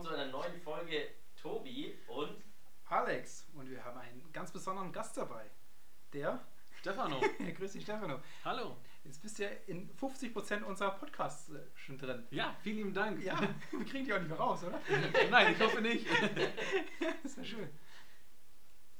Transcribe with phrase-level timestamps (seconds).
[0.00, 2.42] willkommen zu einer neuen Folge Tobi und
[2.86, 3.46] Alex.
[3.54, 5.50] Und wir haben einen ganz besonderen Gast dabei.
[6.12, 6.40] Der
[6.78, 7.20] Stefano.
[7.56, 8.20] Grüß dich, Stefano.
[8.44, 8.78] Hallo.
[9.04, 12.26] Jetzt bist du ja in 50% unserer Podcasts äh, schon drin.
[12.30, 13.22] Ja, vielen lieben Dank.
[13.22, 13.38] Ja,
[13.70, 14.80] wir kriegen die auch nicht mehr raus, oder?
[15.30, 16.06] Nein, ich hoffe nicht.
[17.22, 17.68] das ist ja schön.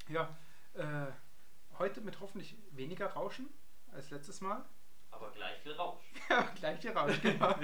[0.09, 0.37] Ja,
[0.75, 1.07] äh,
[1.79, 3.49] heute mit hoffentlich weniger Rauschen
[3.93, 4.65] als letztes Mal.
[5.11, 6.03] Aber gleich viel Rausch.
[6.31, 7.55] Ja, gleich hier Rauschen, genau.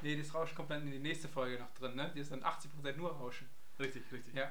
[0.00, 2.10] nee, das Rauschen kommt dann in die nächste Folge noch drin, ne?
[2.14, 3.46] Die ist dann 80% nur Rauschen.
[3.78, 4.34] Richtig, richtig.
[4.34, 4.50] Ja.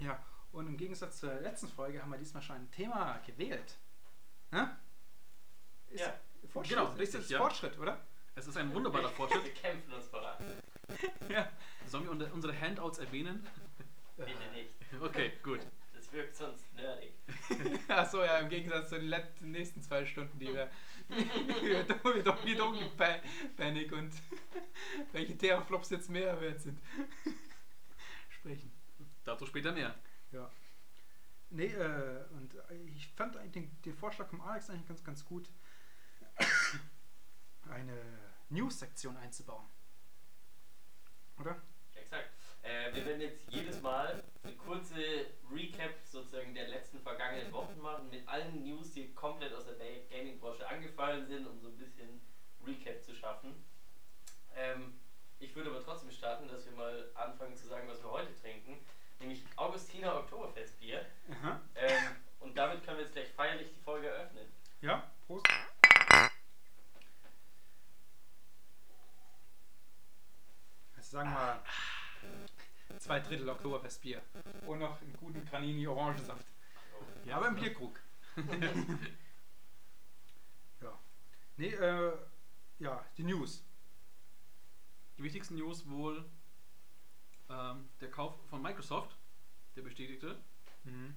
[0.00, 0.18] Ja,
[0.50, 3.76] und im Gegensatz zur letzten Folge haben wir diesmal schon ein Thema gewählt.
[4.50, 4.76] Ne?
[5.90, 6.14] Ist Ja.
[6.52, 7.38] Fortschritt, Genau, ist richtig, das ja.
[7.38, 8.00] Fortschritt, oder?
[8.34, 9.54] Es ist ein wunderbarer Wir Fortschritt.
[9.54, 10.36] kämpfen uns voran.
[11.28, 11.48] Ja.
[11.86, 13.46] Sollen wir unsere Handouts erwähnen?
[14.16, 14.70] Bitte nicht.
[15.00, 15.60] Okay, gut.
[16.10, 17.12] Das wirkt sonst nerdig.
[17.88, 20.68] Achso, ja, im Gegensatz zu den letzten, nächsten zwei Stunden, die wir
[22.24, 23.20] doch wieder
[23.56, 24.12] Panic und
[25.12, 26.80] welche Terraflops jetzt mehr wert sind.
[28.28, 28.72] Sprechen.
[29.22, 29.94] Dazu später mehr.
[30.32, 30.50] Ja.
[31.50, 32.56] Nee, äh, und
[32.96, 35.48] ich fand eigentlich den, den Vorschlag vom Alex eigentlich ganz, ganz gut,
[37.70, 38.02] eine
[38.48, 39.66] News-Sektion einzubauen.
[41.38, 41.62] Oder?
[42.62, 48.10] Äh, wir werden jetzt jedes Mal eine kurze Recap sozusagen der letzten vergangenen Wochen machen
[48.10, 49.76] mit allen News, die komplett aus der
[50.10, 52.20] Gaming-Branche angefallen sind, um so ein bisschen
[52.66, 53.64] Recap zu schaffen.
[54.54, 54.98] Ähm,
[55.38, 58.78] ich würde aber trotzdem starten, dass wir mal anfangen zu sagen, was wir heute trinken,
[59.18, 61.06] nämlich Augustiner Oktoberfestbier.
[61.74, 64.46] Ähm, und damit können wir jetzt gleich feierlich die Folge eröffnen.
[64.82, 65.46] Ja, Prost.
[70.96, 71.62] Also sagen wir mal
[72.98, 74.22] zwei Drittel Oktoberfestbier
[74.66, 76.46] und noch einen guten Granini Orangensaft.
[77.24, 77.98] Ja, aber im Bierkrug.
[80.80, 80.98] ja.
[81.56, 82.12] Nee, äh,
[82.78, 83.64] ja, die News.
[85.18, 86.24] Die wichtigsten News wohl
[87.50, 89.16] ähm, der Kauf von Microsoft,
[89.76, 90.36] der bestätigte,
[90.84, 91.14] Mhm.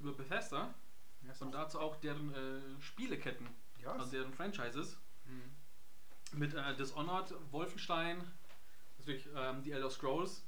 [0.00, 0.72] über Bethesda
[1.20, 3.46] Ja, und dazu auch deren äh, Spieleketten,
[3.82, 4.96] ja, also deren Franchises.
[5.26, 5.52] mhm.
[6.38, 8.22] Mit äh, Dishonored, Wolfenstein,
[8.98, 10.42] natürlich ähm, die Elder Scrolls,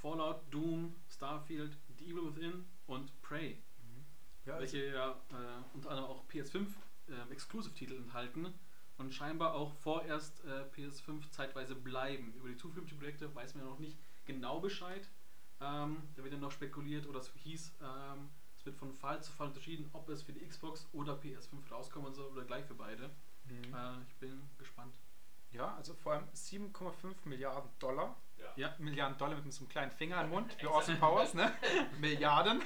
[0.00, 3.58] Fallout, Doom, Starfield, The Evil Within und Prey.
[3.78, 4.04] Mhm.
[4.46, 6.66] ja, welche ja äh, unter anderem auch PS5
[7.08, 8.54] äh, Exclusive-Titel enthalten
[8.98, 12.32] und scheinbar auch vorerst äh, PS5 zeitweise bleiben.
[12.34, 15.08] Über die zukünftigen Projekte weiß man ja noch nicht genau Bescheid.
[15.60, 19.32] Ähm, da wird ja noch spekuliert oder es hieß, ähm, es wird von Fall zu
[19.32, 23.10] Fall unterschieden, ob es für die Xbox oder PS5 rauskommen soll oder gleich für beide.
[23.44, 23.74] mhm.
[23.74, 24.94] Äh, ich bin gespannt.
[25.52, 28.16] Ja, also vor allem 7,5 Milliarden Dollar.
[28.38, 28.52] Ja.
[28.56, 31.52] Ja, Milliarden Dollar mit so einem kleinen Finger im Mund, wie Austin Powers, ne?
[32.00, 32.62] Milliarden.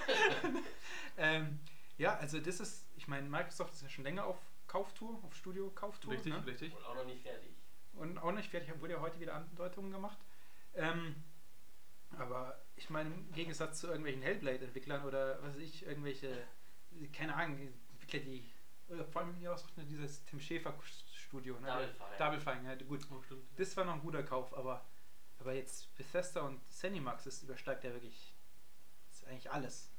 [1.16, 1.58] ähm,
[1.98, 6.12] ja, also das ist, ich meine, Microsoft ist ja schon länger auf Kauftour, auf Studio-Kauftour.
[6.12, 6.46] richtig, ne?
[6.46, 6.74] richtig.
[6.74, 7.50] Und auch noch nicht fertig.
[7.94, 10.18] Und auch nicht fertig, wurde ja heute wieder Andeutungen gemacht.
[10.74, 11.14] Ähm,
[12.18, 16.46] aber ich meine, im Gegensatz zu irgendwelchen Hellblade-Entwicklern oder was weiß ich, irgendwelche,
[17.12, 18.50] keine Ahnung, Entwickler, die,
[18.88, 20.40] oder vor allem ja auch so dieses Tim
[21.34, 21.66] Schäfer-Studio, ne?
[21.66, 22.18] Double Fine.
[22.18, 23.00] Double Fine, ja, gut.
[23.10, 23.34] Oh.
[23.56, 24.84] Das war noch ein guter Kauf, aber,
[25.38, 28.34] aber jetzt Bethesda und Zenimax, das übersteigt ja wirklich
[29.08, 29.90] das ist eigentlich alles.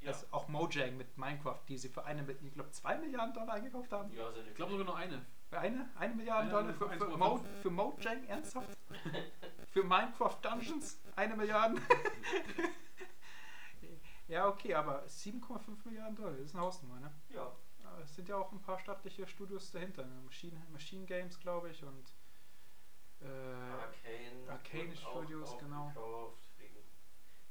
[0.00, 0.08] Ja.
[0.08, 3.92] Also auch Mojang mit Minecraft, die sie für eine, ich glaube, zwei Milliarden Dollar eingekauft
[3.92, 4.12] haben.
[4.12, 5.24] Ja, sind Ich glaube sogar noch eine.
[5.50, 5.90] Eine?
[5.96, 7.16] Eine Milliarde Eine, Dollar für, für für, 1,5.
[7.18, 8.24] Mo, für Mojang?
[8.24, 8.76] Ernsthaft?
[9.70, 11.00] für Minecraft Dungeons?
[11.14, 11.76] Eine Milliarde?
[14.28, 17.12] ja, okay, aber 7,5 Milliarden Dollar, das ist eine Hausnummer, ne?
[17.28, 17.52] ja.
[18.04, 20.04] Es sind ja auch ein paar staatliche Studios dahinter.
[20.04, 20.20] Ne?
[20.24, 22.14] Machine, Machine Games, glaube ich, und
[23.20, 24.48] äh, Arcane.
[24.48, 25.92] Arcane Studios, auch genau.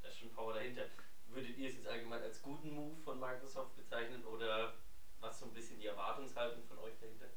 [0.02, 0.84] da ist schon Power dahinter.
[1.28, 4.74] Würdet ihr es jetzt allgemein als guten Move von Microsoft bezeichnen oder
[5.22, 7.28] was so ein bisschen die Erwartungshaltung von euch dahinter?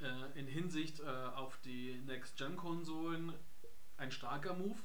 [0.00, 3.32] Äh, in Hinsicht äh, auf die Next-Gen-Konsolen
[3.96, 4.80] ein starker Move,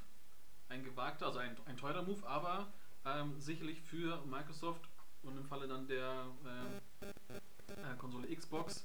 [0.69, 2.71] ein gewagter, also ein, ein teurer Move, aber
[3.05, 4.87] ähm, sicherlich für Microsoft
[5.23, 8.83] und im Falle dann der äh, äh, Konsole Xbox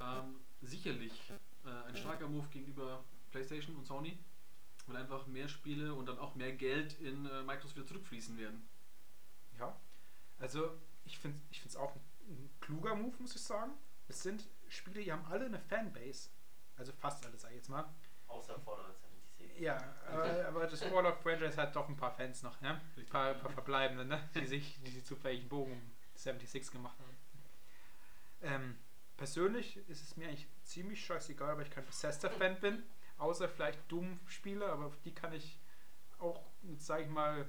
[0.00, 1.12] ähm, sicherlich
[1.64, 4.18] äh, ein starker Move gegenüber PlayStation und Sony,
[4.86, 8.68] weil einfach mehr Spiele und dann auch mehr Geld in äh, Microsoft wieder zurückfließen werden.
[9.58, 9.76] Ja,
[10.38, 13.72] also ich finde es ich auch ein, ein kluger Move, muss ich sagen.
[14.08, 16.30] Es sind Spiele, die haben alle eine Fanbase.
[16.76, 17.84] Also fast alle, sag ich jetzt mal.
[18.26, 18.98] Außer Fallout
[19.38, 19.60] 76.
[19.60, 22.80] Ja, aber, aber das Fallout Franchise hat doch ein paar Fans noch, ne?
[22.96, 24.28] Ein paar, ein paar Verbleibende, ne?
[24.34, 27.13] Die sich, die sich zufällig einen Bogen um 76 gemacht haben.
[28.44, 28.76] Ähm,
[29.16, 32.82] persönlich ist es mir eigentlich ziemlich scheißegal, weil ich kein Bethesda-Fan bin.
[33.18, 35.58] Außer vielleicht Doom-Spiele, aber auf die kann ich
[36.18, 36.44] auch,
[36.78, 37.48] sage ich mal,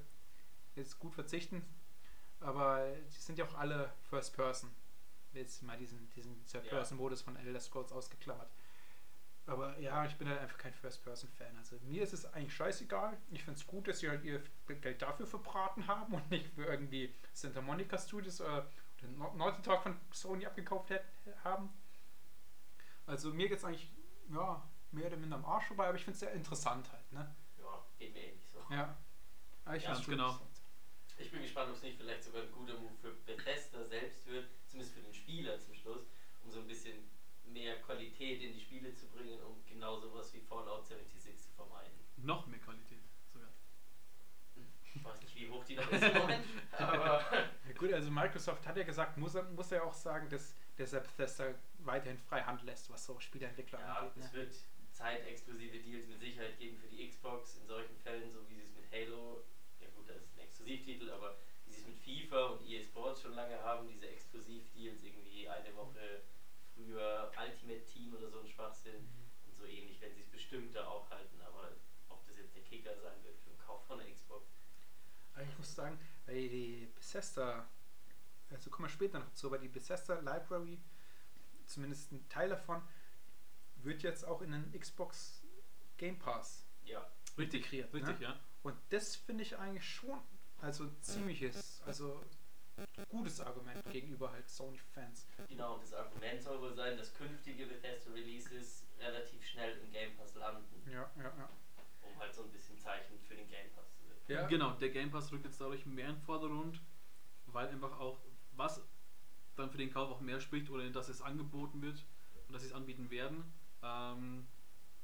[0.75, 1.65] jetzt gut verzichten.
[2.39, 4.71] Aber die sind ja auch alle First Person.
[5.33, 8.49] Jetzt mal diesen, diesen Third-Person-Modus von Elder Scrolls ausgeklammert.
[9.47, 11.57] Aber ja, ich bin halt einfach kein First-Person-Fan.
[11.57, 13.17] Also mir ist es eigentlich scheißegal.
[13.31, 14.41] Ich finde es gut, dass sie halt ihr
[14.81, 18.69] Geld dafür verbraten haben und nicht für irgendwie Santa Monica Studios oder,
[19.01, 21.03] Dog von Sony abgekauft hätt,
[21.43, 21.69] haben.
[23.05, 23.91] Also mir geht es eigentlich,
[24.29, 27.35] ja, mehr oder minder am Arsch vorbei, aber ich finde es sehr interessant halt, ne?
[27.57, 28.59] Ja, geht mir ähnlich so.
[28.69, 28.97] Ja.
[29.65, 30.31] Aber ich Ja, genau.
[30.31, 30.61] interessant.
[31.17, 34.47] Ich bin gespannt, ob es nicht vielleicht sogar ein guter Move für Bethesda selbst wird,
[34.67, 36.07] zumindest für den Spieler zum Schluss,
[36.43, 37.09] um so ein bisschen
[37.45, 41.93] mehr Qualität in die Spiele zu bringen, um genau sowas wie Fallout 76 zu vermeiden.
[42.17, 42.99] Noch mehr Qualität
[43.31, 43.49] sogar.
[44.83, 46.45] Ich weiß nicht, wie hoch die da ist im Moment,
[46.77, 47.23] aber
[47.77, 51.01] gut, also Microsoft hat ja gesagt, muss er, muss er auch sagen, dass, dass er
[51.01, 54.23] Bethesda weiterhin frei Hand lässt, was so Spieleentwickler ja, angeht.
[54.23, 54.39] es Ne?
[54.39, 54.55] wird
[54.91, 58.73] zeitexklusive Deals mit Sicherheit geben für die Xbox in solchen Fällen, so wie sie es
[58.75, 59.43] mit Halo,
[59.81, 63.21] ja gut, das ist ein Exklusivtitel, aber wie sie es mit FIFA und EA Sports
[63.21, 66.21] schon lange haben, diese Exklusivdeals irgendwie eine Woche
[66.73, 69.07] früher Ultimate Team oder so ein Schwachsinn
[69.47, 71.71] und so ähnlich, wenn sie es bestimmt da auch halten, aber
[72.09, 74.45] ob das jetzt der Kicker sein wird für den Kauf von der Xbox.
[75.41, 77.67] Ich muss sagen, weil die Bethesda,
[78.49, 80.79] also kommen wir später noch zu, aber die Bethesda Library,
[81.65, 82.81] zumindest ein Teil davon,
[83.77, 85.43] wird jetzt auch in den Xbox
[85.97, 87.07] Game Pass Ja,
[87.37, 87.93] integriert.
[87.93, 88.25] Richtig, ne?
[88.25, 88.39] ja.
[88.63, 90.19] Und das finde ich eigentlich schon,
[90.59, 92.23] also ein ziemliches, also
[93.09, 95.27] gutes Argument gegenüber halt Sony-Fans.
[95.47, 100.15] genau, und das Argument soll wohl sein, dass künftige Bethesda Releases relativ schnell im Game
[100.17, 101.49] Pass landen, Ja, ja, ja.
[102.01, 103.85] um halt so ein bisschen Zeichen für den Game Pass.
[104.27, 104.47] Ja.
[104.47, 106.81] Genau, der Game Pass rückt jetzt dadurch mehr in den Vordergrund,
[107.47, 108.19] weil einfach auch,
[108.53, 108.81] was
[109.55, 112.03] dann für den Kauf auch mehr spricht oder dass es angeboten wird
[112.47, 113.43] und dass sie es anbieten werden,
[113.83, 114.47] ähm,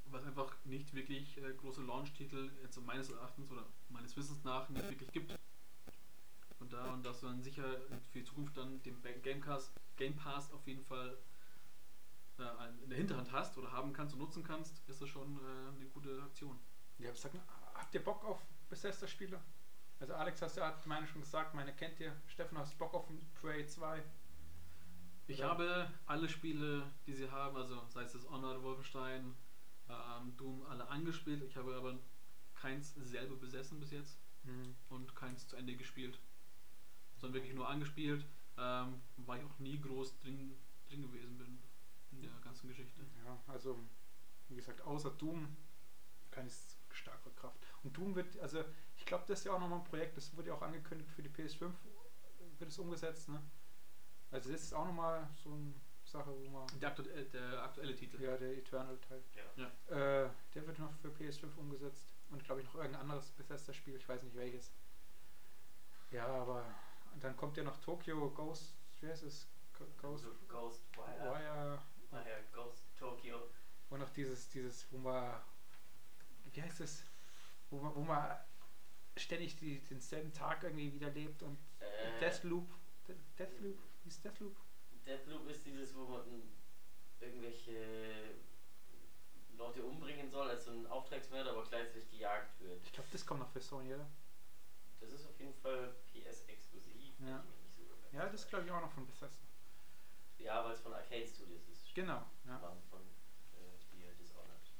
[0.05, 4.69] was einfach nicht wirklich äh, große Launch-Titel jetzt so meines Erachtens oder meines Wissens nach
[4.69, 5.37] nicht wirklich gibt.
[6.59, 7.63] Und da und dass dann sicher
[8.11, 9.41] für die Zukunft dann den Ba- Game
[10.15, 11.17] Pass, auf jeden Fall
[12.39, 15.75] äh, in der Hinterhand hast oder haben kannst und nutzen kannst, ist das schon äh,
[15.75, 16.59] eine gute Aktion.
[16.97, 18.41] Ja, sag mal, habt ihr Bock auf
[18.71, 19.39] Bethesda-Spiele?
[19.99, 22.15] Also Alex hast ja hat meine schon gesagt, meine kennt ihr.
[22.27, 23.07] Stefan, hast Bock auf
[23.39, 24.01] Prey 2?
[25.27, 25.49] Ich Oder?
[25.49, 29.35] habe alle Spiele, die sie haben, also sei es das Honor, Wolfenstein,
[29.87, 31.43] ähm, Doom, alle angespielt.
[31.43, 31.99] Ich habe aber
[32.55, 34.75] keins selber besessen bis jetzt Hm.
[34.89, 36.17] und keins zu Ende gespielt.
[37.17, 38.25] Sondern wirklich nur angespielt,
[38.57, 40.55] ähm, weil ich auch nie groß drin,
[40.89, 41.59] drin gewesen bin
[42.11, 43.01] in der ganzen Geschichte.
[43.23, 43.77] Ja, also
[44.49, 45.55] wie gesagt, außer Doom
[46.31, 47.67] kann ich es stark verkraften.
[47.83, 48.63] Und Doom wird, also
[48.95, 51.23] ich glaube, das ist ja auch nochmal ein Projekt, das wurde ja auch angekündigt für
[51.23, 51.71] die PS5,
[52.59, 53.41] wird es umgesetzt, ne?
[54.29, 55.73] Also das ist auch nochmal so eine
[56.05, 58.21] Sache, wo man, Der, aktu äh, der aktuelle Titel.
[58.21, 59.21] ja, der Eternal-Teil,
[59.55, 60.25] Ja.
[60.25, 64.07] äh, der wird noch für PS5 umgesetzt und glaube ich noch irgendein anderes Bethesda-Spiel, ich
[64.07, 64.71] weiß nicht welches.
[66.11, 66.65] Ja, aber
[67.19, 69.47] dann kommt ja noch Tokyo Ghost, wie heißt es?
[69.97, 71.19] Ghost So Ghostwire.
[71.23, 71.79] Wire
[72.11, 73.49] Naja, Ghost Tokyo.
[73.89, 75.41] Und noch dieses, dieses, wo man,
[76.53, 77.03] wie heißt es,
[77.71, 78.37] wo man, wo man
[79.17, 82.69] ständig die, denselben Tag irgendwie wieder lebt und Äh, Deathloop,
[83.07, 84.55] De- Deathloop, wie ist Deathloop?
[85.05, 86.51] Deathloop ist dieses, wo man
[87.19, 88.35] irgendwelche
[89.57, 92.83] Leute umbringen soll als so ein Auftragsmörder, aber gleichzeitig gejagt wird.
[92.85, 94.07] Ich glaube, das kommt noch für Sony, oder?
[94.99, 97.43] Das ist auf jeden Fall PS-exklusiv, Ja.
[97.43, 99.43] ich mich nicht so Ja, das glaube ich auch noch von Bethesda.
[100.37, 101.93] Ja, weil es von Arcade Studios ist.
[101.93, 102.59] Genau, ja.
[102.89, 104.71] Von äh, hier Dishonored.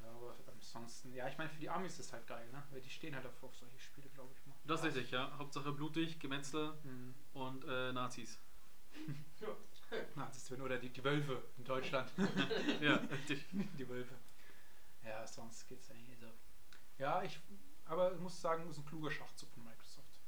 [0.00, 0.34] Ja, aber
[0.74, 2.62] ansonsten, ja, ich meine, für die Amis ist es halt geil, ne?
[2.70, 4.54] Weil die stehen halt auf, auf solche Spiele, glaube ich mal.
[4.64, 5.30] Das ist richtig, ja.
[5.38, 7.14] Hauptsache blutig, Gemetzel Hm.
[7.34, 8.38] und äh, Nazis.
[10.14, 12.10] Na, das werden oder die, die Wölfe in Deutschland.
[12.80, 13.44] ja, richtig.
[13.50, 14.14] die Wölfe.
[15.04, 16.26] Ja, sonst geht's eigentlich so.
[16.98, 17.38] Ja, ich,
[17.84, 20.20] aber ich muss sagen, ist ein kluger Schachzug von Microsoft.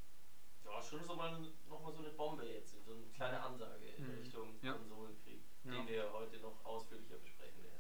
[0.64, 4.18] Ja, schon so mal nochmal so eine Bombe jetzt, so eine kleine Ansage in Mhm.
[4.18, 4.72] Richtung Ja.
[4.74, 5.70] Konsolenkrieg, Ja.
[5.72, 7.33] den wir heute noch ausführlicher besprechen.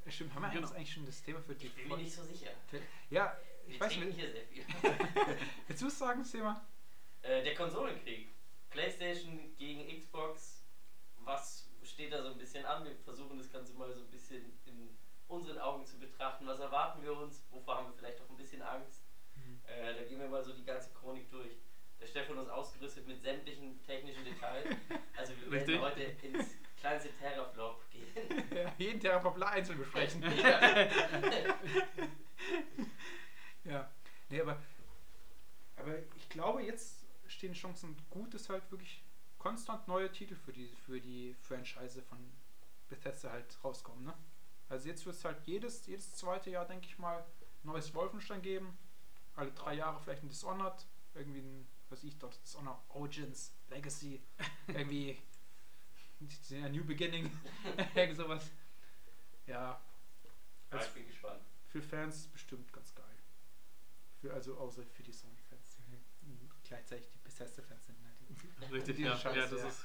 [0.04, 0.68] Ja, Stimmt, haben wir Genau.
[0.70, 2.50] eigentlich schon das Thema für die Ich bin mir nicht so sicher.
[3.10, 4.20] Ja, Wir ich weiß trinken nicht.
[4.20, 4.64] hier sehr viel.
[5.66, 6.64] Willst du es sagen, das Thema?
[7.22, 8.28] Äh, der Konsolenkrieg.
[8.70, 10.62] PlayStation gegen Xbox.
[11.20, 12.84] Was steht da so ein bisschen an?
[12.84, 14.90] Wir versuchen das Ganze mal so ein bisschen in
[15.28, 16.46] unseren Augen zu betrachten.
[16.46, 17.42] Was erwarten wir uns?
[17.50, 19.00] Wovor haben wir vielleicht auch ein bisschen Angst?
[19.66, 21.56] Äh, da gehen wir mal so die ganze Chronik durch.
[22.00, 24.66] Der Stefan ist ausgerüstet mit sämtlichen technischen Details.
[25.16, 27.82] Also wir werden heute ins kleinste Terraflop.
[28.54, 30.22] Ja, jeden Terrapopler einzeln besprechen.
[30.22, 30.88] Ja.
[33.64, 33.90] ja.
[34.28, 34.62] Nee, aber,
[35.76, 39.02] aber ich glaube, jetzt stehen Chancen gut, dass halt wirklich
[39.38, 42.18] konstant neue Titel für die, für die Franchise von
[42.88, 44.04] Bethesda halt rauskommen.
[44.04, 44.14] Ne?
[44.68, 47.24] Also jetzt wird es halt jedes, jedes zweite Jahr, denke ich mal,
[47.62, 48.76] neues Wolfenstein geben.
[49.34, 50.86] Alle drei Jahre vielleicht ein Dishonored.
[51.14, 54.22] Irgendwie ein, was ich dort, Dishonored Origins, Legacy.
[54.68, 55.18] irgendwie
[56.20, 57.30] ein New Beginning.
[57.94, 58.50] Irgend sowas.
[59.46, 59.54] Ja.
[59.54, 59.82] Ja,
[60.70, 61.42] Also ich bin gespannt.
[61.66, 63.04] für Fans ist bestimmt ganz geil.
[64.20, 65.78] Für, also außer für die Sony-Fans.
[66.22, 68.00] die Gleichzeitig die Bethesda-Fans sind.
[68.02, 68.10] Ne?
[68.28, 69.68] Die, Richtig, ja, Scheiße, ja, das ja.
[69.68, 69.84] ist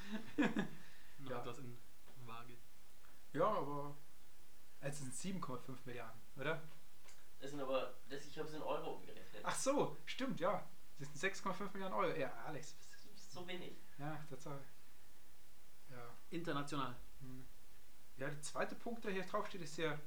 [1.30, 1.40] Ja.
[1.42, 1.78] etwas in
[2.26, 2.58] Waage.
[3.34, 3.98] ja, aber
[4.80, 6.62] also es sind 7,5 Milliarden, oder?
[7.40, 9.42] Das sind aber, das, ich habe es in Euro umgerechnet.
[9.44, 10.66] Ach so, stimmt, ja.
[11.00, 12.16] Das sind 6,5 Milliarden Euro.
[12.18, 12.76] Ja, Alex.
[12.92, 13.78] das ist so wenig.
[13.98, 14.64] Ja, Tatsache.
[15.90, 16.14] Ja.
[16.30, 16.96] International.
[17.22, 17.46] Hm.
[18.18, 19.98] Ja, der zweite Punkt, der hier drauf steht, ist ja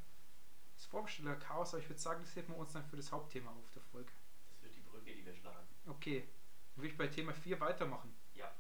[0.75, 3.71] das Vorbesteller-Chaos, aber ich würde sagen, das heben wir uns dann für das Hauptthema auf
[3.75, 4.11] der Folge.
[4.51, 5.67] Das wird die Brücke, die wir schlagen.
[5.87, 6.27] Okay,
[6.75, 8.15] dann würde ich bei Thema 4 weitermachen.
[8.35, 8.51] Ja.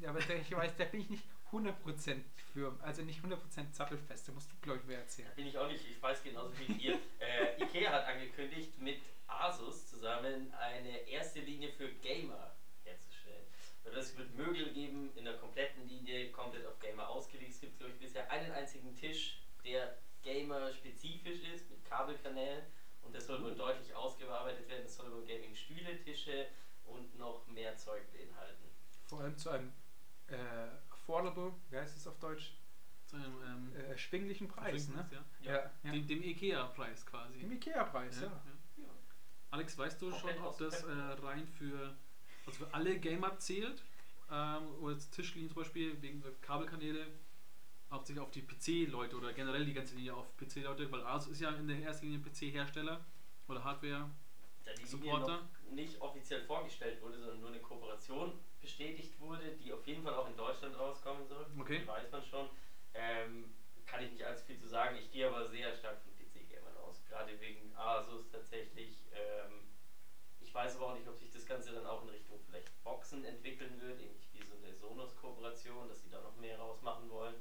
[0.00, 4.28] Ja, aber der, ich weiß, da bin ich nicht 100% für, also nicht 100% sattelfest,
[4.28, 5.32] da musst du, glaube ich, mehr Da erzählen.
[5.34, 6.98] bin ich auch nicht, ich weiß genauso wie ihr.
[7.18, 12.54] äh, Ikea hat angekündigt, mit Asus zusammen eine erste Linie für Gamer
[13.88, 13.96] herzustellen.
[13.96, 17.52] Also es wird Möbel geben in der kompletten Linie, komplett auf Gamer ausgelegt.
[17.52, 22.64] Es gibt, glaube ich, bisher einen einzigen Tisch, der Gamer-spezifisch ist, mit Kabelkanälen.
[23.02, 24.84] Und das soll wohl deutlich ausgearbeitet werden.
[24.84, 26.46] Es soll wohl Gaming-Stühle, Tische
[26.84, 28.64] und noch mehr Zeug beinhalten.
[29.06, 29.72] Vor allem zu einem
[30.26, 30.36] äh,
[30.90, 32.52] affordable, wie heißt es auf Deutsch,
[33.06, 35.08] Zu einem ähm, äh, erschwinglichen Preis, ne?
[35.10, 35.24] ja.
[35.40, 35.92] Ja, ja.
[35.92, 37.40] Dem, dem IKEA-Preis quasi.
[37.40, 38.26] Im Ikea-Preis, ja.
[38.26, 38.84] Ja.
[39.50, 40.92] Alex, weißt du schon, ob das äh,
[41.22, 41.96] rein für,
[42.48, 43.82] also für alle Gamer zählt?
[44.30, 47.06] Ähm, oder Tischlinien zum Beispiel wegen Kabelkanäle
[47.90, 51.50] hauptsächlich auf die PC-Leute oder generell die ganze Linie auf PC-Leute, weil Asus ist ja
[51.52, 53.04] in der ersten Linie PC-Hersteller
[53.48, 54.10] oder Hardware.
[54.64, 55.48] Da die Linie Supporter?
[55.70, 60.28] nicht offiziell vorgestellt wurde, sondern nur eine Kooperation bestätigt wurde, die auf jeden Fall auch
[60.28, 61.46] in Deutschland rauskommen soll.
[61.58, 61.80] Okay.
[61.80, 62.48] Die weiß man schon.
[62.94, 63.54] Ähm,
[63.86, 64.96] kann ich nicht allzu viel zu sagen.
[64.96, 67.02] Ich gehe aber sehr stark von PC-Gamern aus.
[67.08, 69.06] Gerade wegen Asus tatsächlich.
[69.12, 69.68] Ähm,
[70.40, 72.27] ich weiß aber auch nicht, ob sich das Ganze dann auch in Richtung
[72.58, 77.08] vielleicht Boxen entwickeln wird, ähnlich wie so eine Sonos-Kooperation, dass sie da noch mehr rausmachen
[77.10, 77.34] wollen.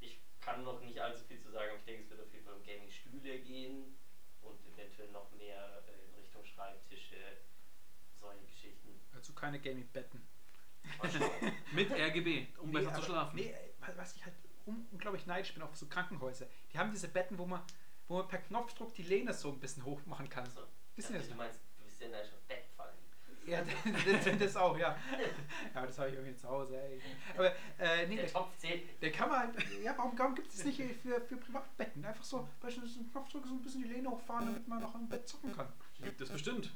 [0.00, 2.44] Ich kann noch nicht allzu viel zu sagen, aber ich denke, es wird auf jeden
[2.44, 3.96] Fall um Gaming-Stühle gehen
[4.42, 7.16] und eventuell noch mehr äh, in Richtung Schreibtische,
[8.20, 9.00] solche Geschichten.
[9.14, 10.20] Also keine Gaming-Betten.
[11.72, 13.36] Mit RGB, um besser aber- zu schlafen.
[13.36, 13.54] Nee,
[13.96, 14.34] was ich halt
[14.66, 16.46] un- unglaublich neidisch bin auf so Krankenhäuser.
[16.72, 17.62] Die haben diese Betten, wo man,
[18.08, 20.44] wo man per Knopfdruck die Lehne so ein bisschen hoch machen kann.
[20.50, 20.60] So,
[20.96, 21.46] Wissen dachte, Sie du das?
[21.46, 22.63] meinst, du bist ja in schon Bett fallen.
[23.46, 23.62] Ja,
[24.24, 24.96] das, das auch, ja.
[25.74, 27.00] Ja, das habe ich irgendwie zu Hause, ey.
[27.36, 27.48] Aber,
[27.78, 29.02] äh, nee, Der der, Topf zählt.
[29.02, 32.04] der kann man ja, warum, warum gibt es nicht für, für Privatbetten?
[32.04, 35.08] Einfach so, beispielsweise einen Knopfdruck so ein bisschen die Lehne hochfahren, damit man noch im
[35.08, 35.68] Bett zocken kann.
[36.02, 36.70] Gibt es bestimmt.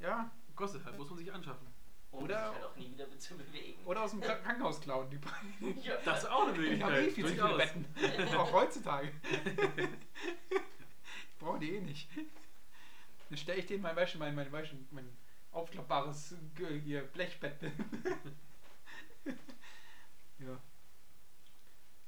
[0.00, 1.66] Ja, Kostet halt, muss man sich anschaffen.
[2.10, 3.84] Und Oder- sich halt auch nie wieder zu bewegen.
[3.86, 5.08] oder aus dem Krank- Krankenhaus klauen.
[5.10, 7.14] Die, ja, Das ist auch eine die haben eh Möglichkeit.
[7.14, 7.58] viel zu viele durchaus.
[7.58, 8.36] Betten.
[8.36, 9.12] Auch heutzutage.
[11.38, 12.08] Brauchen die eh nicht.
[13.28, 15.08] Dann stelle ich denen mein, weißt du, mein, mein, du, mein
[15.52, 16.34] aufklappbares
[16.82, 17.60] hier Blechbett.
[20.38, 20.60] ja.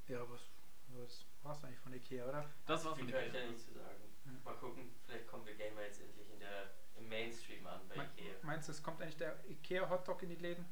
[0.07, 0.41] Ja, was,
[0.87, 2.49] was war's eigentlich von Ikea, oder?
[2.65, 3.51] Das viel von kann ich da Ikea.
[3.51, 4.01] nicht zu sagen.
[4.25, 4.31] Ja.
[4.43, 8.09] Mal gucken, vielleicht kommen wir Gamer jetzt endlich in der, im Mainstream an bei Me-
[8.17, 8.35] Ikea.
[8.43, 10.65] Meinst du, es kommt eigentlich der Ikea Hotdog in die Läden?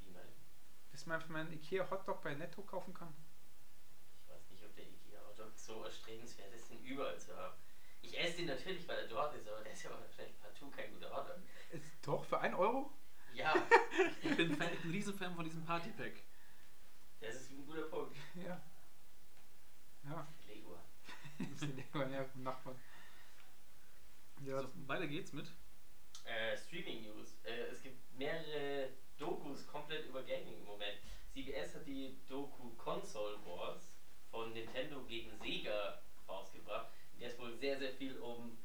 [0.00, 0.22] Wie man,
[0.92, 3.12] Dass man einfach mal einen Ikea Hotdog bei Netto kaufen kann?
[4.24, 7.56] ich weiß nicht, ob der Ikea Hotdog so erstrebenswert ist, den überall zu haben.
[8.00, 10.92] Ich esse den natürlich, weil er dort ist, aber der ist ja wahrscheinlich partout kein
[10.92, 11.36] guter Hotdog.
[11.72, 12.90] Ist, doch, für 1 Euro?
[13.34, 13.54] Ja,
[14.22, 16.12] Ich bin Fan, ein Riesenfan von diesem Partypack.
[17.20, 18.14] das ist ein guter Punkt.
[18.34, 18.60] Ja.
[20.04, 20.76] Ja, Lego.
[21.38, 22.76] ist die Lego, ja, vom Nachbarn.
[24.44, 25.46] Ja, So, weiter geht's mit.
[26.24, 27.38] Äh, Streaming News.
[27.44, 30.98] Äh, es gibt mehrere Dokus komplett über Gaming im Moment.
[31.32, 33.96] CBS hat die Doku Console Wars
[34.30, 38.58] von Nintendo gegen Sega rausgebracht, in der es wohl sehr, sehr viel um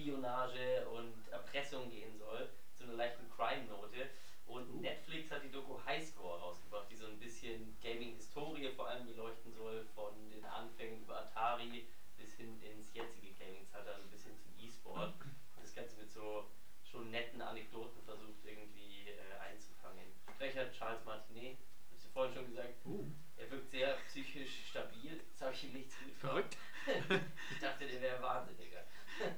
[0.00, 4.08] Spionage und Erpressung gehen soll, zu einer leichten Crime-Note.
[4.46, 9.52] Und Netflix hat die Doku Highscore rausgebracht, die so ein bisschen Gaming-Historie vor allem beleuchten
[9.52, 11.84] soll, von den Anfängen über Atari
[12.16, 15.14] bis hin ins jetzige Gaming-Zeitalter, also bis hin zum E-Sport.
[15.60, 16.46] Das Ganze mit so
[16.82, 20.06] schon netten Anekdoten versucht irgendwie äh, einzufangen.
[20.34, 21.58] Sprecher Charles Martinet,
[21.92, 23.04] hast du vorhin schon gesagt, Uh.
[23.36, 25.20] er wirkt sehr psychisch stabil.
[25.32, 26.20] Das habe ich ihm nicht zugetraut.
[26.20, 26.56] verrückt.
[27.52, 28.69] Ich dachte, der wäre Wahnsinniger.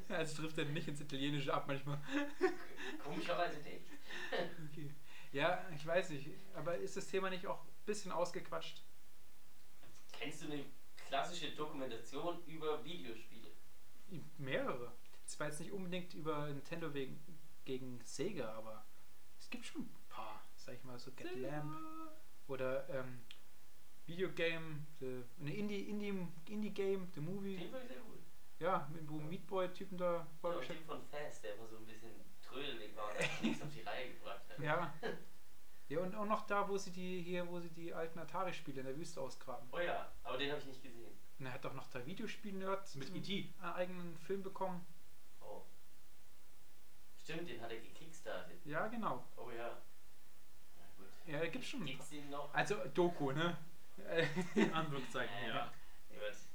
[0.09, 2.01] Also trifft er nicht ins Italienische ab manchmal.
[3.03, 3.87] Komischerweise nicht.
[4.71, 4.91] Okay.
[5.33, 6.29] Ja, ich weiß nicht.
[6.55, 8.83] Aber ist das Thema nicht auch ein bisschen ausgequatscht?
[10.13, 10.65] Kennst du eine
[11.09, 13.51] klassische Dokumentation über Videospiele?
[14.39, 14.93] Mehrere.
[15.25, 17.19] Das war jetzt nicht unbedingt über Nintendo wegen,
[17.65, 18.85] gegen Sega, aber
[19.39, 21.75] es gibt schon ein paar, sag ich mal, so Get Lamp
[22.49, 23.21] oder ähm,
[24.07, 27.57] Videogame, the, eine Indie, Indie, Indie Game, The Movie.
[27.57, 28.22] Den fand ich sehr gut.
[28.63, 31.67] Ja, mit wo Meat Boy Typen da Ja, voll und den von Fast, der immer
[31.67, 34.59] so ein bisschen trödelig war und einfach nichts auf die Reihe gebracht hat.
[34.59, 34.95] Ja.
[35.89, 38.87] Ja, und auch noch da, wo sie die hier, wo sie die alten Atari-Spiele in
[38.87, 39.69] der Wüste ausgraben.
[39.73, 41.11] Oh ja, aber den habe ich nicht gesehen.
[41.39, 43.55] Und er hat auch noch der Videospiel-Nerd Mit E einen E.T..
[43.61, 44.87] eigenen Film bekommen.
[45.43, 45.65] Oh.
[47.19, 48.65] Stimmt, den hat er gekickstartet.
[48.65, 49.23] Ja, genau.
[49.37, 49.83] Oh ja.
[50.79, 51.09] Na gut.
[51.27, 52.55] Ja, da gibt's schon Gibt's ihn noch?
[52.55, 53.59] Also Doku, ne?
[54.55, 55.71] In Anführungszeichen, Äh, ja.
[56.09, 56.52] Gut.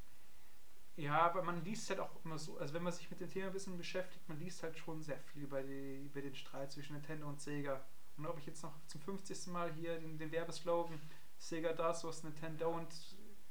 [0.97, 3.47] Ja, aber man liest halt auch immer so, also wenn man sich mit dem Thema
[3.47, 6.93] ein bisschen beschäftigt, man liest halt schon sehr viel über, die, über den Streit zwischen
[6.93, 7.85] Nintendo und Sega.
[8.17, 9.47] Und ob ich jetzt noch zum 50.
[9.47, 10.99] Mal hier den, den Werbeslogan
[11.37, 12.87] Sega das, was Nintendo und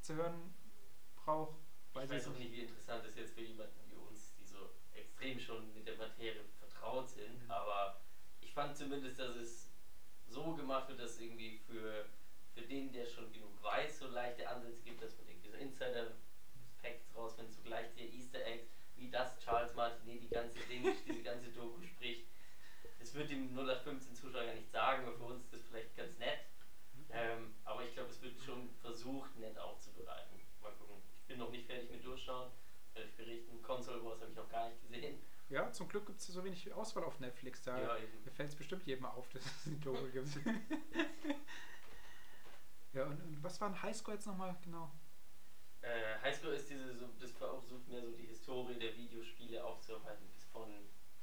[0.01, 0.53] zu hören
[1.25, 1.57] braucht,
[1.91, 2.53] Ich weiß weiß ich auch nicht.
[2.53, 6.43] wie interessant das jetzt für jemanden wie uns, die so extrem schon mit der Materie
[6.59, 7.51] vertraut sind, Mhm.
[7.51, 8.01] aber
[8.41, 9.69] ich fand zumindest, dass es
[10.27, 12.07] so gemacht wird, dass es irgendwie für,
[12.55, 16.26] für den, der schon genug weiß, so leichte Ansätze gibt, dass man irgendwie so Insider-Facts
[17.17, 21.83] rausfindet, so leichte Easter Eggs, wie das Charles Martinet die ganze Ding, diese ganze Doku
[21.83, 22.27] spricht.
[22.99, 26.19] Das wird dem 0815 Zuschauer ja nicht sagen, aber für uns ist das vielleicht ganz
[26.19, 26.41] nett.
[27.11, 30.41] Ähm, aber ich glaube, es wird schon versucht, nett aufzubereiten.
[30.61, 30.97] Mal gucken.
[31.21, 32.51] Ich bin noch nicht fertig mit Durchschauen.
[32.95, 33.63] Werde ich berichten.
[33.63, 35.19] Console Wars habe ich noch gar nicht gesehen.
[35.49, 37.63] Ja, zum Glück gibt es so wenig Auswahl auf Netflix.
[37.63, 37.97] Da Ja,
[38.35, 40.27] fällt es bestimmt jedem auf, dass es eine Doku gibt.
[42.93, 44.91] ja, und, und was war ein Highscore jetzt nochmal genau?
[45.87, 50.43] Äh, Highscore ist diese, so, das versucht mehr so die Historie der Videospiele aufzuarbeiten, bis
[50.47, 50.69] von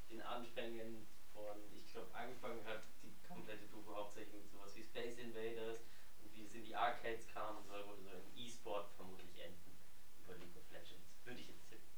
[0.09, 5.17] den Anfängen von, ich glaube, angefangen hat die komplette Doku hauptsächlich mit sowas wie Space
[5.17, 5.83] Invaders
[6.21, 9.77] und wie es in die Arcades kam und soll wohl so im E-Sport vermutlich enden.
[10.23, 11.11] Über League of Legends.
[11.25, 11.89] Würde ich jetzt tippen.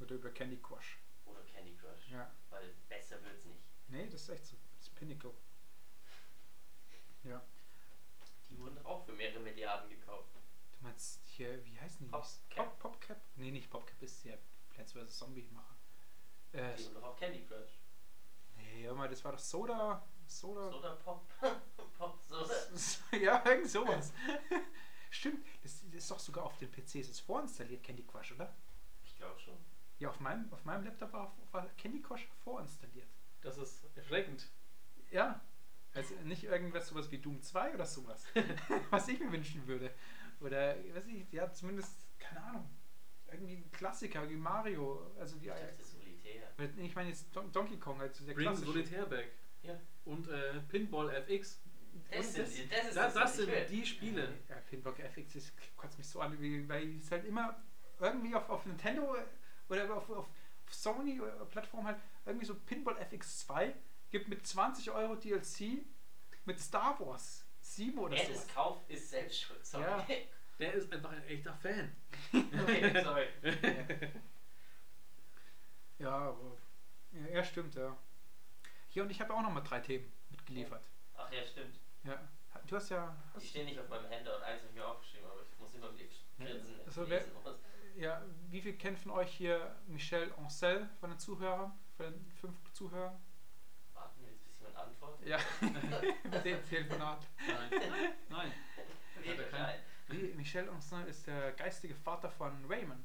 [0.00, 0.96] Oder über Candy Crush.
[1.26, 2.08] Oder Candy Crush.
[2.10, 2.32] Ja.
[2.48, 3.60] Weil besser wird's nicht.
[3.88, 4.56] Nee, das ist echt so.
[4.78, 5.34] Das ist Pinnacle.
[7.24, 7.42] Ja.
[8.48, 10.37] Die wurden auch für mehrere Milliarden gekauft.
[10.78, 12.10] Du meinst hier, wie heißen die?
[12.10, 12.56] Popcap.
[12.56, 13.20] Pop, Popcap?
[13.36, 14.38] Nee, nicht Popcap, ist der
[14.70, 15.18] Plants vs.
[15.18, 15.76] Zombie-Macher.
[16.52, 17.78] Äh, Die sind doch auf Candy Crush.
[18.56, 20.06] nee, hör mal, das war doch Soda.
[20.26, 20.70] Soda.
[20.70, 21.26] Soda Pop.
[21.98, 22.54] Pop Soda.
[23.20, 24.12] ja, irgend sowas.
[25.10, 28.54] Stimmt, das, das ist doch sogar auf den PCs ist vorinstalliert, Candy Crush, oder?
[29.02, 29.56] Ich glaube schon.
[29.98, 33.08] Ja, auf meinem, auf meinem Laptop war, war Candy Crush vorinstalliert.
[33.40, 34.48] Das ist erschreckend.
[35.10, 35.40] Ja.
[35.94, 38.22] Also nicht irgendwas sowas wie Doom 2 oder sowas.
[38.90, 39.92] was ich mir wünschen würde.
[40.40, 42.70] Oder, weiß ich, ja, zumindest, keine Ahnung.
[43.30, 45.10] Irgendwie ein Klassiker wie Mario.
[45.18, 45.46] Also wie.
[45.48, 46.48] Ich dachte Solitär.
[46.84, 48.72] Ich meine jetzt Don Donkey Kong, also der Bring klassische.
[48.72, 49.32] Solitär back.
[49.62, 49.78] Ja.
[50.04, 51.60] Und äh, Pinball FX.
[52.10, 54.32] Das, sind, das- die- das ist Das, das sind die Spiele.
[54.48, 57.60] Ja, Pinball FX, das kotzt mich so an, wie- weil es halt immer
[58.00, 59.14] irgendwie auf, auf Nintendo
[59.68, 60.28] oder auf, auf
[60.70, 63.74] Sony oder Plattform halt irgendwie so Pinball FX 2
[64.10, 65.84] gibt mit 20 Euro DLC
[66.44, 67.44] mit Star Wars
[67.76, 68.32] 7 oder Wer so.
[68.32, 69.64] das kauft, ist selbst schuld.
[69.64, 69.84] Sorry.
[69.84, 70.06] Ja.
[70.58, 71.94] Der ist einfach ein echter Fan.
[72.32, 73.28] okay, sorry.
[75.98, 76.56] Ja, aber
[77.12, 77.96] ja, ja, stimmt, ja.
[78.88, 80.82] Hier und ich habe auch noch mal drei Themen mitgeliefert.
[81.16, 81.80] Ach ja, stimmt.
[82.04, 82.20] Ja.
[82.66, 83.16] Du hast ja.
[83.40, 84.42] Die stehen nicht auf meinem Handout.
[84.44, 86.04] Eins habe ich mir aufgeschrieben, aber ich muss immer wieder
[86.38, 86.76] grinsen.
[86.80, 87.24] ich Also wer-.
[87.96, 91.72] Ja, wie viel kennen von euch hier Michel Ancel von den Zuhörern?
[91.96, 93.20] Von den fünf Zuhörern?
[94.78, 95.26] Antwortet.
[95.28, 97.26] Ja, mit dem Telefonat.
[97.46, 97.82] Nein.
[98.28, 98.52] Nein.
[99.52, 99.74] Nein.
[100.08, 103.04] Nee, Michel Ancel ist der geistige Vater von Rayman.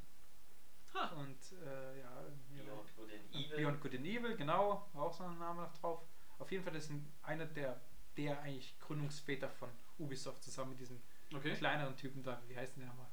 [0.93, 1.07] Ha.
[1.17, 3.57] Und äh, ja, Beyond Good and Evil.
[3.57, 6.03] Beyond Good and Evil, genau, war auch so ein Name noch drauf.
[6.39, 7.81] Auf jeden Fall ist ein, einer der,
[8.15, 11.01] der eigentlich Gründungsväter von Ubisoft zusammen mit diesem
[11.33, 11.55] Okay.
[11.55, 13.09] kleineren Typen da, wie heißt denn der nochmal?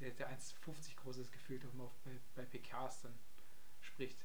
[0.00, 3.18] Der, der 1,50 groß ist gefühlt und auf, bei, bei PKs dann
[3.80, 4.18] spricht.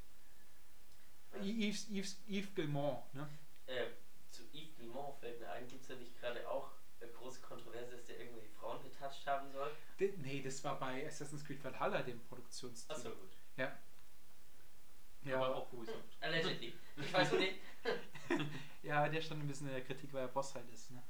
[1.41, 3.29] Yves, Yves, Yves Gilmont, ne?
[3.69, 3.85] Äh,
[4.31, 7.91] zu Yves Guillemot fällt mir ein, gibt es da nicht gerade auch eine große Kontroverse,
[7.91, 9.71] dass der irgendwelche Frauen getoucht haben soll?
[9.99, 12.95] De, nee, das war bei Assassin's Creed Valhalla, dem Produktionsteam.
[12.95, 13.29] Achso, gut.
[13.57, 13.77] Ja.
[15.23, 16.03] Ja, Aber auch Ubisoft.
[16.21, 16.73] Allegedly.
[16.95, 17.59] Ich weiß nicht.
[18.83, 20.91] ja, der stand ein bisschen in der Kritik, weil er Boss halt ist.
[20.91, 21.03] Ne?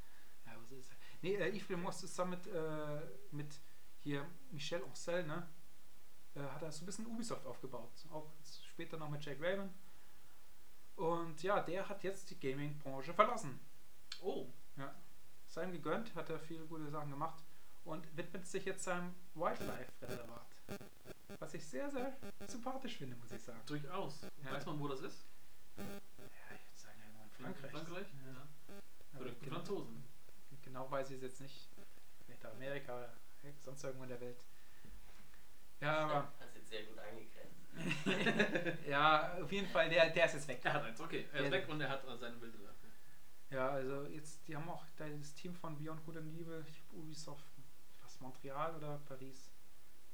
[0.45, 0.97] Ja, was ist er?
[1.21, 3.55] Nee, äh, Yves Gilmont ist zusammen mit, äh, mit
[3.99, 5.47] hier Michel Ancel, ne?
[6.35, 7.91] Äh, hat er so ein bisschen Ubisoft aufgebaut.
[8.11, 8.31] Auch
[8.71, 9.69] später noch mit Jack Raven.
[10.99, 13.57] Und ja, der hat jetzt die Gaming-Branche verlassen.
[14.21, 14.47] Oh.
[14.75, 14.93] Ja.
[15.47, 17.41] Sei ihm gegönnt, hat er viele gute Sachen gemacht
[17.85, 20.45] und widmet sich jetzt seinem Wildlife-Reservat.
[21.39, 23.61] Was ich sehr, sehr sympathisch finde, muss ich sagen.
[23.65, 24.23] Durchaus.
[24.43, 24.51] Ja.
[24.51, 25.25] Weiß man, wo das ist?
[25.77, 27.71] Ja, ich würde sagen, irgendwo in Frankreich.
[27.71, 28.07] Frankreich?
[28.25, 28.47] Ja.
[29.13, 30.03] Aber Oder genau, Franzosen.
[30.61, 31.69] genau weiß ich es jetzt nicht.
[32.25, 33.13] Vielleicht Amerika oder
[33.61, 34.45] sonst irgendwo in der Welt.
[35.79, 37.38] Ja, aber Hast jetzt sehr gut eingegrenzt.
[38.87, 40.59] ja, auf jeden Fall, der, der ist jetzt weg.
[40.63, 41.27] Er hat eins, okay.
[41.33, 42.89] Er ist weg und er hat seine Bilder dafür.
[43.49, 47.45] Ja, also jetzt, die haben auch das Team von Beyond Good and Evil, Ubisoft,
[48.01, 49.51] was Montreal oder Paris.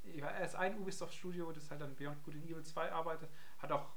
[0.04, 3.90] Er ist ein Ubisoft-Studio, das halt an Beyond Good and Evil 2 arbeitet, hat auch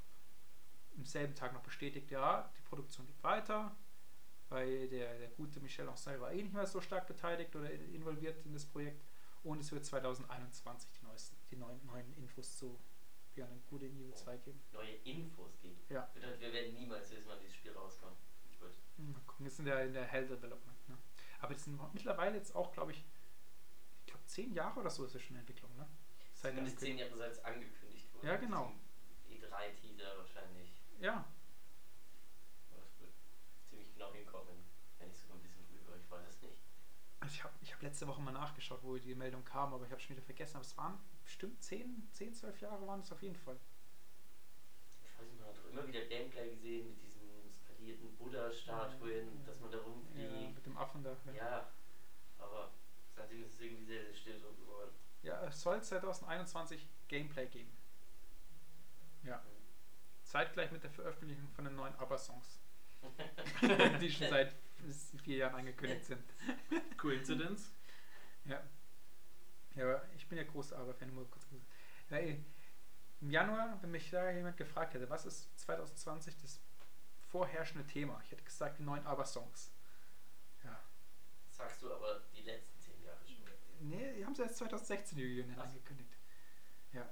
[0.96, 3.76] im selben Tag noch bestätigt, ja, die Produktion geht weiter,
[4.48, 8.44] weil der, der gute Michel Ancel war eh nicht mehr so stark beteiligt oder involviert
[8.44, 9.04] in das Projekt
[9.44, 12.78] Und es wird 2021 die, neuesten, die neuen, neuen Infos zu
[13.38, 14.61] Beyond Good in EU 2 geben.
[14.72, 15.81] Neue Infos geben.
[15.88, 16.11] Ja.
[16.12, 18.16] Bedeutet, wir werden niemals wissen, wann dieses Spiel rauskommt.
[18.59, 18.72] Gut.
[18.96, 20.88] Hm, Mal gucken, ist in der, in der Hell Development.
[20.88, 20.98] Ne?
[21.40, 23.05] Aber das sind mittlerweile jetzt auch, glaube ich,
[24.01, 25.87] ich glaube zehn Jahre oder so ist es schon in Entwicklung, ne?
[26.35, 28.27] Seit Zumindest zehn Jahre seit es angekündigt wurde.
[28.27, 28.72] Ja, genau.
[29.29, 30.83] diesem E3-Teaser wahrscheinlich.
[30.98, 31.24] Ja,
[32.70, 33.12] Aber Das wird
[33.68, 34.64] ziemlich genau hinkommen.
[34.98, 36.61] Wenn nicht sogar ein bisschen drüber, ich weiß es nicht.
[37.20, 40.17] also ich habe letzte Woche mal nachgeschaut, wo die Meldung kam, aber ich habe schon
[40.17, 40.57] wieder vergessen.
[40.57, 43.59] Aber es waren bestimmt 10, 10, 12 Jahre waren es auf jeden Fall.
[45.05, 47.21] Ich weiß nicht, man hat doch immer wieder Gameplay gesehen mit diesen
[47.53, 49.45] skalierten Buddha-Statuen, Ja.
[49.47, 50.55] dass man da Ja, rumfliegt.
[50.55, 51.17] mit dem Affen da.
[51.27, 51.33] Ja.
[51.35, 51.69] Ja,
[52.38, 52.71] aber
[53.14, 54.91] seitdem ist es irgendwie sehr, sehr still drum geworden.
[55.23, 57.71] ja es soll 2021 Gameplay geben.
[59.23, 59.43] Ja.
[60.25, 62.61] Zeitgleich mit der Veröffentlichung von den neuen ABBA-Songs,
[64.01, 64.55] die schon seit
[65.23, 66.23] vier Jahren angekündigt sind.
[66.97, 67.73] Coincidence?
[68.45, 68.62] Ja.
[69.75, 71.67] Ja, aber ich bin ja großer ABBA-Fan, nur kurz gesagt.
[72.11, 76.61] Ja, Im Januar, wenn mich da jemand gefragt hätte, was ist 2020 das
[77.29, 78.21] vorherrschende Thema?
[78.25, 79.71] Ich hätte gesagt, die neuen ABBA-Songs.
[80.64, 80.81] Ja.
[81.51, 83.88] Sagst du aber die letzten zehn Jahre schon.
[83.88, 86.17] Nee, die haben sie erst 2016 die angekündigt.
[86.93, 87.09] Ja.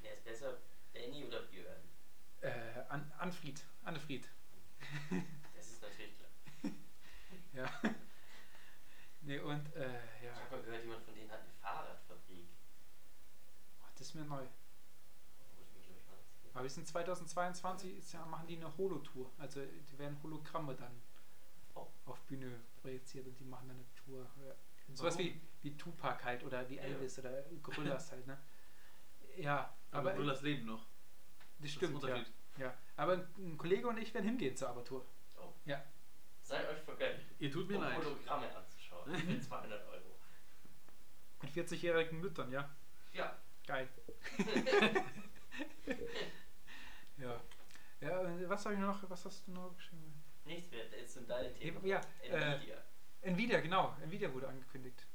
[0.00, 0.58] Wer ist besser,
[0.92, 1.80] Benny oder Björn?
[2.40, 3.62] Äh, An Anfried.
[3.84, 4.28] Annefried.
[5.54, 6.30] Das ist natürlich klar.
[7.52, 7.66] Ja.
[9.22, 9.88] nee, und, äh,
[10.18, 10.34] Ich ja.
[10.34, 12.48] habe mal gehört, jemand von denen hat eine Fahrradfabrik.
[13.80, 14.42] Oh, das ist mir neu.
[15.80, 16.54] Ich.
[16.54, 19.30] Aber bis in 2022 ist ja, machen die eine Holo-Tour.
[19.38, 20.92] Also die werden Hologramme dann
[21.74, 21.86] Oh.
[22.04, 24.26] auf Bühne projiziert und die machen dann eine Tour.
[24.46, 24.54] Ja.
[24.94, 26.82] Sowas wie, wie Tupac halt oder wie Ja.
[26.82, 28.38] Elvis oder Gorillas halt, ne?
[29.38, 30.86] Ja, Aber, aber, Gorillas leben noch.
[31.60, 32.22] das ist stimmt, ja.
[32.58, 32.74] Ja.
[32.96, 35.06] Aber ein Kollege und ich werden hingehen zur Abertour.
[35.40, 35.54] Oh.
[35.64, 35.82] Ja.
[36.42, 37.96] Sei euch vergönnt, Ihr tut mir um leid.
[37.96, 39.14] Hologramme anzuschauen.
[39.16, 40.18] Für 200 Euro.
[41.42, 42.68] Mit 40-jährigen Müttern, ja.
[43.12, 43.36] Ja.
[43.66, 43.88] Geil.
[47.16, 47.40] ja.
[48.00, 50.22] Ja, und was habe ich noch, was hast du noch geschrieben?
[50.44, 50.84] Nichts mehr.
[50.88, 51.84] Jetzt sind deine Themen.
[51.86, 52.76] Ja, äh, Nvidia.
[53.22, 53.96] Nvidia, genau.
[54.02, 55.06] Nvidia wurde angekündigt.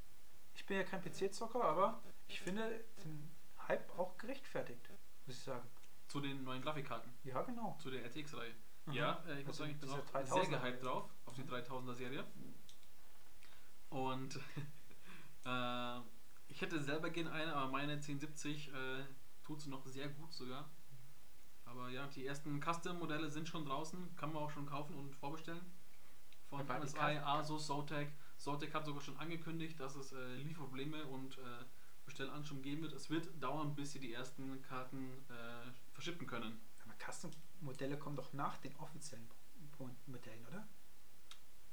[0.55, 3.29] Ich bin ja kein PC-Zocker, aber ich finde den
[3.67, 4.89] Hype auch gerechtfertigt,
[5.25, 5.67] muss ich sagen.
[6.07, 7.11] Zu den neuen Grafikkarten.
[7.25, 7.77] Ja, genau.
[7.81, 8.55] Zu der RTX-Reihe.
[8.87, 8.93] Mhm.
[8.93, 10.45] Ja, äh, ich muss Also sagen, ich bin auch 3000er.
[10.49, 12.25] sehr gehypt drauf, auf die 3000er-Serie.
[13.89, 14.35] Und
[15.45, 15.99] äh,
[16.47, 18.73] ich hätte selber gerne eine, aber meine 1070 äh,
[19.43, 20.69] tut sie noch sehr gut sogar.
[21.65, 25.61] Aber ja, die ersten Custom-Modelle sind schon draußen, kann man auch schon kaufen und vorbestellen.
[26.49, 28.07] Von die MSI, Custom- Asus, Zotac.
[28.37, 31.41] Zotac hat sogar schon angekündigt, dass es äh, Lieferprobleme und äh,
[32.05, 32.93] Bestellanschub geben wird.
[32.93, 36.57] Es wird dauern, bis sie die ersten Karten äh, verschippen können.
[36.85, 36.93] Aber
[37.61, 39.27] Custom-Modelle kommen doch nach den offiziellen
[40.07, 40.67] Modellen, oder?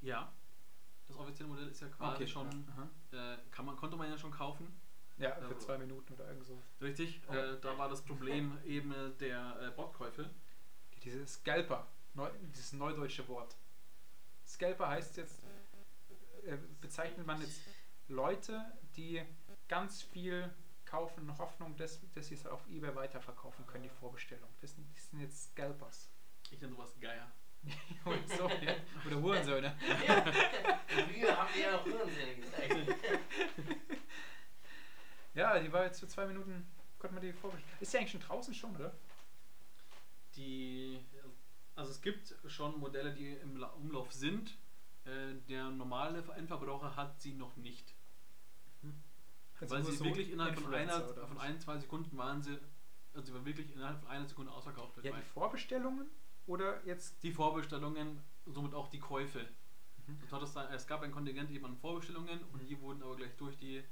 [0.02, 0.32] Ja,
[1.06, 2.48] das offizielle Modell ist ja quasi schon,
[3.12, 4.66] Ja, äh, kann man, konnte man ja schon kaufen.
[5.16, 6.62] ja für Ja, zwei Minuten oder irgend so.
[6.80, 7.32] Richtig, Oh.
[7.34, 10.28] äh, da war das Problem eben äh, der äh, Botkäufe.
[11.02, 13.56] Diese Scalper, neu, dieses neudeutsche Wort.
[14.46, 15.42] Scalper heißt jetzt,
[16.44, 17.60] äh, bezeichnet man jetzt
[18.08, 18.64] Leute,
[18.96, 19.22] die
[19.68, 20.52] ganz viel
[20.86, 24.48] kaufen in Hoffnung, dass, dass sie es auf Ebay weiterverkaufen können, die Vorbestellung.
[24.60, 26.10] Das sind, das sind jetzt Scalpers.
[26.50, 27.30] Ich nenne sowas Geier.
[28.04, 28.74] Und so, ja.
[29.06, 29.74] Oder Hurensöhne.
[30.06, 30.20] Ja.
[30.86, 32.98] Früher haben wir ja noch Hirnsinn gesagt.
[35.34, 36.66] Ja, die war jetzt für zwei Minuten,
[36.98, 37.78] konnte man die vorbestellen.
[37.80, 38.94] Ist ja eigentlich schon draußen schon, oder?
[40.36, 41.00] Die,
[41.74, 44.56] also es gibt schon Modelle, die im La- Umlauf sind.
[45.04, 47.94] Äh, der normale Endverbraucher hat sie noch nicht.
[49.70, 52.58] Weil sie so wirklich innerhalb von einer, von ein, zwei Sekunden waren sie,
[53.12, 54.96] also sie war wirklich innerhalb von einer Sekunde ausverkauft.
[55.02, 55.22] Ja, die.
[55.22, 56.08] Vorbestellungen
[56.46, 57.22] oder jetzt.
[57.22, 59.46] die Vorbestellungen, somit auch die Käufe.
[60.06, 60.18] Mhm.
[60.20, 62.66] Das hat es, dann, es gab ein Kontingent eben an Vorbestellungen und Mhm.
[62.66, 63.84] die wurden aber gleich durch die äh,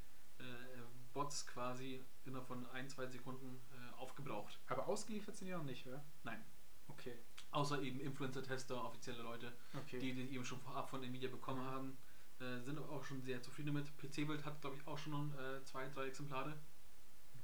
[1.12, 4.58] Bots quasi innerhalb von ein, zwei Sekunden äh, aufgebraucht.
[4.68, 6.04] Aber ausgeliefert sind die noch nicht, oder?
[6.24, 6.42] Nein.
[6.88, 7.16] Okay.
[7.50, 9.98] Außer eben Influencer-Tester, offizielle Leute, Okay.
[9.98, 11.96] die die eben schon vorab von Nvidia bekommen haben,
[12.42, 13.96] äh, sind aber auch schon sehr zufrieden damit.
[13.98, 16.58] PC-Welt hat, glaube ich, auch schon äh, zwei, drei Exemplare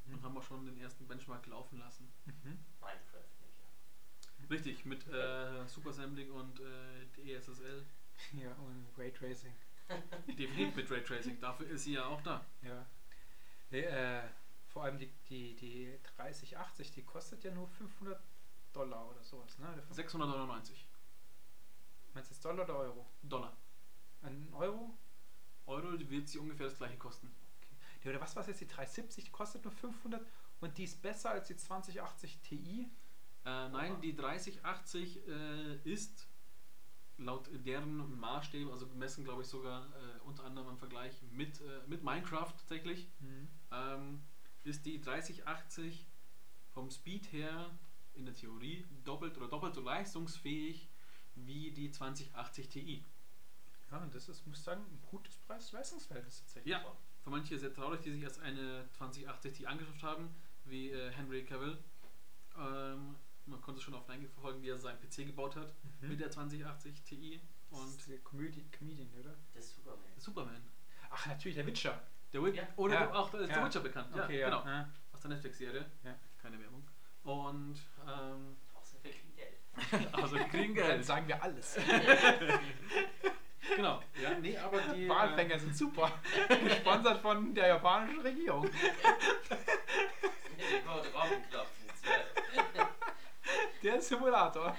[0.07, 0.15] Mhm.
[0.15, 2.09] und haben auch schon den ersten Benchmark laufen lassen.
[2.27, 2.59] Mhm.
[2.81, 4.49] Minecraft ich an.
[4.51, 7.07] Richtig, mit äh, Super Sampling und äh,
[7.41, 7.85] DSSL.
[8.33, 9.55] Ja, und Raytracing.
[10.27, 12.45] Definitiv mit Raytracing, dafür ist sie ja auch da.
[12.63, 12.85] Ja.
[13.71, 14.23] Nee, äh,
[14.67, 18.19] vor allem die, die, die 3080, die kostet ja nur 500
[18.73, 19.67] Dollar oder sowas, ne?
[19.73, 20.89] Oder fünf- 699
[22.15, 23.07] Meinst du jetzt Dollar oder Euro?
[23.23, 23.57] Dollar.
[25.99, 27.31] Euro wird sie ungefähr das gleiche kosten.
[28.05, 29.25] Ja, oder was war jetzt die 370?
[29.25, 30.25] Die kostet nur 500
[30.61, 32.91] und die ist besser als die 2080 Ti.
[33.45, 34.01] Äh, nein, Aha.
[34.01, 36.29] die 3080 äh, ist
[37.17, 41.81] laut deren Maßstäben, also gemessen glaube ich sogar äh, unter anderem im Vergleich mit, äh,
[41.89, 43.49] mit Minecraft tatsächlich, Mhm.
[43.73, 44.23] ähm,
[44.65, 46.07] ist die 3080
[46.73, 47.71] vom Speed her
[48.15, 50.89] in der Theorie doppelt oder doppelt so leistungsfähig
[51.35, 53.05] wie die 2080 Ti.
[53.91, 56.73] Ja, und das ist, muss ich sagen, ein gutes Preis-Leistungsverhältnis tatsächlich.
[56.73, 56.85] Ja,
[57.25, 60.29] für manche sehr traurig, die sich erst eine 2080 Ti angeschafft haben,
[60.65, 61.79] wie äh, Henry Cavill.
[62.59, 66.09] Ähm, man konnte schon auf Nein verfolgen, wie er seinen PC gebaut hat Mhm.
[66.11, 69.35] mit der 2080 Ti Das und ist der Comedi Comedian, oder?
[69.55, 70.05] Das ist Superman.
[70.19, 70.63] Superman.
[71.11, 72.03] Ach, natürlich, der Witcher.
[72.33, 72.69] Der Wit Ja.
[72.77, 73.15] Oder Ja.
[73.15, 73.55] auch als Ja.
[73.57, 74.15] der Witcher bekannt.
[74.15, 74.51] Ja, Okay, ja.
[74.51, 74.67] genau.
[74.67, 74.89] ja.
[75.13, 75.91] Aus der Netflix-Serie.
[76.05, 76.15] Ja.
[76.43, 76.87] Keine Werbung.
[77.23, 79.59] Und ähm, Außer wir kriegen Geld.
[80.15, 81.05] also die kriegen Dann Geld.
[81.07, 81.77] sagen wir alles.
[83.77, 84.03] genau.
[84.23, 85.05] Ja, nee, aber die.
[85.07, 86.11] äh, Walfänger sind super.
[86.49, 88.69] Gesponsert von der japanischen Regierung.
[93.83, 94.77] Der Simulator.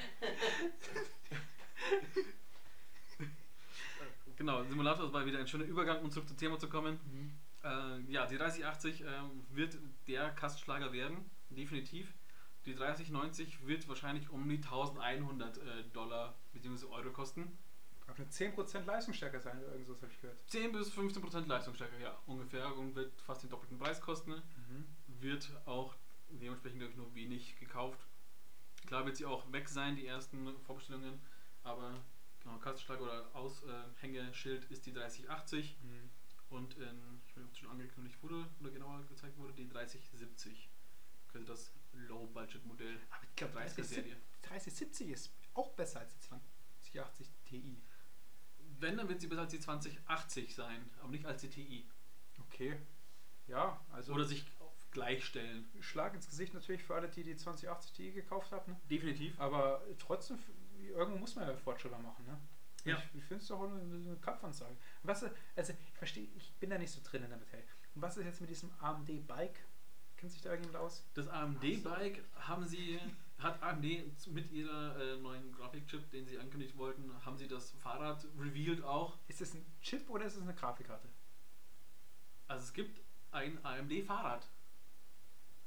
[4.35, 6.99] Genau, Simulator war wieder ein schöner Übergang, um zurück zum Thema zu kommen.
[7.63, 12.13] Äh, ja, die 3080 ähm, wird der Kastschlager werden, definitiv.
[12.65, 15.61] Die 3090 wird wahrscheinlich um die 1100 äh,
[15.93, 16.85] Dollar bzw.
[16.87, 17.57] Euro kosten.
[18.09, 20.39] Aber nur 10% leistungsstärker sein oder irgendwas habe ich gehört.
[20.47, 22.75] 10 bis 15% Leistungsstärke, ja, ungefähr.
[22.75, 24.41] Und wird fast den doppelten Preis kosten.
[25.19, 25.95] Wird auch
[26.29, 27.99] dementsprechend, glaube ich, nur wenig gekauft.
[28.87, 31.19] Klar wird sie auch weg sein, die ersten Vorbestellungen.
[31.63, 32.03] Aber
[32.41, 35.77] genau, Kastschlag oder Aushängeschild ist die 3080.
[36.49, 39.69] Und in, ich weiß nicht, ob es schon angekündigt wurde oder genauer gezeigt wurde, die
[39.69, 40.69] 3070.
[41.31, 42.99] Quasi das Low-Budget-Modell.
[43.11, 44.17] Aber ich glaube, 30er Serie.
[44.41, 47.81] 3070 ist auch besser als die 2080 Ti.
[48.79, 51.89] Wenn, dann wird sie besser als die 2080 sein, aber nicht als die TI.
[52.47, 52.77] Okay.
[53.47, 55.65] Ja, also Oder sich auf gleichstellen.
[55.81, 58.71] Schlag ins Gesicht natürlich für alle, die die 2080 Ti gekauft haben.
[58.71, 58.79] Ne?
[58.89, 59.39] Definitiv.
[59.39, 60.37] Aber trotzdem,
[60.79, 62.25] irgendwo muss man ja Fortschritte machen.
[62.25, 62.39] Ne?
[62.85, 62.97] Ja.
[62.97, 64.75] Ich, ich finde es doch eine, eine Kampfansage.
[65.03, 67.65] Was, also ich verstehe, ich bin da nicht so drin in der Materie.
[67.95, 69.59] Und was ist jetzt mit diesem AMD-Bike?
[70.17, 71.05] Kennt sich da irgendjemand aus?
[71.13, 72.99] Das AMD-Bike haben sie,
[73.41, 73.83] hat AMD
[74.27, 79.17] mit ihrer äh, neuen Grafikchip, den sie ankündigt wollten, haben sie das Fahrrad revealed auch.
[79.27, 81.07] Ist es ein Chip oder ist es eine Grafikkarte?
[82.47, 84.47] Also es gibt ein AMD-Fahrrad.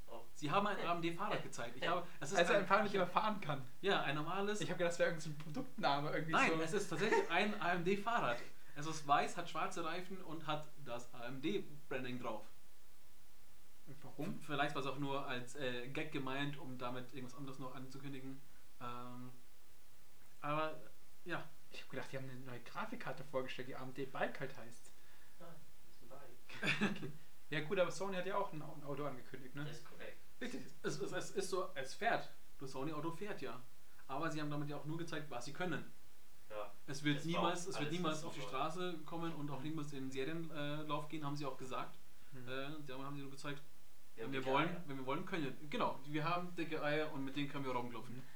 [0.06, 0.20] Oh.
[0.34, 1.76] Sie haben ein AMD-Fahrrad gezeigt.
[1.76, 3.62] Ich habe, es ist Also ein Fahrrad, mit dem man fahren kann.
[3.80, 4.60] Ja, ein normales.
[4.60, 6.10] Ich habe gedacht, das wäre irgendein Produktname.
[6.10, 6.62] Irgendwie Nein, so.
[6.62, 8.38] es ist tatsächlich ein AMD-Fahrrad.
[8.74, 12.44] Es ist weiß, hat schwarze Reifen und hat das AMD-Branding drauf.
[14.22, 14.40] Warum?
[14.40, 18.40] Vielleicht war es auch nur als äh, Gag gemeint, um damit irgendwas anderes noch anzukündigen.
[18.80, 19.30] Ähm,
[20.40, 20.80] aber
[21.24, 24.92] ja, Ich habe gedacht, die haben eine neue Grafikkarte vorgestellt, die AMD Bike halt heißt.
[25.38, 25.48] Nein,
[25.86, 26.08] das ist ein
[27.00, 27.12] Bike.
[27.50, 29.62] Ja gut, aber Sony hat ja auch ein Au- ein Auto angekündigt, ne?
[29.64, 30.16] Das ist korrekt.
[30.40, 30.62] richtig.
[30.82, 32.30] Es, es, es ist so, es fährt.
[32.58, 33.62] Das Sony-Auto fährt ja.
[34.08, 35.84] Aber sie haben damit ja auch nur gezeigt, was sie können.
[36.48, 36.72] Ja.
[36.86, 40.10] Es wird niemals, es wird niemals auf die Straße kommen und auch niemals in den
[40.10, 41.98] Serienlauf gehen, haben sie auch gesagt.
[42.32, 42.48] Mhm.
[42.48, 43.60] Äh, da haben sie nur gezeigt,
[44.16, 44.82] Wir wenn wir wollen, Eier.
[44.86, 45.68] wenn wir wollen, können wir.
[45.68, 48.22] Genau, wir haben dicke Eier und mit denen können wir rumklopfen.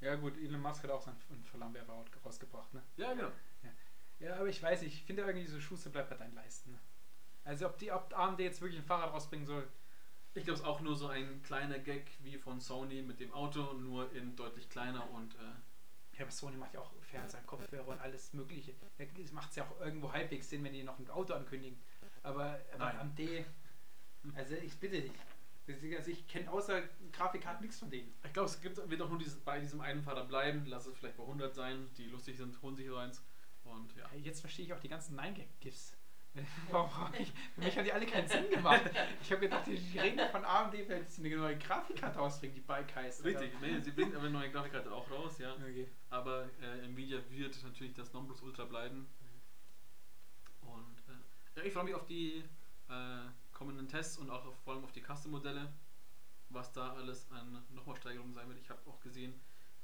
[0.00, 2.80] Ja gut, Elon Musk hat auch seinen einen Flammenwerfer raus- rausgebracht, ne?
[2.96, 3.32] Ja, genau.
[4.20, 6.70] Ja, aber ich weiß nicht, ich finde irgendwie so Schuster bleibt bei deinen Leisten.
[6.70, 6.78] Ne?
[7.42, 9.66] Also ob die ob AMD jetzt wirklich ein Fahrrad rausbringen soll,
[10.34, 13.32] Ich glaube, es ist auch nur so ein kleiner Gag wie von Sony mit dem
[13.32, 15.38] Auto, nur in deutlich kleiner und äh,
[16.16, 18.74] ja, aber Sony macht ja auch Fernseher, Kopfhörer und alles mögliche.
[18.98, 21.76] Da macht es ja auch irgendwo halbwegs Sinn, wenn die noch ein Auto ankündigen.
[22.22, 23.00] Aber, aber.
[23.00, 23.18] AMD,
[24.36, 25.12] also ich bitte dich.
[25.96, 28.14] Also ich kenne außer Grafikkarten nichts von denen.
[28.24, 30.64] ich glaube, es gibt, wird auch nur dieses, bei diesem einen Fahrer bleiben.
[30.66, 33.22] Lass es vielleicht bei 100 sein, die lustig sind, holen sich so eins.
[33.64, 34.08] Und ja.
[34.16, 35.98] Jetzt verstehe ich auch die ganzen Nein-Gag-GIFs.
[36.70, 38.82] Warum hab ich, für mich haben die alle keinen Sinn gemacht.
[39.22, 42.94] Ich habe gedacht, die reden von AMD, weil sie eine neue Grafikkarte ausbringen, die Bike
[42.94, 43.24] heißt.
[43.24, 45.54] Richtig, nee, sie bringt aber eine neue Grafikkarte auch raus, ja.
[45.54, 45.88] Okay.
[46.10, 49.06] Aber äh, Nvidia wird natürlich das Nonplusultra bleiben.
[50.60, 51.02] Und
[51.56, 52.44] äh, ich freue mich auf die
[52.88, 55.72] äh, kommenden Tests und auch auf, vor allem auf die Custom-Modelle,
[56.50, 58.60] was da alles an nochmal Steigerungen sein wird.
[58.60, 59.34] Ich habe auch gesehen,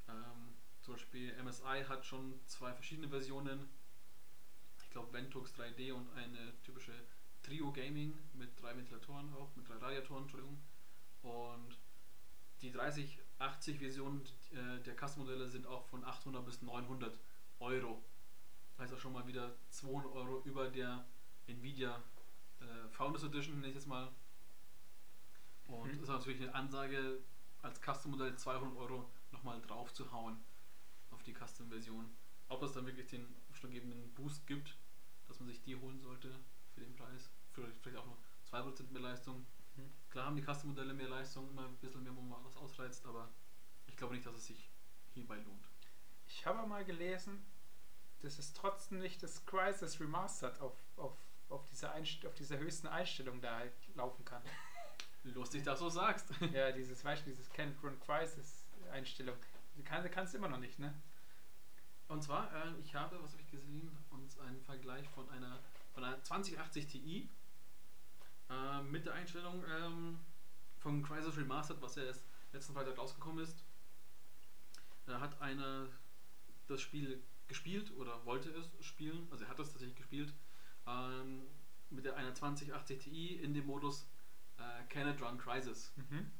[0.08, 3.68] ähm, zum Beispiel MSI hat schon zwei verschiedene Versionen.
[4.80, 6.92] Ich glaube Ventux 3D und eine typische
[7.42, 10.62] Trio Gaming mit drei Ventilatoren auch, mit drei Radiatoren, Entschuldigung.
[11.22, 11.76] Und
[12.62, 17.18] die 3080 Versionen äh, der Custom-Modelle sind auch von 800 bis 900
[17.58, 18.04] Euro.
[18.78, 21.04] Auch schon mal wieder 200 Euro über der
[21.46, 22.02] Nvidia
[22.64, 24.11] äh, Founders Edition, nenne ich jetzt mal.
[25.66, 26.03] Und Mhm.
[26.03, 27.20] ist natürlich eine Ansage,
[27.62, 30.38] als Custom-Modell 200 Euro nochmal drauf zu hauen
[31.11, 32.11] auf die Custom-Version.
[32.48, 34.77] Ob es dann wirklich den ausschlaggebenden Boost gibt,
[35.27, 36.31] dass man sich die holen sollte
[36.74, 37.31] für den Preis.
[37.53, 39.46] Vielleicht, vielleicht auch noch 2% mehr Leistung.
[39.77, 39.90] Mhm.
[40.11, 43.31] Klar haben die Custom-Modelle mehr Leistung, immer ein bisschen mehr, wo man was ausreizt, aber
[43.87, 44.70] ich glaube nicht, dass es sich
[45.14, 45.68] hierbei lohnt.
[46.27, 47.44] Ich habe mal gelesen,
[48.20, 51.16] das ist trotzdem nicht das Crisis Remastered auf, auf,
[51.54, 54.42] auf, dieser Einst auf dieser höchsten Einstellung da halt laufen kann.
[55.24, 56.28] Lustig, dass du sagst.
[56.52, 59.36] ja, dieses, weißt du, dieses Can't Run Crisis Einstellung.
[59.76, 60.94] Die kann, kannst du immer noch nicht, ne?
[62.08, 65.58] Und zwar, äh, ich habe, was habe ich gesehen, uns einen Vergleich von einer,
[65.94, 67.28] von einer 2080 Ti
[68.50, 70.20] äh, mit der Einstellung ähm,
[70.78, 73.64] von Crisis Remastered, was ja erst letzten Freitag rausgekommen ist.
[75.06, 75.88] Da hat einer
[76.68, 80.32] das Spiel gespielt oder wollte es spielen, also er hat es tatsächlich gespielt,
[80.87, 81.42] ähm,
[81.90, 84.07] mit der einer 2080 Ti in dem Modus
[84.59, 85.92] äh, Can It Run Crisis.
[85.97, 86.31] Mhm.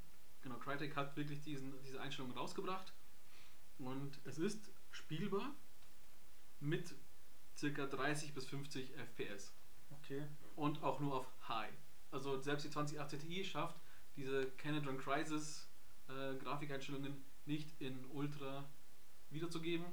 [0.43, 2.93] Genau, Crytek hat wirklich diesen, diese Einstellung rausgebracht
[3.79, 5.55] und es ist spielbar
[6.61, 6.95] mit
[7.57, 9.53] circa 30 bis 50 FPS
[9.91, 10.27] Okay.
[10.57, 11.73] und auch nur auf High.
[12.11, 13.81] Also selbst die 2080 Ti schafft
[14.17, 15.69] diese Canadron Crisis
[16.09, 18.69] äh, Grafikeinstellungen nicht in Ultra
[19.31, 19.87] wiederzugeben,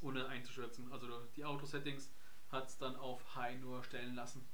[0.00, 0.90] ohne einzuschätzen.
[0.92, 2.10] Also die Auto-Settings
[2.50, 4.46] hat es dann auf High nur stellen lassen.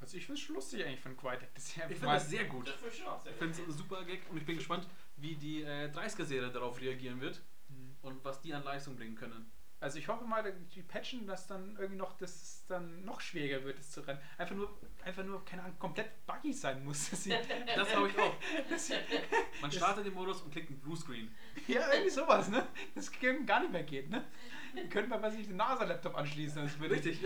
[0.00, 1.16] Also ich finde es schon lustig eigentlich von
[1.54, 2.66] ist ja Ich finde das sehr gut.
[2.68, 5.34] Das ich schon auch sehr Ich finde es super Gag und ich bin gespannt, wie
[5.36, 7.96] die äh, 30er-Serie darauf reagieren wird Mhm.
[8.02, 9.50] und was die an Leistung bringen können.
[9.82, 10.42] Also ich hoffe mal,
[10.74, 14.20] die patchen, dass dann irgendwie noch, dass es dann noch schwieriger wird, es zu rennen.
[14.36, 17.08] Einfach nur, einfach nur, keine Ahnung, komplett buggy sein muss.
[17.10, 17.30] Dass sie,
[17.74, 18.34] Das glaube ich auch.
[18.68, 18.94] dass sie,
[19.62, 21.34] Man Das- startet den Modus und klickt einen Bluescreen.
[21.66, 22.66] ja, irgendwie sowas, ne?
[22.94, 23.10] Das
[23.46, 24.26] gar nicht mehr geht, ne?
[24.74, 27.22] Wir könnten mal bei sich den NASA-Laptop anschließen, das würde Richtig.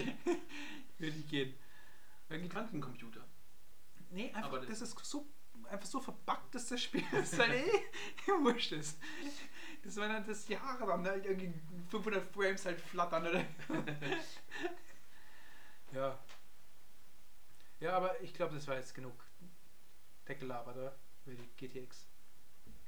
[0.99, 1.55] würde nicht gehen.
[2.29, 3.21] Irgendwie Quantencomputer.
[4.11, 5.27] Nee, einfach, Aber das- das, ist so,
[5.69, 8.99] einfach so verbuggt, dass das Spiel das halt eh wurscht ist.
[9.85, 11.53] Das war dann das Jahre dann halt irgendwie
[11.91, 13.45] 500 Frames halt flattern oder.
[15.93, 16.19] ja.
[17.81, 19.15] Ja, aber ich glaube, das war jetzt genug
[20.27, 20.97] weggelabert, oder?
[21.27, 22.07] Über die GTX.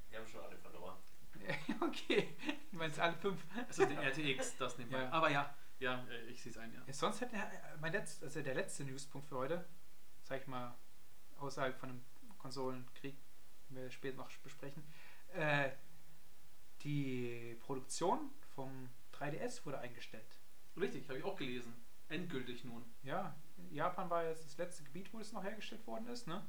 [0.08, 0.96] Wir haben schon alle verloren.
[1.82, 2.34] okay.
[2.70, 3.44] Du meinst alle fünf?
[3.68, 5.02] Ist der RTX, das nebenbei.
[5.02, 5.10] Ja.
[5.10, 6.80] Aber ja, ja, äh, ich sehe es ein, ja.
[6.86, 9.64] Ja, sonst hätte er- mein letzt, also der letzte Newspunkt für heute,
[10.22, 10.74] sag ich mal,
[11.38, 12.04] außerhalb von einem
[12.38, 13.16] Konsolenkrieg,
[13.68, 14.82] den wir später noch besprechen,
[15.34, 15.70] äh,
[16.86, 20.38] die Produktion vom 3DS wurde eingestellt.
[20.80, 21.74] Richtig, habe ich auch gelesen.
[22.08, 22.84] Endgültig nun.
[23.02, 23.34] Ja,
[23.70, 26.46] Japan war jetzt das letzte Gebiet, wo es noch hergestellt worden ist, ne?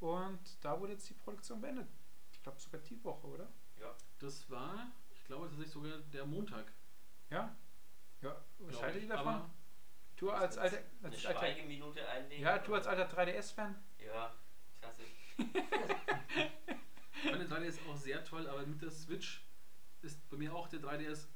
[0.00, 1.88] Und da wurde jetzt die Produktion beendet.
[2.32, 3.48] Ich glaube sogar die Woche, oder?
[3.78, 3.94] Ja.
[4.18, 6.72] Das war, ich glaube tatsächlich sogar der Montag.
[7.30, 7.56] Ja.
[8.20, 9.34] Ja, was haltet ihr davon?
[9.34, 9.50] Aber
[10.16, 12.42] Du als alter, Eine als alter Schweigeminute einlegen.
[12.44, 13.76] ja, du als alter 3DS-Fan?
[13.98, 14.32] Ja,
[14.80, 15.36] klassisch.
[17.24, 19.44] meine 3DS ist auch sehr toll, aber mit der Switch
[20.02, 21.26] ist bei mir auch der 3DS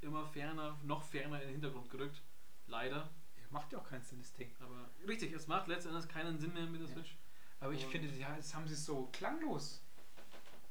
[0.00, 2.22] immer ferner, noch ferner in den Hintergrund gerückt.
[2.66, 2.96] Leider.
[3.36, 4.54] Ja, macht ja auch keinen Sinn, das Ding.
[4.60, 6.94] Aber richtig, es macht letztendlich keinen Sinn mehr mit der Ja.
[6.94, 7.16] Switch.
[7.60, 9.82] Aber ich Und- finde, ja, das haben sie so klanglos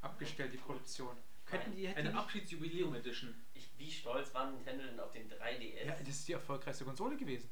[0.01, 1.15] abgestellt, die Produktion.
[1.45, 3.34] Könnten die, hätten Eine Abschiedsjubiläum Edition.
[3.53, 5.86] Ich, wie stolz war Nintendo denn auf den 3DS?
[5.86, 7.49] ja, das ist die erfolgreichste Konsole gewesen.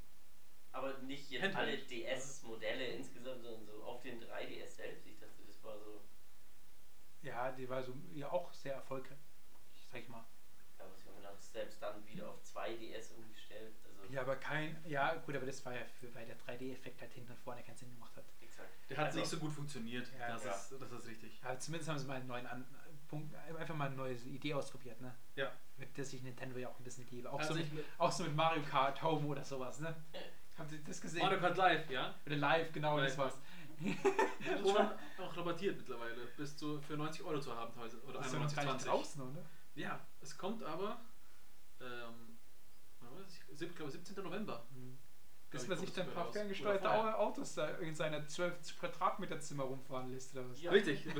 [0.71, 1.79] Aber nicht jetzt Handheld.
[1.79, 5.07] alle DS-Modelle insgesamt, sondern so auf den 3DS selbst.
[5.07, 6.03] Ich dachte, das war so.
[7.27, 9.17] Ja, die war so ja auch sehr erfolgreich,
[9.91, 10.23] sag ich mal.
[10.79, 13.73] Ja, was ich mir gedacht, selbst dann wieder auf 2DS umgestellt.
[14.01, 17.13] Also, Ja, aber kein, ja gut, aber das war ja für, weil der 3D-Effekt halt
[17.13, 18.23] hinten und vorne keinen Sinn gemacht hat.
[18.41, 18.69] exakt.
[18.89, 20.07] Der hat Also, nicht so gut funktioniert.
[20.19, 20.51] Ja, das, ja.
[20.51, 21.39] Ist, das ist richtig.
[21.43, 22.65] Aber zumindest haben sie mal einen neuen An
[23.07, 25.15] Punkt, einfach mal eine neue Idee ausprobiert, ne?
[25.35, 25.49] Ja.
[25.77, 27.31] Mit der sich Nintendo ja auch ein bisschen gebe.
[27.31, 29.95] Auch, Also so, mit, auch so mit Mario Kart Home oder sowas, ne?
[30.57, 31.21] Haben Sie das gesehen?
[31.21, 32.15] Mario Kart Live, ja?
[32.25, 33.37] Oder live, genau, Live, das war's.
[33.79, 36.25] Das ist schon auch rabattiert mittlerweile.
[36.37, 38.01] Bis zu für 90 Euro zu haben teilweise.
[38.03, 38.85] Oder Das ist ja noch gar nicht 91,20.
[38.85, 39.45] draußen, oder?
[39.75, 41.01] Ja, es kommt aber.
[41.81, 42.37] Ähm?
[43.59, 44.23] Ich glaube 17.
[44.23, 44.65] November.
[45.49, 49.63] Bis ich, man sich dann ein paar ferngesteuerte Autos da in seiner 12 Quadratmeter Zimmer
[49.63, 50.61] rumfahren lässt oder was.
[50.61, 50.71] Ja.
[50.71, 51.07] Richtig.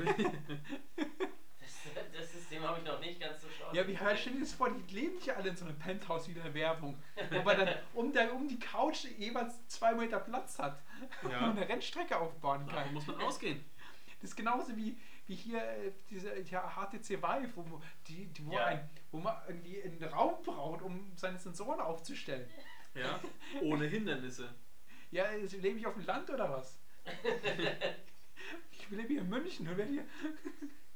[2.12, 3.72] Das, System habe ich noch nicht ganz so schlau.
[3.72, 6.32] Ja, wie stell dir das vor, die leben nicht alle in so einem Penthouse wie
[6.32, 7.00] in der Werbung.
[7.30, 10.80] Wo man dann um, der, um die Couch jeweils zwei Meter Platz hat
[11.22, 11.46] Ja.
[11.46, 12.94] und eine Rennstrecke aufbauen Davon kann.
[12.94, 13.64] muss man ausgehen.
[14.20, 14.96] Das ist genauso wie,
[15.26, 18.66] wie hier äh, diese ja, HTC Vive, wo, man- die, die, wo, Ja.
[18.66, 22.48] ein, wo man irgendwie einen Raum braucht, um seine Sensoren aufzustellen.
[22.94, 23.20] Ja.
[23.62, 24.52] Ohne Hindernisse.
[25.10, 26.78] Ja, also lebe ich auf dem Land oder was?
[28.72, 30.04] ich lebe hier in München und werde hier.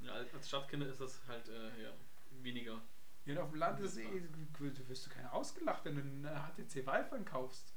[0.03, 1.91] Ja, als Stadtkinder ist das halt äh, ja,
[2.43, 2.81] weniger.
[3.25, 4.21] Ja, und auf dem Land ist eh,
[4.59, 7.75] du wirst du keiner ausgelacht, wenn du einen HTC Vive kaufst.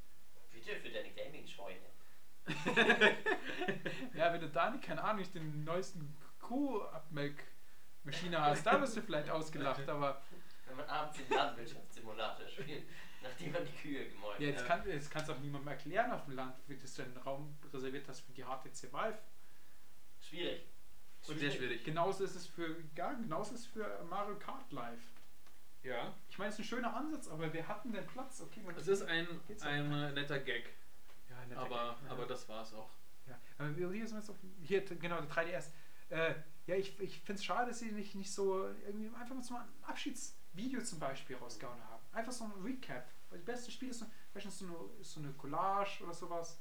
[0.52, 1.80] Bitte für deine Gaming-Scheune.
[4.14, 9.02] Ja, wenn du da nicht, keine Ahnung, nicht den neuesten Kuh-Abmelkmaschine hast, da wirst du
[9.02, 10.22] vielleicht ausgelacht, aber
[10.68, 12.88] Wenn man abends den Landwirtschaftssimulator spielt,
[13.22, 14.68] nachdem man die Kühe gemäult ja, jetzt, Ja.
[14.68, 17.58] kann, jetzt kannst du auch niemandem erklären auf dem Land, wie dass du einen Raum
[17.74, 19.18] reserviert hast für die HTC Vive.
[20.20, 20.64] Schwierig.
[21.28, 21.84] Und sehr schwierig.
[21.84, 25.02] Genauso ist es für, ja, genauso ist es für Mario Kart Live.
[25.84, 26.14] Ja.
[26.30, 28.42] Ich meine, es ist ein schöner Ansatz, aber wir hatten den Platz.
[28.42, 29.66] Okay, man Es ist ein, auch.
[29.66, 30.74] ein äh, netter Gag,
[31.30, 32.12] ja, netter aber, Gag, ja.
[32.12, 32.90] aber das war's auch.
[33.28, 35.72] Ja, aber wir- hier sind wir jetzt auf, hier, genau, der 3DS.
[36.10, 36.36] Äh,
[36.68, 39.56] ja, ich, ich finde es schade, dass sie nicht, nicht so irgendwie einfach mal so
[39.56, 42.04] ein Abschiedsvideo zum Beispiel rausgehauen haben.
[42.14, 43.08] Einfach so ein Recap.
[43.30, 46.14] Weil das beste Spiel ist so, vielleicht ist so, eine, ist so eine Collage oder
[46.14, 46.60] sowas.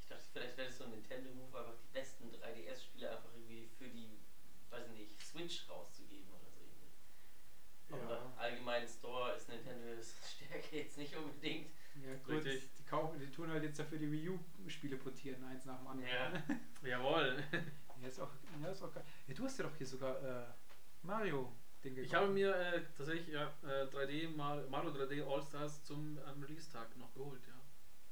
[0.00, 3.88] Ich dachte, vielleicht wäre das so ein Nintendo-Move, einfach die besten 3DS-Spiele einfach irgendwie für
[3.88, 4.18] die,
[4.70, 8.02] weiß ich nicht, Switch rauszugeben oder so ähnlich.
[8.06, 11.70] Aber allgemein Store ist Nintendos Stärke jetzt nicht unbedingt.
[11.94, 12.70] Ja, gut, Richtig.
[12.78, 16.08] Die, kaufen, die tun halt jetzt dafür die Wii U-Spiele portieren, eins nach dem anderen.
[16.08, 16.42] Ja.
[16.88, 17.42] Jawohl.
[18.00, 18.30] ja, ist auch,
[18.62, 19.04] ja, ist auch geil.
[19.26, 20.46] Ja, du hast ja doch hier sogar äh,
[21.82, 22.06] gekauft.
[22.06, 26.96] Ich habe mir äh, tatsächlich ja, äh, 3D Mar- Mario 3D All-Stars zum ähm, Release-Tag
[26.96, 27.54] noch geholt, ja.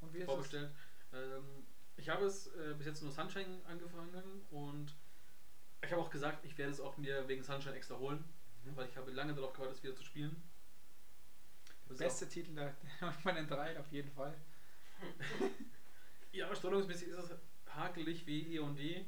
[0.00, 0.26] Und wie ist es?
[0.26, 0.70] vorbestellt.
[1.12, 1.66] Ähm,
[1.96, 4.94] ich habe es äh, bis jetzt nur Sunshine angefangen und
[5.82, 8.24] ich habe auch gesagt, ich werde es auch mir wegen Sunshine extra holen,
[8.64, 8.76] Mhm.
[8.76, 10.42] weil ich habe lange darauf gewartet, es wieder zu spielen.
[11.84, 12.74] Der Das beste Titel der,
[13.22, 14.36] von den drei auf jeden Fall.
[16.32, 17.30] Ja, steuerungsmäßig ist es
[17.74, 19.06] hakelig wie E und D,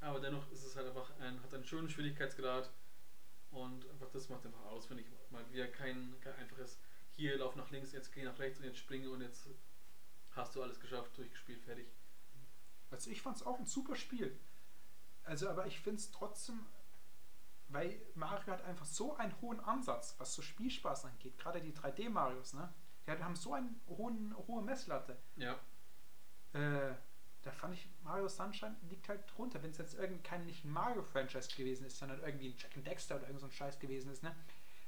[0.00, 2.70] aber dennoch ist es halt einfach ein, hat einen schönen Schwierigkeitsgrad
[3.50, 6.78] und einfach das macht einfach aus, finde ich mal wieder kein, kein einfaches
[7.16, 9.48] hier lauf nach links, jetzt geh nach rechts und jetzt springe und jetzt
[10.32, 11.88] hast du alles geschafft, durchgespielt, fertig.
[12.90, 14.38] Also ich fand es auch ein super Spiel.
[15.30, 16.58] Also, aber ich finde es trotzdem,
[17.68, 21.38] weil Mario hat einfach so einen hohen Ansatz, was so Spielspaß angeht.
[21.38, 22.68] Gerade die 3D-Marios, ne?
[23.06, 25.16] Die haben so eine hohen, hohe Messlatte.
[25.36, 25.56] Ja,
[26.52, 26.94] Äh,
[27.42, 29.62] da fand ich Mario Sunshine liegt halt drunter.
[29.62, 33.16] Wenn es jetzt irgendwie kein nicht Mario-Franchise gewesen ist, sondern irgendwie ein Jack and Dexter
[33.16, 34.34] oder irgend so ein Scheiß gewesen ist, ne?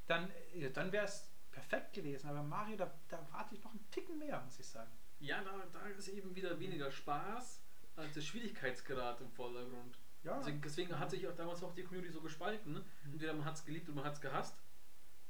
[0.09, 2.29] Dann, äh, dann wäre es perfekt gewesen.
[2.29, 4.91] Aber Mario, da, da warte ich noch einen Ticken mehr, muss ich sagen.
[5.21, 7.61] Ja, da, da ist eben wieder weniger Spaß
[7.95, 9.99] als der Schwierigkeitsgrad im Vordergrund.
[10.25, 12.73] Ja, Deswegen, deswegen hat sich auch damals auch die Community so gespalten.
[12.73, 12.81] ne?
[13.05, 13.13] Mhm.
[13.15, 14.57] Entweder man hat es geliebt oder man hat es gehasst.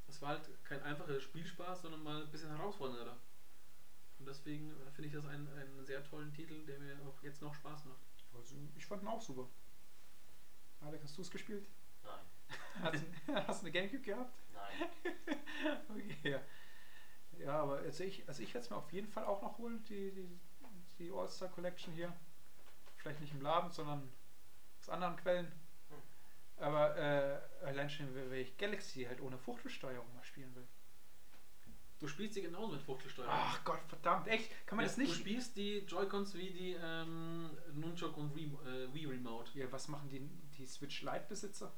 [0.06, 3.16] Das war halt kein einfacher Spielspaß, sondern mal ein bisschen herausfordernder.
[4.18, 7.40] Und deswegen äh, finde ich das einen, einen sehr tollen Titel, der mir auch jetzt
[7.40, 7.98] noch Spaß macht.
[8.34, 9.48] also ich fand ihn auch super.
[10.80, 11.66] Alex, hast du es gespielt?
[12.02, 12.20] Nein,
[12.82, 14.34] Hast, du- hast du eine Gamecube gehabt?
[14.52, 14.88] nein.
[15.88, 16.40] Okay, ja.
[17.38, 19.82] Ja, aber also ich, also ich werde es mir auf jeden Fall auch noch holen,
[19.84, 20.28] die, die,
[20.98, 22.12] die All-Star Collection hier.
[22.96, 24.08] Vielleicht nicht im Laden, sondern
[24.82, 25.50] aus anderen Quellen.
[26.56, 30.66] Aber äh, allein schon, weil ich Galaxy halt ohne Fuchtelsteuerung mal spielen will.
[31.98, 33.32] Du spielst sie genauso mit Fuchtelsteuerung.
[33.34, 34.50] Ach Gott, verdammt, echt?
[34.66, 35.14] Kann man Ja, das Du nicht?
[35.14, 39.56] spielst die Joy-Cons wie die ähm, Nunchuk und Re äh, Wii Remote.
[39.56, 40.20] Ja, was machen die,
[40.58, 41.72] die Switch Lite-Besitzer?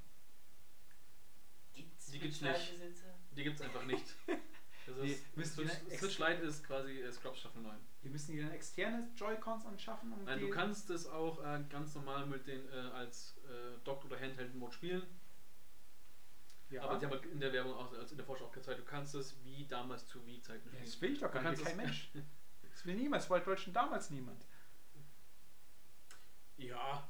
[1.75, 2.73] Gibt's Die gibt's nicht.
[3.33, 4.05] Die gibt es einfach nicht.
[4.87, 5.15] Das Die
[5.47, 7.75] Switch, Switch Lite ist quasi äh, Scrubs Staffel 9.
[8.05, 11.65] Wir müssen die dann externe Joy-Cons anschaffen, um Nein, die du kannst es auch äh,
[11.71, 15.03] ganz normal mit den äh, als äh, Docked oder Handheld Mode spielen.
[16.69, 18.85] ja, Aber die haben in der Werbung auch, also in der Vorschau auch gezeigt, du
[18.85, 20.85] kannst es wie damals zu Wii-Zeiten ja, spielen.
[20.85, 22.11] das will ich doch gar nicht, kein Mensch.
[22.71, 24.45] Das will niemand, das wollte schon damals niemand.
[26.57, 27.09] Ja,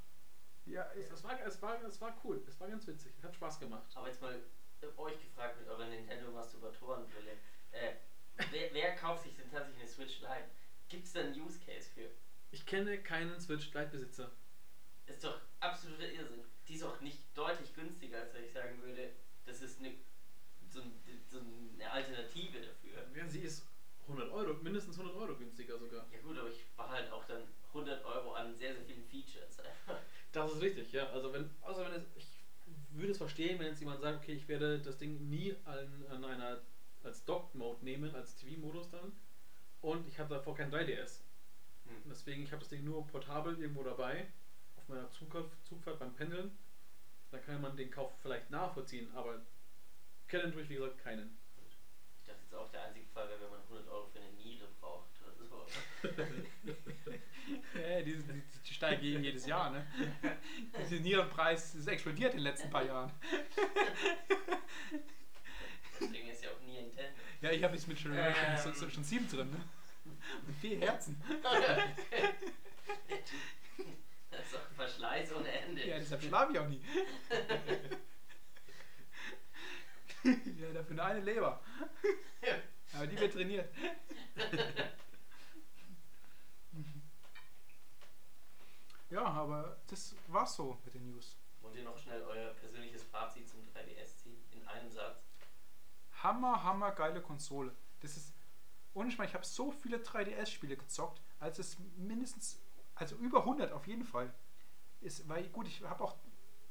[0.66, 3.59] Ja, es, es, war, es, war, es war cool, es war ganz witzig, hat Spaß
[3.61, 3.90] gemacht.
[3.95, 4.38] Aber jetzt mal
[4.82, 7.32] äh, euch gefragt mit eurer Nintendo Masturbatorenbrille.
[7.72, 7.95] Äh,
[8.51, 10.51] wer, wer kauft sich denn tatsächlich eine Switch Lite?
[10.89, 12.09] Gibt es da einen Use Case für?
[12.51, 14.30] Ich kenne keinen Switch Lite-Besitzer.
[15.07, 16.45] Ist doch absoluter Irrsinn.
[16.68, 19.11] Die ist auch nicht deutlich günstiger, als wenn ich sagen würde,
[19.45, 19.95] das ist eine,
[20.68, 20.80] so,
[21.28, 23.07] so eine Alternative dafür.
[23.14, 23.66] Ja, sie ist
[24.03, 26.07] 100 Euro, mindestens 100 Euro günstiger sogar.
[26.12, 29.59] Ja gut, aber ich war halt auch dann 100 Euro an sehr, sehr vielen Features.
[30.32, 31.09] Das ist richtig, ja.
[31.11, 32.26] Also wenn, außer wenn es, ich
[32.91, 36.24] würde es verstehen, wenn jetzt jemand sagt, okay, ich werde das Ding nie an, an
[36.24, 36.61] einer
[37.05, 39.12] als Docked Mode nehmen, als TV-Modus dann.
[39.85, 41.20] Und ich habe davor kein 3DS.
[41.85, 42.03] Hm.
[42.09, 44.26] Deswegen, ich habe das Ding nur portabel irgendwo dabei,
[44.78, 46.57] auf meiner Zugfahrt, Zugfahrt beim Pendeln.
[47.30, 49.43] Dann kann man den Kauf vielleicht nachvollziehen, aber
[50.26, 51.37] kennen tue ich, wie gesagt, keinen.
[52.18, 54.68] Ich dachte jetzt auch, der einzige Fall wäre, wenn man 100 Euro für eine Niere
[54.80, 55.66] braucht oder so.
[57.78, 59.87] Ja, die, die, die steigen jedes Jahr, ne?
[60.91, 63.12] Der Nierenpreis ist explodiert in den letzten paar Jahren.
[66.01, 67.23] Deswegen ist ja auch nie Nintendo.
[67.45, 68.34] Ja, ich habe jetzt mit schon, Ähm.
[68.57, 69.61] schon, schon, schon sieben drin, ne?
[70.47, 71.22] Und vier Herzen.
[74.30, 75.86] Das ist doch Verschleiß ohne Ende.
[75.86, 76.80] Ja, deshalb schlafe ich auch nie.
[80.61, 81.61] ja, dafür nur eine Leber.
[82.95, 83.72] Aber die wird trainiert.
[89.11, 91.36] Ja, aber das war's so mit den News.
[91.61, 94.42] Wollt ihr noch schnell euer persönliches Fazit zum 3DS ziehen?
[94.51, 95.34] In einem Satz.
[96.24, 97.76] Hammer, hammer geile Konsole.
[98.00, 98.34] Das ist.
[98.94, 102.60] Ohne Schmarrn, ich habe so viele 3DS-Spiele gezockt, als es mindestens,
[102.94, 104.32] also über 100 auf jeden Fall.
[105.00, 106.16] Ist, weil, gut, ich habe auch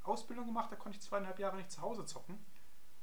[0.04, 2.44] Ausbildung gemacht, da konnte ich zweieinhalb Jahre nicht zu Hause zocken.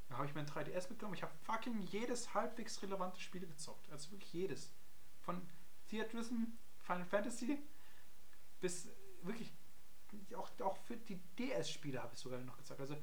[0.09, 1.15] Da habe ich mir ein 3DS mitgenommen.
[1.15, 3.91] Ich habe fucking jedes halbwegs relevante Spiel gezockt.
[3.93, 4.73] Also wirklich jedes.
[5.21, 5.47] Von
[5.89, 6.45] Theatrism,
[6.79, 7.63] Final Fantasy
[8.61, 8.89] bis
[9.23, 9.53] wirklich
[10.35, 12.81] auch, auch für die DS-Spiele habe ich sogar noch gezockt.
[12.81, 12.97] Also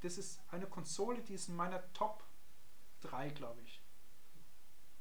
[0.00, 2.22] das ist eine Konsole, die ist in meiner Top
[3.04, 3.80] 3, glaube ich.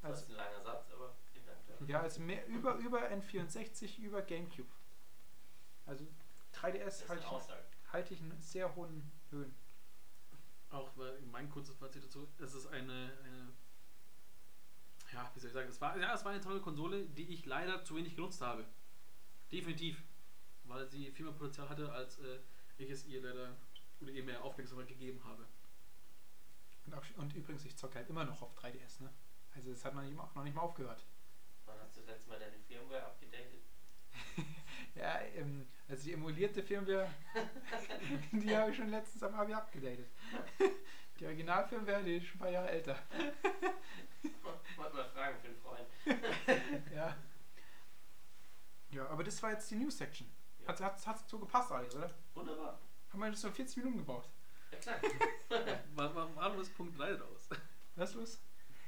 [0.02, 1.88] Das Also, ist ein langer Satz, aber vielen Dank dafür.
[1.88, 4.70] ja, also mehr über, über N64, über Gamecube.
[5.86, 6.06] Also
[6.54, 9.56] 3DS Das ist halte ich, halte ich in sehr hohen Höhen.
[10.70, 13.54] Auch weil mein kurzes Fazit dazu, es ist eine, eine
[15.12, 17.46] ja, wie soll ich sagen, es war, ja, es war eine tolle Konsole, die ich
[17.46, 18.66] leider zu wenig genutzt habe.
[19.52, 20.02] Definitiv.
[20.64, 22.40] Weil sie viel mehr Potenzial hatte, als äh,
[22.78, 23.56] ich es ihr leider
[24.02, 25.46] oder ihr mehr Aufmerksamkeit gegeben habe.
[26.86, 29.10] Und, auch, und übrigens, ich zocke halt immer noch auf 3DS, ne?
[29.56, 31.06] Also das hat noch nicht, mal- noch nicht mal aufgehört.
[31.66, 33.62] Wann hast du das letzte Mal deine Firmware abgedatet?
[34.96, 37.10] Ja, ähm, also die emulierte Firmware,
[38.32, 40.08] die habe ich schon letztens am Abi abgedatet.
[41.20, 42.96] Die Originalfirmware, die ist schon ein paar Jahre älter.
[44.76, 45.88] Wollte mal fragen für einen Freund.
[46.94, 47.16] Ja.
[48.90, 50.28] Ja, aber das war jetzt die News-Section.
[50.60, 50.68] Ja.
[50.70, 52.12] Hat, hat, hat so gepasst alles, oder?
[52.34, 52.80] Wunderbar.
[53.12, 54.30] Haben wir so 40 Minuten gebraucht.
[54.86, 55.80] Ja klar.
[56.36, 57.50] War das Punkt 3 draus?
[57.96, 58.42] Was ist los?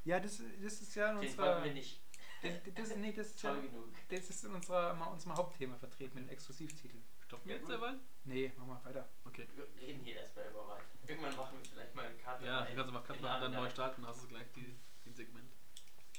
[0.04, 1.64] Ja, das, das ist ja in Den unserer...
[1.64, 2.02] wir nicht.
[2.42, 3.86] Das, das, nee, das ist, ja, Toll genug.
[4.10, 6.98] das ist in unserer, mal unserem Hauptthema vertreten mit dem Exklusivtitel.
[7.26, 7.76] Stoppen wir Ja, jetzt gut.
[7.76, 8.00] derweil?
[8.26, 9.10] Nee, machen wir weiter.
[9.26, 9.48] Okay.
[9.56, 10.84] Wir reden hier erstmal über weiter.
[11.08, 12.46] Irgendwann machen wir vielleicht mal eine Karte.
[12.46, 12.68] Ja, rein.
[12.76, 13.72] du kannst einfach In dann Aachen neu rein.
[13.72, 14.76] starten und hast du gleich die,
[15.06, 15.52] den Segment.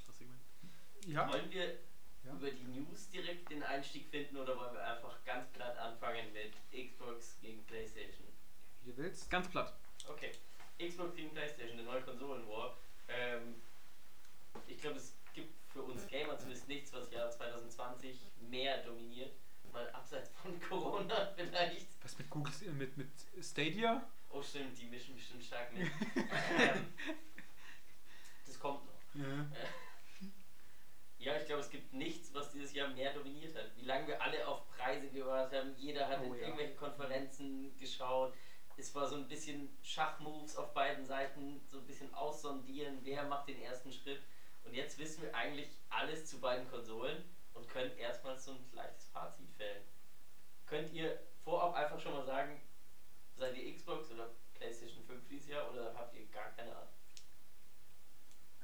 [0.07, 0.41] Das Segment.
[1.07, 1.29] Ja?
[1.33, 1.79] Wollen wir
[2.25, 2.33] Ja.
[2.33, 6.55] über die News direkt den Einstieg finden oder wollen wir einfach ganz platt anfangen mit
[6.73, 8.26] Xbox gegen PlayStation?
[8.87, 9.29] Wie du willst.
[9.31, 9.75] Ganz platt.
[10.09, 10.31] Okay.
[10.79, 12.77] Xbox gegen PlayStation, eine neue Konsolenwar.
[13.09, 13.61] Ähm,
[14.69, 18.17] ich glaube, es gibt für uns Gamer zumindest nichts, was Jahr 2020
[18.49, 19.33] mehr dominiert.
[19.73, 21.89] Mal abseits von Corona vielleicht.
[22.01, 23.09] Was mit Google, äh, mit, mit
[23.43, 24.09] Stadia?
[24.31, 25.91] Oh stimmt, die mischen bestimmt stark mit.
[26.17, 26.87] ähm,
[28.47, 29.15] das kommt noch.
[29.15, 29.47] Ja.
[31.19, 33.77] Ja, ich glaube, es gibt nichts, was dieses Jahr mehr dominiert hat.
[33.77, 36.47] Wie lange wir alle auf Preise gewartet haben, jeder hat Oh in ja.
[36.47, 38.33] irgendwelche Konferenzen geschaut.
[38.79, 43.49] Es war so ein bisschen Schachmoves auf beiden Seiten, so ein bisschen aussondieren, wer macht
[43.49, 44.21] den ersten Schritt.
[44.65, 47.25] Und jetzt wissen wir eigentlich alles zu beiden Konsolen
[47.55, 49.83] und können erstmal so ein leichtes Fazit fällen.
[50.67, 52.61] Könnt ihr vorab einfach schon mal sagen,
[53.37, 56.89] seid ihr Xbox oder PlayStation 5 dieses Jahr oder habt ihr gar keine Ahnung?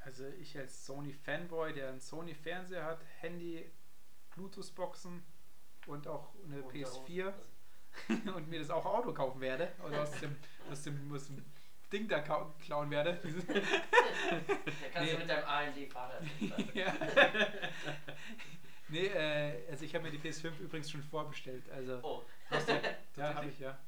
[0.05, 3.71] Also ich als Sony-Fanboy, der einen Sony-Fernseher hat, Handy,
[4.31, 5.23] Bluetooth-Boxen
[5.87, 7.47] und auch eine Und PS4 daraus-
[8.35, 10.37] und mir das auch Auto kaufen werde oder aus dem,
[10.71, 11.45] aus dem, aus dem
[11.93, 13.21] Ding da klauen werde.
[14.31, 15.13] Da kannst Nee.
[15.13, 16.23] du mit deinem AMD-Fahrrad
[16.75, 16.95] ja.
[18.89, 21.69] Nee, äh, also ich habe mir die PS5 übrigens schon vorbestellt.
[21.71, 22.73] Also Oh, hast du,
[23.17, 23.79] ja, habe ich ja.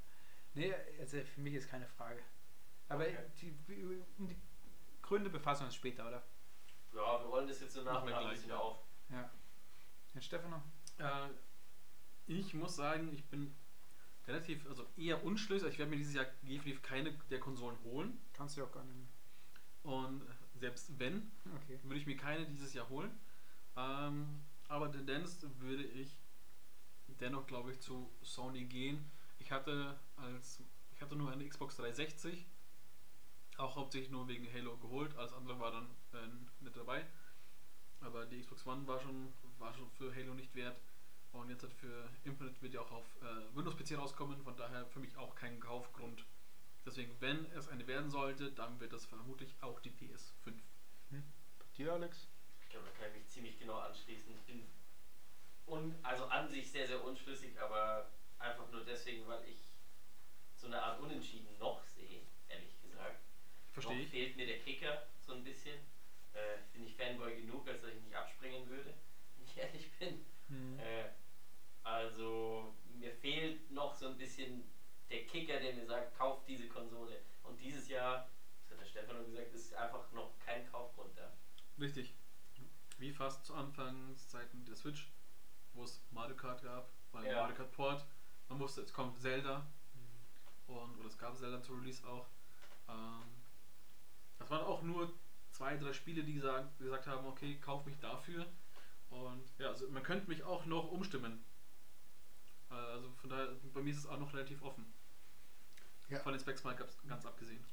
[0.55, 2.21] Nee, also für mich ist keine Frage.
[2.89, 3.17] Aber Okay.
[3.41, 3.85] die,
[4.19, 4.37] um die
[5.03, 6.23] Gründe befassen wir uns später, oder?
[6.95, 8.57] Ja, wir rollen das jetzt so nach gleich, ja.
[8.57, 8.79] auf.
[9.11, 9.31] Ja.
[10.15, 10.63] Ja, Stefano?
[10.99, 11.29] Äh,
[12.27, 13.55] ich muss sagen, ich bin
[14.27, 15.72] relativ, also eher unschlüssig.
[15.72, 18.18] Ich werde mir dieses Jahr definitiv keine der Konsolen holen.
[18.33, 19.09] Kannst du ja auch gar nicht.
[19.83, 20.22] Und
[20.55, 21.79] selbst wenn, Okay.
[21.83, 23.11] würde ich mir keine dieses Jahr holen.
[23.77, 26.16] Ähm, aber Tendenz würde ich
[27.20, 29.11] dennoch, glaube ich, zu Sony gehen.
[29.39, 30.62] Ich hatte als
[30.95, 32.47] ich hatte nur eine Xbox 360,
[33.57, 35.14] auch hauptsächlich nur wegen Halo geholt.
[35.16, 37.05] Alles andere war dann äh, nicht dabei.
[38.01, 40.77] Aber die Xbox One war schon, war schon für Halo nicht wert.
[41.35, 44.87] Und jetzt hat für Infinite wird ja auch auf äh, Windows PC rauskommen, von daher
[44.87, 46.24] für mich auch kein Kaufgrund.
[46.87, 50.53] Deswegen, wenn es eine werden sollte, dann wird das vermutlich auch die PS5.
[51.11, 52.28] Bei dir, Alex?
[52.62, 54.32] Ich glaube, da kann ich mich ziemlich genau anschließen.
[54.32, 54.64] Ich bin
[55.66, 59.72] un also an sich sehr, sehr unschlüssig, aber einfach nur deswegen, weil ich
[60.55, 63.20] so eine Art Unentschieden noch sehe, ehrlich gesagt.
[63.72, 64.11] Verstehe ich.
[64.11, 65.78] fehlt mir der Kicker so ein bisschen.
[66.35, 68.95] Äh, ich bin nicht Fanboy genug, als dass ich nicht abspringen würde,
[69.37, 70.24] wenn ich ehrlich bin.
[70.49, 70.78] Hm.
[70.78, 71.09] Äh,
[71.85, 74.64] also mir fehlt noch so ein bisschen
[75.11, 77.20] der Kicker, der mir sagt, kauf diese Konsole.
[77.43, 78.28] Und dieses Jahr,
[78.62, 81.30] das hat der Stefano gesagt, ist einfach noch kein Kaufgrund da.
[81.78, 82.14] Richtig.
[82.99, 85.11] Wie fast zu Anfangszeiten der Switch,
[85.74, 87.43] wo es Mario Kart gab, weil Ja.
[87.43, 88.07] Mario Kart Port,
[88.49, 89.66] man wusste, es kommt Zelda
[90.66, 92.26] und oder es gab Zelda zu Release auch.
[92.89, 93.24] Ähm,
[94.39, 95.12] das waren auch nur
[95.51, 98.47] zwei, drei Spiele, die gesagt, gesagt haben, okay, kauf mich dafür.
[99.11, 101.45] Und ja, also man könnte mich auch noch umstimmen.
[102.75, 104.93] Äh, Also von daher, bei mir ist es auch noch relativ offen.
[106.09, 106.18] Ja.
[106.20, 107.64] Von den Specs mal ganz, ganz abgesehen.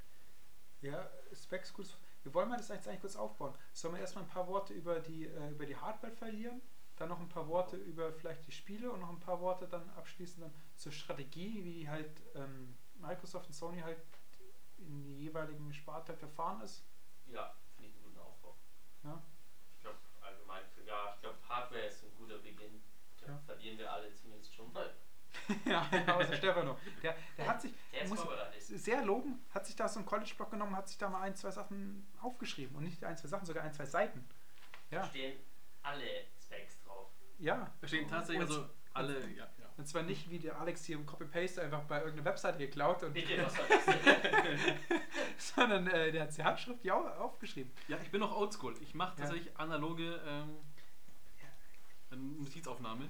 [0.82, 1.96] Ja, Specs kurz.
[2.24, 3.54] Wir wollen mal das jetzt eigentlich kurz aufbauen.
[3.74, 6.62] Sollen wir erstmal ein paar Worte über die, äh, über die Hardware verlieren?
[6.98, 9.90] Dann noch ein paar Worte über vielleicht die Spiele und noch ein paar Worte dann
[9.92, 13.98] abschließend dann zur Strategie, wie halt ähm, Microsoft und Sony halt
[14.78, 16.84] in die jeweiligen Sparte verfahren ist.
[17.26, 18.56] Ja, finde ich einen guten Aufbau.
[19.04, 19.22] Ja.
[19.76, 22.82] Ich glaube, allgemein, ja, ich glaube, Hardware ist ein guter Beginn.
[23.22, 23.38] Da Ja.
[23.46, 24.94] verlieren wir alle zumindest schon mal.
[25.66, 26.78] ja, ja, außer Stefano.
[27.02, 28.20] Der, der hat sich, Der muss
[28.68, 31.52] sehr loben, hat sich da so einen College-Block genommen, hat sich da mal ein, zwei
[31.52, 32.76] Sachen aufgeschrieben.
[32.76, 34.28] Und nicht ein, zwei Sachen, sogar ein, zwei Seiten.
[34.90, 35.40] Da Ja, stehen
[35.84, 36.04] alle
[36.44, 37.12] Specs drauf.
[37.40, 37.72] ja.
[37.80, 39.70] Da stehen tatsächlich Und- also alle, ja, ja.
[39.78, 43.14] Und zwar nicht wie der Alex hier im Copy-Paste einfach bei irgendeiner Webseite geklaut, und,
[43.14, 43.54] Bitte, was
[45.38, 47.72] sondern äh, der hat die Handschrift ja au- aufgeschrieben.
[47.88, 48.76] Ja, ich bin noch oldschool.
[48.82, 49.24] Ich mache Ja.
[49.26, 50.58] tatsächlich analoge ähm,
[52.16, 53.10] Notizaufnahme.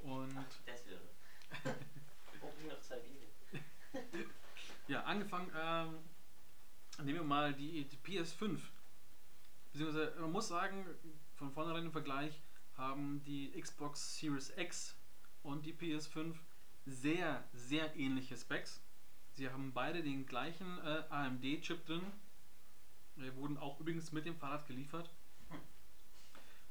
[0.00, 0.34] Und
[0.66, 1.00] Das wäre.
[4.88, 5.98] Ja, angefangen, ähm,
[7.04, 8.58] nehmen wir mal die, die PS5.
[9.72, 10.86] Beziehungsweise, man muss sagen,
[11.34, 12.40] von vornherein im Vergleich
[12.74, 14.96] haben die Xbox Series X
[15.42, 16.34] und die PS5
[16.86, 18.82] sehr, sehr ähnliche Specs.
[19.34, 22.02] Sie haben beide den gleichen äh, AMD-Chip drin.
[23.16, 25.10] Die wurden auch übrigens mit dem Fahrrad geliefert.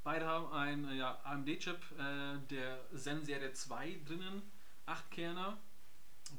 [0.07, 4.41] Beide haben einen äh, ja, AMD-Chip äh, der Zen Serie 2 drinnen,
[4.85, 5.57] 8 Kerner.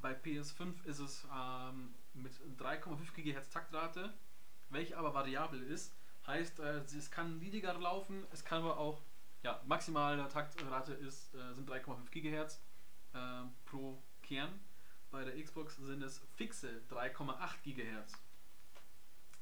[0.01, 4.15] Bei PS5 ist es ähm, mit 3,5 GHz Taktrate,
[4.71, 5.95] welche aber variabel ist.
[6.27, 9.03] Heißt, äh, es kann niedriger laufen, es kann aber auch,
[9.43, 12.63] ja, maximale Taktrate ist, äh, sind 3,5 GHz
[13.13, 13.19] äh,
[13.67, 14.49] pro Kern.
[15.11, 18.15] Bei der Xbox sind es fixe 3,8 GHz.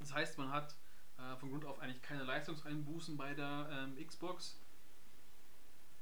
[0.00, 0.74] Das heißt, man hat
[1.18, 4.58] äh, von Grund auf eigentlich keine Leistungseinbußen bei der ähm, Xbox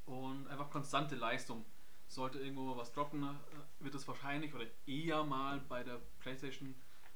[0.07, 1.65] und einfach konstante Leistung.
[2.07, 6.75] Sollte irgendwo was droppen, äh, wird es wahrscheinlich oder eher mal bei der PlayStation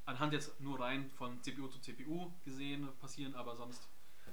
[0.08, 3.88] anhand jetzt nur rein von CPU zu CPU gesehen passieren, aber sonst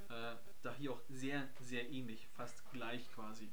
[0.10, 3.50] äh, da hier auch sehr, sehr ähnlich, fast gleich quasi.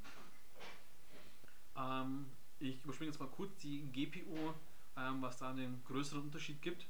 [1.77, 2.27] Ähm,
[2.61, 4.55] ich überspringe jetzt mal kurz die GPU,
[4.97, 6.87] ähm, was da den größeren Unterschied gibt.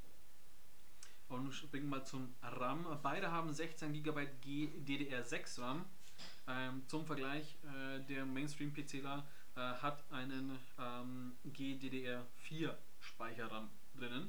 [1.32, 2.86] Und springen mal zum RAM.
[3.02, 5.86] Beide haben 16 GB GDDR6 RAM.
[6.46, 9.26] Ähm, zum Vergleich, äh, der Mainstream-PCler
[9.56, 14.28] äh, hat einen ähm, GDDR4 Speicherram drinnen.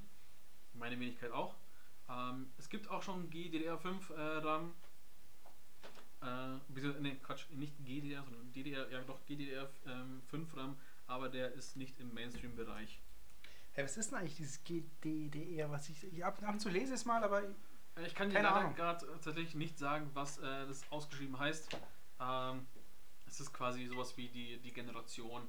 [0.76, 1.56] Meine Wenigkeit auch.
[2.08, 4.74] Ähm, es gibt auch schon GDDR5 äh, RAM.
[6.22, 10.78] Äh, nee, Quatsch, nicht GDDR, sondern DDR, ja doch GDDR5 ähm, 5 RAM,
[11.08, 13.02] aber der ist nicht im Mainstream-Bereich.
[13.76, 16.94] Hey, was ist denn eigentlich dieses GDDR, was ich, ich ab, ab und zu lese
[16.94, 20.68] es mal, aber Äh, Ich kann dir Keine leider gerade tatsächlich nicht sagen, was äh,
[20.68, 21.76] das ausgeschrieben heißt.
[22.20, 22.68] Ähm,
[23.28, 25.48] es ist quasi sowas wie die, die Generation.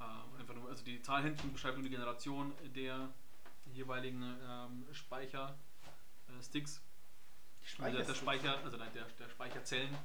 [0.00, 3.08] Ähm, einfach nur, also die Zahl hinten beschreibt nur die Generation der
[3.72, 5.56] jeweiligen ähm, Speicher
[6.28, 8.58] äh, Also der, Speicher.
[8.64, 9.96] Also nein, der, der Speicherzellen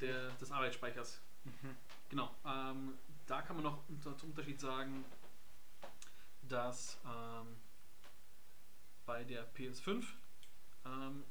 [0.00, 1.20] der, des Arbeitsspeichers.
[1.44, 1.76] Mhm.
[2.08, 2.34] Genau.
[2.46, 2.94] Ähm,
[3.26, 5.04] da kann man noch unter, zum Unterschied sagen,
[6.50, 7.56] dass ähm,
[9.06, 10.04] bei der PS5
[10.84, 11.24] ähm,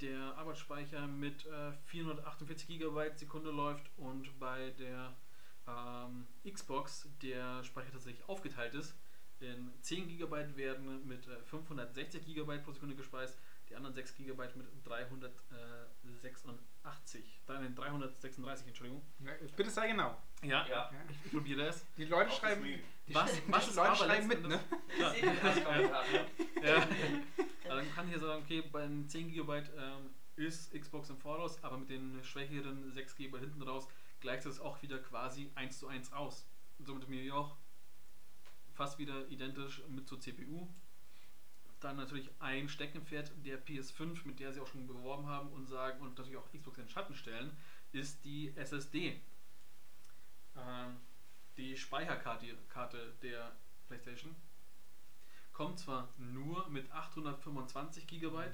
[0.00, 5.14] der Arbeitsspeicher mit äh, 448 GB Sekunde läuft und bei der
[5.66, 8.94] ähm, Xbox der Speicher tatsächlich aufgeteilt ist.
[9.40, 13.38] In 10 GB werden mit äh, 560 GB pro Sekunde gespeist,
[13.70, 17.40] die anderen 6 GB mit 386.
[17.48, 19.02] Nein, 336, Entschuldigung.
[19.24, 20.16] Ja, bitte sei genau.
[20.42, 20.90] Ja, Ja.
[21.24, 21.84] Ich probiere es.
[21.96, 22.82] Die Leute Auch schreiben, die,
[23.14, 24.60] Was- die was ist Leute schreiben mit, ne?
[24.98, 25.12] Ja.
[25.64, 26.04] Kommentar.
[26.62, 26.74] Ja.
[27.64, 31.16] Also dann kann ich hier sagen, okay, bei den 10 GB ähm, ist Xbox im
[31.18, 33.88] Voraus, aber mit den schwächeren 6 GB hinten raus
[34.20, 36.46] gleicht es auch wieder quasi 1 zu 1 aus.
[36.78, 37.56] Und somit mir auch
[38.74, 40.68] fast wieder identisch mit zur CPU.
[41.80, 46.00] Dann natürlich ein Steckenpferd der PS5, mit der sie auch schon beworben haben und sagen
[46.00, 47.56] und natürlich auch Xbox in den Schatten stellen,
[47.92, 49.20] ist die SSD.
[50.56, 50.96] Ähm,
[51.56, 53.52] die Speicherkarte Karte der
[53.88, 54.36] PlayStation
[55.52, 58.44] kommt zwar nur mit 825 GB,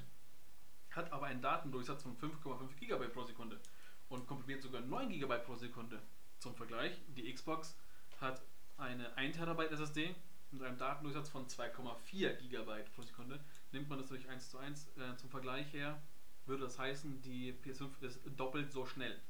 [0.90, 3.60] hat aber einen Datendurchsatz von 5,5 GB pro Sekunde
[4.08, 6.00] und komprimiert sogar 9 GB pro Sekunde.
[6.38, 7.76] Zum Vergleich, die Xbox
[8.20, 8.42] hat
[8.76, 10.14] eine 1 TB SSD
[10.58, 13.40] mit einem Datendurchsatz von 2,4 GB pro Sekunde.
[13.72, 16.00] Nimmt man das durch 1 zu 1 äh, zum Vergleich her,
[16.46, 19.20] würde das heißen, die PS5 ist doppelt so schnell,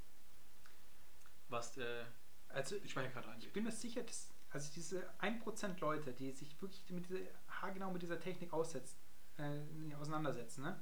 [1.49, 2.05] was äh,
[2.49, 3.53] Also die Speicherkarte ich angeht.
[3.53, 8.03] bin mir sicher, dass also diese 1% Leute, die sich wirklich mit dieser, haargenau mit
[8.03, 8.99] dieser Technik aussetzt,
[9.39, 10.81] äh, auseinandersetzen, ne?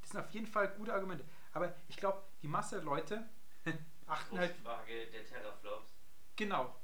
[0.00, 1.24] Das sind auf jeden Fall gute Argumente.
[1.52, 3.28] Aber ich glaube, die Masse der Leute
[4.06, 5.92] achten halt, Frage der Terraflops,
[6.36, 6.76] genau,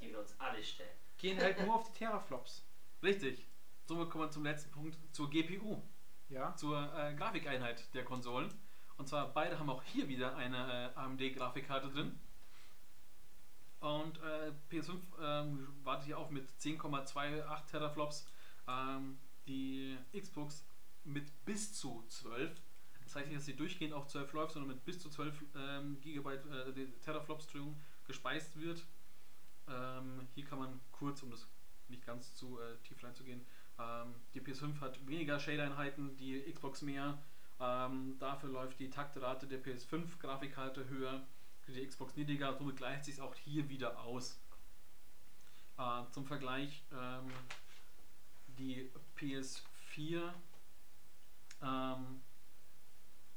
[0.00, 0.98] die wir uns alle stellen.
[1.18, 2.64] Gehen halt nur auf die Teraflops.
[3.02, 3.46] Richtig.
[3.86, 5.82] Somit kommen wir zum letzten Punkt, zur GPU.
[6.28, 6.56] Ja.
[6.56, 8.52] zur äh, Grafikeinheit der Konsolen.
[8.96, 12.18] Und zwar beide haben auch hier wieder eine äh, AMD-Grafikkarte drin.
[13.80, 18.26] Und äh, PS5 ähm, wartet hier auf mit 10,28 Teraflops.
[18.66, 20.66] Ähm, die Xbox
[21.04, 22.60] mit bis zu 12,
[23.04, 26.00] das heißt nicht, dass sie durchgehend auf 12 läuft, sondern mit bis zu 12 ähm,
[26.00, 27.46] Gigabyte äh, Teraflops
[28.04, 28.84] gespeist wird.
[29.68, 31.46] Ähm, hier kann man kurz, um das
[31.88, 33.44] nicht ganz zu äh, tief reinzugehen,
[33.78, 37.18] ähm, die PS5 hat weniger Shader-Einheiten, die Xbox mehr.
[37.60, 41.26] Ähm, dafür läuft die Taktrate der PS5 Grafikkarte höher,
[41.68, 44.38] die Xbox niedriger, somit gleicht sich auch hier wieder aus.
[45.78, 47.30] Äh, zum Vergleich, ähm,
[48.58, 50.32] die PS4
[51.62, 52.20] ähm,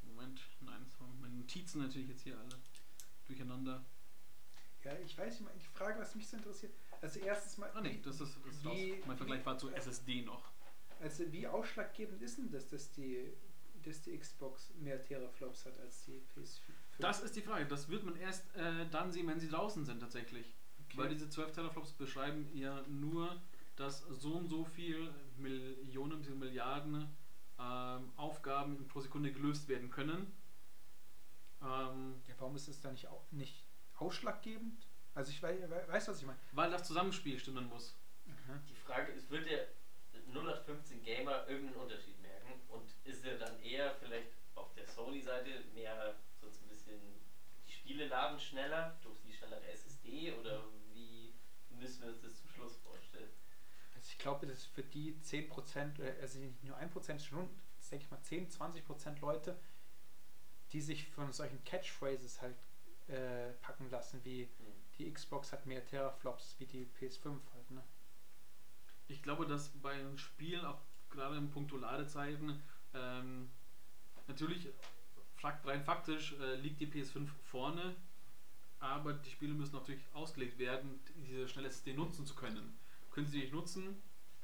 [0.02, 2.50] Moment, nein, das waren meine Notizen natürlich jetzt hier alle
[3.28, 3.86] durcheinander.
[4.84, 6.74] Ja, ich weiß nicht, die Frage, was mich so interessiert.
[7.02, 7.70] Also erstens mal.
[7.74, 9.04] Ah nee, das ist, das ist wie- raus.
[9.08, 10.52] Mein Vergleich war zu SSD noch.
[11.02, 13.32] Also wie ausschlaggebend ist denn das, dass die,
[13.84, 16.72] dass die Xbox mehr Teraflops hat als die PS4?
[17.00, 17.66] Das ist die Frage.
[17.66, 20.54] Das wird man erst äh, dann sehen, wenn sie draußen sind tatsächlich.
[20.88, 20.98] Okay.
[20.98, 23.42] Weil diese 12 Teraflops beschreiben ja nur,
[23.78, 26.36] dass so und so viel Millionen, bzw.
[26.36, 27.08] Milliarden
[27.60, 30.32] ähm, Aufgaben pro Sekunde gelöst werden können.
[31.62, 33.66] Ähm, ja, warum ist es da nicht, au- nicht
[34.02, 34.88] ausschlaggebend?
[35.16, 36.39] Also ich weiß, weiß was ich meine.
[36.52, 37.97] weil das Zusammenspiel stimmen muss.
[38.28, 38.60] Aha.
[38.70, 39.68] Die Frage ist, wird der
[40.34, 42.54] 0815 Gamer irgendeinen Unterschied merken?
[42.70, 47.00] Und ist er dann eher vielleicht auf der Sony-Seite mehr so ein bisschen,
[47.68, 51.34] die Spiele laden schneller durch die schnellere SSD oder wie
[51.72, 53.30] müssen wir uns das zum Schluss vorstellen?
[53.95, 57.50] Also ich glaube, dass für die 10%, äh, also nicht nur 1%, schon,
[57.91, 59.60] denke ich mal 10, 20% Leute,
[60.72, 62.56] die sich von solchen Catchphrases halt
[63.10, 64.49] äh, packen lassen, wie Hm.
[64.97, 67.84] die Xbox hat mehr Teraflops wie die PS5 halt, ne?
[69.07, 70.80] Ich glaube, dass bei den Spielen, auch
[71.10, 72.62] gerade im Punkto Ladezeiten,
[72.93, 73.49] ähm,
[74.28, 74.70] natürlich
[75.38, 77.95] fakt, rein faktisch äh, liegt die PS5 vorne,
[78.80, 82.78] aber die Spiele müssen natürlich ausgelegt werden, diese schnelle SSD nutzen zu können.
[83.10, 84.01] Können sie nicht nutzen,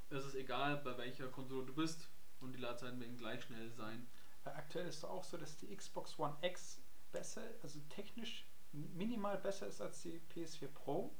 [0.09, 2.09] ist es egal, bei welcher Konsole du bist
[2.39, 4.07] und die Ladezeiten werden gleich schnell sein.
[4.43, 8.45] Aktuell ist es auch so, dass die Xbox One X besser, also technisch
[8.76, 11.16] minimal besser ist als die PS4 Pro,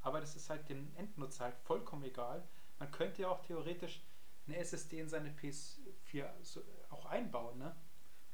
[0.00, 2.46] aber das ist halt dem Endnutzer halt vollkommen egal.
[2.78, 4.02] Man könnte ja auch theoretisch
[4.46, 7.74] eine SSD in seine PS4 so, auch einbauen, ne?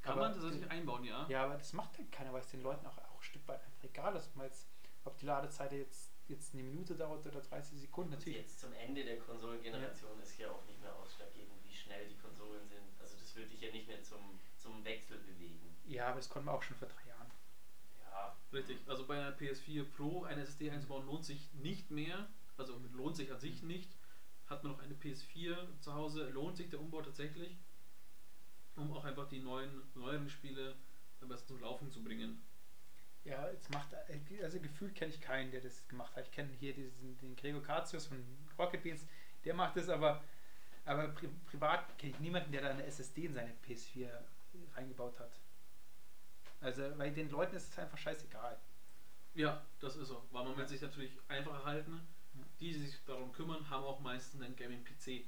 [0.02, 1.26] Kann Aber man tatsächlich die- einbauen, ja?
[1.28, 3.62] Ja, aber das macht halt keiner, weil es den Leuten auch, auch ein Stück weit
[3.64, 4.68] einfach egal ist, jetzt,
[5.04, 8.12] ob die Ladezeit jetzt, jetzt eine Minute dauert oder 30 Sekunden.
[8.12, 8.38] Und Natürlich.
[8.40, 12.66] jetzt zum Ende der Konsolengeneration ist ja auch nicht mehr ausschlaggebend, wie schnell die Konsolen
[12.68, 12.82] sind.
[13.00, 15.74] Also das würde dich ja nicht mehr zum, zum Wechsel bewegen.
[15.86, 17.13] Ja, aber das konnten wir auch schon vor drei Jahren.
[18.54, 22.28] Richtig, also bei einer PS4 Pro eine SSD einzubauen lohnt sich nicht mehr.
[22.56, 23.90] Also lohnt sich an sich nicht.
[24.46, 27.56] Hat man noch eine PS4 zu Hause, lohnt sich der Umbau tatsächlich,
[28.76, 30.76] um auch einfach die neuen, neueren Spiele
[31.20, 32.40] am besten zum Laufen zu bringen.
[33.24, 33.88] Ja, jetzt macht,
[34.42, 36.26] also gefühlt kenne ich keinen, der das gemacht hat.
[36.26, 38.22] Ich kenne hier diesen, den Gregor Katius von
[38.58, 39.06] Rocket Beans,
[39.44, 40.22] der macht das, aber,
[40.84, 44.10] aber pri privat kenne ich niemanden, der da eine SSD in seine PS4
[44.76, 45.40] reingebaut hat.
[46.64, 48.58] Also, weil den Leuten ist es einfach scheißegal.
[49.34, 50.68] Ja, das ist so, weil man will Ja.
[50.68, 52.00] sich natürlich einfacher halten.
[52.58, 55.26] Die, die sich darum kümmern, haben auch meistens einen Gaming-PC.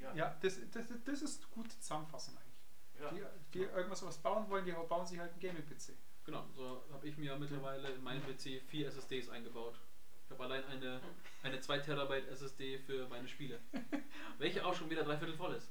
[0.00, 3.20] ja, Ja, das, das, das ist eine gute Zusammenfassung eigentlich.
[3.20, 3.28] ja.
[3.52, 5.92] Die, die irgendwas was bauen wollen, die bauen sich halt einen Gaming-PC.
[6.24, 9.78] Genau, so habe ich mir mittlerweile in meinem PC vier SSDs eingebaut.
[10.24, 11.00] Ich habe allein eine,
[11.42, 13.60] eine 2 Terabyte SSD für meine Spiele.
[14.38, 15.70] welche auch schon wieder dreiviertel voll ist.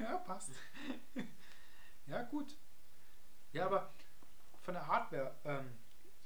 [0.00, 0.52] ja, passt.
[2.06, 2.56] ja, gut.
[3.52, 3.92] Ja, aber
[4.68, 5.64] von der Hardware, ähm,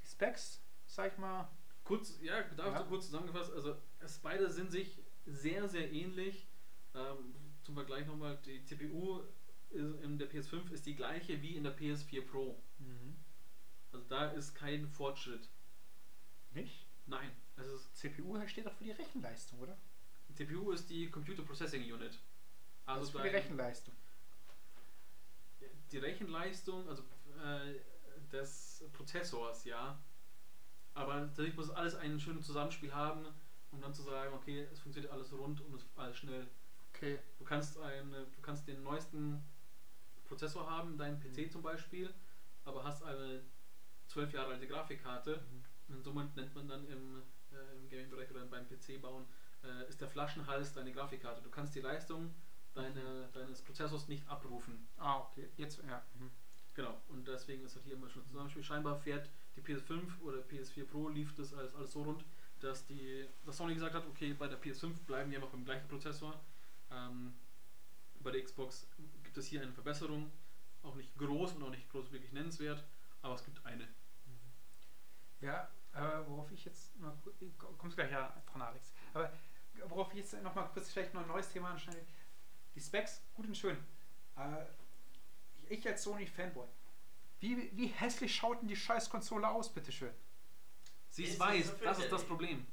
[0.01, 1.47] die Specs, sag ich mal,
[1.85, 2.79] Kurz, ja, darf Ja.
[2.83, 6.45] du kurz zusammengefasst, also es beide sind sich sehr, sehr ähnlich.
[6.93, 9.21] Ähm, zum Vergleich nochmal, die CPU
[9.71, 12.61] in der PS5 ist die gleiche wie in der PS4 Pro.
[13.93, 15.47] Also da ist kein Fortschritt.
[16.51, 16.85] nicht?
[17.05, 19.77] Nein, ist, CPU steht doch für die Rechenleistung, oder?
[20.33, 22.19] CPU ist die Computer Processing Unit.
[22.85, 23.93] Also Also für die Rechenleistung.
[25.91, 27.03] die Rechenleistung, also
[27.43, 27.75] äh,
[28.33, 29.97] des Prozessors, ja.
[30.93, 33.25] Aber natürlich muss alles ein schönes Zusammenspiel haben,
[33.71, 36.47] um dann zu sagen, okay, es funktioniert alles rund und es alles schnell.
[36.93, 37.19] Okay.
[37.39, 39.41] Du kannst, eine, du kannst den neuesten
[40.25, 41.51] Prozessor haben, deinen PC Mhm.
[41.51, 42.13] zum Beispiel,
[42.65, 43.41] aber hast eine
[44.07, 45.41] zwölf Jahre alte Grafikkarte.
[45.87, 49.25] Und somit nennt man dann im, äh, im Gaming-Bereich oder beim PC-Bauen,
[49.63, 51.41] äh, ist der Flaschenhals deine Grafikkarte.
[51.41, 52.33] Du kannst die Leistung
[52.73, 54.87] deine, deines Prozessors nicht abrufen.
[54.97, 55.49] Ah, okay.
[55.57, 56.01] Jetzt, ja.
[56.13, 56.31] mhm.
[56.75, 58.63] Genau, und deswegen ist halt hier immer schon ein Zusammenspiel.
[58.63, 62.25] Scheinbar fährt die PS5 oder PS4 Pro lief das alles, alles so rund,
[62.59, 65.87] dass die dass Sony gesagt hat, okay, bei der PS5 bleiben wir einfach beim gleichen
[65.87, 66.39] Prozessor.
[66.91, 67.33] Ähm,
[68.21, 68.87] bei der Xbox
[69.23, 70.31] gibt es hier eine Verbesserung,
[70.81, 72.83] auch nicht groß und auch nicht groß wirklich nennenswert,
[73.21, 73.87] aber es gibt eine.
[75.41, 77.15] Ja, aber worauf ich jetzt noch,
[77.77, 78.93] kommst gleich ja dran, Alex.
[79.13, 79.31] Aber
[79.89, 82.05] worauf ich jetzt noch mal kurz vielleicht noch ein neues Thema anschneide.
[82.73, 83.77] die Specs, gut und schön.
[84.37, 84.65] Äh,
[85.73, 86.67] ich als Sony-Fanboy,
[87.39, 90.13] wie, wie hässlich schaut denn die scheiß Konsole aus, bitteschön?
[91.09, 92.23] Sie ist Ist weiß, so das ist das.
[92.25, 92.65] Problem.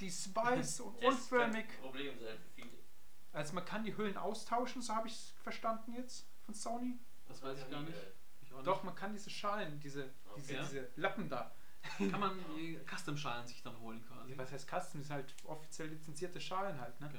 [0.00, 1.66] Die ist weiß und Das unförmig.
[1.68, 2.70] ein Problem sein für viele.
[3.32, 6.98] Also man kann die Hüllen austauschen, so habe ich es verstanden jetzt von Sony.
[7.28, 7.96] Das weiß ich gar nicht.
[8.42, 10.62] Ich auch Doch, man kann diese Schalen, diese, diese, Okay.
[10.64, 11.54] diese Lappen da.
[11.98, 12.10] nicht.
[12.10, 14.36] Kann man die Custom-Schalen sich dann holen quasi.
[14.36, 15.00] Was heißt Custom?
[15.00, 17.06] Das sind halt offiziell lizenzierte Schalen halt, ne?
[17.06, 17.18] Okay.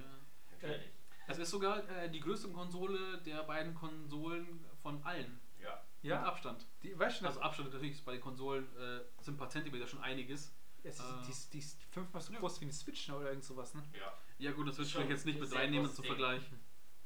[0.67, 0.91] Natürlich.
[1.27, 5.39] Es ist sogar äh, die größte Konsole der beiden Konsolen von allen.
[5.61, 5.81] Ja.
[6.01, 6.65] Ja, Mit Abstand.
[6.81, 9.85] die, weißt du, Also Abstand natürlich ist bei den Konsolen äh, sind ein paar Zentimeter
[9.87, 10.51] schon einiges.
[10.83, 12.39] es ist, äh, die, ist, die ist fünfmal so ja.
[12.39, 13.83] groß wie eine Switch ne, oder irgend sowas, ne?
[13.93, 14.11] Ja.
[14.39, 16.59] Ja gut, das wird Schon vielleicht jetzt nicht mit reinnehmen zu vergleichen.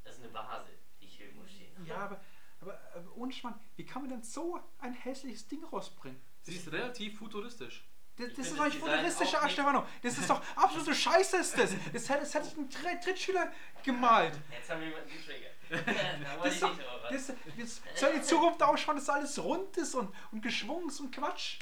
[0.06, 0.70] Das ist eine Vase,
[1.02, 2.22] die ich irgendwo stehen Ja, aber,
[2.62, 6.22] aber, aber ohne Schmarrn, wie kann man denn so ein hässliches Ding rausbringen?
[6.44, 7.86] Sie ist relativ futuristisch.
[8.16, 9.86] Das, Ich das ist doch nicht Arsch, nicht- Stefano.
[10.02, 11.76] Das ist doch absolute Scheiße ist das.
[11.92, 13.52] Das hätte, das hätte ein Dr- Drittschüler
[13.84, 14.40] gemalt.
[14.52, 15.52] Jetzt haben wir jemanden getriggert.
[15.70, 16.78] Da Das, doch,
[17.10, 21.14] das, das soll die Zukunft ausschauen, dass alles rund ist und, und geschwungen ist und
[21.14, 21.60] Quatsch.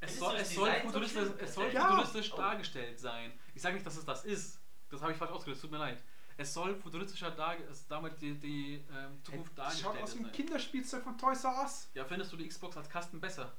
[0.00, 1.88] Es soll, es soll futuristisch, es soll Ja.
[1.88, 2.36] futuristisch Oh.
[2.36, 3.32] dargestellt sein.
[3.54, 4.60] Ich sage nicht, dass es das ist.
[4.90, 6.02] Das habe ich falsch ausgedrückt, es tut mir leid.
[6.36, 10.18] Es soll futuristischer dar es damit die, die ähm, Zukunft Das schaut dargestellt aus wie
[10.18, 10.32] ein sein.
[10.32, 11.88] Kinderspielzeug von Toys R Us.
[11.94, 13.54] Ja, findest du die Xbox als Kasten besser?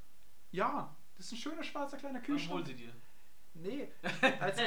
[0.51, 2.67] Ja, das ist ein schöner schwarzer kleiner Dann hol Kühlschrank.
[2.67, 2.93] sie dir.
[3.55, 3.91] Nee,
[4.39, 4.61] also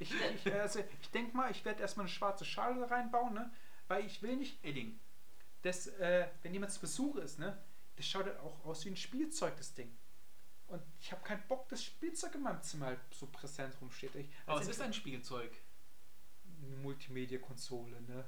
[0.00, 3.52] ich, ich, ich, also ich denke mal, ich werde erstmal eine schwarze Schale reinbauen, ne?
[3.92, 4.98] Weil ich will nicht, Edding.
[5.60, 7.62] dass, äh, wenn jemand zu Besuch ist, ne?
[7.96, 9.94] Das schaut halt auch aus wie ein Spielzeug, das Ding.
[10.68, 14.14] Und ich habe keinen Bock, dass Spielzeug in meinem Zimmer halt so präsent rumsteht.
[14.14, 15.52] Ich, Aber also es ist ein Spielzeug.
[16.64, 18.24] eine Multimedia-Konsole, ne?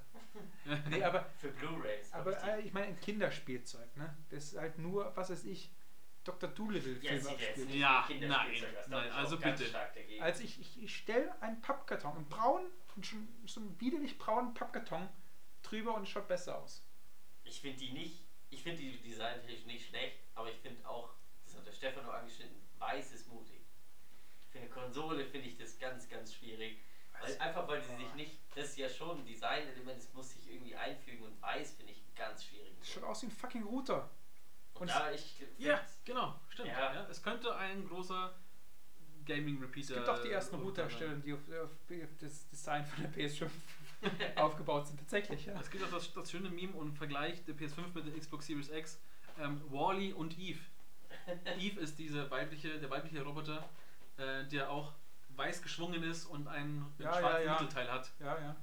[0.91, 2.13] Nee, aber, Für Blu-Rays.
[2.13, 4.15] aber äh, ich meine ein Kinderspielzeug, ne?
[4.29, 5.71] Das ist halt nur, was weiß ich,
[6.25, 6.51] Dr.
[6.51, 7.71] Ja, Doolittle-Filme sieht jetzt abspielt.
[7.71, 8.53] Ja, nein,
[8.89, 9.65] nein, also bitte.
[10.21, 12.67] Also ich, ich, ich stelle einen Pappkarton, einen braunen,
[13.01, 15.09] schon, so einen widerlich braunen Pappkarton
[15.75, 16.83] drüber und es schaut besser aus.
[17.45, 21.11] Ich finde die nicht, ich finde die designtechnisch nicht schlecht, aber ich finde auch,
[21.45, 23.61] das hat der Stefan angeschnitten, weiß ist mutig.
[24.51, 26.79] Für eine Konsole finde ich das ganz, ganz schwierig.
[27.21, 30.51] Weil, einfach weil sie sich nicht, das ist ja schon ein Designelement, es muss sich
[30.51, 32.73] irgendwie einfügen und weiß finde ich ganz schwierig.
[32.83, 34.11] Schaut aus wie ein fucking Router.
[34.75, 36.69] Und, und da ich find- Ja, genau, stimmt.
[36.69, 36.95] Ja.
[36.95, 37.07] Ja.
[37.09, 38.35] es könnte ein großer
[39.25, 40.61] Gaming-Repeater Es gibt auch die ersten sein.
[40.65, 41.71] Routerhersteller, die auf, auf
[42.21, 43.49] das Design von der PS5
[44.37, 44.99] aufgebaut sind.
[44.99, 45.59] Tatsächlich, ja.
[45.61, 48.71] Es gibt auch das, das schöne Meme und Vergleich der PS5 mit der Xbox Series
[48.71, 49.01] X.
[49.39, 50.61] Ähm, Wally und Eve.
[51.59, 53.69] Eve ist diese weibliche, der weibliche Roboter,
[54.17, 54.93] äh, der auch
[55.37, 57.53] weiß geschwungen ist und einen, Ja, einen schwarzen ja, ja.
[57.53, 58.13] Mittelteil hat.
[58.21, 58.57] Ja, ja.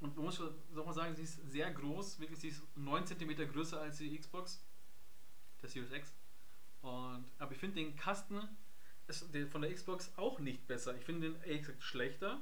[0.00, 3.50] Und man muss auch mal sagen, sie ist sehr groß, wirklich, sie ist 9 cm
[3.50, 4.64] größer als die Xbox,
[5.60, 6.14] der Series X.
[6.82, 8.40] Und, aber ich finde den Kasten
[9.08, 10.94] ist von der Xbox auch nicht besser.
[10.96, 12.40] Ich finde den ehrlich gesagt schlechter.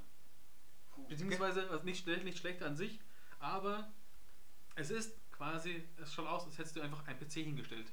[1.08, 3.00] Beziehungsweise also nicht, nicht schlechter an sich,
[3.38, 3.92] aber
[4.74, 7.92] es ist quasi, es schaut aus, als hättest du einfach einen PC hingestellt.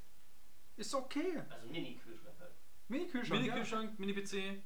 [0.76, 1.42] Ist okay.
[1.50, 2.54] Also Mini-Kühlschrank halt.
[2.88, 3.42] Mini-Kühlschrank.
[3.42, 3.54] ja.
[3.54, 4.62] Mini-Kühlschrank, Mini-PC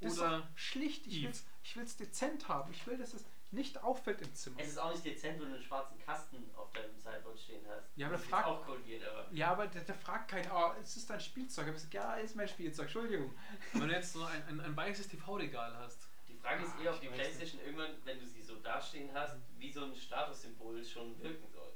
[0.00, 1.06] Das ist oder schlicht.
[1.06, 1.28] Ich
[1.64, 2.72] ich will's dezent haben.
[2.72, 4.56] Ich will, dass es nicht auffällt im Zimmer.
[4.60, 7.86] Es ist auch nicht dezent, wenn du einen schwarzen Kasten auf deinem Sideboard stehen hast.
[7.96, 9.28] Ja, aber das ist frag- auch korrigiert, aber.
[9.30, 11.68] Ja, aber der, der fragt keiner, oh, es ist dein Spielzeug.
[11.74, 13.34] Ich sag, ja, ist mein Spielzeug, Entschuldigung.
[13.74, 16.08] wenn du jetzt so ein, ein, ein weißes TV-Regal hast.
[16.42, 19.36] Die Frage ist Ah, eher, ob die Playstation irgendwann, wenn du sie so dastehen hast,
[19.58, 21.72] wie so ein Statussymbol schon wirken soll.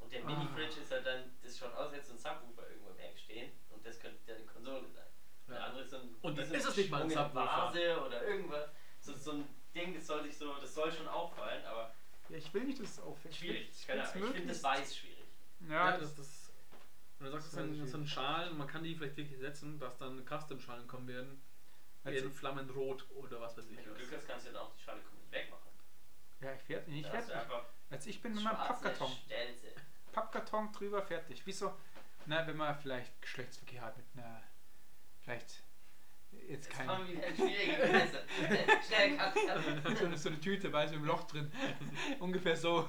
[0.00, 0.26] Und der Ah.
[0.30, 3.52] Mini-Fridge ist halt dann, das schaut aus, als so ein Subwoofer irgendwo im Eck stehen
[3.68, 5.04] und das könnte deine Konsole sein.
[5.46, 5.64] Der Ja.
[5.64, 7.34] andere ist so ein, Und dann so ist es nicht mal ein Subwoofer.
[7.34, 8.70] Vase oder irgendwas.
[9.00, 11.94] So, so ein Ding, das soll sich so, das soll schon auffallen, aber
[12.30, 13.34] Ja, ich will nicht, dass es auffällt.
[13.36, 13.68] schwierig.
[13.70, 15.26] Ich, Ahnung, ich finde das weiß schwierig.
[15.60, 16.50] Ja, Ja, das, das, das.
[17.18, 19.38] Und du sagst, Das das sind, weiß das sind Schalen, man kann die vielleicht wirklich
[19.38, 21.38] setzen, dass dann Custom-Schalen kommen werden.
[22.04, 23.76] Also- in Flammenrot oder was weiß ich.
[23.76, 25.70] Wenn du Glück hast, kannst du dann auch die Schale komplett wegmachen.
[26.40, 27.34] ja, ich werde nicht du fertig.
[27.90, 29.12] Also ich bin mit meinem Pappkarton.
[29.24, 29.72] Stelze.
[30.12, 31.42] Pappkarton drüber, fertig.
[31.44, 31.74] Wieso?
[32.26, 34.42] Na, wenn man vielleicht Geschlechtsverkehr hat mit einer,
[35.22, 35.62] vielleicht
[36.48, 36.86] jetzt cut.
[39.98, 41.50] so, eine, so eine Tüte, weiß mit einem Loch drin.
[42.18, 42.88] Ungefähr so.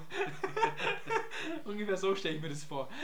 [1.66, 2.90] Ungefähr so stelle ich mir das vor.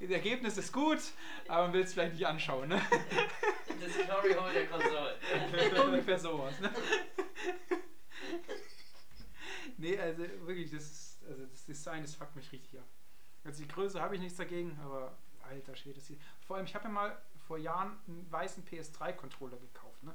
[0.00, 0.98] Das Ergebnis ist gut,
[1.46, 2.70] aber man will es vielleicht nicht anschauen.
[2.70, 2.80] Ne?
[3.80, 5.16] Das Glory Hole der Konsole.
[5.86, 6.60] Ungefähr sowas.
[6.60, 6.70] Ne?
[9.78, 12.86] nee, also wirklich, das ist, also das Design, das fuckt mich richtig ab.
[13.44, 16.00] Also die Größe habe ich nichts dagegen, aber alter Schwede.
[16.46, 20.14] Vor allem, ich habe ja mal vor Jahren einen weißen PS3-Controller gekauft, ne?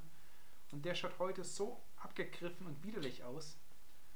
[0.72, 3.58] Und der schaut heute so abgegriffen und widerlich aus.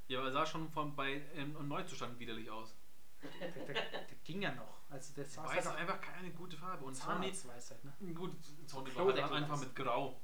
[0.08, 2.74] Ja, aber er sah schon von, bei im im Neuzustand widerlich aus.
[3.22, 4.80] Der, der, der ging ja noch.
[4.88, 6.84] Also der Weiß halt ist auch einfach keine gute Farbe.
[6.84, 8.14] Und Sony, Zahnarztweisheit, ne?
[8.14, 8.32] gut,
[8.66, 9.60] Sony So war halt einfach ist.
[9.60, 10.20] mit Grau.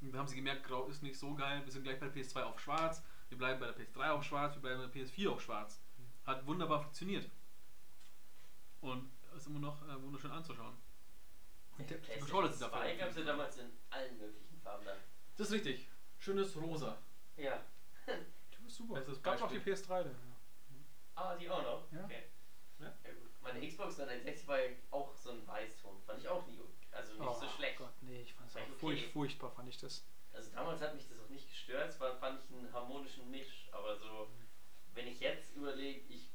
[0.00, 1.62] Und da haben sie gemerkt, Grau ist nicht so geil.
[1.64, 3.02] Wir sind gleich bei PS2 auf Schwarz.
[3.28, 5.80] wir bleiben bei der PS3 auch schwarz, wir bleiben bei der PS4 auch schwarz.
[6.24, 7.28] Hat wunderbar funktioniert.
[8.80, 10.76] Und ist immer noch äh, wunderschön anzuschauen.
[11.78, 12.96] Und der, Controller 2 dafür.
[12.96, 14.96] gab es ja damals in allen möglichen Farben dann.
[15.36, 15.88] Das ist richtig.
[16.18, 16.98] Schönes Rosa.
[17.36, 17.60] Ja.
[18.06, 18.94] du bist super.
[18.94, 19.74] Bestes Gab auch die Beispiel.
[19.74, 20.06] PS3 dann.
[20.06, 20.76] Ja.
[21.14, 21.92] Ah, die auch noch?
[21.92, 22.04] Ja.
[22.04, 22.24] Okay.
[22.78, 22.86] Ja.
[23.04, 23.30] Ja, gut.
[23.42, 26.02] Meine Xbox 360 war ja auch so ein Weißton.
[26.02, 26.60] Fand ich auch nie,
[26.90, 27.78] also nicht so Oh schlecht.
[27.78, 28.74] Gott, nee, ich fand es auch okay.
[28.78, 30.04] furch, furchtbar, fand ich das.
[30.32, 33.68] Also damals hat mich das auch nicht gestört, es war, fand ich einen harmonischen Misch,
[33.72, 34.28] aber so,
[34.92, 36.30] wenn ich jetzt überlege, ich,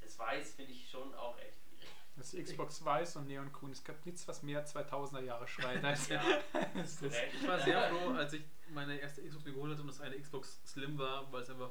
[0.00, 1.88] das Weiß finde ich schon auch echt schwierig.
[2.16, 3.70] Das Xbox Weiß und Neongrün.
[3.70, 6.20] Es gab nichts, was mehr 2000er Jahre schreit als Ja,
[6.74, 7.14] als das.
[7.32, 10.18] Ich war sehr froh, als ich meine erste Xbox mir geholt hatte und es eine
[10.20, 11.70] Xbox Slim war, weil es einfach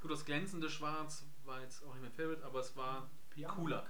[0.00, 3.54] gut das glänzende Schwarz war jetzt auch nicht mein Favorite, aber es war Piano.
[3.54, 3.86] cooler.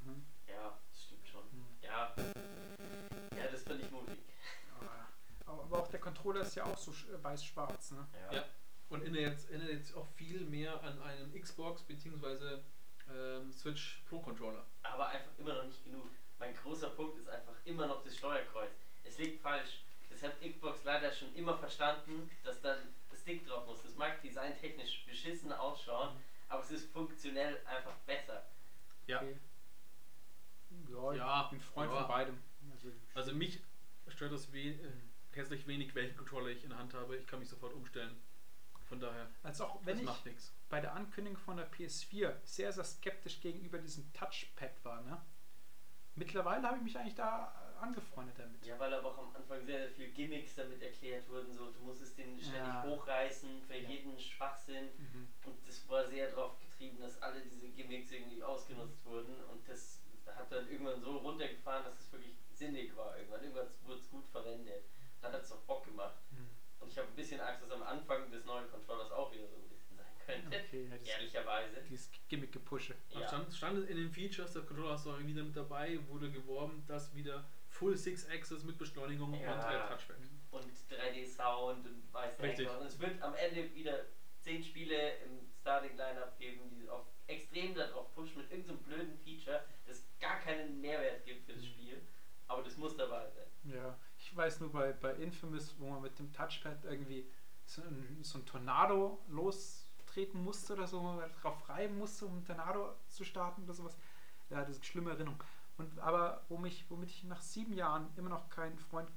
[0.00, 0.24] Mhm.
[0.48, 1.42] Ja, das stimmt schon.
[1.52, 1.66] Mhm.
[1.82, 2.14] Ja.
[3.36, 4.18] Ja, das finde ich mutig.
[5.46, 7.92] Aber, aber auch der Controller ist ja auch so sch- weiß-schwarz.
[7.92, 8.06] Ne?
[8.32, 8.44] Ja.
[8.88, 12.58] Und erinnert jetzt, erinnert jetzt auch viel mehr an einen Xbox bzw.
[13.10, 14.64] Ähm, Switch Pro Controller.
[14.82, 16.08] Aber einfach immer noch nicht genug.
[16.38, 18.70] Mein großer Punkt ist einfach immer noch das Steuerkreuz.
[19.04, 19.82] Es liegt falsch.
[20.10, 22.78] Das hat Xbox leider schon immer verstanden, dass dann
[23.10, 23.82] das Stick drauf muss.
[23.82, 26.16] Das mag designtechnisch beschissen ausschauen,
[26.52, 28.44] aber es ist funktionell einfach besser.
[29.06, 29.18] Ja.
[29.18, 29.36] Okay.
[30.90, 31.98] Ja, Ja, ich bin Freund ja.
[31.98, 32.38] von beidem.
[32.70, 33.62] Also, Also mich
[34.08, 34.92] stört das we äh,
[35.32, 37.16] herzlich wenig, welchen Controller ich in der Hand habe.
[37.16, 38.16] Ich kann mich sofort umstellen.
[38.88, 40.52] Von daher, als auch wenn das ich macht nichts.
[40.68, 45.00] bei der Ankündigung von der PS4 sehr, sehr skeptisch gegenüber diesem Touchpad war.
[45.02, 45.18] Ne?
[46.14, 48.64] Mittlerweile habe ich mich eigentlich da angefreundet damit.
[48.64, 51.52] Ja, weil aber auch am Anfang sehr, sehr viele Gimmicks damit erklärt wurden.
[51.54, 52.84] So, du musstest den ständig Ja.
[52.84, 53.88] hochreißen für Ja.
[53.88, 54.88] jeden Schwachsinn.
[54.96, 55.28] Mhm.
[55.44, 59.34] Und das war sehr darauf getrieben, dass alle diese Gimmicks irgendwie ausgenutzt wurden.
[59.50, 63.16] Und das hat dann irgendwann so runtergefahren, dass es wirklich sinnig war.
[63.18, 64.84] Irgendwann, irgendwann wurde es gut verwendet.
[65.20, 66.14] Dann hat es auch Bock gemacht.
[66.30, 66.48] Mhm.
[66.80, 69.56] Und ich habe ein bisschen Angst, dass am Anfang des neuen Controllers auch wieder so
[69.56, 70.60] ein bisschen sein könnte.
[70.66, 71.82] Okay, ja, Ehrlicherweise.
[71.88, 72.94] Dieses Gimmick-Gepusche.
[73.10, 73.26] Ja.
[73.28, 77.14] Stand, stand in den Features, der Controller ist auch wieder mit dabei, wurde geworben, dass
[77.14, 77.44] wieder
[77.82, 79.54] Full Six Axis mit Beschleunigung Ja.
[79.54, 80.16] und äh, Touchpad.
[80.52, 82.38] Und 3D-Sound und weiß.
[82.38, 82.80] Henker.
[82.80, 84.04] Und es wird am Ende wieder
[84.40, 90.04] 10 Spiele im Starting-Lineup geben, die auf extrem darauf pushen mit irgendeinem blöden Feature, das
[90.20, 92.00] gar keinen Mehrwert gibt für das Spiel.
[92.48, 93.46] Aber das muss dabei sein.
[93.74, 97.26] Ja, ich weiß nur bei, bei Infamous, wo man mit dem Touchpad irgendwie
[97.64, 102.32] so ein, so ein Tornado lostreten musste oder so, wo man drauf reiben musste, um
[102.32, 103.96] einen Tornado zu starten oder sowas.
[104.50, 105.42] Ja, das ist eine schlimme Erinnerung.
[105.82, 109.10] Und aber wo mich, womit ich nach sieben Jahren immer noch kein Freund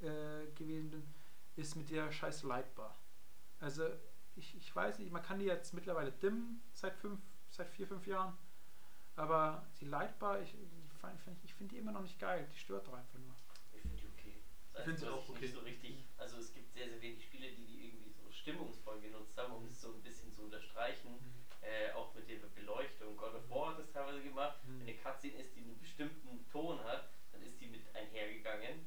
[0.00, 1.02] äh, gewesen bin,
[1.56, 2.96] ist mit der scheiß Lightbar.
[3.58, 3.88] Also
[4.36, 7.20] ich, ich weiß nicht, man kann die jetzt mittlerweile dimmen seit fünf,
[7.50, 8.38] seit vier, fünf Jahren.
[9.16, 12.48] Aber die Lightbar, ich, ich, ich finde die immer noch nicht geil.
[12.54, 13.34] Die stört doch einfach nur.
[13.72, 14.40] Ich finde die okay.
[14.72, 15.40] Das Ich find sie was auch okay.
[15.40, 19.00] Nicht so richtig, also es gibt sehr, sehr wenig Spiele, die die irgendwie so stimmungsvoll
[19.00, 21.18] genutzt haben, um es so ein bisschen zu unterstreichen.
[21.62, 23.16] Äh, auch mit der Beleuchtung.
[23.16, 24.56] God of War hat das teilweise gemacht.
[24.64, 24.80] Mhm.
[24.80, 25.79] Wenn eine Cutscene ist, die bestimmten
[26.50, 28.86] Ton hat, dann ist die mit einhergegangen.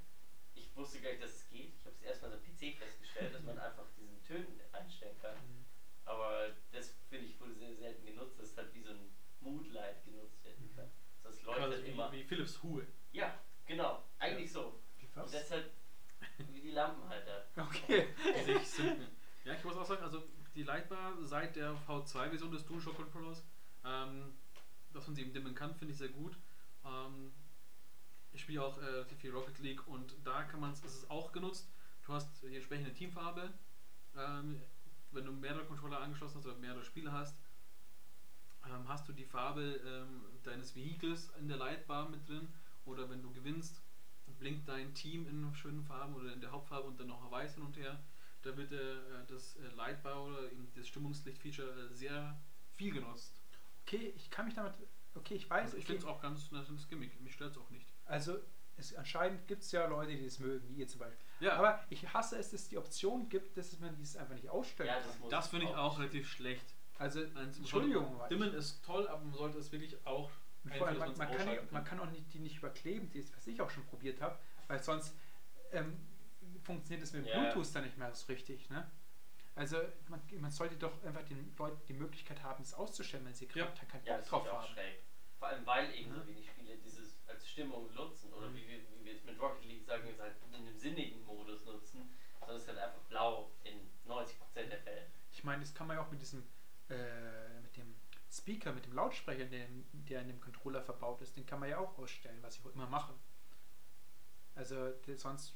[0.53, 1.74] Ich wusste gar nicht, dass es geht.
[1.76, 5.36] Ich habe es erstmal am PC festgestellt, dass man einfach diesen Tönen einstellen kann.
[5.36, 5.66] Mhm.
[6.05, 9.09] Aber das finde ich wurde sehr selten genutzt, dass es halt wie so ein
[9.39, 10.89] Moodlight genutzt werden kann.
[11.24, 12.11] Das Quasi leuchtet wie, immer.
[12.11, 12.86] wie Philips Hue.
[13.11, 14.03] Ja, genau.
[14.20, 14.80] Eigentlich so.
[14.97, 15.72] Wie Und deshalb
[16.51, 17.47] wie die Lampenhalter.
[17.55, 18.07] Okay.
[18.47, 19.07] die sich sinken.
[19.45, 20.24] Ja, ich muss auch sagen, also
[20.55, 23.43] die Lightbar seit der V2-Version des DualShock Controllers,
[23.84, 24.34] ähm,
[24.93, 26.38] dass man sie eben dimmen kann, finde ich sehr gut.
[26.86, 27.32] Ähm,
[28.34, 31.69] ich spiele auch äh, viel Rocket League und da kann man es, ist auch genutzt.
[32.05, 33.53] Du hast die entsprechende Teamfarbe.
[34.15, 34.61] Ähm,
[35.11, 37.38] wenn du mehrere Controller angeschlossen hast oder mehrere Spiele hast,
[38.65, 42.49] ähm, hast du die Farbe ähm, deines Vehikels in der Lightbar mit drin.
[42.86, 43.81] Oder wenn du gewinnst,
[44.39, 47.63] blinkt dein Team in schönen Farben oder in der Hauptfarbe und dann noch weiß hin
[47.63, 48.03] und her.
[48.41, 52.38] Da wird äh, das äh, Lightbar oder das Stimmungslicht-Feature äh, sehr
[52.73, 53.41] viel genutzt.
[53.86, 54.73] Okay, ich kann mich damit.
[55.15, 55.65] Okay, ich weiß.
[55.65, 55.93] Also ich okay.
[55.93, 57.19] finde es auch ganz nettes Gimmick.
[57.21, 57.82] Mich stört es auch nicht.
[58.14, 58.38] Also,
[58.78, 61.18] es, anscheinend gibt es ja Leute, die das mögen, wie ihr zum Beispiel.
[61.39, 64.49] Ja, Aber ich hasse es, dass es die Option gibt, dass man dieses einfach nicht
[64.49, 65.07] ausstellen Ja, kann.
[65.07, 66.66] das muss das finde ich auch relativ schlecht.
[66.99, 70.30] Also, zum Entschuldigung, Dimmen ist toll, aber man sollte es wirklich auch
[70.78, 73.26] vor allem, man, man, kann, ja- ausschalten man kann auch nicht, die nicht überkleben, die,
[73.36, 74.38] was ich auch schon probiert habe,
[74.68, 75.14] weil sonst
[75.74, 75.97] ähm,
[76.64, 77.39] funktioniert es mit Ja.
[77.51, 78.70] Bluetooth dann nicht mehr so richtig.
[78.70, 78.89] Ne?
[79.55, 83.45] Also man, man sollte doch einfach den Leuten die Möglichkeit haben, es auszustellen, wenn sie
[83.53, 83.66] Ja.
[83.66, 84.68] gerade keinen Ja, Bock das drauf haben.
[84.74, 85.03] schräg.
[85.44, 88.32] Vor allem, weil eben so wenig Spiele dieses als Stimmung nutzen.
[88.32, 88.56] Oder Mhm.
[88.56, 91.66] wie, wir, wie wir jetzt mit Rocket League sagen, es halt in einem sinnigen Modus
[91.66, 92.06] nutzen.
[92.39, 95.06] Sondern es ist halt einfach blau in 90% der Fälle.
[95.34, 96.46] Ich meine, das kann man ja auch mit diesem,
[96.89, 97.94] äh, mit dem
[98.32, 101.78] Speaker, mit dem Lautsprecher, der, der in dem Controller verbaut ist, den kann man ja
[101.78, 103.14] auch ausstellen, was ich auch immer mache.
[104.56, 105.56] Also sonst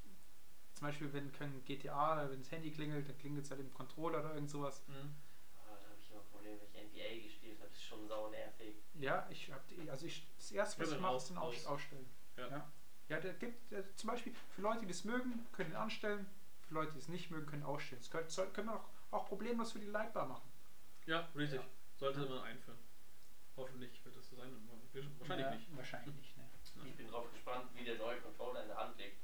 [0.73, 4.19] zum Beispiel, wenn kein GTA, wenn das Handy klingelt, dann klingelt es halt im Controller
[4.19, 4.83] oder irgend sowas.
[4.87, 5.15] Mhm.
[5.55, 7.46] Ah, da habe ich immer Probleme, wenn ich NBA gespielt
[7.87, 8.75] schon sau nervig.
[8.95, 11.55] Ja, ich hab die, also ich, das erste, was Ja, ich mache, ist dann aus,
[11.57, 11.65] aus.
[11.67, 12.09] ausstellen.
[12.37, 12.47] Ja.
[12.49, 12.71] Ja.
[13.09, 16.25] Ja, der gibt äh, zum Beispiel für Leute, die es mögen, können ihn anstellen.
[16.67, 18.01] Für Leute, die es nicht mögen, können ausstellen.
[18.01, 20.49] Das können, soll- können wir auch, auch problemlos für die leitbar machen.
[21.05, 21.61] Ja, richtig.
[21.61, 21.67] Ja.
[21.95, 22.77] Sollte man einführen.
[23.55, 24.51] Hoffentlich wird das so sein.
[25.19, 25.77] Wahrscheinlich ja, nicht.
[25.77, 26.43] Wahrscheinlich nicht, ne?
[26.85, 29.17] Ich bin drauf gespannt, wie der neue Controller in der Hand liegt.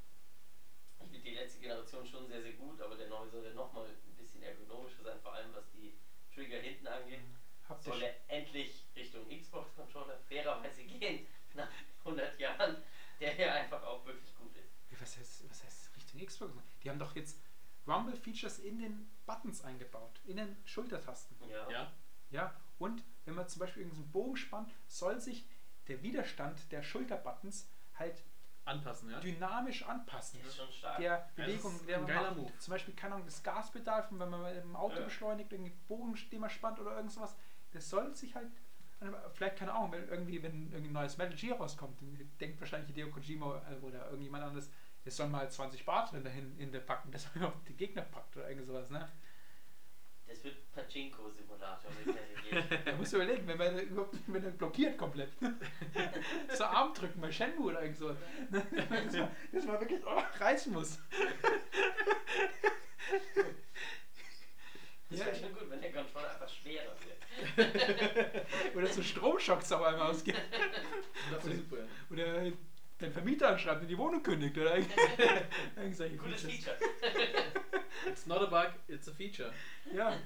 [1.00, 3.86] Ich finde die letzte Generation schon sehr, sehr gut, aber der neue soll ja nochmal
[3.86, 5.94] ein bisschen ergonomischer sein, vor allem was die
[6.34, 7.20] Trigger hinten angeht.
[7.20, 11.68] Habt ihr Soll er endlich Richtung Xbox-Controller fairerweise gehen, nach
[12.00, 12.76] 100 Jahren,
[13.20, 15.00] der ja einfach auch wirklich gut ist.
[15.00, 16.52] Was, heißt, was heißt Richtung Xbox?
[16.82, 17.38] Die haben doch jetzt
[17.86, 21.36] Rumble-Features in den Buttons eingebaut, in den Schultertasten.
[21.48, 21.70] Ja.
[21.70, 21.92] Ja,
[22.30, 25.46] Ja, und wenn man zum Beispiel irgendeinen Bogen spannt, soll sich
[25.88, 28.22] der Widerstand der Schulterbuttons halt
[28.64, 29.20] anpassen, ja.
[29.20, 30.40] dynamisch anpassen.
[30.40, 30.96] Das ist schon stark.
[30.98, 32.36] Der Ja, Bewegung, ist der ein man geiler macht.
[32.38, 32.58] Move.
[32.58, 35.04] Zum Beispiel kann auch das Gaspedal, von wenn man mit dem Auto Ja.
[35.04, 37.12] beschleunigt, irgendeinen Bogen, den man spannt oder irgend
[37.74, 38.48] das soll sich halt,
[39.34, 42.88] vielleicht keine Ahnung, wenn irgendwie, wenn irgendwie ein neues Metal Gear rauskommt, dann denkt wahrscheinlich
[42.88, 44.70] Hideo Kojima oder irgendjemand anderes,
[45.04, 48.02] das soll mal 20 Bar drin dahin in der packen, dass man auf die Gegner
[48.02, 49.10] packt oder irgend sowas, ne?
[50.26, 51.90] Das wird Pachinko-Simulator.
[52.84, 55.30] Da musst du überlegen, wenn man überhaupt wenn er blockiert komplett.
[56.54, 58.16] so Arm drücken bei Shenmue oder irgend so.
[58.50, 60.98] dass, man, dass man wirklich oh, reißen muss.
[65.10, 65.26] Das Ja.
[65.26, 67.23] wäre schon gut, wenn der Controller einfach schwerer wird.
[68.74, 70.36] Oder so Stromschocks auf einmal ausgeht.
[71.30, 71.78] Das ist super.
[71.78, 71.84] ja.
[72.10, 72.52] Oder
[72.98, 74.56] dein Vermieter anschreibt und die Wohnung kündigt.
[74.58, 74.76] Oder
[75.76, 76.42] Gutes Features.
[76.42, 76.76] Feature.
[78.06, 79.52] It's not a bug, it's a feature.
[79.92, 80.16] Ja.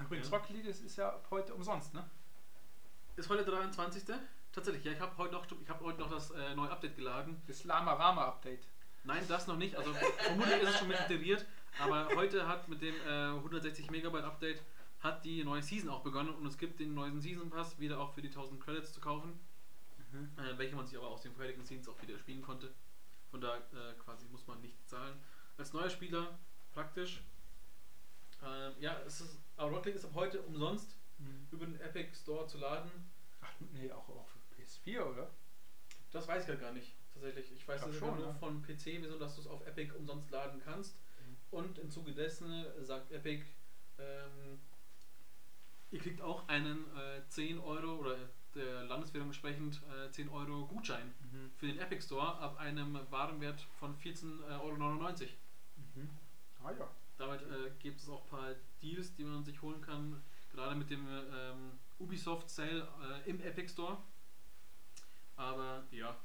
[0.00, 0.36] Übrigens, Ja.
[0.36, 2.04] Rocket League ist, ist ja ab heute umsonst, ne?
[3.16, 4.02] Ist heute der 23.
[4.52, 7.40] Tatsächlich, ja, ich habe heute, noch- ich hab heute noch das äh, neue Update geladen.
[7.46, 8.64] Das Lama Rama Update.
[9.04, 9.76] Nein, das noch nicht.
[9.76, 11.46] Also vermutlich ist es schon mit integriert.
[11.78, 14.60] Aber heute hat mit dem äh, 160 Megabyte Update
[15.06, 18.12] hat die neue Season auch begonnen und es gibt den neuen Season Pass wieder auch
[18.12, 19.38] für die 1000 Credits zu kaufen,
[20.36, 22.72] äh, welche man sich aber aus den vorherigen Seasons auch wieder spielen konnte.
[23.30, 25.18] Von da äh, quasi muss man nicht zahlen.
[25.56, 26.38] Als neuer Spieler
[26.72, 27.22] praktisch.
[28.44, 31.48] Ähm, ja, es ist, aber Rocket League ist ab heute umsonst Mhm.
[31.50, 32.90] über den Epic Store zu laden.
[33.40, 35.30] Ach, nee, auch, auch für PS4, oder?
[36.10, 37.52] Das weiß ich halt gar nicht, tatsächlich.
[37.52, 38.34] Ich weiß das schon, nur ne?
[38.38, 40.94] von PC-Version, dass du es auf Epic umsonst laden kannst.
[40.94, 41.36] Mhm.
[41.50, 43.46] Und im Zuge dessen sagt Epic,
[43.98, 44.60] ähm,
[45.90, 48.16] ihr kriegt auch einen äh, 10 Euro oder
[48.54, 51.50] der Landeswährung entsprechend äh, 10 Euro Gutschein Mhm.
[51.56, 54.78] für den Epic Store ab einem Warenwert von 14,99 Euro.
[55.94, 56.10] Mhm.
[56.64, 56.90] Ah ja.
[57.18, 60.22] Damit äh, gibt es auch ein paar Deals, die man sich holen kann,
[60.52, 62.86] gerade mit dem ähm, Ubisoft Sale
[63.24, 63.98] äh, im Epic Store.
[65.36, 66.16] Aber ja,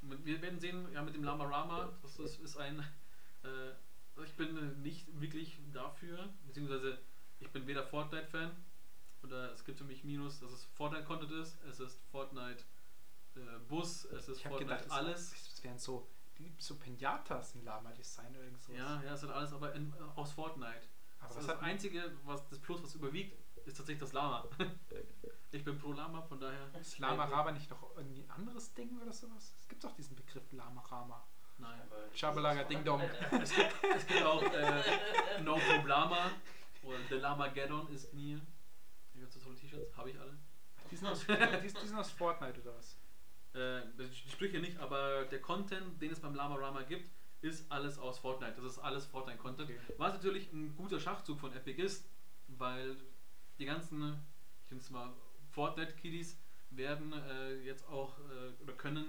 [0.00, 2.78] wir werden sehen, ja, mit dem Lama Rama, das ist, ist ein.
[3.44, 6.98] Äh, ich bin äh, nicht wirklich dafür, beziehungsweise
[7.40, 8.50] ich bin weder Fortnite-Fan
[9.22, 12.64] oder es gibt für mich Minus, dass es Fortnite-Content ist, es ist Fortnite
[13.36, 15.30] äh, Bus, es ist Ich habe Fortnite gedacht, alles.
[15.30, 16.08] Das, das wären so,
[16.38, 18.78] die, so Pinatas im Lama-Design oder irgend sowas.
[18.78, 20.88] Ja, ja, es ist alles aber in, äh, aus Fortnite.
[21.20, 24.48] aber das, das hat einzige, was das Plus, was überwiegt, ist tatsächlich das Lama.
[25.50, 26.70] ich bin pro Lama, von daher.
[26.80, 29.54] ist Lama Rama nicht noch irgendwie ein anderes Ding oder sowas?
[29.58, 31.26] Es gibt doch diesen Begriff Lama Rama.
[31.58, 31.80] Nein.
[32.14, 33.00] Schabalaga Ding Dong.
[33.00, 33.42] Alter.
[33.42, 36.30] Es gibt, es gibt auch äh, No Problema
[36.82, 38.40] oder The Lama Gaddon ist mir.
[39.18, 40.38] Hier gibt es tolle T-Shirts, habe ich alle.
[40.90, 42.96] Die sind, aus, die, die sind aus Fortnite oder was?
[43.52, 47.98] Äh, die Sprüche nicht, aber der Content, den es beim Lama Rama gibt, ist alles
[47.98, 48.54] aus Fortnite.
[48.62, 49.70] Das ist alles Fortnite-Content.
[49.70, 49.94] Okay.
[49.96, 52.08] Was natürlich ein guter Schachzug von Epic ist,
[52.46, 52.96] weil
[53.58, 54.24] die ganzen,
[54.64, 55.12] ich nenne es mal
[55.50, 56.38] Fortnite-Kiddies,
[56.70, 59.06] werden äh, jetzt auch äh, oder können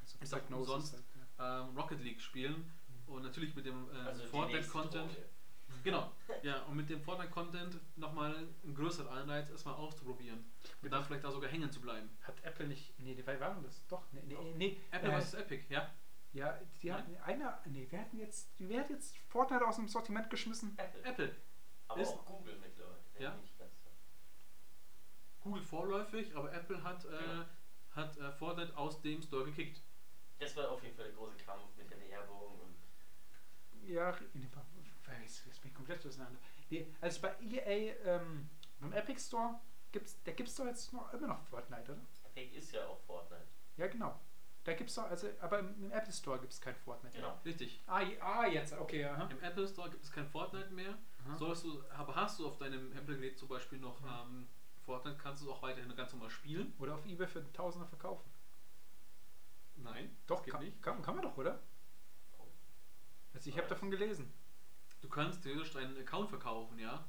[0.00, 0.92] Also auch Psygnosis umsonst.
[0.94, 1.04] Halt,
[1.38, 1.60] ja.
[1.60, 2.72] ähm, Rocket League spielen
[3.06, 5.10] und natürlich mit dem äh, Also die Fortnite-Content.
[5.86, 6.10] Genau,
[6.42, 10.44] ja, und mit dem Fortnite-Content nochmal einen größeren Anreiz, es mal auszuprobieren.
[10.82, 12.10] Und dann vielleicht da sogar hängen zu bleiin.
[12.24, 12.98] Hat Apple nicht.
[12.98, 13.86] Nee, die waren das.
[13.86, 14.54] Doch, nee, nee.
[14.56, 15.34] nee Apple äh, vs.
[15.34, 15.88] Epic, ja?
[16.32, 16.98] Ja, die Nein?
[16.98, 17.62] hatten einer.
[17.66, 18.50] Nee, wer hat jetzt.
[18.58, 20.76] Wer hat jetzt Fortnite aus dem Sortiment geschmissen?
[20.76, 21.04] Apple.
[21.04, 21.36] Apple.
[21.86, 22.98] Aber Ist- auch Google mittlerweile.
[23.20, 23.38] Ja.
[25.40, 27.48] Google vorläufig, aber Apple hat, äh, Ja.
[27.92, 29.80] hat äh, Fortnite aus dem Store gekickt.
[30.40, 32.74] Das war auf jeden Fall der große Kampf mit der Werbung und
[33.88, 34.75] Ja, nee, wa- wa-
[35.22, 36.38] jetzt, jetzt bin ich komplett durcheinander.
[36.70, 38.48] Nee, also bei EA, ähm,
[38.80, 39.60] beim Epic Store,
[39.92, 42.00] gibt's, da gibt es doch jetzt noch, immer noch Fortnite, oder?
[42.34, 43.46] Epic ist ja auch Fortnite.
[43.76, 44.18] Ja, genau.
[44.64, 47.14] Da gibt es doch, also, aber im, Apple Store gibt es kein Fortnite.
[47.16, 47.38] Genau.
[47.44, 47.80] Richtig.
[47.86, 49.28] Ah, je- ah, jetzt, okay, aha.
[49.30, 50.98] Im Apple Store gibt es kein Fortnite mehr.
[51.24, 51.36] Aha.
[51.36, 54.22] Sollst du, aber hast du auf deinem Apple-Gerät zum Beispiel noch Ja.
[54.24, 54.48] ähm,
[54.84, 56.74] Fortnite, kannst du es auch weiterhin ganz normal spielen.
[56.80, 58.28] Oder auf Ebay für Tausender verkaufen.
[59.76, 60.82] Nein, Doch, das geht kann, nicht.
[60.82, 61.60] Kann, kann man doch, oder?
[63.34, 64.32] Also ich habe davon gelesen.
[65.00, 67.04] Du kannst theoretisch deinen Account verkaufen, ja,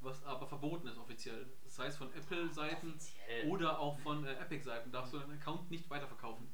[0.00, 1.46] was aber verboten ist offiziell.
[1.64, 3.48] Das heißt von Apple-Seiten Offiziell.
[3.48, 6.48] oder auch von äh, Epic-Seiten darfst du deinen Account nicht weiterverkaufen.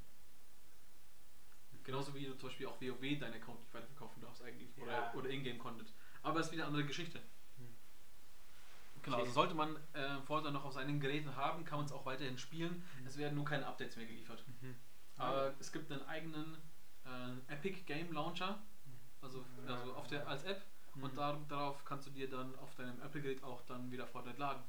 [1.85, 4.77] Genauso wie du zum Beispiel auch WoW deinen Account nicht weiterverkaufen darfst eigentlich.
[4.77, 5.15] Oder, Ja.
[5.15, 5.93] oder Ingame-Content.
[6.23, 7.19] Aber das ist wieder eine andere Geschichte.
[7.56, 7.74] Hm.
[9.02, 12.05] Genau, also sollte man äh, Vorteil noch auf seinen Geräten haben, kann man es auch
[12.05, 12.82] weiterhin spielen.
[13.01, 13.06] Mhm.
[13.06, 14.44] Es werden nur keine Updates mehr geliefert.
[14.60, 14.77] Mhm.
[15.16, 16.59] Aber es gibt einen eigenen
[17.06, 18.60] äh, Epic Game Launcher,
[19.20, 20.62] also, also auf der, als App.
[20.99, 21.05] Mhm.
[21.05, 24.62] Und da, darauf kannst du dir dann auf deinem Apple-Gerät auch dann wieder Fortnite laden.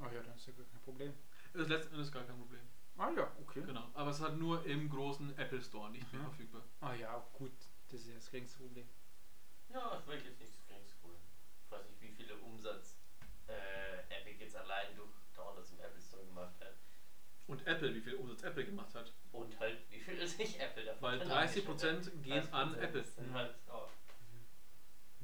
[0.00, 1.12] Ach ja, dann ist ja gar kein Problem.
[1.52, 2.60] Das ist letzten Endes gar kein Problem.
[2.96, 3.62] Ah ja, okay.
[3.66, 3.84] Genau.
[3.94, 6.26] Aber es ist halt nur im großen Apple Store nicht mehr Mhm.
[6.26, 6.62] verfügbar.
[6.80, 7.52] Ah ja, gut.
[7.90, 8.86] Das ist ja das geringste Problem.
[9.70, 11.20] Ja, das wäre jetzt nicht das geringste Problem.
[11.64, 12.96] Ich weiß nicht, wie viele Umsatz
[13.48, 16.74] äh, Epic jetzt allein durch Downloads im Apple Store gemacht hat.
[17.46, 19.12] Und Apple, wie viel Umsatz Apple gemacht hat.
[19.32, 23.04] Und halt, wie viel sich Apple davon Weil dann 30% gehen 30% an Apple.
[23.04, 23.88] sind halt, ja,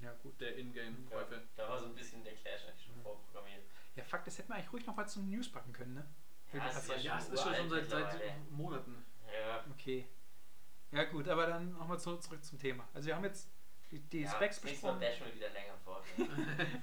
[0.05, 0.41] Ja, gut.
[0.41, 1.43] Der ja, Ingame-Käufe.
[1.57, 3.03] da war so ein bisschen der Clash eigentlich schon Mhm.
[3.03, 3.63] vorprogrammiert.
[3.97, 6.07] Ja, fuck, das hätten wir eigentlich ruhig noch mal zum News packen können, ne?
[6.53, 8.51] Ja, es ist ja, Ja, schon ist schon, schon seit, seit.
[8.51, 9.05] Monaten.
[9.33, 10.07] Ja, Okay.
[10.93, 12.87] Ja, gut, aber dann nochmal zurück, zurück zum Thema.
[12.95, 13.49] Also, wir haben jetzt
[13.91, 15.01] die, die ja, Specs das Mal besprochen.
[15.01, 16.05] bashen wir wieder länger vor.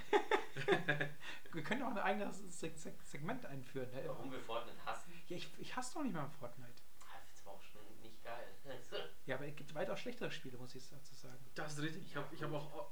[1.54, 3.90] Wir können auch ein eigenes Seg Seg Segment einführen.
[3.92, 4.04] Ne?
[4.06, 5.14] Warum wir Fortnite hassen?
[5.28, 6.82] Ja, ich, ich hasse doch nicht mal Fortnite.
[7.02, 8.48] Ah, ich aber auch schon nicht geil.
[8.66, 8.96] Also,
[9.26, 11.38] Ja, aber es gibt weitaus schlechtere Spiele, muss ich dazu sagen.
[11.56, 12.06] Das ist richtig.
[12.06, 12.92] Ich habe ich hab auch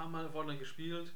[0.00, 1.12] paar Mal Fortnite gespielt.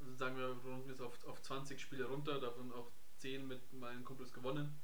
[0.00, 3.72] Also sagen wir, wir sind jetzt auf, auf 20 Spiele runter, davon auch 10 mit
[3.74, 4.78] meinen Kumpels gewonnen.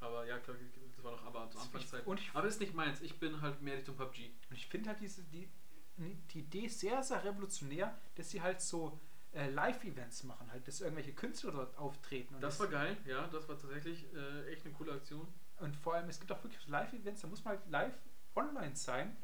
[0.00, 0.56] Aber ja, klar,
[0.96, 2.04] das war noch aber zur Anfangszeit.
[2.16, 3.02] Ich, Aber ist nicht meins.
[3.02, 4.30] Ich bin halt mehr Richtung PUBG.
[4.48, 5.48] und ich finde halt diese, die,
[5.96, 8.98] die Idee sehr, sehr revolutionär, dass sie halt so
[9.32, 12.34] äh, Live-Events machen, halt, dass irgendwelche Künstler dort auftreten.
[12.40, 15.28] Das war geil, ja, das war tatsächlich äh, echt eine coole Aktion.
[15.58, 17.94] Und vor allem, es gibt auch wirklich Live-Events, da muss man halt live
[18.34, 19.16] online sein.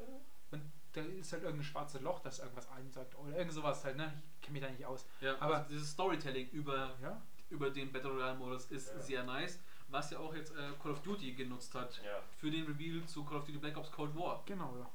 [0.51, 0.61] Und
[0.93, 4.21] da ist halt irgendein schwarzes Loch, das irgendwas einsagt oder irgend sowas halt, ne?
[4.35, 5.05] Ich kenne mich da nicht aus.
[5.21, 8.99] Ja, Aber- also dieses Storytelling über, Ja, über den Battle Royale Modus ist Ja.
[8.99, 9.59] sehr nice,
[9.89, 12.21] was ja auch jetzt äh, Call of Duty genutzt hat ja.
[12.37, 14.91] für den Reveal zu Call of Duty Black Ops Cold War, genau, ja.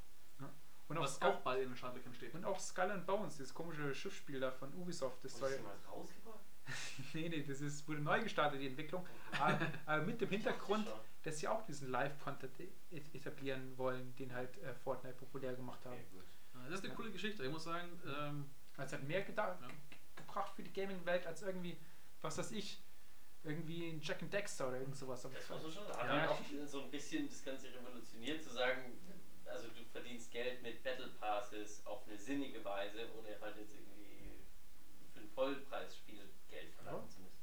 [0.89, 2.35] Und, auch was Skull, auch bald in den Startlöchern steht.
[2.35, 5.61] und auch Skull and Bones, dieses komische Schiffsspiel da von Ubisoft, das Hast soll.
[5.61, 6.22] mal rausgebracht?
[7.15, 9.07] nee, nee, das ist, wurde neu gestartet, die Entwicklung.
[9.41, 10.87] aber, aber mit dem Hintergrund,
[11.23, 15.95] dass sie auch diesen Live-Content e- etablieren wollen, den halt äh, Fortnite populär gemacht haben.
[15.95, 16.23] Okay.
[16.55, 16.95] Ja, Das ist eine Ja.
[16.97, 17.45] coole Geschichte.
[17.45, 19.67] Ich muss sagen, ähm, Also hat mehr geda- Ja.
[19.91, 21.77] ge- gebracht für die Gaming-Welt als irgendwie,
[22.21, 22.81] was weiß ich,
[23.45, 25.23] irgendwie ein Jack and Dexter oder irgend sowas.
[25.23, 25.87] Das muss man schon.
[25.89, 26.29] Hat Ja.
[26.31, 28.81] auch so ein bisschen das Ganze revolutioniert, zu sagen,
[29.47, 34.39] also du verdienst Geld mit Battle Passes auf eine sinnige Weise, ohne halt jetzt irgendwie
[35.13, 36.21] für ein Vollpreisspiel
[36.53, 37.09] Geld verlangen Ja.
[37.09, 37.39] zu müssen.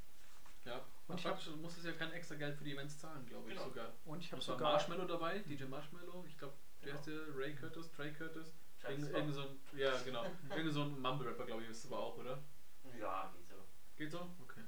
[0.65, 3.49] ja, Und ich hab- du musstest ja kein extra Geld für die Events zahlen, glaube
[3.49, 3.69] ich Genau.
[3.69, 3.91] sogar.
[4.05, 6.99] Und ich habe sogar Marshmallow dabei, DJ Marshmallow, ich glaube, der Genau.
[6.99, 8.53] ist der Ray Curtis, Trey Curtis.
[8.87, 10.25] Irgend, so ein, ja, genau.
[10.55, 12.41] irgend so ein Mumble-Rapper, glaube ich, ist es aber auch, oder?
[12.97, 13.55] Ja, geht so.
[13.97, 14.19] Geht so?
[14.41, 14.61] Okay.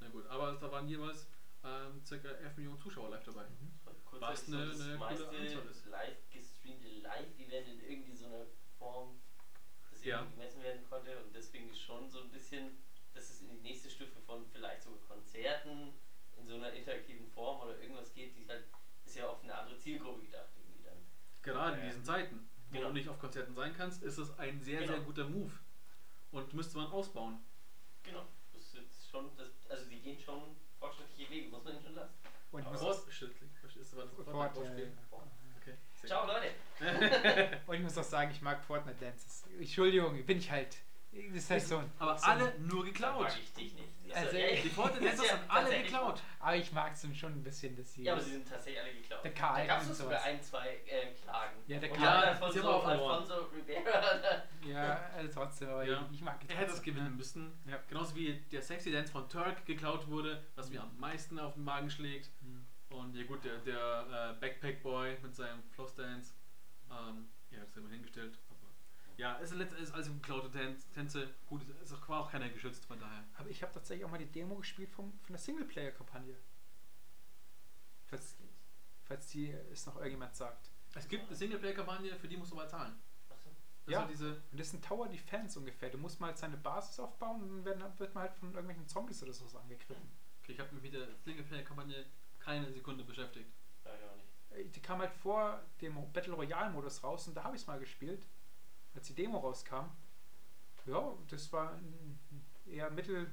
[0.00, 1.26] Na gut, aber da waren jeweils
[1.66, 2.14] ähm, ca.
[2.28, 3.46] 11 Millionen Zuschauer live dabei.
[4.04, 5.86] Kurz Was so eine- das eine meiste coole Anzahl ist.
[5.86, 8.44] live gestreamte Live-Event in irgendwie so einer
[8.78, 9.18] Form,
[9.90, 10.18] das Ja.
[10.20, 12.76] irgendwie gemessen werden konnte und deswegen ist schon so ein bisschen,
[13.14, 15.92] dass es in die nächste Stufe von vielleicht sogar Konzerten
[16.36, 18.64] in so einer interaktiven Form oder irgendwas geht, die halt,
[19.04, 20.98] ist ja auf eine andere Zielgruppe gedacht irgendwie dann.
[21.42, 22.88] Gerade in diesen Zeiten, wo Genau.
[22.88, 24.92] du nicht auf Konzerten sein kannst, ist es ein sehr, Genau.
[24.94, 25.52] sehr guter Move.
[26.32, 27.38] Und müsste man ausbauen.
[28.02, 31.82] Genau, das ist jetzt schon, das, also die gehen schon fortschrittliche Wege, muss man ihnen
[31.82, 32.14] schon lassen.
[32.50, 33.50] und ich Aber Fortschrittlich.
[33.60, 34.84] Verstehst du, was das Fort, Fortnite-Wortspiel?
[34.86, 35.74] äh, Okay.
[35.94, 36.26] sehr Ciao.
[36.26, 36.50] Leute!
[37.66, 39.44] und ich muss auch sagen, ich mag Fortnite Dances.
[39.58, 40.76] Entschuldigung, bin ich halt.
[41.34, 43.22] Das ist so ein, Aber so alle nur geklaut.
[43.22, 43.88] mag ich dich nicht.
[44.14, 46.22] Also, ey, Die Fortnite das ist Dancer ja sind alle geklaut.
[46.38, 48.04] Aber ich mag es schon ein bisschen, dass sie.
[48.04, 49.24] Ja, aber sie sind tatsächlich alle geklaut.
[49.24, 51.56] Der Karl da gab es sogar ein, zwei äh, Klagen.
[51.66, 52.86] Ja, der Und Karl- dann Ja, Alfonso, haben.
[52.90, 54.42] Alfonso Rivera.
[54.66, 56.08] ja, also trotzdem, aber Ja.
[56.12, 57.52] ich mag Er hätte es gewinnen müssen.
[57.68, 57.78] Ja.
[57.88, 61.64] Genauso wie der Sexy Dance von Turk geklaut wurde, was mir am meisten auf den
[61.64, 62.30] Magen schlägt.
[62.40, 62.66] Hm.
[62.90, 66.34] Und ja gut, der, der äh, Backpack Boy mit seinem Floss Dance.
[66.90, 68.38] Ähm, ja, das haben wir hingestellt.
[69.16, 71.32] Ja, es ist alles geklaute Tän- Tänze.
[71.46, 73.24] Gut, es ist auch, war auch keiner geschützt, von daher.
[73.36, 76.36] Aber ich habe tatsächlich auch mal die Demo gespielt vom, von der Singleplayer-Kampagne.
[78.06, 78.36] Falls,
[79.04, 80.70] falls die es noch irgendjemand sagt.
[80.94, 82.94] Es gibt eine Singleplayer-Kampagne, für die musst du mal zahlen.
[83.30, 83.50] Achso.
[83.86, 84.06] Das Ja.
[84.06, 84.42] diese.
[84.50, 85.90] Und das ist ein Tower Defense ungefähr.
[85.90, 88.86] Du musst mal halt seine Basis aufbauen und dann werden, wird man halt von irgendwelchen
[88.88, 90.10] Zombies oder so angegriffen.
[90.42, 92.04] Okay, ich habe mich mit der Singleplayer-Kampagne
[92.38, 93.50] keine Sekunde beschäftigt.
[93.84, 94.66] Ja, ich auch nicht.
[94.66, 97.66] Äh, Die kam halt vor dem Battle Royale Modus raus und da habe ich es
[97.66, 98.26] mal gespielt,
[98.94, 99.86] als die Demo rauskam.
[100.86, 102.18] Ja, das war ein
[102.66, 103.32] eher mittel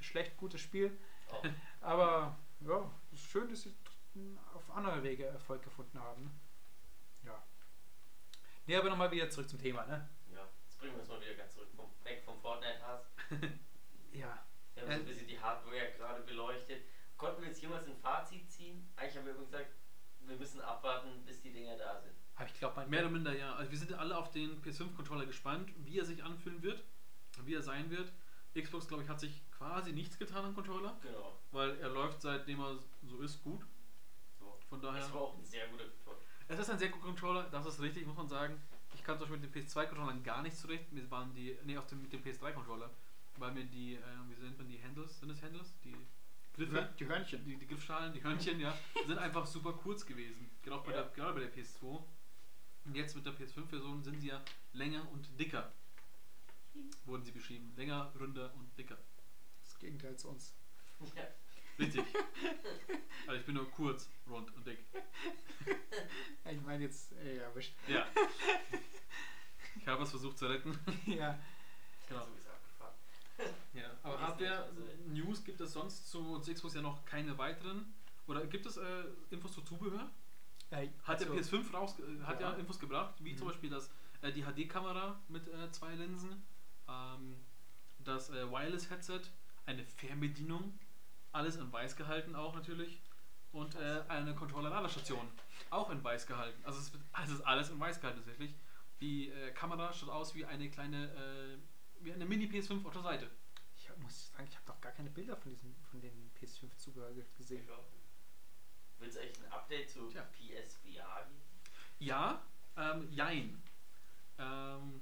[0.00, 0.96] schlecht gutes Spiel,
[1.30, 1.42] Oh.
[1.80, 3.74] aber ja, es ist schön, dass sie
[4.54, 6.30] auf andere Wege Erfolg gefunden haben.
[7.24, 7.42] Ja.
[8.66, 10.08] Nee, aber nochmal wieder zurück zum Thema, ne?
[10.30, 13.10] Ja, jetzt bringen wir uns mal wieder ganz zurück vom, weg vom Fortnite-Hass.
[14.12, 14.44] Ja.
[14.74, 16.84] Wir haben Äh, so ein bisschen die Hardware gerade beleuchtet.
[17.16, 18.86] Konnten wir jetzt jemals ein Fazit ziehen?
[18.94, 19.70] Eigentlich haben wir gesagt,
[20.20, 22.14] wir müssen abwarten, bis die Dinger da sind.
[22.42, 22.86] Aber ich glaube.
[22.88, 23.54] Mehr oder minder, ja.
[23.54, 26.82] Also wir sind alle auf den PS5-Controller gespannt, wie er sich anfühlen wird,
[27.44, 28.12] wie er sein wird.
[28.54, 31.38] Xbox, glaube ich, hat sich quasi nichts getan am Controller, Genau.
[31.52, 33.64] weil er läuft seitdem er so ist gut.
[34.38, 34.58] So.
[34.68, 35.00] Von daher.
[35.00, 36.18] Das war auch ein sehr guter Controller.
[36.48, 38.60] Es ist ein sehr guter Controller, das ist richtig, muss man sagen.
[38.94, 40.92] Ich kann zum Beispiel mit den PS2-Controllern gar nicht zurecht.
[40.92, 42.90] Mir waren die, nee, auf dem, mit dem PS3-Controller,
[43.38, 45.18] weil mir die, äh, wie nennt man die Handles?
[45.20, 45.72] Sind es Handles?
[45.82, 45.96] Die
[46.52, 46.92] Griffe?
[46.98, 47.42] Die Hörnchen.
[47.46, 48.74] Die, die Griffschalen, die Hörnchen, ja,
[49.06, 50.50] sind einfach super kurz gewesen.
[50.62, 51.02] Genau bei, Ja.
[51.04, 52.02] der, gerade bei der PS2.
[52.84, 54.42] Und jetzt mit der PS5-Version sind sie ja
[54.72, 55.72] länger und dicker.
[57.04, 57.72] Wurden sie beschrieben.
[57.76, 58.98] Länger, runder und dicker.
[59.62, 60.54] Das Gegenteil zu uns.
[61.14, 61.22] Ja.
[61.78, 62.04] Richtig.
[63.26, 64.78] also ich bin nur kurz, rund und dick.
[66.44, 67.74] Ich meine jetzt, ey, ja, wischt.
[67.88, 68.06] Ja.
[69.74, 70.78] Ich habe es versucht zu retten.
[71.06, 71.38] ja.
[72.08, 72.26] Genau.
[73.72, 75.10] Ja, aber nicht so.
[75.10, 77.94] News gibt es sonst zu, zu Xbox ja noch keine weiteren.
[78.26, 80.10] Oder gibt es äh, Infos zu Zubehör?
[80.72, 82.50] Äh, Hat also, der PS5 raus, äh, hat ja.
[82.52, 82.56] Ja.
[82.56, 83.36] Infos gebracht, wie Mhm.
[83.38, 83.90] zum Beispiel das,
[84.22, 86.42] äh, die HD-Kamera mit äh, zwei Linsen,
[86.88, 87.36] ähm,
[87.98, 89.20] das äh, Wireless-Headset,
[89.66, 90.78] eine Fernbedienung,
[91.32, 93.00] alles in weiß gehalten auch natürlich
[93.52, 95.28] und eine Controller-Ladestation,
[95.70, 96.58] auch in weiß gehalten.
[96.64, 98.54] Also es, also es ist alles in weiß gehalten tatsächlich.
[99.00, 101.58] Die Kamera schaut aus wie eine kleine, äh,
[102.04, 103.30] wie eine Mini-PS5 auf der Seite.
[103.76, 107.62] Ich muss sagen, ich habe doch gar keine Bilder von diesem, von den PS5-Zubehör gesehen.
[107.68, 108.01] Ich
[109.02, 110.22] Willst du echt ein Update zu Tja.
[110.22, 111.40] PSVR geben?
[111.98, 112.40] Ja,
[112.76, 113.60] ähm, jein.
[114.38, 115.00] Ähm,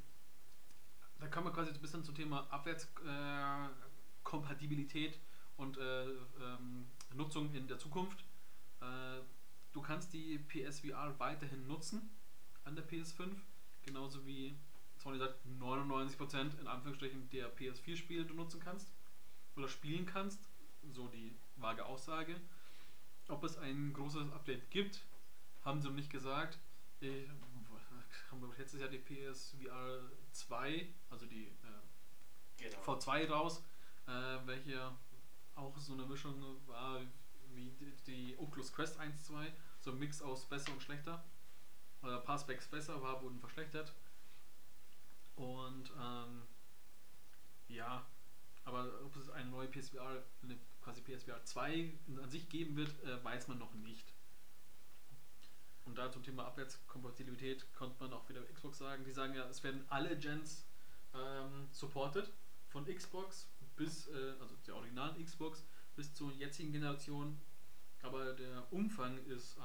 [1.18, 5.18] da kommen wir quasi ein bisschen zum Thema Abwärtskompatibilität äh,
[5.58, 8.24] und äh, ähm, Nutzung in der Zukunft.
[8.80, 9.20] Äh,
[9.74, 12.08] du kannst die PSVR weiterhin nutzen
[12.64, 13.36] an der PS5,
[13.82, 14.56] genauso wie
[14.96, 18.90] Sony sagt, 99% in Anführungsstrichen der PS4-Spiele du nutzen kannst
[19.56, 20.48] oder spielen kannst,
[20.90, 22.40] so die vage Aussage.
[23.30, 25.04] Ob es ein großes Update gibt,
[25.64, 26.58] haben sie noch nicht gesagt.
[27.00, 27.28] Ich,
[28.30, 31.80] haben wir letztes Jahr die PSVR 2, also die äh,
[32.60, 32.78] Genau.
[32.82, 33.64] V2 raus,
[34.06, 34.12] äh,
[34.44, 34.92] welche
[35.54, 36.34] auch so eine Mischung
[36.66, 37.00] war
[37.54, 41.24] wie die, die Oculus Quest 1, 2, so ein Mix aus besser und schlechter.
[42.02, 43.92] Oder ein paar Specs besser, war wurden verschlechtert.
[45.36, 46.42] Und ähm,
[47.68, 48.06] ja,
[48.70, 53.02] aber ob es eine neue PSVR, eine quasi PSVR 2 in- an sich geben wird,
[53.04, 54.12] äh, weiß man noch nicht.
[55.84, 59.04] Und da zum Thema Abwärtskompatibilität konnte man auch wieder Xbox sagen.
[59.04, 60.66] Die sagen ja, es werden alle Gens
[61.14, 62.30] ähm, supported,
[62.68, 65.64] von Xbox bis, äh, also der originalen Xbox
[65.96, 67.40] bis zur jetzigen Generation.
[68.02, 69.60] Aber der Umfang ist äh,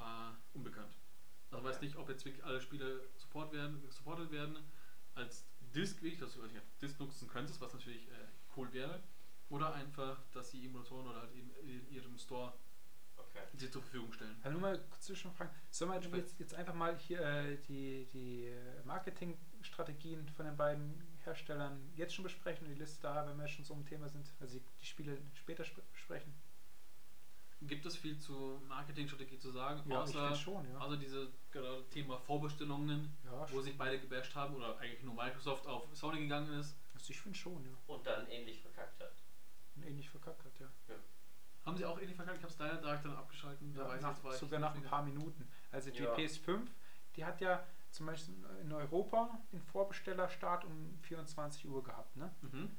[0.54, 0.96] unbekannt.
[1.52, 4.58] Also weiß nicht, ob jetzt wirklich alle Spiele support werden, supported werden
[5.14, 6.42] als Disk, wie ich das ja,
[6.82, 8.12] Disk nutzen könntest, was natürlich äh,
[8.56, 9.02] cool wäre.
[9.48, 12.52] Oder einfach, dass sie Emulatoren oder halt eben in ihrem Store
[13.18, 13.40] Okay.
[13.56, 14.36] sie zur Verfügung stellen.
[14.42, 15.52] Aber nur mal kurz zwischenfragen.
[15.70, 21.02] Sollen wir jetzt, jetzt einfach mal hier äh, die, die äh, Marketingstrategien von den beiden
[21.24, 24.26] Herstellern jetzt schon besprechen und die Liste da, wenn wir schon so im Thema sind,
[24.40, 26.34] also die, die Spiele später sp besprechen?
[27.62, 30.78] Gibt es viel zu Marketingstrategie zu sagen, Ja, außer, schon, ja.
[30.78, 33.62] außer diese gerade Thema Vorbestellungen, ja, wo schon.
[33.62, 36.76] sich beide gebasht haben oder eigentlich nur Microsoft auf Sony gegangen ist.
[37.06, 37.70] Also ich finde schon, ja.
[37.86, 39.22] Und dann ähnlich verkackt hat.
[39.76, 40.66] Und ähnlich verkackt hat, ja.
[41.64, 42.38] Haben sie auch ähnlich verkackt?
[42.38, 43.72] Ich habe es leider direkt dann abgeschalten.
[43.74, 45.48] Da ja ich nach, jetzt, war ich sogar nach ein paar Minuten.
[45.70, 46.14] Also die Ja.
[46.16, 46.66] PS5,
[47.14, 52.34] die hat ja zum Beispiel in Europa den Vorbestellerstart um 24 Uhr gehabt, ne?
[52.40, 52.76] Mhm.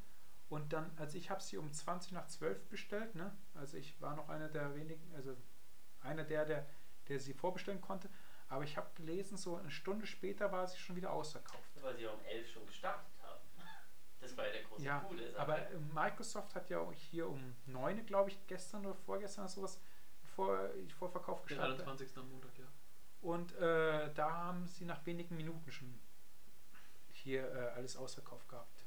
[0.50, 3.34] Und dann, also ich habe sie um 20 nach 12 bestellt, ne?
[3.54, 5.38] Also ich war noch einer der wenigen, also
[6.02, 6.68] einer der, der,
[7.08, 8.10] der sie vorbestellen konnte.
[8.50, 11.70] Aber ich habe gelesen, so eine Stunde später war sie schon wieder ausverkauft.
[11.82, 13.17] Weil sie um 11 schon gestartet
[14.88, 15.42] ja der Ja, der Sache.
[15.42, 19.54] aber äh, Microsoft hat ja auch hier um 9, glaube ich, gestern oder vorgestern oder
[19.54, 19.80] sowas
[20.36, 21.82] vor, Vorverkauf Der gestartet.
[21.88, 22.18] 21.
[22.18, 22.66] am Montag, ja.
[23.22, 26.00] Und äh, da haben sie nach wenigen Minuten schon
[27.12, 28.84] hier äh, alles ausverkauft gehabt.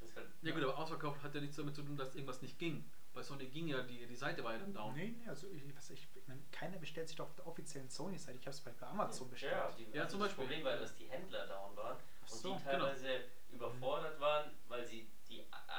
[0.00, 2.58] Das halt Ja gut, aber Ausverkauf hat ja nichts damit zu tun, dass irgendwas nicht
[2.58, 2.84] ging.
[3.12, 4.92] Bei Sony ging ja die, die Seite weiter down.
[4.94, 7.88] Nee, nee, also ich, was, ich, ich meine, keiner bestellt sich doch auf der offiziellen
[7.88, 8.38] Sony-Seite.
[8.38, 9.52] Ich habe es bei bei Amazon bestellt.
[9.52, 10.44] Ja, die, Ja, also zum das Beispiel.
[10.46, 12.70] Problem war, dass die Händler down waren Ach und so, die genau.
[12.86, 13.08] teilweise
[13.52, 15.06] überfordert waren, weil sie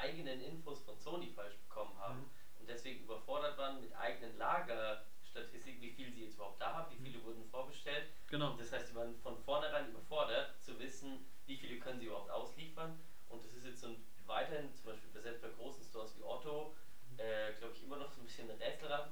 [0.05, 2.29] eigenen Infos von Sony falsch bekommen haben Mhm.
[2.59, 6.97] und deswegen überfordert waren mit eigenen Lagerstatistiken, wie viel sie jetzt überhaupt da haben, wie
[6.97, 8.05] viele wurden vorbestellt.
[8.27, 8.53] Genau.
[8.57, 12.95] Das heißt, sie waren von vornherein überfordert zu wissen, wie viele können sie überhaupt ausliefern.
[13.27, 16.21] Und das ist jetzt so ein, weiterhin, zum Beispiel bei selbst bei großen Stores wie
[16.21, 16.71] Otto,
[17.17, 19.11] äh, glaube ich, immer noch so ein bisschen Rätselraten.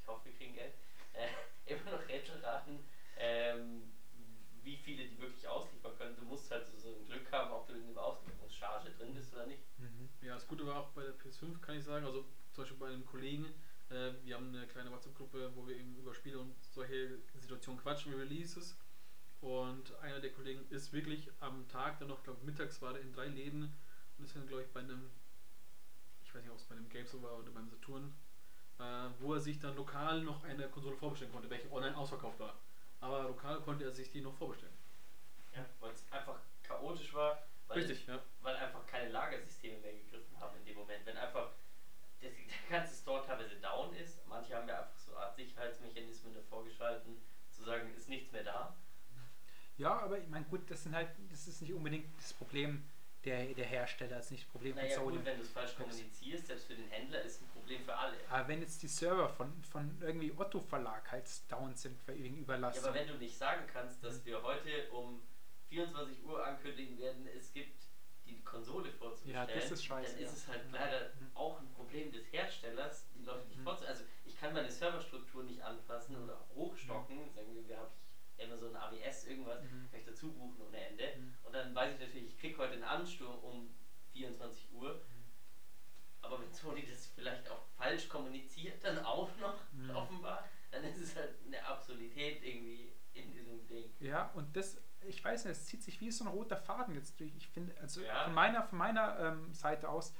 [0.00, 0.72] Ich hoffe, wir kriegen Geld.
[1.14, 1.28] Äh,
[1.66, 2.80] immer noch Rätselraten,
[3.16, 3.92] ähm,
[4.62, 6.16] wie viele die wirklich ausliefern können.
[6.16, 6.50] Du musst
[8.98, 9.62] drin bist oder nicht.
[9.78, 10.08] Mhm.
[10.20, 12.88] Ja, das Gute war auch bei der PS5, kann ich sagen, also zum Beispiel bei
[12.88, 13.46] einem Kollegen,
[13.90, 18.12] äh, wir haben eine kleine WhatsApp-Gruppe, wo wir eben über Spiele und solche Situationen quatschen,
[18.12, 18.78] wie Releases.
[19.40, 23.00] Und einer der Kollegen ist wirklich am Tag, dann noch, glaube ich, mittags war er
[23.00, 23.72] in drei Läden
[24.16, 25.10] und ist dann, glaube ich, bei einem,
[26.24, 28.12] ich weiß nicht, ob es bei einem GameStop war oder beim Saturn,
[28.78, 32.54] äh, wo er sich dann lokal noch eine Konsole vorbestellen konnte, welche online ausverkauft war.
[33.00, 34.76] Aber lokal konnte er sich die noch vorbestellen.
[35.56, 37.42] Ja, weil es einfach chaotisch war,
[37.74, 38.20] weil, Richtig, ja.
[38.42, 41.04] weil einfach keine Lagersysteme mehr gegriffen haben in dem Moment.
[41.06, 41.50] Wenn einfach
[42.20, 42.30] das,
[42.70, 46.64] der ganze Store teilweise down ist, manche haben ja einfach so eine Art Sicherheitsmechanismen davor
[46.64, 47.16] geschalten,
[47.50, 48.74] zu sagen, ist nichts mehr da.
[49.78, 52.88] Ja, aber ich meine, gut, das sind halt, das ist nicht unbedingt das Problem
[53.24, 55.16] der, der Hersteller, das ist nicht das Problem Naja von Sony.
[55.16, 58.16] gut, wenn du es falsch kommunizierst, selbst für den Händler ist ein Problem für alle.
[58.28, 62.42] Aber wenn jetzt die Server von, von irgendwie Otto Verlag halt down sind wegen Ja,
[62.42, 62.84] Überlastung.
[62.84, 65.22] aber wenn du nicht sagen kannst, dass wir heute um
[65.72, 67.80] 24 Uhr ankündigen werden, es gibt
[68.26, 70.36] die Konsole vorzubestellen, Ja, das ist scheiße, dann ist ja.
[70.36, 70.72] es halt Mhm.
[70.74, 71.30] leider Mhm.
[71.34, 73.62] auch ein Problem des Herstellers, die Leute nicht Mhm.
[73.64, 73.96] vorzustellen.
[73.96, 77.90] Also ich kann meine Serverstruktur nicht anpassen oder auch hochstocken, sagen wir, wir habe
[78.36, 79.88] ich Amazon AWS irgendwas, Mhm.
[79.90, 81.10] kann ich dazu buchen ohne Ende.
[81.16, 81.34] Mhm.
[81.42, 83.70] Und dann weiß ich natürlich, ich kriege heute einen Ansturm um
[84.12, 84.92] 24 Uhr.
[84.94, 85.22] Mhm.
[86.20, 89.90] Aber wenn Sony das vielleicht auch falsch kommuniziert, dann auch noch Mhm.
[89.90, 93.90] offenbar, dann ist es halt eine Absurdität irgendwie in diesem Ding.
[93.98, 97.18] Ja, und das, ich weiß nicht, es zieht sich wie so ein roter Faden jetzt
[97.20, 97.34] durch.
[97.36, 98.24] Ich finde, also Ja.
[98.24, 100.14] von meiner, von meiner ähm, Seite aus,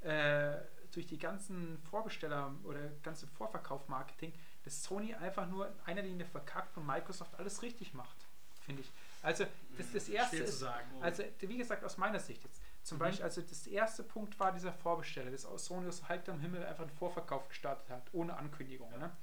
[0.00, 0.54] äh,
[0.90, 4.32] durch die ganzen Vorbesteller oder ganze Vorverkauf-Marketing,
[4.64, 8.16] dass Sony einfach nur in einer Linie verkackt und Microsoft alles richtig macht,
[8.60, 8.90] finde ich.
[9.22, 9.46] Also,
[9.78, 10.88] das, das erste Schwer zu ist, sagen.
[11.00, 12.60] also wie gesagt, aus meiner Sicht jetzt.
[12.82, 13.00] Zum Mhm.
[13.00, 16.82] Beispiel, also das erste Punkt war dieser Vorbesteller, dass aus Sony aus heiterem Himmel einfach
[16.82, 18.90] einen Vorverkauf gestartet hat, ohne Ankündigung.
[18.92, 18.98] Ja.
[18.98, 19.16] Ne?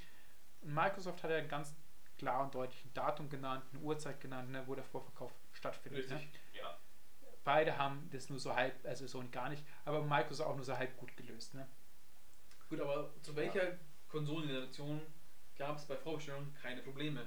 [0.61, 1.73] Und Microsoft hat ja ganz
[2.19, 6.09] klar und deutlich ein Datum genannt, eine Uhrzeit genannt, ne, wo der Vorverkauf stattfindet.
[6.09, 6.21] Ne?
[6.53, 6.77] Ja.
[7.43, 10.77] Beide haben das nur so halb, also Sony gar nicht, aber Microsoft auch nur so
[10.77, 11.55] halb gut gelöst.
[11.55, 11.67] Ne?
[12.69, 13.77] Gut, aber zu welcher
[14.09, 15.01] Konsolengeneration
[15.57, 17.25] gab es bei Vorbestellungen keine Probleme?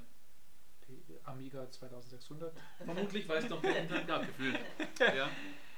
[0.87, 2.55] Die Amiga 2600.
[2.85, 4.59] Vermutlich, weil es noch kein Internet gab, gefühlt.
[5.01, 5.31] Ja.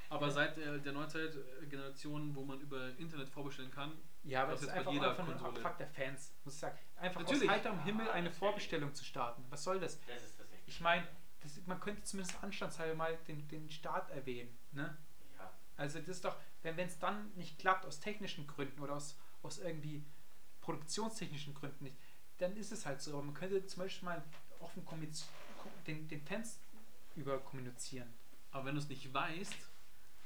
[0.09, 3.91] Aber seit der, der Neuzeit-Generation, wo man über Internet vorbestellen kann,
[4.23, 5.65] Ja, aber Das das ist einfach, jeder einfach ein Konsole.
[5.65, 6.77] Abfuck der Fans, muss ich sagen.
[6.95, 7.43] Einfach Natürlich.
[7.49, 8.31] aus heiterem Himmel eine.
[8.31, 9.43] Vorbestellung zu starten.
[9.49, 9.99] Was soll das?
[10.07, 10.67] Das ist tatsächlich.
[10.67, 11.07] Ich meine,
[11.41, 14.55] das- man könnte zumindest anstandshalber mal den, den Start erwähnen.
[14.71, 14.97] Ne?
[15.37, 15.51] Ja.
[15.77, 19.59] Also das ist doch, wenn es dann nicht klappt aus technischen Gründen oder aus, aus
[19.59, 20.03] irgendwie
[20.61, 21.97] produktionstechnischen Gründen nicht,
[22.37, 23.13] dann ist es halt so.
[23.13, 24.23] Aber man könnte zum Beispiel mal
[24.59, 25.25] offen kommuniz-
[25.87, 26.59] den, den Fans
[27.15, 28.11] über kommunizieren.
[28.51, 29.53] aber wenn du es nicht weißt,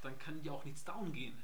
[0.02, 1.42] dann kann ja auch nichts down gehen.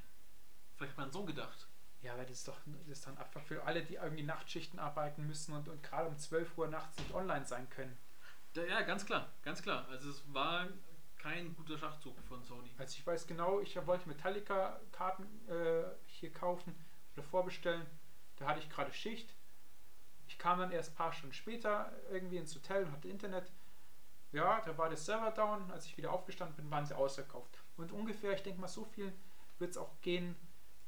[0.76, 1.68] Vielleicht hat man so gedacht.
[2.02, 5.26] Ja, aber das ist doch das ist dann einfach für alle, die irgendwie Nachtschichten arbeiten
[5.26, 7.98] müssen und, und gerade um 12 Uhr nachts nicht online sein können.
[8.54, 9.88] Ja, ja, ganz klar, ganz klar.
[9.90, 10.68] Also es war
[11.18, 12.70] kein guter Schachzug von Sony.
[12.78, 16.76] Also ich weiß genau, ich wollte Metallica-Karten äh, hier kaufen
[17.14, 17.86] oder vorbestellen.
[18.36, 19.34] Da hatte ich gerade Schicht.
[20.28, 23.52] Ich kam dann erst ein paar Stunden später irgendwie ins Hotel und hatte Internet.
[24.32, 25.72] Ja, da war der Server down.
[25.72, 27.60] Als ich wieder aufgestanden bin, waren sie ausverkauft.
[27.78, 29.14] Und ungefähr, ich denke mal, so viel
[29.60, 30.36] wird es auch gehen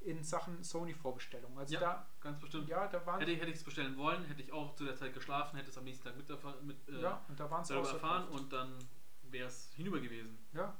[0.01, 1.57] in Sachen Sony-Vorbestellung.
[1.57, 2.69] Also Ja, da, ganz bestimmt.
[2.69, 5.13] ja, da waren Hätte, hätte ich es bestellen wollen, hätte ich auch zu der Zeit
[5.13, 6.29] geschlafen, hätte es am nächsten Tag mit,
[6.63, 8.77] mit äh, ja, und da waren sie selber erfahren und dann
[9.23, 10.37] wäre es hinüber gewesen.
[10.53, 10.77] Ja,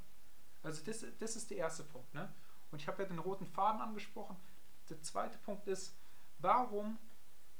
[0.64, 2.14] also das, das ist der erste Punkt.
[2.14, 2.34] Ne?
[2.72, 4.38] Und ich habe ja den roten Faden angesprochen.
[4.90, 5.96] Der zweite Punkt ist,
[6.40, 6.98] warum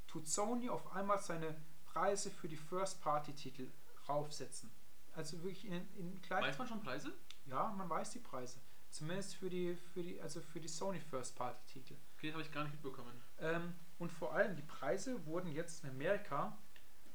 [0.06, 1.54] tut Sony auf einmal seine
[1.86, 3.70] Preise für die First-Party-Titel
[4.08, 4.70] raufsetzen?
[5.14, 6.46] Also wirklich in, in kleinen...
[6.46, 7.12] Weiß man schon Preise?
[7.48, 8.60] Ja, man weiß die Preise.
[8.90, 11.96] Zumindest für die, für die, also für die Sony First-Party-Titel.
[12.16, 13.12] Okay, habe ich gar nicht mitbekommen.
[13.38, 16.56] Ähm, und vor allem die Preise wurden jetzt in Amerika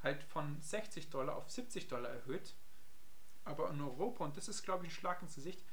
[0.04, 2.56] halt von 60 Dollar auf 70 Dollar erhöht.
[3.46, 5.64] Aber in Europa, und das ist glaube ich ein Schlag ins Gesicht,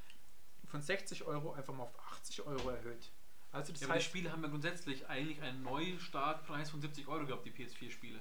[0.67, 3.11] von 60 Euro einfach mal auf 80 Euro erhöht.
[3.53, 7.09] Also das ja, aber die heißt, Spiele haben ja grundsätzlich eigentlich einen Neustartpreis von 70
[7.09, 8.21] Euro gehabt, die PS4-Spiele.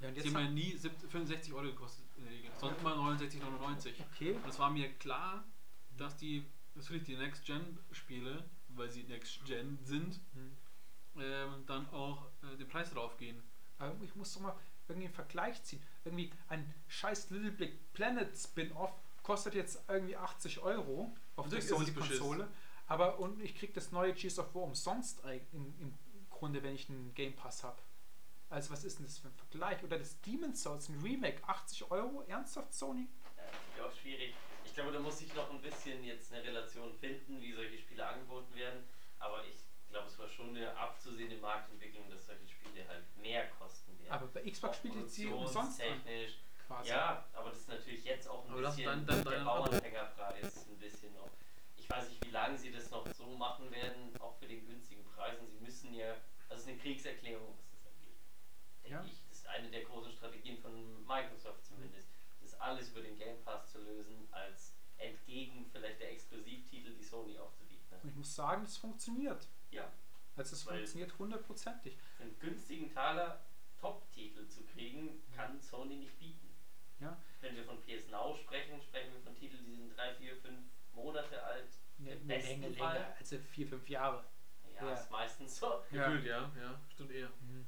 [0.00, 2.50] ja, und Die jetzt haben ja nie 70 65 Euro gekostet in der Regel.
[2.58, 3.92] Sonst immer 69,99.
[4.12, 5.44] okay, Und es war mir klar,
[6.00, 6.44] dass die,
[6.74, 10.56] natürlich die Next-Gen-Spiele, weil sie Next-Gen sind, Hm.
[11.20, 13.42] ähm, dann auch äh, den Preis draufgehen.
[13.78, 14.56] aber ich muss doch mal
[14.88, 15.82] irgendwie einen Vergleich ziehen.
[16.04, 22.48] Irgendwie ein scheiß Little Big Planet Spin-Off kostet jetzt irgendwie 80 Euro auf der Sony-Konsole.
[22.86, 25.22] Aber und ich krieg das neue Gears of War umsonst
[25.52, 25.98] im, im
[26.28, 27.80] Grunde, wenn ich einen Game Pass habe.
[28.48, 29.82] Also was ist denn das für ein Vergleich?
[29.84, 32.24] Oder das Demon's Souls, ein Remake, 80 Euro?
[32.26, 33.06] Ernsthaft, Sony?
[33.36, 33.42] Ja,
[33.76, 34.34] ich auch schwierig.
[34.70, 38.06] Ich glaube, da muss ich noch ein bisschen jetzt eine Relation finden, wie solche Spiele
[38.06, 38.84] angeboten werden.
[39.18, 39.58] Aber ich
[39.90, 44.12] glaube, es war schon eine abzusehende Marktentwicklung, dass solche Spiele halt mehr kosten werden.
[44.12, 46.38] Aber bei Xbox spielt jetzt die umsonst Produktionstechnisch.
[46.68, 46.88] quasi.
[46.90, 50.66] Ja, aber das ist natürlich jetzt auch ein Aber bisschen dann- dann- der dann- Bauernfängerpreis
[50.68, 51.28] ein bisschen noch.
[51.76, 55.04] Ich weiß nicht, wie lange sie das noch so machen werden, auch für den günstigen
[55.04, 55.48] Preisen.
[55.50, 56.12] Sie müssen ja,
[56.48, 58.16] also es ist eine Kriegserklärung, was das angeht.
[58.84, 59.04] Denke Ja.
[59.04, 59.20] ich.
[59.28, 61.99] Das ist eine der großen Strategien von Microsoft zumindest.
[62.60, 67.52] Alles über den Game Pass zu lösen, als entgegen vielleicht der Exklusivtitel, die Sony auch
[67.54, 68.04] zu bieten hat.
[68.04, 69.48] Ich muss sagen, das funktioniert.
[69.70, 69.90] Ja,
[70.36, 71.96] Also es Weil- funktioniert hundertprozentig.
[72.20, 73.40] einen günstigen Taler
[73.80, 76.48] Top-Titel zu kriegen, kann Sony nicht bieten.
[77.00, 77.16] Ja.
[77.40, 80.60] Wenn wir von PS Now sprechen, sprechen wir von Titeln, die sind drei, vier, fünf
[80.92, 81.68] Monate alt.
[81.98, 82.94] Eine, Im besten Länge Fall.
[82.94, 84.24] länger, also vier, fünf Jahre.
[84.76, 84.92] Ja, Ja.
[84.94, 85.82] ist meistens so.
[85.90, 86.08] Ja.
[86.08, 87.28] Gefühlt, ja, ja, stimmt eher.
[87.40, 87.66] Mhm.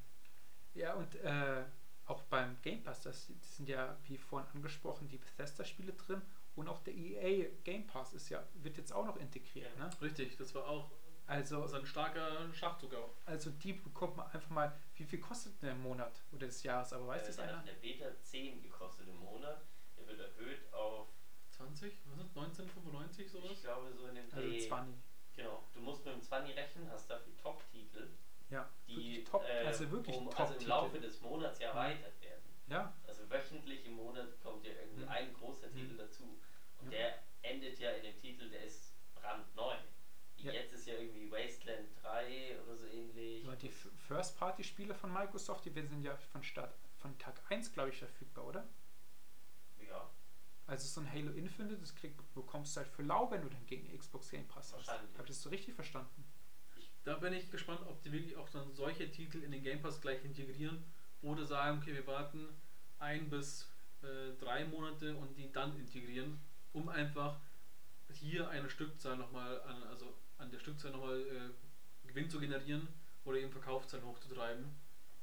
[0.75, 1.63] Ja, und äh,
[2.05, 6.21] auch beim Game Pass, das, das sind ja, wie vorhin angesprochen, die Bethesda-Spiele drin
[6.55, 9.71] und auch der EA Game Pass ist ja, wird jetzt auch noch integriert.
[9.77, 9.85] Ja.
[9.85, 10.01] Ne?
[10.01, 10.91] Richtig, das war auch
[11.27, 13.13] Also, das ist ein starker Schachzug auch.
[13.25, 16.91] also die bekommt man einfach mal, wie viel kostet der im Monat oder des Jahres,
[16.93, 17.57] aber weiß Äh, das der einer?
[17.59, 19.61] hat in der Beta 10 gekostet im Monat.
[19.97, 21.07] Der wird erhöht auf,
[21.51, 23.61] 20, was ist 1995 ich sowas?
[23.61, 24.59] glaube, so in dem Also Dreh.
[24.67, 24.95] 20.
[25.35, 25.63] Genau.
[25.73, 28.09] Du musst mit dem 20 rechnen, hast dafür Top-Titel,
[28.53, 32.21] Ja, die top, äh, also wirklich um, top also im Laufe des Monats ja erweitert
[32.21, 32.43] werden.
[32.67, 35.09] Ja, Also wöchentlich im Monat kommt ja irgendwie Mhm.
[35.09, 35.73] ein großer Mhm.
[35.75, 36.39] Titel dazu.
[36.79, 36.97] Und Ja.
[36.99, 39.73] der endet ja in dem Titel, der ist brandneu.
[40.37, 40.51] Ja.
[40.51, 43.45] Jetzt ist ja irgendwie Wasteland 3 oder so ähnlich.
[43.45, 47.97] aber die First-Party-Spiele von Microsoft, die sind ja von Start von Tag 1, glaube ich,
[47.97, 48.67] verfügbar, oder?
[49.87, 50.09] ja,
[50.67, 53.65] Also so ein Halo Infinite, das krieg, bekommst du halt für lau, wenn du dann
[53.65, 54.87] gegen Xbox Game Pass hast.
[54.89, 56.23] Habe ich das so richtig verstanden?
[57.05, 59.99] Da bin ich gespannt, ob die wirklich auch dann solche Titel in den Game Pass
[59.99, 60.83] gleich integrieren
[61.21, 62.47] oder sagen, okay, wir warten
[62.99, 63.67] ein bis
[64.03, 66.39] äh, drei Monate und die dann integrieren,
[66.71, 67.39] um einfach
[68.13, 72.87] hier eine Stückzahl nochmal an, also an der Stückzahl nochmal äh, Gewinn zu generieren
[73.25, 74.65] oder eben Verkaufszahlen hochzutreiben,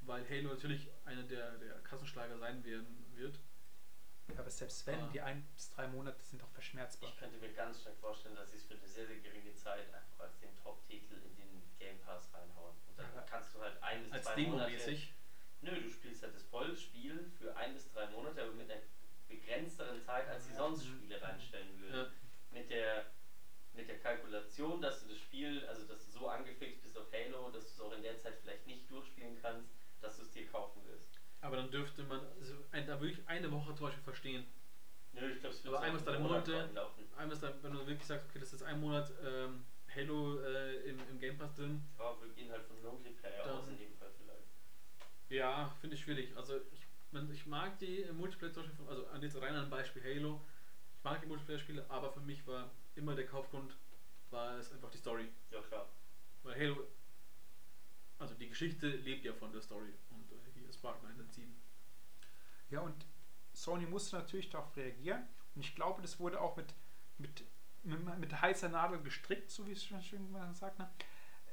[0.02, 3.38] weil Halo natürlich einer der, der Kassenschlager sein werden wird.
[4.34, 5.10] Ja, aber selbst wenn, Ah.
[5.12, 7.10] die ein bis drei Monate sind auch verschmerzbar.
[7.10, 9.92] ich könnte mir ganz stark vorstellen, dass sie es für eine sehr, sehr geringe Zeit
[9.92, 12.74] einfach als den Top-Titel in den Game Pass reinhauen.
[12.86, 14.70] Und dann kannst du halt ein bis Als zwei Monate.
[14.70, 15.12] Demo-mäßig.
[15.62, 18.80] Nö, du spielst halt das Vollspiel für ein bis drei Monate, aber mit einer
[19.26, 20.86] begrenzteren Zeit, als sie sonst.
[20.86, 21.94] Spiele reinstellen würden.
[21.94, 22.06] Ja.
[22.50, 23.06] Mit der
[23.72, 27.50] mit der Kalkulation, dass du das Spiel, also dass du so angefixt bist auf Halo,
[27.50, 29.68] dass du es auch in der Zeit vielleicht nicht durchspielen kannst,
[30.00, 31.20] dass du es dir kaufen wirst.
[31.40, 34.44] Aber dann dürfte man, also ein, da würde ich eine Woche zum Beispiel verstehen.
[35.12, 36.68] Nö, ich glaube, es wird Aber ein bis drei Monate-
[37.30, 39.62] ist dann, wenn du wirklich sagst, okay, das ist ein Monat ähm,
[39.94, 43.68] Halo äh, im, im Game Pass drin, Ja, wir gehen halt von Multiplayer Dann- aus
[43.68, 44.48] in dem Fall vielleicht.
[45.28, 46.36] ja, finde ich schwierig.
[46.36, 50.02] Also ich, man, ich mag die Multiplayer zum Beispiel, also an jetzt rein an Beispiel
[50.02, 50.40] Halo,
[50.96, 53.76] ich mag die Multiplayer-Spiele, aber für mich war immer der Kaufgrund,
[54.30, 55.28] war es einfach die Story.
[55.50, 55.88] Ja klar.
[56.42, 56.86] Weil Halo,
[58.18, 61.52] also die Geschichte lebt ja von der Story und äh, hier ist Spark 907.
[62.70, 62.94] Ja, und
[63.52, 65.26] Sony musste natürlich darauf reagieren.
[65.54, 66.72] Und ich glaube, das wurde auch mit,
[67.18, 67.42] mit,
[67.82, 70.78] mit, mit heißer Nadel gestrickt, so wie es schon schön sagt.
[70.78, 70.90] Ne?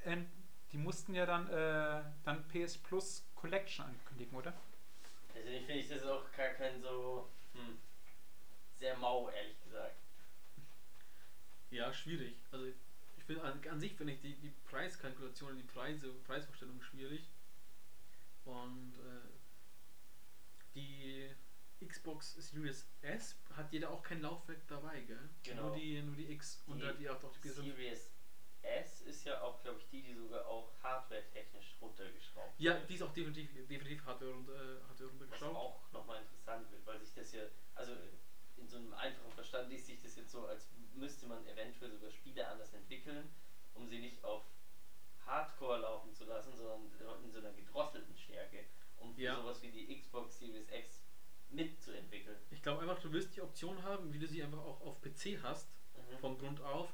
[0.05, 0.27] Ähm,
[0.71, 4.53] die mussten ja dann, äh, dann PS Plus Collection ankündigen, oder?
[5.31, 7.77] Finde ich das auch gar kein so hm,
[8.75, 9.95] sehr mau, ehrlich gesagt.
[11.69, 12.35] Ja, schwierig.
[12.51, 17.29] Also ich finde an, an sich finde ich die, die Preiskalkulation, die Preise, Preisvorstellung schwierig.
[18.45, 19.27] Und äh,
[20.75, 21.29] die
[21.85, 25.29] Xbox Series S hat jeder auch kein Laufwerk dabei, gell?
[25.43, 25.67] Genau.
[25.69, 27.61] Nur die, nur die X und Die da die auch doch die PS5.
[27.63, 28.11] Series
[28.63, 32.89] S ist ja auch, glaube ich, die, die sogar auch hardware-technisch runtergeschraubt Ja, wird.
[32.89, 34.51] die ist auch definitiv, definitiv Hardware, und, äh,
[34.87, 35.55] Hardware Was runtergeschraubt.
[35.55, 37.43] auch nochmal interessant wird, weil sich das ja,
[37.75, 37.93] also
[38.57, 42.09] in so einem einfachen Verstand liest sich das jetzt so, als müsste man eventuell sogar
[42.09, 43.29] Spiele anders entwickeln,
[43.75, 44.41] um sie nicht auf
[45.25, 46.91] Hardcore laufen zu lassen, sondern
[47.21, 48.65] in so einer gedrosselten Stärke,
[48.97, 49.35] um Ja.
[49.35, 50.96] sowas wie die Xbox Series X
[51.49, 52.37] mitzuentwickeln.
[52.51, 55.39] Ich glaube einfach, du wirst die Option haben, wie du sie einfach auch auf PC
[55.41, 56.17] hast, Mhm.
[56.19, 56.89] von Grund auf.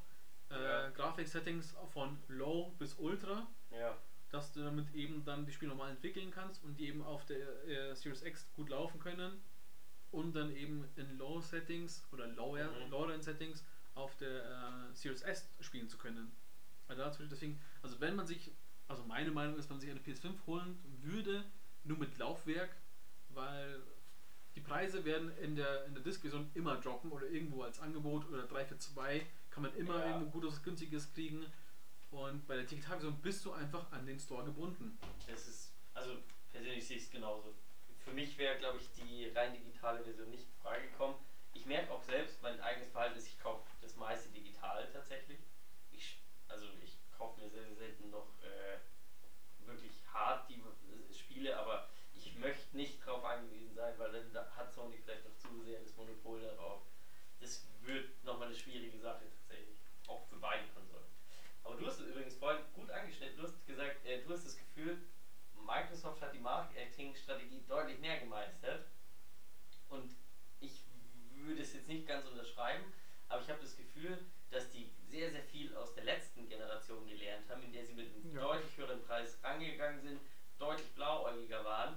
[0.49, 0.89] Äh, Ja.
[0.91, 3.47] Grafik-Settings von Low bis Ultra.
[3.71, 3.97] Ja,
[4.29, 7.65] dass du damit eben dann die Spiele normal entwickeln kannst und die eben auf der
[7.67, 9.39] äh, Series X gut laufen können
[10.11, 12.89] und dann eben in Low Settings oder Lower, Mhm.
[12.89, 13.63] Lower End Settings
[13.93, 16.31] auf der äh, Series S spielen zu können.
[16.87, 18.51] Also dazu, deswegen, also wenn man sich,
[18.87, 21.43] also meine Meinung ist, wenn man sich eine PS5 holen würde,
[21.83, 22.75] nur mit Laufwerk,
[23.29, 23.81] weil
[24.55, 28.43] die Preise werden in der, in der Disk-Version immer droppen oder irgendwo als Angebot oder
[28.43, 30.11] 3 für 2 kann man immer Ja.
[30.11, 31.45] irgendwo gutes, günstiges kriegen.
[32.11, 34.97] Und bei der Digitalversion bist du einfach an den Store gebunden.
[35.27, 36.17] das ist, also
[36.51, 37.55] persönlich sehe ich es genauso.
[38.03, 41.15] Für mich wäre, glaube ich, die rein digitale Version nicht in Frage gekommen.
[41.53, 45.39] Ich merke auch selbst, mein eigenes Verhalten ist, ich kaufe das meiste digital tatsächlich.
[45.91, 51.57] Ich, also ich kaufe mir sehr, sehr selten noch äh, wirklich hart die äh, Spiele,
[51.57, 51.89] aber
[52.43, 56.41] möchte nicht drauf angewiesen sein, weil dann hat Sony vielleicht auch zu sehr das Monopol
[56.41, 56.81] darauf.
[57.39, 59.77] Das wird nochmal eine schwierige Sache tatsächlich.
[60.07, 61.05] Auch für beide Konsolen.
[61.63, 63.37] Aber du hast übrigens vorhin gut angeschnitten.
[63.37, 64.97] Du hast gesagt, äh, du hast das Gefühl,
[65.65, 68.85] Microsoft hat die Marketing-Strategie deutlich näher gemeistert.
[69.89, 70.13] Und
[70.59, 70.83] ich
[71.35, 72.83] würde es jetzt nicht ganz unterschreiben,
[73.29, 74.17] aber ich habe das Gefühl,
[74.51, 78.13] dass die sehr, sehr viel aus der letzten Generation gelernt haben, in der sie mit
[78.13, 78.41] einem ja.
[78.41, 80.19] deutlich höheren Preis rangegangen sind,
[80.57, 81.95] deutlich blauäugiger waren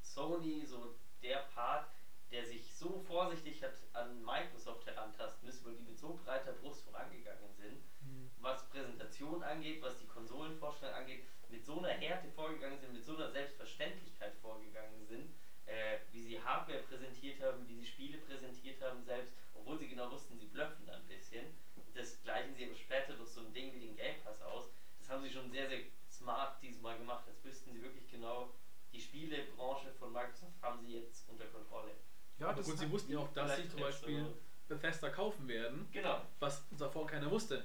[0.00, 1.88] Sony so der Part,
[2.30, 6.82] der sich so vorsichtig hat an Microsoft herantasten müssen, weil die mit so breiter Brust
[6.82, 8.28] vorangegangen sind, Hm.
[8.36, 13.12] was Präsentation angeht, was die Konsolenvorstellung angeht, mit so einer Härte vorgegangen sind, mit so
[13.12, 15.32] einer Selbstverständlichkeit vorgegangen sind,
[15.66, 20.08] äh, wie sie Hardware präsentiert haben, wie sie Spiele präsentiert haben selbst, obwohl sie genau
[20.10, 21.50] wussten, sie blöffen da ein bisschen.
[21.92, 24.70] Das gleichen sie aber später durch so ein Ding wie den Game Pass aus.
[24.98, 25.80] Das haben sie schon sehr, sehr
[26.28, 28.50] smart diesmal gemacht, als wüssten sie wirklich genau,
[28.92, 31.92] die Spielebranche von Microsoft haben sie jetzt unter Kontrolle.
[32.38, 34.34] Ja, das gut, ist sie wussten ja auch, dass sie zum Beispiel so-
[34.68, 36.20] Bethesda kaufen werden, Genau.
[36.40, 37.64] was davor keiner wusste.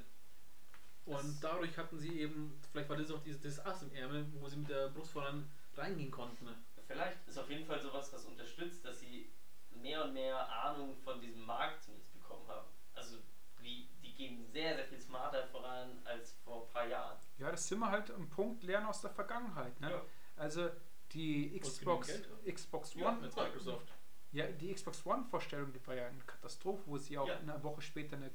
[1.06, 4.26] Und Das- dadurch hatten sie eben, vielleicht war das auch dieses, dieses Ass im Ärmel,
[4.40, 5.46] wo sie mit der Brust voran
[5.76, 6.48] reingehen konnten.
[6.88, 9.30] Vielleicht ist auf jeden Fall sowas, was unterstützt, dass sie
[9.72, 12.68] mehr und mehr Ahnung von diesem Markt zumindest bekommen haben.
[12.94, 13.18] Also
[13.60, 17.18] wie, die gehen sehr, sehr viel smarter voran als vor ein paar Jahren.
[17.44, 19.80] Ja, das sind wir halt am Punkt lernen aus der Vergangenheit.
[19.82, 19.92] Ne?
[19.92, 20.02] Ja.
[20.38, 20.70] Also
[21.12, 22.22] die Xbox,
[22.52, 23.94] Xbox Ja, One, mit Microsoft.
[24.32, 27.38] ja, die Xbox One Vorstellung, die war ja eine Katastrophe, wo sie auch Ja.
[27.38, 28.28] eine Woche später eine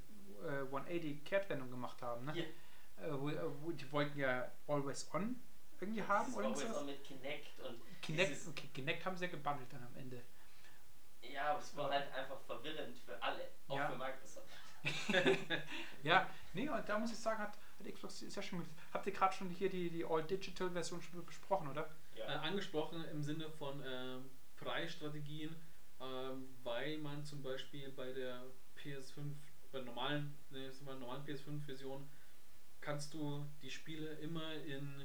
[0.46, 2.26] äh, 180 Kehrtwendung gemacht haben.
[2.26, 2.36] Ne?
[2.38, 2.44] Ja.
[3.06, 5.40] Äh, wo, äh, wo, die wollten ja Always On
[5.80, 6.66] irgendwie haben Das oder so.
[6.76, 10.22] auch mit Kinect und Kinect, okay, Kinect haben sie ja gebundelt dann am Ende.
[11.22, 13.88] ja, aber es war halt einfach verwirrend für alle, auch Ja.
[13.90, 14.48] für Microsoft.
[16.02, 17.58] Ja, nee, und da muss ich sagen, hat
[17.92, 18.74] Xbox sehr schön gemacht.
[18.92, 21.88] Habt ihr gerade schon hier die, die All-Digital-Version schon besprochen, oder?
[22.14, 22.40] Äh, Ja.
[22.40, 25.54] angesprochen im Sinne von ähm, Preisstrategien,
[26.00, 28.42] ähm, weil man zum Beispiel bei der
[28.76, 29.34] PS5,
[29.72, 32.06] bei der normalen, ne, mal normalen PS5-Version,
[32.80, 35.02] kannst du die Spiele immer in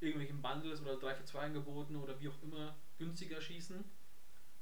[0.00, 3.84] irgendwelchen Bundles oder 3 für 2 Angeboten oder wie auch immer günstiger schießen.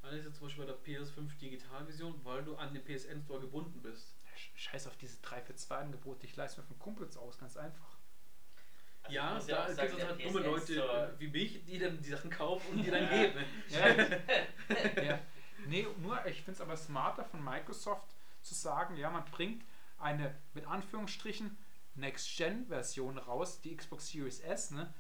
[0.03, 3.81] Alles jetzt zum Beispiel bei der PS5 Digitalversion, weil du an den PSN Store gebunden
[3.83, 4.15] bist.
[4.36, 7.56] Sch- Scheiß auf diese 3 für 2 Angebote, ich leiste mir von Kumpels aus, ganz
[7.56, 7.96] einfach.
[9.02, 10.74] Also ja, da auch gibt es halt dumme Leute
[11.16, 13.44] äh, wie mich, die dann die Sachen kaufen und die dann geben.
[13.68, 13.88] Ja.
[15.02, 15.18] ja.
[15.66, 19.64] Nee, nur ich finde es aber smarter von Microsoft zu sagen, ja, man bringt
[19.98, 21.56] eine mit Anführungsstrichen
[21.94, 24.92] Next-Gen-Version raus, die Xbox Series S, ne,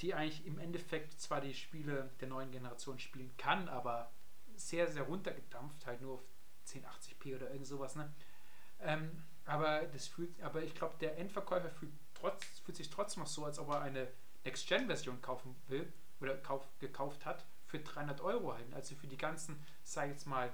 [0.00, 4.12] die eigentlich im Endeffekt zwar die Spiele der neuen Generation spielen kann, aber
[4.54, 6.22] sehr, sehr runtergedampft, halt nur auf
[6.66, 8.12] 1080p oder irgend sowas, ne?
[8.80, 13.28] Ähm, aber das fühlt, aber ich glaube, der Endverkäufer fühlt, trotz, fühlt sich trotzdem noch
[13.28, 14.08] so, als ob er eine
[14.44, 15.90] Next-Gen-Version kaufen will
[16.20, 18.72] oder kauf, gekauft hat für 300 Euro halt.
[18.74, 20.52] Also für die ganzen, sag ich jetzt mal,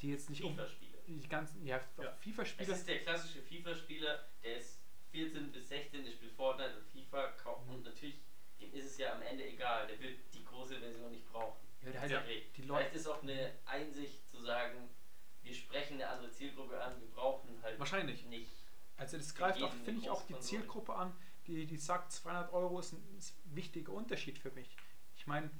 [0.00, 0.58] die jetzt nicht um
[1.06, 2.04] die ganzen, ja, Ja.
[2.12, 2.72] Es FIFA-Spiele.
[2.72, 4.78] ist der klassische FIFA-Spieler, der ist
[5.10, 7.74] 14 bis 16, der spielt Fortnite und FIFA kauft Mhm.
[7.74, 8.16] und natürlich,
[8.60, 11.58] dem ist es ja am Ende egal, der will die große Version nicht brauchen.
[11.82, 12.20] Ja, halt Ja.
[12.22, 12.96] Die Vielleicht Leute.
[12.96, 14.88] ist auch eine Einsicht zu sagen,
[15.42, 18.24] wir sprechen eine andere Zielgruppe an, wir brauchen halt Wahrscheinlich.
[18.26, 18.52] nicht.
[18.96, 20.38] Also das greift auch, finde ich, auch die.
[20.38, 21.12] Zielgruppe an,
[21.46, 24.76] die, die sagt, 200 Euro ist ein, ist ein wichtiger Unterschied für mich.
[25.16, 25.50] Ich meine,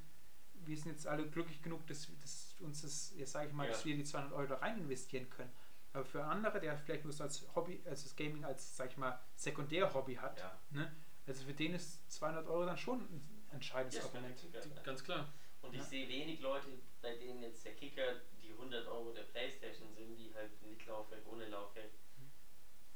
[0.54, 3.72] wir sind jetzt alle glücklich genug, dass, dass uns das, jetzt sage ich mal, Ja.
[3.72, 5.52] dass wir die 200 Euro da rein investieren können.
[5.92, 8.96] Aber für andere, der vielleicht nur so als Hobby, also das Gaming als, sag ich
[8.96, 10.58] mal, Sekundär-Hobby hat, Ja.
[10.70, 10.94] ne?
[11.26, 14.40] also für den ist 200 Euro dann schon ein entscheidendes Ja, Argument.
[14.84, 15.28] Ganz klar.
[15.62, 16.66] Und ich sehe wenig Leute,
[17.00, 18.20] bei denen jetzt der Kicker
[18.52, 21.90] die 100 Euro der Playstation sind, die halt mit Laufwerk, ohne Laufwerk.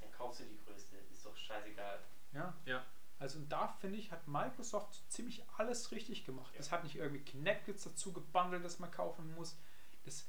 [0.01, 2.01] Dann kaufst du die größte, ist doch scheißegal.
[2.33, 2.55] Ja.
[2.65, 2.85] Ja.
[3.19, 6.53] Also und da finde ich, hat Microsoft so ziemlich alles richtig gemacht.
[6.55, 6.61] Ja.
[6.61, 9.57] Es hat nicht irgendwie Kinect jetzt dazu gebundelt, das man kaufen muss.
[10.05, 10.29] Das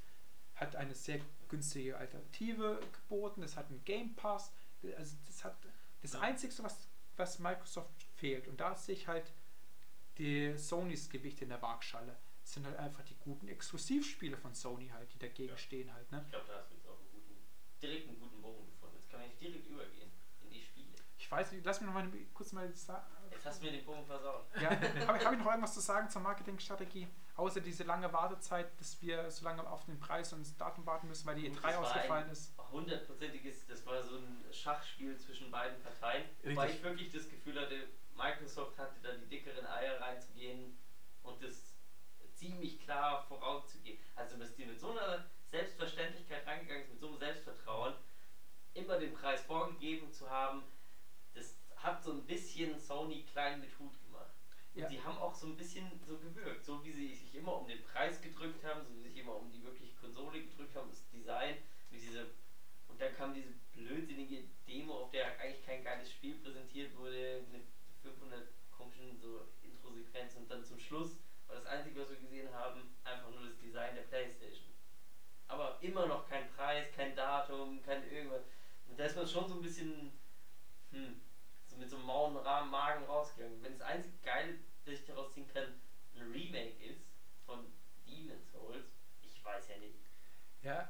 [0.55, 3.41] hat eine sehr günstige Alternative geboten.
[3.41, 4.53] Das hat einen Game Pass.
[4.97, 5.57] Also das hat
[6.01, 6.21] das Ja.
[6.21, 6.87] Einzige, was,
[7.17, 8.47] was Microsoft fehlt.
[8.47, 9.33] Und da sehe ich halt
[10.17, 12.15] die Sonys Gewicht in der Waagschale.
[12.47, 15.57] Das sind halt einfach die guten Exklusivspiele von Sony halt, die dagegen Ja.
[15.57, 16.09] stehen halt.
[16.13, 16.21] Ne?
[16.23, 17.35] Ich glaube, da hast du jetzt auch einen guten,
[17.81, 18.95] direkt einen guten Bogen gefunden.
[18.95, 20.09] Jetzt kann man nicht direkt übergehen
[20.45, 20.95] in die Spiele.
[21.17, 23.05] Ich weiß nicht, lass mich noch mal kurz mal sagen.
[23.31, 24.45] Jetzt hast du mir den Bogen versaut.
[24.61, 27.09] Ja, habe hab ich noch irgendwas zu sagen zur Marketingstrategie?
[27.35, 31.09] Außer diese lange Wartezeit, dass wir so lange auf den Preis und das Datum warten
[31.09, 32.53] müssen, weil die Gut, E3 das war ausgefallen ist.
[32.71, 36.23] Hundertprozentiges, das war so ein Schachspiel zwischen beiden Parteien.
[36.43, 36.77] Wobei Richtig.
[36.77, 40.77] ich wirklich das Gefühl hatte, Microsoft hatte da die dickeren Eier reinzugehen
[41.23, 41.76] und das
[42.38, 43.97] ziemlich klar vorauszugehen.
[44.15, 47.93] Also, dass die mit so einer Selbstverständlichkeit reingegangen ist, mit so einem Selbstvertrauen,
[48.73, 50.64] immer den Preis vorgegeben zu haben,
[51.34, 54.34] das hat so ein bisschen Sony klein mit Hut gemacht.
[54.73, 54.89] Und Ja.
[54.89, 57.81] die haben auch so ein bisschen so gewirkt, so wie sie sich immer um den
[57.81, 61.07] Preis gedrückt haben, so wie sie sich immer um die wirkliche Konsole gedrückt haben, das
[61.07, 61.57] Design,
[61.89, 62.27] mit diese
[62.88, 67.64] und dann kam diese blödsinnige Demo, auf der eigentlich kein geiles Spiel präsentiert wurde, mit
[68.01, 72.93] 500 komischen so Intro-Sequenzen und dann zum Schluss war das Einzige, was wir gesehen haben,
[73.03, 74.73] einfach nur das Design der Playstation.
[75.47, 78.43] Aber immer noch kein Preis, kein Datum, kein irgendwas.
[78.85, 80.11] Und da ist man schon so ein bisschen,
[80.91, 81.21] hm,
[81.65, 83.61] so mit so einem mauen Rahmen Magen rausgegangen.
[83.63, 84.55] Wenn das einzige Geile,
[84.85, 85.79] das ich daraus ziehen kann,
[86.15, 87.01] ein Remake ist
[87.45, 87.71] von
[90.67, 90.89] Ja,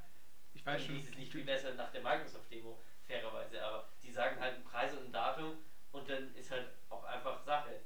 [0.56, 0.98] ich weiß Weiß schon.
[0.98, 4.92] ist es nicht viel besser nach der Microsoft-Demo, fairerweise, aber die sagen halt einen Preis
[4.94, 5.58] und ein Datum
[5.92, 7.80] und dann ist halt auch einfach Sache.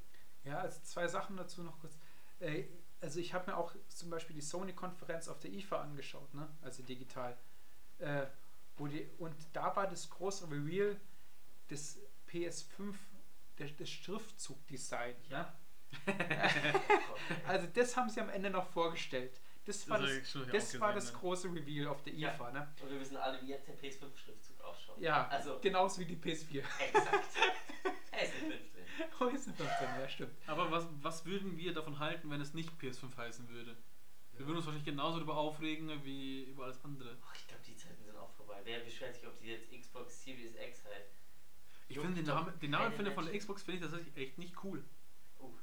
[0.46, 1.98] Ja, also zwei Sachen dazu noch kurz.
[2.42, 2.66] Äh,
[3.00, 6.48] also ich habe mir auch zum Beispiel die Sony-Konferenz auf der IFA angeschaut, ne?
[6.62, 7.38] also digital.
[8.00, 8.26] Äh,
[8.78, 11.00] wo die, und da war das große Reveal
[11.70, 12.00] des
[12.30, 12.96] PS5,
[13.58, 15.16] der, das Schriftzugdesign.
[15.30, 15.58] Ja.
[17.48, 19.40] Also das haben sie am Ende noch vorgestellt.
[19.66, 21.20] Das war Das das, das, war das ne?
[21.20, 22.34] große Reveal auf der Ja.
[22.34, 22.52] IFA.
[22.52, 22.74] Ne?
[22.82, 25.00] Und wir wissen alle, wie jetzt der PS5-Schriftzug ausschaut.
[25.00, 26.64] Ja, Also, genauso wie die PS4.
[26.80, 27.26] exakt.
[28.14, 28.34] Er ist
[29.00, 29.28] eine 15.
[29.28, 30.32] Oh, ist eine 15, ja, stimmt.
[30.48, 33.76] Aber was, was würden wir davon halten, wenn es nicht PS5 heißen würde?
[34.34, 37.18] Wir würden uns wahrscheinlich genauso darüber aufregen wie über alles andere.
[37.26, 38.60] Ach, ich glaube, die Zeiten sind auch vorbei.
[38.64, 41.12] Wer beschwert sich, ob die jetzt Xbox Series X heißt?
[41.90, 43.38] Ich Juckt finde den Namen, den Namen finde von der.
[43.38, 44.84] Xbox finde ich tatsächlich echt nicht cool.
[45.40, 45.54] Uh,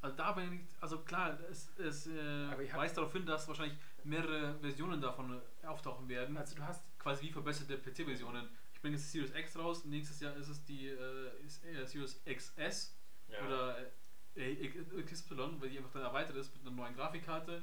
[0.00, 3.78] Also da bin ich, also klar, es, es äh, ich weist darauf hin, dass wahrscheinlich
[4.04, 6.36] mehrere Versionen davon auftauchen werden.
[6.36, 8.48] Also du hast quasi wie verbesserte PC-Versionen.
[8.82, 11.30] Ich bringe jetzt die Series X raus, nächstes Jahr ist es die äh,
[11.72, 12.92] äh, Series XS
[13.28, 13.46] ja.
[13.46, 13.76] oder
[14.34, 14.68] äh,
[15.04, 17.62] XY, weil die einfach dann erweitert ist mit einer neuen Grafikkarte,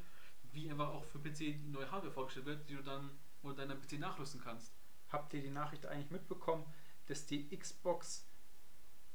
[0.54, 3.10] wie einfach auch für PC die neue Hardware vorgestellt wird, die du dann
[3.44, 4.74] oder deinen PC nachrüsten kannst.
[5.10, 6.64] habt ihr die Nachricht eigentlich mitbekommen,
[7.08, 8.26] dass die Xbox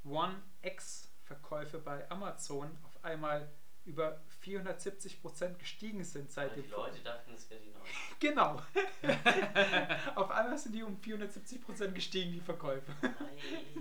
[0.04, 3.50] One X Verkäufe bei Amazon auf einmal
[3.86, 7.82] über 470% gestiegen sind seit dem die Leute dachten, es wäre die neue.
[8.20, 8.60] Genau.
[10.14, 12.92] auf einmal sind die um 470% gestiegen, die Verkäufe.
[13.02, 13.14] Nein.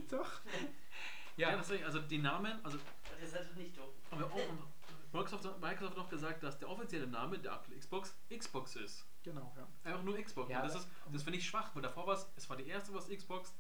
[0.10, 0.42] Doch.
[1.38, 2.78] Ja, Ja, deswegen, also die Namen, also
[3.20, 3.90] Das ist halt nicht dumm.
[4.12, 4.40] haben wir auch
[5.14, 9.06] Microsoft, Microsoft noch gesagt, dass der offizielle Name der aktuellen Xbox Xbox ist.
[9.24, 9.68] genau, ja.
[9.84, 10.50] Einfach nur Xbox.
[10.50, 12.68] Ja, und das ist, das finde ich schwach, weil davor war es, es war die
[12.68, 13.54] erste was Xbox,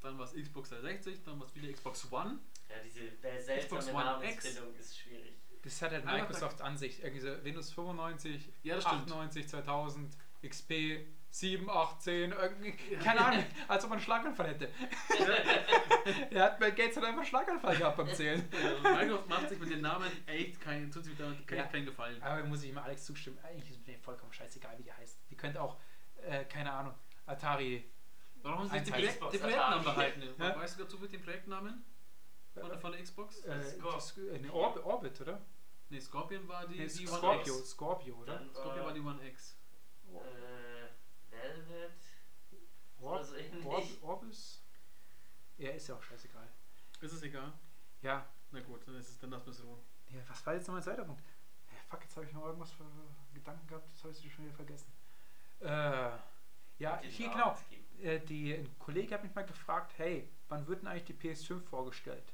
[0.00, 2.40] dann war es Xbox 360, dann war es wieder Xbox One.
[2.68, 5.34] Ja, diese Xbox seltsame One ist schwierig.
[5.66, 7.02] Das hat halt Microsoft an sich.
[7.02, 9.02] Irgendwie so Windows 95, Ja, das stimmt.
[9.02, 12.98] 98, 2000, XP 7, 8, 10, irgendwie, Ja.
[13.00, 14.68] keine Ahnung, als ob man einen Schlaganfall hätte.
[16.30, 18.48] er hat Bill Gates hat einfach einen Schlaganfall gehabt beim Zählen.
[18.52, 21.56] Also Microsoft macht sich mit den Namen echt keinen, tut sich damit Ja.
[21.64, 22.22] echt keinen Gefallen.
[22.22, 25.18] Aber muss ich mal Alex zustimmen, eigentlich ist mir vollkommen scheißegal, wie die heißt.
[25.28, 25.76] Die könnte auch,
[26.26, 26.94] äh, keine Ahnung,
[27.26, 27.84] Atari.
[28.42, 30.22] Warum haben sie Eins Projekt, die Projektnamen behalten?
[30.38, 30.56] Ja.
[30.56, 31.84] Weißt du dazu mit den Projektnamen
[32.54, 33.44] von, von der Xbox?
[33.44, 35.40] Äh, äh, nee, Orb Orbit, oder?
[35.88, 37.70] Nee, Scorpion war die, Nee, die Scorpio, One X.
[37.70, 38.34] Scorpio, oder?
[38.38, 39.56] Dann Scorpion war die One X.
[40.12, 40.88] äh,
[41.30, 42.00] Velvet.
[43.00, 43.64] Orb, so ähnlich.
[43.64, 44.62] Orb, Orbis?
[45.58, 46.48] Ja, ist ja auch scheißegal.
[47.00, 47.52] Ist es egal?
[48.02, 49.80] Ja, Na gut, dann ist es dann wir es ruhen.
[50.10, 51.22] ja was war jetzt noch mein zweiter Punkt?
[51.70, 52.84] Ja, fuck, jetzt habe ich noch irgendwas für
[53.34, 54.92] Gedanken gehabt, das habe ich schon wieder vergessen.
[55.60, 56.10] Äh,
[56.78, 57.56] ja, hier Namen
[57.98, 58.10] genau.
[58.10, 61.62] Äh, die, ein Kollege hat mich mal gefragt, hey, wann wird denn eigentlich die PS5
[61.62, 62.32] vorgestellt?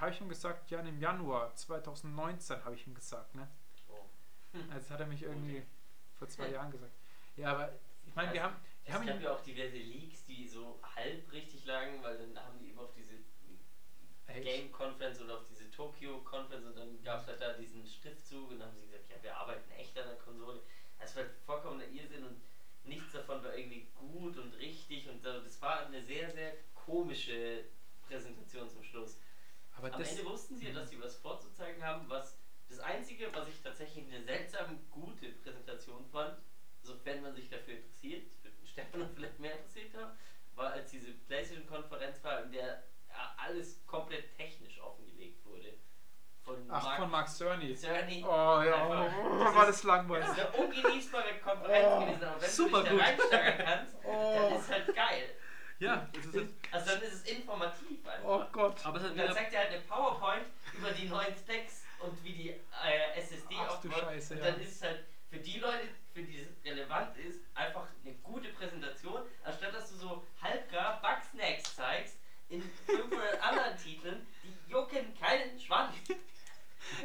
[0.00, 3.48] Habe ich ihm gesagt, ja, im Januar 2019 habe ich ihm gesagt, ne?
[3.88, 4.06] Oh.
[4.72, 5.62] Also hat er mich irgendwie
[6.18, 6.92] vor zwei Jahren gesagt.
[7.36, 7.72] Ja, aber
[8.06, 10.80] ich meine, wir Also, haben, wir Es haben gab ja auch diverse Leaks, die so
[10.96, 13.14] halb richtig lagen, weil dann haben die immer auf diese
[14.26, 14.44] Echt?
[14.44, 18.50] Game Conference oder auf diese Tokyo Conference und dann gab es halt da diesen Schriftzug
[18.50, 20.60] und dann haben sie gesagt, ja, wir arbeiten echt an der Konsole.
[20.98, 22.40] Das war halt vollkommener Irrsinn und
[22.84, 27.64] nichts davon war irgendwie gut und richtig und das war eine sehr, sehr komische
[28.06, 28.79] Präsentation zum.
[29.80, 32.36] Aber Am das, Ende wussten sie, dass sie was vorzuzeigen haben, was
[32.68, 36.36] das Einzige, was ich tatsächlich eine seltsam gute Präsentation fand,
[36.82, 40.10] sofern man sich dafür interessiert, das wird den Stefan vielleicht mehr interessiert haben,
[40.54, 45.74] war als diese PlayStation-Konferenz war, in der ja, alles komplett technisch offengelegt wurde.
[46.44, 47.74] Von ach, von Mark Cerny.
[47.76, 48.24] Cerny.
[48.24, 48.28] Oh
[48.62, 50.26] ja, Einfach- oh, das war das langweilig.
[50.26, 53.00] Das ist eine ungenießbare Konferenz Oh, gewesen, aber wenn super du dich gut.
[53.00, 54.34] da reinsteigern kannst, Oh.
[54.48, 55.34] dann ist halt geil.
[55.80, 58.28] Ja, das ist Also dann ist es informativ einfach.
[58.28, 58.84] Oh Gott.
[58.84, 60.46] aber es hat Und dann zeigt er halt eine PowerPoint
[60.76, 64.02] über die neuen Specs und wie die äh, SSD Ach du aufbaut.
[64.02, 64.50] Scheiße, und ja.
[64.50, 68.48] dann ist es halt für die Leute, für die es relevant ist, einfach eine gute
[68.50, 72.18] Präsentation, anstatt dass du so halbgar Bugsnacks zeigst
[72.50, 75.94] in 500 anderen Titeln, die jucken keinen Schwanz.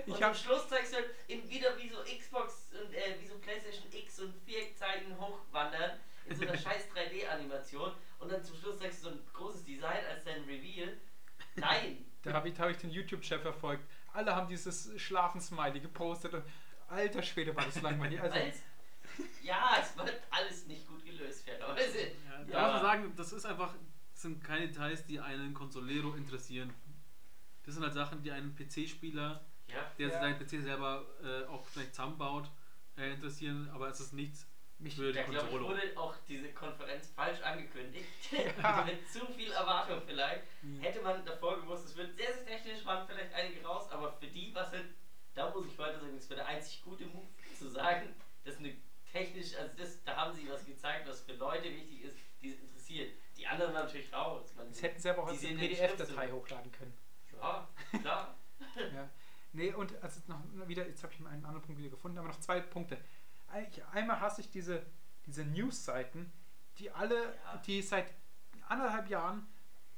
[0.05, 3.27] Ich und am Schluss zeigst du halt eben wieder wie so Xbox und äh, wie
[3.27, 7.93] so PlayStation X und Viereckzeichen hochwandern in so einer scheiß 3D-Animation
[8.25, 10.97] und dann zum Schluss zeigst du so ein großes Design als dein Reveal.
[11.55, 11.97] Nein!
[12.25, 13.83] Da habe ich, hab ich den YouTube-Chef verfolgt.
[14.11, 16.43] Alle haben dieses Schlafensmiley gepostet und
[16.87, 18.19] alter Schwede war das langweilig.
[18.19, 18.35] Also,
[19.43, 21.99] ja, es wird alles nicht gut gelöst, fairerweise.
[21.99, 22.43] ja, Ja.
[22.47, 23.75] darf man sagen, das ist einfach,
[24.11, 26.73] das sind keine Details, die einen Consolero interessieren.
[27.63, 30.19] Das sind halt Sachen, die einen PC-Spieler, Ja, der Ja.
[30.19, 32.49] seinen PC selber äh, auch vielleicht zusammenbaut,
[32.97, 34.47] äh, interessieren, aber es ist nichts
[34.79, 35.65] mich, für die da glaube ich, Konsole.
[35.65, 38.07] wurde auch diese Konferenz falsch angekündigt.
[38.31, 38.83] Ja.
[38.85, 40.43] Mit zu viel Erwartung vielleicht.
[40.61, 40.81] Mhm.
[40.81, 44.27] Hätte man davor gewusst, es wird sehr, sehr technisch, waren vielleicht einige raus, aber für
[44.27, 44.85] die, was halt,
[45.33, 47.27] da muss ich weiter sagen, das wäre der einzig gute Move
[47.57, 48.75] zu sagen, dass eine
[49.11, 50.35] technisch, also das, da haben
[50.85, 53.13] gezeigt, was für Leute wichtig ist, die es interessiert.
[53.37, 54.53] Die anderen natürlich raus.
[54.55, 56.93] Man, Das hätten sie aber auch als PDF-Datei hochladen können.
[57.33, 57.67] Ja,
[58.01, 58.35] klar.
[58.93, 59.09] Ja.
[59.51, 62.39] Nee, und also noch wieder, jetzt habe ich einen anderen Punkt wieder gefunden, aber noch
[62.39, 62.97] zwei Punkte.
[63.49, 64.85] Eigentlich, einmal hasse ich diese,
[65.25, 66.31] diese News-Seiten,
[66.77, 67.15] die alle,
[67.45, 67.57] Ja.
[67.65, 68.07] die seit
[68.67, 69.47] anderthalb Jahren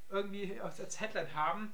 [0.10, 1.74] irgendwie als, Headline haben,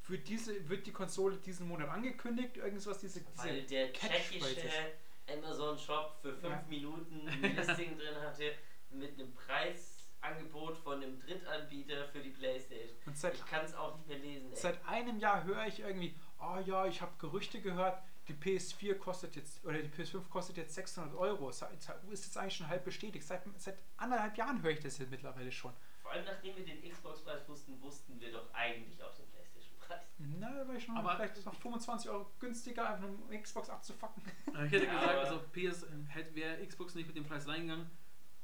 [0.00, 4.54] für diese wird die Konsole diesen Monat angekündigt, irgendwas, diese, Weil diese der Catchphrases.
[4.54, 4.92] tschechische
[5.32, 6.64] Amazon-Shop für 5 Ja.
[6.68, 8.52] Minuten ein Listing drin hatte
[8.90, 13.14] mit einem Preisangebot von einem Drittanbieter für die Playstation.
[13.14, 14.50] Seit, Ich kann es auch nicht mehr lesen.
[14.50, 14.56] Ey.
[14.56, 19.36] seit einem Jahr höre ich irgendwie, oh ja, ich habe Gerüchte gehört, die PS4 kostet
[19.36, 21.48] jetzt, oder die PS5 kostet jetzt 600 Euro.
[21.50, 21.62] Es
[22.10, 23.24] Ist jetzt eigentlich schon halb bestätigt.
[23.24, 25.72] Seit, seit anderthalb Jahren höre ich das jetzt mittlerweile schon.
[26.02, 30.00] Vor allem nachdem wir den Xbox-Preis wussten, wussten wir doch eigentlich auch den Playstation-Preis.
[30.18, 34.22] Na, da war ich schon Aber- vielleicht noch 25 Euro günstiger, einfach um Xbox abzufacken.
[34.46, 37.88] Ich hätte Ja, gesagt, also PS hätte wäre Xbox nicht mit dem Preis reingegangen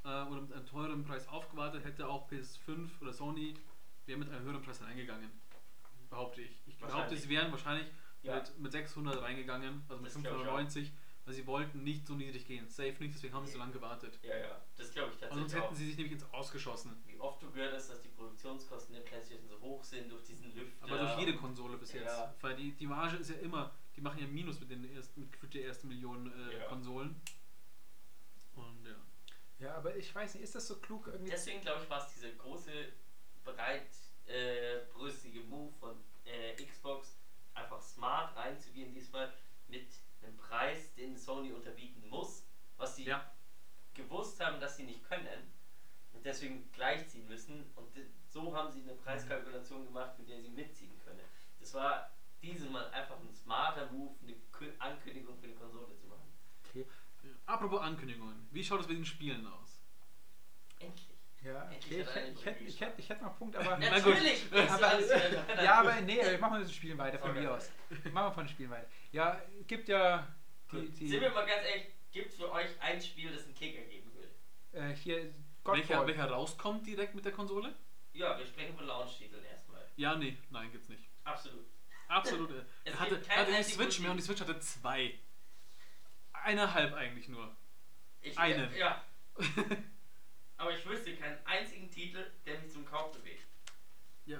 [0.04, 3.54] äh, oder mit einem teuren Preis aufgewartet, hätte auch PS5 oder Sony
[4.06, 5.30] wäre mit einem höheren Preis reingegangen.
[6.10, 6.60] Behaupte ich.
[6.66, 7.86] Ich behaupte, sie wären wahrscheinlich
[8.22, 8.36] Ja.
[8.36, 10.92] mit, mit 600 reingegangen, also mit Das glaub ich 590,
[11.24, 12.68] weil sie wollten nicht so niedrig gehen.
[12.68, 14.18] Safe nicht, deswegen haben sie so lange gewartet.
[14.22, 15.76] Ja, ja, das glaube ich Und sonst tatsächlich hätten auch.
[15.78, 17.02] sie sich nämlich ins Ausgeschossen.
[17.06, 20.54] Wie oft du gehört hast, dass die Produktionskosten der Playstation so hoch sind durch diesen
[20.54, 20.84] Lüfter.
[20.84, 22.06] Aber durch jede Konsole bis jetzt.
[22.06, 22.34] Ja.
[22.40, 25.32] Weil die, die Marge ist ja immer, die machen ja Minus mit den ersten, mit
[25.32, 26.64] gefühlt der ersten Millionen äh, Ja.
[26.66, 27.20] Konsolen.
[28.54, 28.96] Und ja.
[29.58, 31.30] Ja, aber ich weiß nicht, ist das so klug irgendwie?
[31.30, 32.70] Deswegen glaube ich, war es dieser große,
[33.44, 37.16] breitbrüstige Move von äh, Xbox,
[37.54, 39.32] einfach smart reinzugehen diesmal
[39.68, 39.86] mit
[40.22, 42.46] einem Preis, den Sony unterbieten muss,
[42.76, 43.24] was sie Ja.
[43.94, 45.50] gewusst haben, dass sie nicht können
[46.12, 47.70] und deswegen gleichziehen müssen.
[47.74, 47.88] Und
[48.28, 51.20] so haben sie eine Preiskalkulation gemacht, mit der sie mitziehen können.
[51.58, 52.08] Das war
[52.42, 56.32] dieses Mal einfach ein smarter Move, eine Kü- Ankündigung für die Konsole zu machen.
[56.68, 56.86] Okay.
[57.46, 58.46] Apropos Ankündigungen.
[58.50, 59.80] Wie schaut es mit den Spielen aus?
[60.80, 61.11] Endlich.
[61.44, 61.77] Ja, okay.
[61.81, 63.77] Ich, hätte- ich, eine hätte, ich, hätte, ich hätte noch einen Punkt, aber.
[63.78, 64.14] Na gut.
[64.14, 64.47] Natürlich!
[64.70, 67.40] aber ja, aber nee, wir machen das Spielen weiter von Okay.
[67.40, 67.70] mir aus.
[68.12, 68.86] Machen wir von den Spielen weiter.
[69.10, 70.27] Ja, gibt ja
[70.70, 73.82] die, die Sind wir mal ganz ehrlich, gibt für euch ein Spiel, das einen Kicker
[73.82, 74.28] geben würde?
[74.73, 75.32] äh, hier Welcher,
[75.97, 76.06] Godfall.
[76.06, 77.74] welcher rauskommt direkt mit der Konsole?
[78.12, 79.85] Ja, wir sprechen von Launch-Titeln erstmal.
[79.97, 81.09] Ja, nee, nein, gibt's nicht.
[81.24, 81.66] Absolut.
[82.09, 82.51] Absolut.
[82.51, 82.55] äh,
[82.85, 84.36] Es Er hatte, gibt kein hatte die einziges Switch mehr und die Spiel.
[84.36, 85.19] Switch hatte zwei.
[86.32, 87.55] Eineinhalb eigentlich nur.
[88.20, 88.74] Ich, Einen.
[88.77, 89.02] Ja.
[90.62, 93.43] Aber ich wüsste keinen einzigen Titel, der mich zum Kauf bewegt.
[94.26, 94.39] Ja,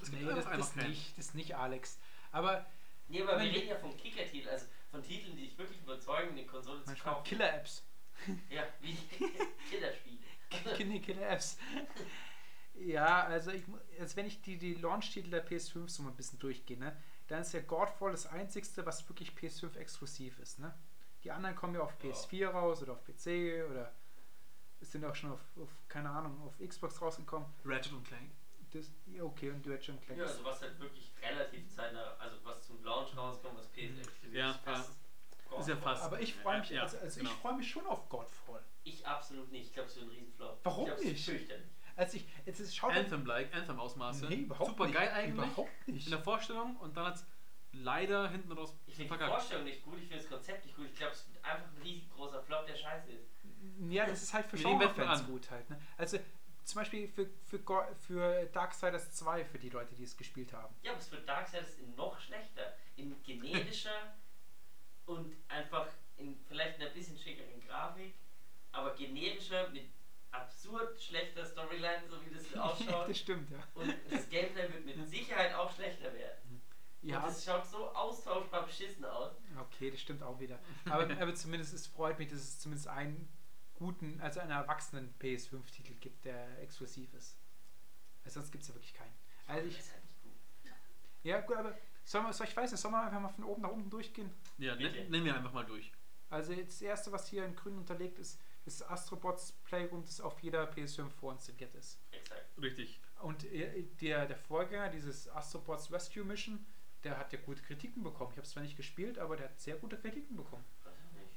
[0.00, 1.98] es gibt Nee, das, das nicht, das nicht Alex.
[2.32, 2.64] Aber
[3.08, 6.46] Nee, aber wir reden ja von Kicker-Titeln, also von Titeln, die dich wirklich überzeugen, eine
[6.46, 7.24] Konsole zu kaufen.
[7.24, 7.84] Killer-Apps.
[8.50, 8.94] Ja, wie
[9.70, 11.00] Killerspiele.
[11.00, 11.58] Killer-Apps.
[12.74, 16.16] Ja, also, ich, mu- also wenn ich die, die Launch-Titel der PS5 so mal ein
[16.16, 16.96] bisschen durchgehe, ne,
[17.28, 20.58] dann ist ja Godfall das einzigste, was wirklich PS5 exklusiv ist.
[20.58, 20.74] Ne?
[21.22, 22.10] Die anderen kommen ja auf Ja.
[22.10, 23.92] PS4 raus oder auf PC oder
[24.80, 27.48] sind auch schon auf, auf keine Ahnung, auf Xbox rausgekommen.
[27.64, 28.30] Ratchet und Clank.
[28.72, 30.20] Das, ja, okay, und Ratchet und Clank.
[30.20, 34.34] Ja, also was halt wirklich relativ zeitnah, also was zum Launch rauskommt, was PS exklusiv
[34.34, 34.90] Ja, ist, fast.
[35.58, 36.04] Ist ja fast.
[36.04, 37.30] Aber ich freue mich, Ja, also, also genau.
[37.30, 38.62] ich freue mich schon auf Godfall.
[38.84, 39.66] Ich absolut nicht.
[39.66, 40.60] Ich glaube, es wird ein Riesenflop.
[40.62, 41.24] Warum ich nicht?
[41.24, 41.66] Fürchterlich.
[41.96, 44.26] Als ich, jetzt ist, schaut Anthem-like, Anthem-Ausmaße.
[44.26, 44.94] Nee, überhaupt Super nicht.
[44.94, 45.34] geil eigentlich.
[45.34, 46.06] Überhaupt nicht.
[46.06, 47.26] In der Vorstellung und dann hat's
[47.72, 49.24] leider hinten raus Ich finde die.
[49.24, 50.86] Vorstellung nicht gut, ich finde das Konzept nicht gut.
[50.86, 53.39] Ich glaube, es wird einfach ein riesengroßer Flop, der scheiße ist.
[53.88, 55.26] Ja, das ist halt für Genre-Fans an.
[55.26, 55.68] gut halt.
[55.70, 55.80] Ne?
[55.96, 56.18] Also
[56.64, 60.74] zum Beispiel für, für, für Darksiders 2, für die Leute, die es gespielt haben.
[60.82, 64.14] Ja, aber es wird Darksiders in noch schlechter, in generischer
[65.06, 68.14] und einfach in vielleicht einer bisschen schickeren Grafik,
[68.72, 69.90] aber generischer mit
[70.30, 73.08] absurd schlechter Storyline, so wie das ausschaut.
[73.08, 73.58] das stimmt, ja.
[73.74, 76.62] und das Gameplay wird mit Sicherheit auch schlechter werden.
[77.02, 79.32] Ja, Und es schaut so austauschbar beschissen aus.
[79.58, 80.58] okay, das stimmt auch wieder.
[80.84, 83.26] Aber, aber zumindest es freut mich, dass es zumindest einen
[83.80, 87.38] guten, also einen erwachsenen PS5-Titel gibt, der exklusiv ist.
[88.22, 89.14] Weil sonst gibt es ja wirklich keinen.
[89.46, 90.32] Also ich, halt nicht gut.
[91.22, 91.74] ja gut, aber
[92.04, 94.30] soll man, soll ich weiß nicht, soll man einfach mal von oben nach unten durchgehen?
[94.58, 95.90] Ja, ne, nehmen wir einfach mal durch.
[96.28, 100.38] Also jetzt das erste, was hier in grün unterlegt ist, ist Astrobots Playroom, das auf
[100.40, 101.98] jeder PS5 vorinstalliert ist.
[102.12, 102.44] Exakt.
[102.60, 103.00] Richtig.
[103.22, 106.66] Und äh, der, der Vorgänger, dieses Astrobots Rescue Mission,
[107.02, 108.32] der hat ja gute Kritiken bekommen.
[108.32, 110.64] Ich habe es zwar nicht gespielt, aber der hat sehr gute Kritiken bekommen.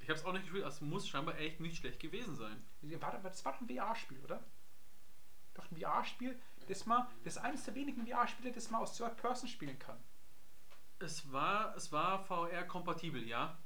[0.04, 2.62] Ich habe es auch nicht gespielt, es muss scheinbar echt nicht schlecht gewesen sein.
[2.82, 4.44] War, das war doch ein VR-Spiel, oder?
[5.54, 9.16] Doch ein VR-Spiel, das mal, das ist eines der wenigen VR-Spiele, das man aus Third
[9.16, 9.98] Person spielen kann.
[11.00, 13.58] Es war, es war VR-kompatibel, ja.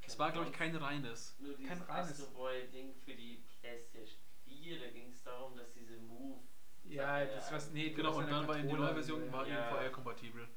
[0.00, 1.36] Ich Es war, glaube ich, kein reines.
[1.38, 2.26] Nur dieses kein reines.
[2.32, 6.40] Boy-Ding für die PlayStation 4, da ging es darum, dass diese Move.
[6.84, 9.68] Ja, das was, nee, Genau, und dann war in die neue Version war Ja.
[9.70, 10.48] eben VR-kompatibel.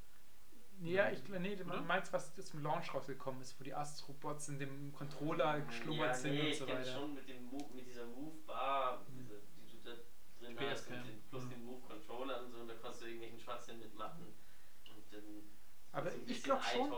[0.82, 4.60] Ja, ich glaube, nee, du meinst, was zum Launch rausgekommen ist, wo die Astrobots in
[4.60, 6.82] dem Controller geschlummert ja, sind nee, und so weiter.
[6.82, 9.28] Ich schon mit, dem Mo mit dieser Move-Bar, mhm.
[9.66, 9.92] die du da
[10.40, 10.96] drin PS, hast, ja.
[10.98, 11.50] den, plus mhm.
[11.50, 14.22] den Move-Controller und so, und da kannst du irgendwelchen Schwachsinn mitmachen.
[14.24, 15.44] Und dann
[15.92, 16.94] aber so ich glaube schon.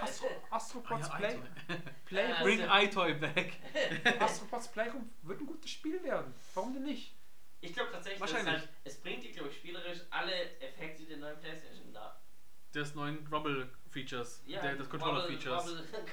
[0.00, 1.38] Astro, Astropods ah, ja, Play,
[2.04, 3.56] Play Bring also- iToy back.
[4.20, 6.32] Astrobots Playroom wird ein gutes Spiel werden.
[6.54, 7.16] Warum denn nicht?
[7.62, 8.54] Ich glaube tatsächlich, Wahrscheinlich.
[8.54, 12.19] Halt, es bringt dir, glaube ich, spielerisch alle Effekte der neuen PlayStation da
[12.74, 14.42] des neuen Rumble-Features.
[14.46, 15.64] Ja, der, des Controller-Features.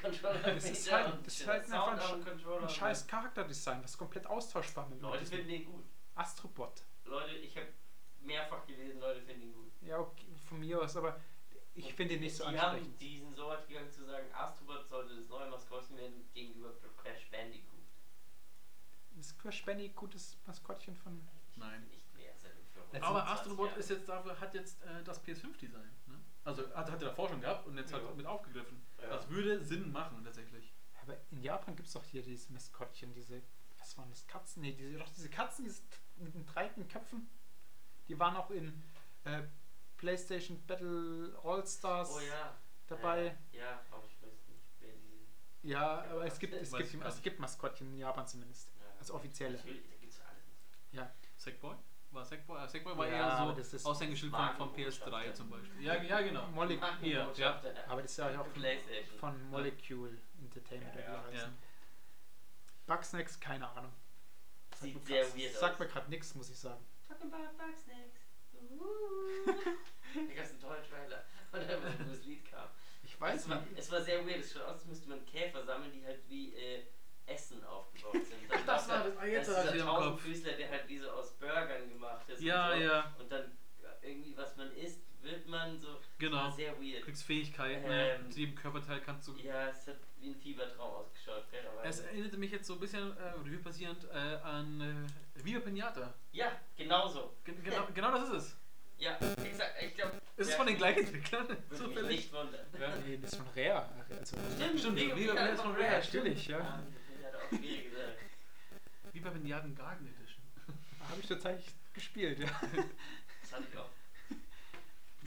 [0.02, 2.62] Controller Das ist halt- das ist halt einfach ein.
[2.64, 5.84] Ein scheiß Charakterdesign, was komplett austauschbar mit Leute finden ihn gut.
[6.16, 6.84] Astrobot.
[7.06, 7.68] Leute, ich habe
[8.22, 9.72] mehrfach gelesen, Leute finden ihn gut.
[9.82, 11.20] Ja, okay, von mir aus, aber
[11.76, 12.86] ich finde ihn nicht so die ansprechend.
[12.88, 16.74] haben, die sind so weit gegangen zu sagen, Astrobot sollte das neue Maskottchen werden gegenüber
[16.98, 17.78] Crash Bandicoot.
[19.20, 21.22] Ist Crash Bandicoot das Maskottchen von.
[21.56, 21.88] Nein.
[21.90, 23.28] Nicht mehr seit den 25 Aber Jahren.
[23.30, 25.90] Astrobot ist jetzt dafür, hat jetzt äh, das PS5-Design.
[26.48, 27.98] Also hat, hat er davor schon gehabt und jetzt Ja.
[27.98, 28.82] hat mit aufgegriffen.
[29.02, 29.10] Ja.
[29.10, 30.74] Das würde Sinn machen tatsächlich.
[31.02, 33.42] Aber in Japan gibt es doch hier diese Maskottchen, diese.
[33.80, 34.26] Was waren das?
[34.28, 34.62] Katzen?
[34.62, 35.82] Nee, diese, doch diese Katzen diese
[36.16, 37.30] mit den dreiten Köpfen.
[38.08, 38.82] Die waren auch in
[39.26, 39.44] äh,
[39.98, 42.58] PlayStation Battle All-Stars Oh ja.
[42.88, 43.38] dabei.
[43.52, 45.28] Ja, ja, aber ich weiß nicht, wer die.
[45.64, 48.70] Ja, aber es gibt, es gibt, gar es gibt Maskottchen in Japan zumindest.
[48.80, 48.86] Ja.
[49.00, 49.58] Als offizielle.
[49.58, 50.24] Natürlich, da gibt's ja
[51.04, 51.12] alles.
[51.36, 51.76] Sackboy?
[52.12, 52.64] War Sackboy?
[52.64, 55.34] Äh, Sackboy war Ja, eher das ist so Aushängeschild von, von Markenbotschaft, PS3 ja.
[55.34, 55.82] zum Beispiel.
[55.84, 56.48] Ja, ja genau.
[56.48, 57.62] Molly, Hier, ja.
[57.88, 60.96] aber das ist ja auch von, von Molecule Entertainment.
[60.96, 61.24] Ja, ja.
[61.32, 61.50] die Ja.
[62.86, 63.92] Bugsnax, keine Ahnung.
[64.72, 65.80] Sagt Sieht sehr grad- weird Sagt aus.
[65.80, 66.84] mir gerade nichts, muss ich sagen.
[67.08, 68.22] Talking about Bugsnax.
[70.14, 71.24] Da gab's einen tollen Trailer.
[71.52, 72.68] Und dann, wo das Lied kam.
[73.04, 73.78] Ich weiß es war, nicht.
[73.78, 74.40] es war sehr weird.
[74.40, 76.84] Es schaut aus, als müsste man Käfer sammeln, die halt wie äh,
[77.28, 78.50] Essen aufgebaut sind.
[78.50, 79.86] Dann Das war das- ah, jetzt das ist dieser.
[79.86, 82.42] Tausendfüßler, der halt wie so aus Burgern gemacht ist.
[82.42, 82.84] Ja, und so.
[82.84, 83.16] ja.
[83.20, 83.52] Und dann
[84.02, 86.00] irgendwie, was man isst, wird man so.
[86.20, 86.50] Genau.
[86.52, 87.02] Sehr weird.
[87.02, 88.30] Du kriegst Fähigkeiten, Ähm, ne?
[88.30, 89.36] zu jedem Körperteil kannst du.
[89.38, 91.44] Ja, es hat wie ein Fiebertraum ausgeschaut,
[91.84, 96.14] Es erinnerte mich jetzt so ein bisschen, äh, Revue basierend, äh, an äh, Viva Pinata.
[96.32, 97.36] Ja, genau so.
[97.44, 98.58] Gen genau, genau das ist es.
[99.00, 99.76] Ja, exakt.
[99.86, 100.14] Ich glaube.
[100.38, 101.56] Ist es von den gleichen Entwicklern?
[101.72, 102.10] Zufällig.
[102.18, 102.66] nicht wundern.
[102.80, 102.96] Ja.
[103.06, 103.90] Nee, das ist von Rare.
[104.10, 104.38] Also,
[104.78, 106.84] Stimmt, Viva Viva Pinata Pinata ist von Rare, natürlich, ja.
[107.50, 108.20] Gesagt.
[109.14, 110.44] Viva Pinata Garden Edition.
[111.10, 112.48] Habe ich tatsächlich gespielt, ja.
[113.42, 113.90] Das hatte ich auch.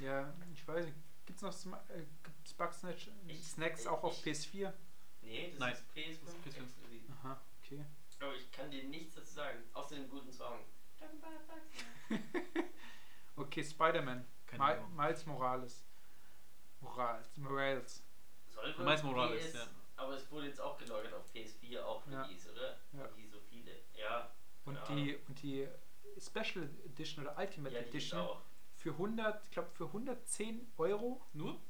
[0.01, 0.97] Ja, ich weiß nicht.
[1.27, 4.73] Gibt es noch Sma äh, gibt's Bugsnax Ich- Snacks ich- auch auf ich- PS4?
[5.23, 6.63] Nee, das Nein, ist PS5 das ist PS5.
[6.65, 7.03] exklusiv.
[7.23, 7.85] Aha, okay.
[8.21, 10.59] Aber ich kann dir nichts dazu sagen, außer dem guten Song.
[13.37, 14.25] Okay, Spider-Man.
[14.97, 15.83] Miles Morales.
[16.81, 17.37] Morales.
[17.39, 18.03] Morales.
[18.49, 19.67] Soll wohl Miles Morales, PS, ja.
[20.01, 22.27] Aber es wurde jetzt auch gelagert auf PS4, auch für Ja.
[22.27, 22.79] dies, oder?
[22.93, 23.09] Ja.
[23.17, 23.71] Wie so viele.
[23.95, 24.31] Ja.
[24.65, 24.85] Und ja.
[24.87, 25.69] die und die
[26.19, 28.29] Special Edition oder Ultimate ja, Edition
[28.77, 31.61] für 100, ich glaube für 110 Euro, Nur?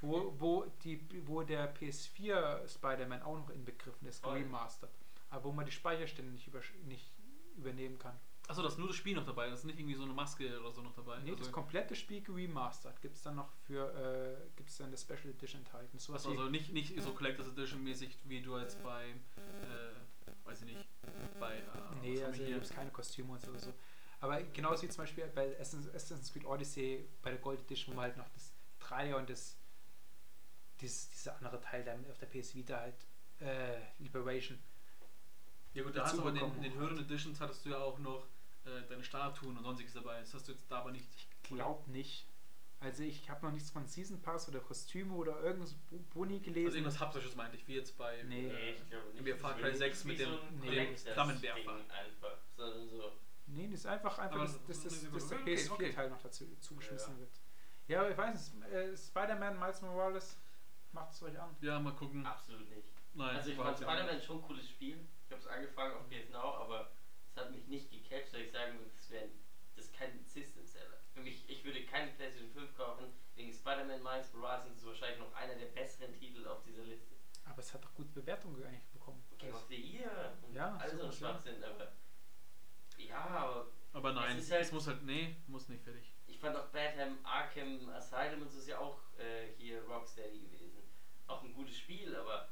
[0.00, 4.90] wo, wo, die, wo der PS4 Spider-Man auch noch inbegriffen ist, Oh remastered.
[5.30, 7.10] Aber wo man die Speicherstände nicht, über, nicht
[7.56, 8.18] übernehmen kann.
[8.48, 9.50] Achso, da ist nur das Spiel noch dabei.
[9.50, 11.18] Das ist nicht irgendwie so eine Maske oder so noch dabei.
[11.20, 14.86] Nee, das also, komplette Spiel remastered gibt es dann noch für, äh, gibt es dann
[14.86, 15.98] eine Special Edition enthalten.
[15.98, 20.62] So achso, also nicht, nicht so Collectors Edition mäßig, wie du jetzt bei, äh, weiß
[20.62, 20.88] ich nicht,
[21.38, 21.62] bei, äh,
[22.00, 23.56] Nee, also hier gibt es keine Kostüme und so.
[23.58, 23.74] so.
[24.20, 28.06] Aber genauso wie zum Beispiel bei Assassin's Creed Odyssey bei der Gold Edition, wo man
[28.06, 29.58] halt noch das Dreier und das
[30.80, 33.06] dieses, dieser andere Teil dann auf der PS Vita halt
[33.40, 34.58] äh, Liberation.
[35.74, 38.26] Ja gut, da hast du aber den, den höheren Editions hattest du ja auch noch
[38.68, 40.20] äh, deine Statuen und sonstiges dabei.
[40.20, 41.08] Das hast du jetzt da aber nicht.
[41.44, 42.26] Glaub nicht.
[42.80, 45.74] Also ich habe noch nichts von Season Pass oder Kostüme oder irgendwas
[46.14, 46.74] Boni Also gelesen.
[46.76, 48.22] irgendwas Haptisches meinte ich, wie jetzt bei.
[48.28, 48.42] Nee.
[48.42, 49.24] Nee, ich glaube nicht.
[49.24, 50.96] Wir Das Far Cry nicht 6 wie mit so dem- ein Nee.
[50.96, 51.72] Flammenwerfer.
[51.88, 53.12] Einfach, sondern so.
[53.48, 56.08] nee, das ist einfach, einfach dass, dass, dass, nee, dass der okay, PS4-Teil okay.
[56.10, 57.18] noch dazu zugeschmissen Ja.
[57.20, 57.30] wird.
[57.88, 60.36] Ja, aber ich weiß nicht, äh, Spider-Man, Miles Morales,
[60.92, 61.56] macht es euch an.
[61.60, 62.24] Ja, mal gucken.
[62.24, 62.86] Absolut nicht.
[63.14, 63.76] Nein, also ich fand.
[63.76, 65.00] Spider-Man schon ein cooles Spiel.
[65.26, 66.90] Ich habe es angefangen auf PS Now, aber
[67.38, 69.28] hat mich nicht gecatcht, dass ich sagen würde, das wäre
[69.76, 70.98] das ist kein System Seller.
[71.14, 73.04] Für mich, ich würde keine PlayStation 5 kaufen,
[73.36, 76.82] wegen Spider-Man Miles Morales und das ist wahrscheinlich noch einer der besseren Titel auf dieser
[76.82, 77.14] Liste.
[77.44, 79.22] Aber es hat doch gute Bewertungen eigentlich bekommen.
[79.38, 81.12] Game of the Year und Ja, all so ein.
[81.12, 81.92] Schwachsinn, aber
[82.96, 86.12] ja, aber Aber nein, Es es, ist halt- muss halt, nee, muss nicht fertig.
[86.26, 90.82] ich fand auch Batman Arkham Asylum und so ist ja auch äh, hier Rocksteady gewesen.
[91.28, 92.48] Auch ein gutes Spiel, aber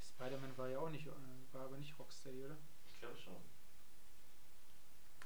[0.00, 1.10] Spider-Man war ja auch nicht, äh,
[1.52, 2.56] war aber nicht Rocksteady, oder?
[2.88, 3.36] ich glaube schon.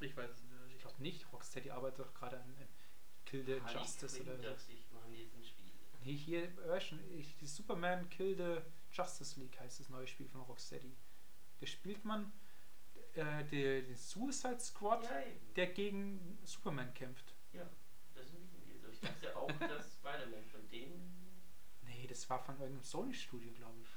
[0.00, 0.52] Ich weiß es nicht.
[0.74, 1.32] Ich glaube nicht.
[1.32, 2.68] Rocksteady arbeitet doch gerade an, an
[3.24, 4.66] Kill the Harley Justice oder so.
[6.04, 6.48] Nee, hier,
[6.80, 8.62] schon, ich, die Superman Kill the
[8.92, 10.96] Justice League heißt das neue Spiel von Rocksteady.
[11.58, 12.32] Da spielt man
[13.14, 15.22] äh, den, den Suicide Squad, Ja,
[15.56, 17.34] der gegen Superman kämpft.
[17.52, 17.68] Ja,
[18.14, 18.84] das die jetzt.
[18.84, 21.42] Aber ich dachte auch, dass Spider-Man von denen.
[21.82, 23.88] Nee, das war von irgendeinem Sony-Studio, glaube ich.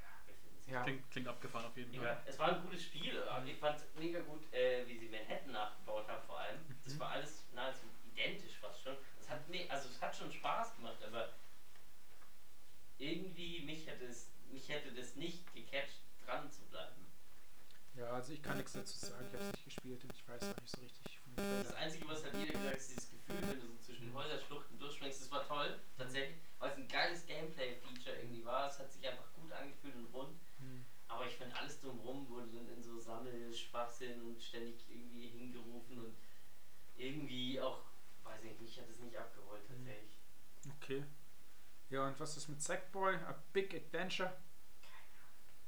[0.00, 0.61] Ja, wir finden es.
[0.72, 0.82] Ja.
[0.84, 2.04] Klingt, klingt abgefahren auf jeden Fall.
[2.04, 3.20] Ja, es war ein gutes Spiel.
[3.20, 6.58] und Ich fand es mega gut, äh, wie sie Manhattan nachgebaut haben, vor allem.
[6.84, 6.98] Das Mhm.
[7.00, 8.96] war alles nahezu identisch fast schon.
[9.20, 11.28] Es hat, nee, also es hat schon Spaß gemacht, aber
[12.98, 17.06] irgendwie mich hätte es, mich hätte das nicht gecatcht, dran zu bleiben.
[17.94, 19.26] Ja, also ich kann nichts dazu sagen.
[19.28, 21.74] Ich habe es nicht gespielt und ich weiß auch nicht so richtig von dem Das.
[21.74, 24.78] Einzige, was halt jeder gesagt hat, ist dieses Gefühl, wenn du so zwischen den Häuserschluchten
[24.78, 28.68] durchspringst, das war toll, tatsächlich, weil es ein geiles Gameplay-Feature irgendwie war.
[28.68, 30.38] Es hat sich einfach gut angefühlt und rund.
[31.12, 36.16] Aber ich finde, alles drumherum wurde dann in so Sammelschwachsinn und ständig irgendwie hingerufen und
[36.96, 37.84] irgendwie auch,
[38.24, 40.18] weiß nicht, mich hat es nicht abgeholt tatsächlich.
[40.76, 41.04] Okay.
[41.90, 43.14] Ja, und was ist mit Sackboy?
[43.16, 44.34] A Big Adventure?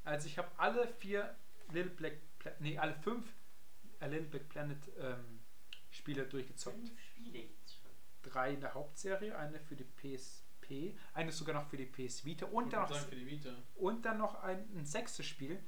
[0.05, 1.37] Also ich habe alle vier
[1.73, 3.31] Little Black Planet, nee, alle fünf
[4.01, 5.41] A Little Black Planet ähm,
[5.91, 6.77] Spiele durchgezockt.
[6.77, 7.91] Fünf Spiele gibt's schon.
[8.23, 9.85] Drei in der Hauptserie, eine für die
[10.65, 13.51] PSP, eine sogar noch für die PS Vita und dann noch, sagen für die Vita.
[13.77, 15.63] und dann noch ein, ein sechstes Spiel,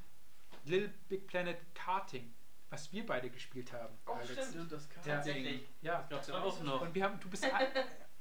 [0.64, 2.34] Little Big Planet Karting,
[2.70, 3.96] was wir beide gespielt haben.
[4.06, 4.48] Oh, Alex.
[4.48, 4.72] stimmt.
[4.72, 5.14] Das Ja.
[5.16, 5.68] Tatsächlich.
[5.82, 6.80] Ja, gab es ja Das auch noch.
[6.82, 7.52] und wir haben, du bist ein,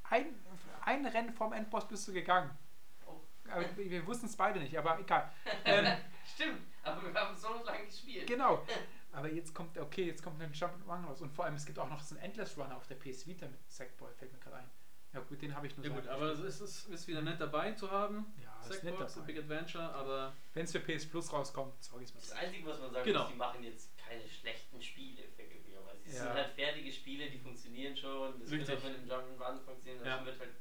[0.03, 0.25] ein,
[0.81, 2.51] ein Rennen vom Endboss bist du gegangen.
[3.07, 3.19] Oh.
[3.49, 5.31] Aber wir wussten es beide nicht, aber egal.
[5.65, 5.97] Ähm,
[6.35, 8.27] Stimmt, aber wir haben so lange gespielt.
[8.27, 8.65] genau.
[9.11, 11.21] Aber jetzt kommt, okay, jetzt kommt ein Jump'n'Run raus.
[11.21, 13.47] Und vor allem, es gibt auch noch so einen Endless Run auf der PS Vita
[13.47, 14.69] mit Sackboy, fällt mir gerade ein.
[15.15, 17.39] Ja gut, den habe ich nur Ja so gut, aber es ist, ist wieder nett
[17.39, 18.25] dabei zu haben.
[18.43, 19.21] Ja, ist nett dabei.
[19.21, 22.79] Big Adventure, aber Wenn es für PS Plus rauskommt, sorry, ist Das mir Einzige, was
[22.81, 23.21] man sagen Genau.
[23.21, 26.01] muss, die machen jetzt keine schlechten Spiele vergewisserweise.
[26.05, 26.23] Es Ja.
[26.23, 28.41] sind halt fertige Spiele, die funktionieren schon.
[28.41, 28.67] Das Richtig.
[28.67, 29.99] wird auch mit dem Jump'n'Run funktionieren.
[30.03, 30.25] Das Ja.
[30.25, 30.55] wird halt.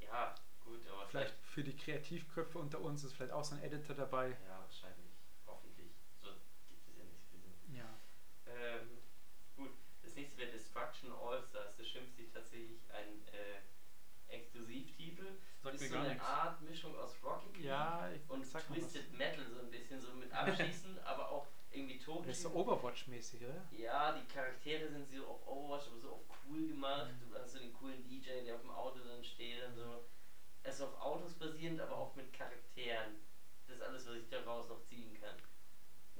[0.00, 0.34] Ja,
[0.64, 4.28] gut, aber Vielleicht für die Kreativköpfe unter uns ist vielleicht auch so ein Editor dabei.
[4.46, 5.10] Ja, wahrscheinlich.
[5.44, 5.90] Hoffentlich.
[6.22, 6.28] So
[6.68, 7.76] gibt es ja nicht.
[7.76, 7.98] Ja.
[8.46, 8.98] Ähm,
[9.56, 9.70] gut,
[10.02, 11.76] das nächste wäre Destruction All-Stars.
[11.76, 15.26] Das schimpft sich tatsächlich ein äh, Exklusivtitel.
[15.72, 16.24] Sagt ist so eine nichts.
[16.24, 18.42] Art Mischung aus Rocket League Ja, und.
[18.44, 21.98] Twisted Metal so ein bisschen, so mit Abschießen, aber auch irgendwie.
[22.26, 23.62] Das ist so Overwatch-mäßig, oder?
[23.72, 27.10] Ja, die Charaktere sind so auf Overwatch, aber so auf cool gemacht.
[27.20, 30.04] Du hast so den coolen DJ, der auf dem Auto dann steht und so.
[30.62, 33.16] Es ist auf Autos basierend, aber auch mit Charakteren.
[33.66, 35.36] Das ist alles, was ich daraus noch ziehen kann.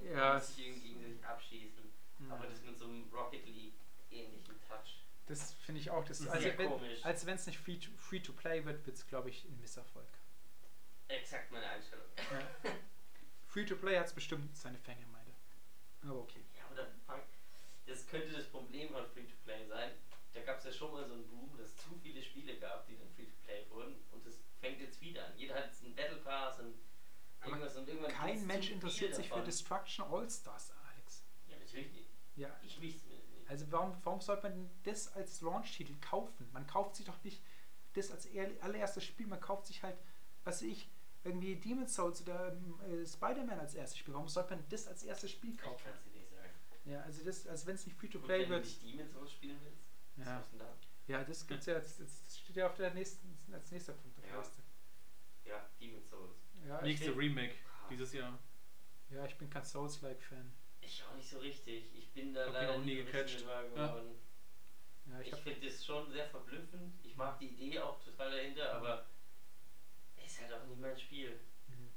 [0.05, 1.85] Ja, man muss es- sich irgendwie gegenseitig abschießen.
[2.29, 2.35] Ja.
[2.35, 3.75] Aber das mit so einem Rocket League
[4.11, 5.05] ähnlichen Touch.
[5.27, 6.05] Das finde ich auch.
[6.05, 7.05] Das, Sehr also wenn komisch.
[7.05, 10.09] als es nicht free to, free to play wird, wird es, glaube ich, ein Misserfolg.
[11.09, 12.07] Exakt meine Einstellung.
[12.17, 12.71] Ja.
[13.47, 15.33] free to play hat es bestimmt seine Fangemeinde.
[16.03, 16.45] Aber okay.
[16.57, 17.23] Ja, aber da fang,
[17.87, 19.93] das könnte das Problem von Free-to-Play sein.
[20.35, 22.87] Da gab es ja schon mal so einen Boom, dass es zu viele Spiele gab,
[22.87, 23.97] die dann Free-to-Play wurden.
[24.13, 25.33] Und das fängt jetzt wieder an.
[25.37, 26.75] Jeder hat jetzt einen Battle Pass und
[27.45, 29.45] irgendwas und irgendwann gibt's Kein Mensch interessiert sich für davon.
[29.47, 31.25] Destruction All-Stars, Alex.
[31.49, 32.11] Ja, natürlich nicht.
[32.37, 32.61] Ja.
[32.63, 33.16] Ich mich zumindest.
[33.49, 36.49] Also warum, warum sollte man denn das als Launch-Titel kaufen?
[36.53, 37.43] Man kauft sich doch nicht
[37.95, 38.29] das als
[38.61, 39.97] allererstes Spiel, man kauft sich halt,
[40.45, 40.89] was weiß ich,
[41.25, 44.15] irgendwie Demon's Souls oder ähm, äh, Spider-Man als erstes Spiel.
[44.15, 45.83] Warum sollte man das als erstes Spiel Ich kaufen?
[45.85, 46.51] kann es dir nicht sagen.
[46.85, 48.65] Ja, also das, also wenn es nicht Free-to-Play wenn du wird.
[48.65, 49.83] nicht Demon's Souls spielen willst,
[50.17, 50.35] was Ja.
[50.35, 50.75] machst du denn da?
[51.13, 54.25] Ja, das gibt's ja, das, das steht ja auf der nächsten, als nächster Punkt auf
[54.25, 54.39] der Ja.
[54.41, 54.63] Liste.
[55.45, 56.37] Ja, Demon's Souls.
[56.67, 57.17] Ja, ich, Nächste.
[57.17, 57.55] Remake
[57.91, 58.39] dieses Jahr.
[59.11, 60.53] ja, ich bin kein Souls-like-Fan.
[60.87, 61.95] Ich auch nicht so richtig.
[61.97, 63.47] Ich bin da Hab leider auch nie gecatcht.
[63.47, 63.89] warm Ja.
[63.89, 64.19] geworden.
[65.07, 66.95] Ja, ich Ich finde das schon sehr verblüffend.
[67.05, 69.07] Ich mag die Idee auch total dahinter, aber
[70.25, 71.41] ist halt auch nicht mein Spiel.
[71.69, 71.91] Mhm.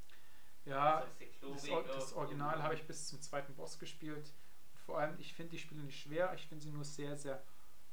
[0.65, 1.05] ja,
[1.41, 4.33] Das, das, das Original habe ich bis zum zweiten Boss gespielt.
[4.85, 7.43] Vor allem, ich finde die Spiele nicht schwer, ich finde sie nur sehr, sehr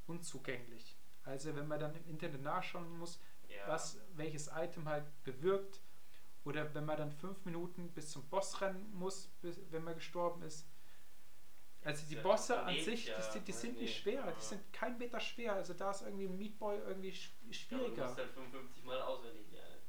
[0.07, 0.97] unzugänglich.
[1.25, 3.67] Also wenn man dann im Internet nachschauen muss, ja.
[3.67, 5.81] was welches Item halt bewirkt,
[6.45, 10.43] oder wenn man dann fünf Minuten bis zum Boss rennen muss, bis, wenn man gestorben
[10.43, 10.65] ist.
[11.87, 14.99] Also die Bosse an sich, ja, die, sind- die sind nicht schwer, die sind kein
[14.99, 15.53] Meter schwer.
[15.55, 18.05] Also da ist irgendwie ein Meat Boy irgendwie sch- Ja, du schwieriger.
[18.07, 19.83] musst halt 55 Mal auswendig lernen.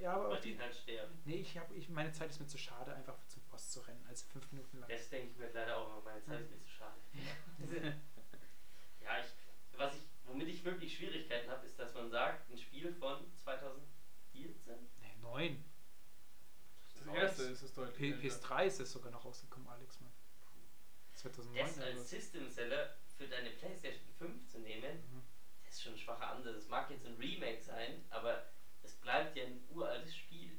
[0.00, 1.18] Ja, aber auch die, halt sterben.
[1.24, 4.04] nee, ich habe, ich, meine Zeit ist mir zu schade, einfach zum Boss zu rennen,
[4.08, 4.88] also fünf Minuten lang.
[4.90, 6.02] Das denke ich mir leider auch immer.
[6.02, 6.94] Meine Zeit ist mir zu schade.
[9.02, 12.92] ja, ich, was ich, womit ich wirklich Schwierigkeiten habe, ist, dass man sagt, ein Spiel
[12.94, 14.74] von 2014?
[15.00, 15.64] Nee, neun.
[17.06, 18.12] Das erste ist es P deutlich.
[18.24, 18.46] älter.
[18.48, 20.05] PS3 ist es sogar noch rausgekommen, Alex, Mann.
[21.32, 22.10] 2009 Das als?
[22.10, 25.22] System-Seller für deine PlayStation 5 zu nehmen, Mhm.
[25.64, 26.56] das ist schon ein schwacher Ansatz.
[26.56, 28.44] Es mag jetzt ein Remake sein, aber
[28.82, 30.56] es bleibt ja ein uraltes Spiel.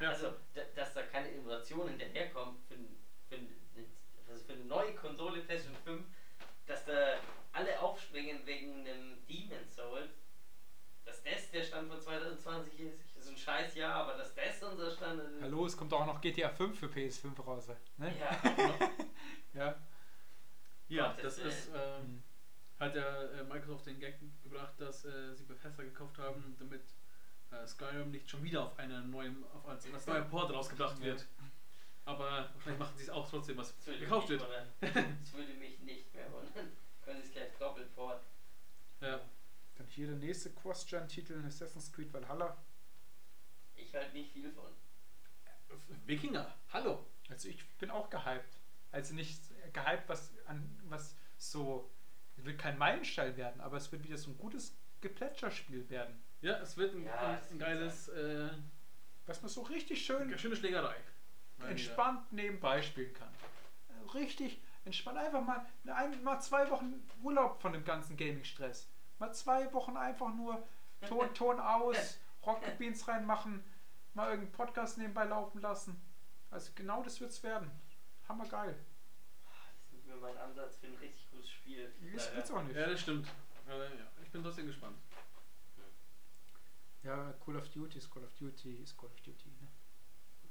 [0.00, 0.10] Ja.
[0.10, 2.76] Also, da, dass da keine Innovation hinterherkommt für,
[3.28, 3.38] für,
[4.28, 6.04] also für eine neue Konsole PlayStation 5,
[6.66, 7.18] dass da
[7.52, 10.10] alle aufspringen wegen einem Demon Souls,
[11.04, 14.90] dass das der Stand von 2020 ist, ist ein scheiß Jahr, aber dass das unser
[14.90, 15.42] Stand ist.
[15.42, 17.68] Hallo, es kommt auch noch GTA 5 für PS5 raus.
[17.96, 18.14] Ne?
[18.18, 18.40] Ja,
[19.54, 19.74] Ja.
[20.88, 21.48] Ja, Gottes das Willen.
[21.48, 22.22] ist, äh, Mhm.
[22.78, 26.82] hat ja äh, Microsoft den Gag gebracht, dass äh, sie Bethesda gekauft haben, damit
[27.50, 31.04] äh, Skyrim nicht schon wieder auf eine neue, auf als, als neuer Port rausgebracht Ja.
[31.06, 31.26] wird.
[32.04, 34.42] Aber wahrscheinlich machen sie es auch trotzdem, was das gekauft wird.
[34.80, 36.70] Das würde mich nicht mehr wundern.
[37.04, 38.22] Können Sie es gleich doppelt fort.
[39.90, 42.56] Hier der nächste Cross-Gen-Titel, Assassin's Creed Valhalla.
[43.78, 44.70] Ich halte nicht viel von.
[46.06, 47.04] Wikinger, hallo.
[47.28, 48.58] Also ich bin auch gehypt.
[48.90, 49.38] Also nicht
[49.72, 51.90] gehypt, was an was so.
[52.36, 56.22] Es wird kein Meilenstein werden, aber es wird wieder so ein gutes Geplätscherspiel werden.
[56.40, 58.48] Ja, es wird ein, Ja, ein, ein geiles, äh,
[59.26, 60.94] Was man so richtig schön eine schöne Schlägerei.
[61.68, 63.28] Entspannt nebenbei spielen kann.
[63.88, 65.18] Äh, Richtig entspannt.
[65.18, 68.88] Einfach mal, ein, mal zwei Wochen Urlaub von dem ganzen Gaming-Stress.
[69.18, 70.66] Mal zwei Wochen einfach nur
[71.08, 73.62] Ton, Ton aus, Rocket Beans reinmachen,
[74.14, 76.00] mal irgendeinen Podcast nebenbei laufen lassen.
[76.50, 77.70] Also genau das wird's werden.
[78.28, 78.74] Hammergeil.
[78.74, 81.92] Das ist nicht mehr mein Ansatz für ein richtig gutes Spiel.
[82.14, 82.76] Das wird's auch nicht.
[82.76, 83.26] Ja, das stimmt.
[84.22, 84.96] Ich bin trotzdem gespannt.
[87.02, 89.48] Ja, Call of Duty ist Call of Duty ist Call of Duty.
[89.60, 89.68] Ne?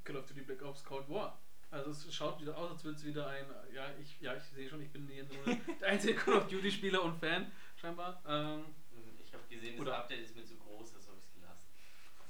[0.04, 1.38] Call of Duty Black Ops Cold War.
[1.70, 3.44] Also es schaut wieder aus, als würde es wieder ein,
[3.74, 6.70] ja ich, ja, ich sehe schon, ich bin hier nur der einzige Call of Duty
[6.70, 8.22] Spieler und Fan, scheinbar.
[8.26, 11.07] Ähm, Hm, Ich habe gesehen, das Oder- Update ist mir zu groß, das gelassen.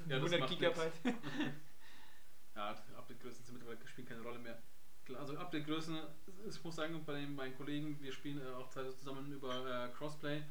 [0.08, 0.92] Ja, das 100 macht Gigabyte.
[2.54, 4.62] ja, die Update-Größen sind mittlerweile spielen keine Rolle mehr.
[5.04, 5.98] Klar, Also Update-Größen,
[6.48, 9.88] ich muss sagen, bei den, meinen Kollegen, wir spielen äh, auch teilweise zusammen über äh,
[9.96, 10.42] Crossplay.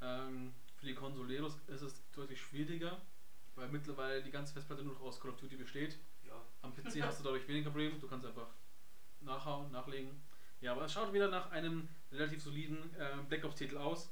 [0.00, 3.00] Ähm, für die Consoleros ist es deutlich schwieriger,
[3.54, 5.98] weil mittlerweile die ganze Festplatte nur noch aus Call of Duty besteht.
[6.22, 6.40] Ja.
[6.62, 8.48] Am PC hast du dadurch weniger Probleme, du kannst einfach
[9.20, 10.10] nachhauen, nachlegen.
[10.60, 14.10] Ja, aber es schaut wieder nach einem relativ soliden äh, Black Ops-Titel aus.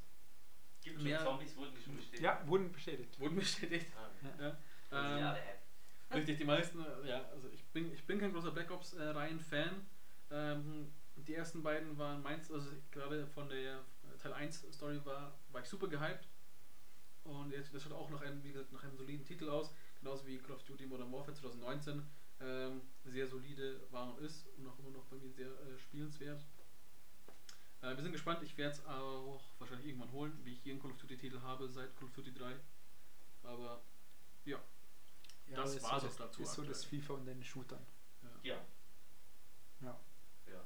[0.82, 2.22] Gibt schon Mehr- Zombies, wurden schon bestätigt?
[2.22, 3.18] Ja, wurden bestätigt.
[3.20, 3.86] Wurden bestätigt.
[3.96, 4.10] Ah,
[4.42, 4.56] Ja.
[4.93, 5.35] Ähm.
[6.14, 9.86] Richtig, die meisten, äh, ja, also ich bin, ich bin kein großer Black Ops-Reihen-Fan.
[10.31, 15.39] Ähm, die ersten beiden waren meins, also gerade von der äh, Teil 1 Story war,
[15.51, 16.28] war ich super gehypt.
[17.24, 20.27] Und jetzt, das schaut auch nach einem, wie gesagt, nach einem soliden Titel aus, genauso
[20.27, 22.02] wie Call of Duty Modern Warfare 2019
[22.40, 26.44] ähm, sehr solide war und ist und auch immer noch bei mir sehr äh, spielenswert.
[27.81, 30.90] Äh, wir sind gespannt, ich werde es auch wahrscheinlich irgendwann holen, wie ich jeden Call
[30.90, 32.55] of Duty Titel habe seit Call of Duty 3.
[33.44, 33.82] Aber
[34.44, 34.59] ja,
[35.52, 37.00] Ja, Das ist war's so das, dazu Ist so das aktuell.
[37.02, 37.86] FIFA und den Shootern.
[38.42, 38.54] Ja.
[39.80, 40.00] Ja.
[40.46, 40.64] Ja.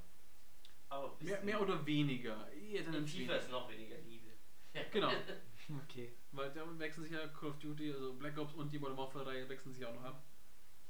[0.88, 2.50] Aber mehr, mehr oder weniger.
[2.52, 4.26] Eher in tendenziell FIFA ist noch weniger Liebe.
[4.92, 5.10] Genau,
[5.84, 6.12] Okay.
[6.32, 9.24] weil da wechseln sich ja Call of Duty, also Black Ops und die Modern Warfare
[9.26, 10.22] Reihe wechseln sich auch noch ab.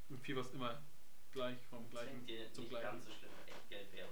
[0.08, 0.82] Und FIFA ist immer
[1.30, 2.84] gleich vom Das gleichen dir zum nicht gleichen.
[2.90, 4.08] ganz so schlimm echt an.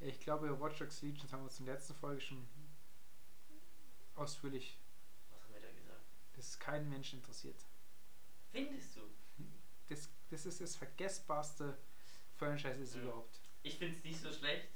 [0.00, 2.46] Ich glaube, Watch Dogs Legion haben wir uns in der letzten Folge schon
[4.14, 4.78] ausführlich,
[5.30, 6.04] Was haben wir da gesagt?
[6.34, 7.64] dass es keinen Menschen interessiert.
[8.56, 9.00] Findest du?
[9.88, 11.76] Das, das ist das vergessbarste
[12.36, 13.02] Franchise ist Ja.
[13.02, 13.40] überhaupt.
[13.62, 14.68] Ich finde es nicht so schlecht.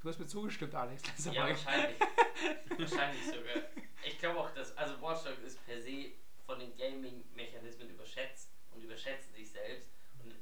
[0.00, 1.04] Du hast mir zugestimmt, Alex.
[1.06, 1.50] letzte Ja, Mal.
[1.50, 2.00] wahrscheinlich.
[2.78, 3.62] wahrscheinlich sogar.
[4.04, 6.12] Ich glaube auch, dass also Watch Dogs ist per se
[6.44, 9.88] von den Gaming-Mechanismen überschätzt und überschätzt sich selbst
[10.22, 10.32] und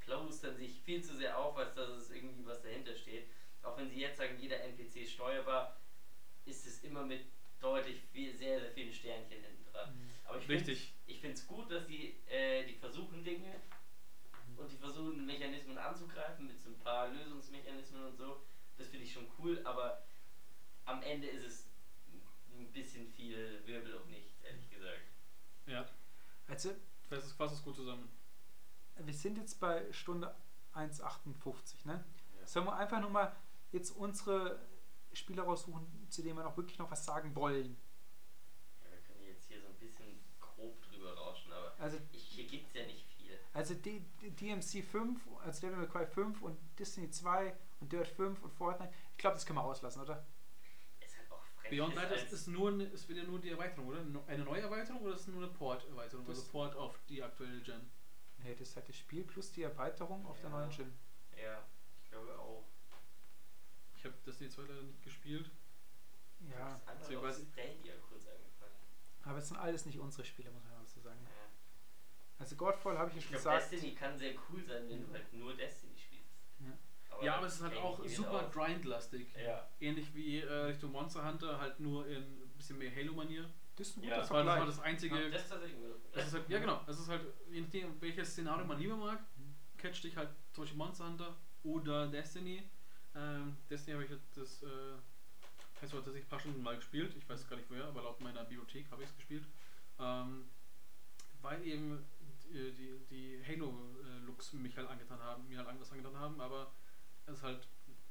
[0.00, 3.26] plaustern sich viel zu sehr auf, als dass es irgendwie was dahinter steht.
[3.62, 5.80] Auch wenn sie jetzt sagen, jeder NPC ist steuerbar,
[6.44, 7.24] ist es immer mit
[7.60, 9.94] deutlich viel, sehr, sehr vielen Sternchen hinten dran.
[9.94, 10.10] Mhm.
[10.24, 10.94] Aber ich Richtig.
[11.20, 13.60] Ich finde es gut, dass die, äh, die versuchen Dinge
[14.56, 18.40] und die versuchen Mechanismen anzugreifen mit so ein paar Lösungsmechanismen und so.
[18.78, 20.02] Das finde ich schon cool, aber
[20.86, 21.66] am Ende ist es
[22.54, 25.02] ein bisschen viel Wirbel um nichts, ehrlich gesagt.
[25.66, 25.86] Ja,
[26.48, 26.70] Also,
[27.06, 28.08] fasst es, fasst es gut zusammen.
[28.96, 30.34] wir sind jetzt bei Stunde
[30.72, 32.02] 1,58, ne?
[32.40, 32.46] Ja.
[32.46, 33.36] Sollen wir einfach nur mal
[33.72, 34.58] jetzt unsere
[35.12, 37.76] Spieler raussuchen, zu denen wir noch wirklich noch was sagen wollen?
[38.82, 40.18] Ja, wir können jetzt hier so ein bisschen
[40.60, 43.38] grob drüber rauschen, aber Also, hier gibt es ja nicht viel.
[43.54, 48.08] also D D DMC 5, also Devil May Cry 5 und Destiny 2 und Dirt
[48.08, 50.26] 5 und Fortnite, ich glaube, das können wir auslassen, oder?
[51.00, 51.70] Ist halt auch frech.
[51.70, 54.00] Beyond Light ist, ist nur ist wieder nur die Erweiterung, oder?
[54.26, 56.26] Eine neue Erweiterung oder ist es nur eine Port-Erweiterung?
[56.28, 57.90] Also Port auf die aktuelle Gen.
[58.42, 60.56] Nee, das ist halt das Spiel plus die Erweiterung auf der Ja.
[60.58, 60.92] neuen Gen.
[61.42, 61.64] Ja,
[62.04, 62.64] ich glaube auch.
[63.96, 65.50] Ich habe Destiny 2 leider nicht gespielt.
[66.48, 68.74] Ja, Das andere weiß ich- Stadia kurz angefangen.
[69.24, 71.20] aber es sind alles nicht unsere Spiele, muss man auch so sagen.
[71.22, 71.39] Ja.
[72.40, 73.72] Also Godfall habe ich ja Ich schon glaube, gesagt.
[73.72, 76.32] Destiny kann sehr cool sein, wenn du halt nur Destiny spielst.
[76.58, 77.22] Ja.
[77.24, 79.28] ja, aber es ist halt auch ich super grindlastig.
[79.36, 79.68] Ja.
[79.78, 83.48] Ähnlich wie äh, Richtung Monster Hunter, halt nur in ein bisschen mehr Halo-Manier.
[83.76, 84.76] Das ist ein Ja, guter Das war, das war Vergleich.
[84.76, 85.22] das einzige.
[85.22, 85.52] Ja, das ist.
[86.12, 89.20] Das ist halt, ja genau, es ist halt, je nachdem, welches Szenario man lieber mag,
[89.36, 89.54] Mhm.
[89.76, 92.62] catcht dich halt zum Beispiel Monster Hunter oder Destiny.
[93.14, 94.66] Ähm, Destiny habe ich jetzt das, äh,
[95.82, 98.20] heißt dass ich ein paar Stunden mal gespielt, ich weiß gar nicht woher, aber laut
[98.20, 99.44] meiner Bibliothek habe ich es gespielt.
[99.98, 100.46] Ähm,
[101.42, 102.04] weil eben
[102.52, 106.72] die, die, die Halo-Looks mich halt angetan haben, mir halt anders angetan haben, aber
[107.26, 107.68] es ist halt,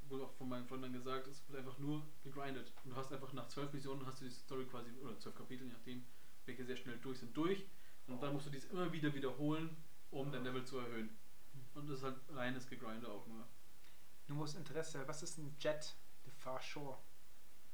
[0.07, 2.73] wurde auch von meinen Freunden gesagt, es wird einfach nur gegrindet.
[2.83, 5.67] Und du hast einfach nach zwölf Missionen hast du die Story quasi, oder zwölf Kapitel,
[5.67, 6.05] je nachdem,
[6.45, 7.65] welche sehr schnell durch sind, durch.
[8.07, 9.75] Und dann musst du dies immer wieder wiederholen,
[10.09, 11.15] um dein Level zu erhöhen.
[11.75, 13.47] Und das ist halt reines Gegrinde auch nur.
[14.27, 15.95] Nur aus Interesse, was ist ein Jet?
[16.25, 16.97] The Far Shore.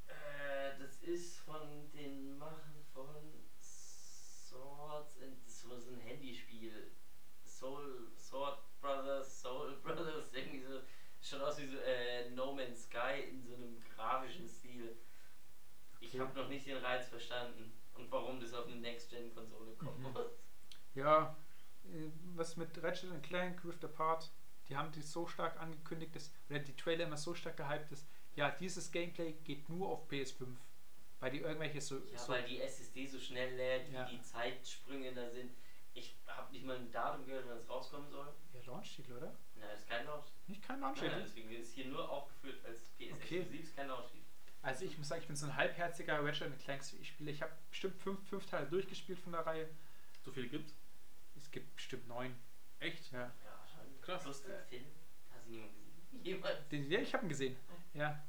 [0.07, 3.15] Äh, das ist von den Machern von
[3.59, 6.54] Swords and das war so ein Handyspiel.
[7.65, 10.81] Soul, Sword Brothers, Soul Brothers, irgendwie so.
[11.21, 14.95] Schaut aus wie so äh, No Man's Sky in so einem grafischen Stil.
[15.99, 16.19] Ich Okay.
[16.19, 20.11] habe noch nicht den Reiz verstanden und warum das auf eine Next-Gen-Konsole kommen Mhm.
[20.13, 20.27] muss.
[20.93, 21.35] Ja,
[21.85, 24.29] äh, was mit Ratchet and Clank Rift Apart,
[24.69, 28.05] die haben die so stark angekündigt, dass, oder die Trailer immer so stark gehypt ist,
[28.35, 30.47] ja, dieses Gameplay geht nur auf PS5,
[31.19, 34.05] weil die irgendwelche so, Ja, so weil die SSD so schnell lädt, Ja.
[34.07, 35.51] wie die Zeitsprünge da sind.
[35.95, 38.27] Ich habe nicht mal ein Datum gehört, wann es rauskommen soll.
[38.53, 39.33] ja, Launch-Titel, oder?
[39.55, 40.25] Na, das ist kein Launch.
[40.47, 41.21] Nicht kein Nein, Launch-Titel.
[41.21, 43.63] deswegen ist hier nur aufgeführt als PS Okay.
[43.75, 44.05] kein Launch.
[44.61, 47.31] Also ich muss sagen, ich bin so ein halbherziger Ratchet and Clank Spieler.
[47.31, 49.69] Ich habe bestimmt fünf, fünf Teile durchgespielt von der Reihe.
[50.23, 50.73] So viel gibt's?
[51.37, 52.35] Es gibt bestimmt neun.
[52.79, 53.11] Echt?
[53.11, 53.19] Ja.
[53.43, 54.01] Ja, schon.
[54.01, 54.23] Krass.
[54.23, 54.51] Plus den.
[54.69, 54.85] Film.
[55.31, 56.23] Hast du niemand gesehen?
[56.23, 56.71] Jemand?
[56.71, 57.55] Den, ja, ich habe ihn gesehen.
[57.93, 58.21] Ja.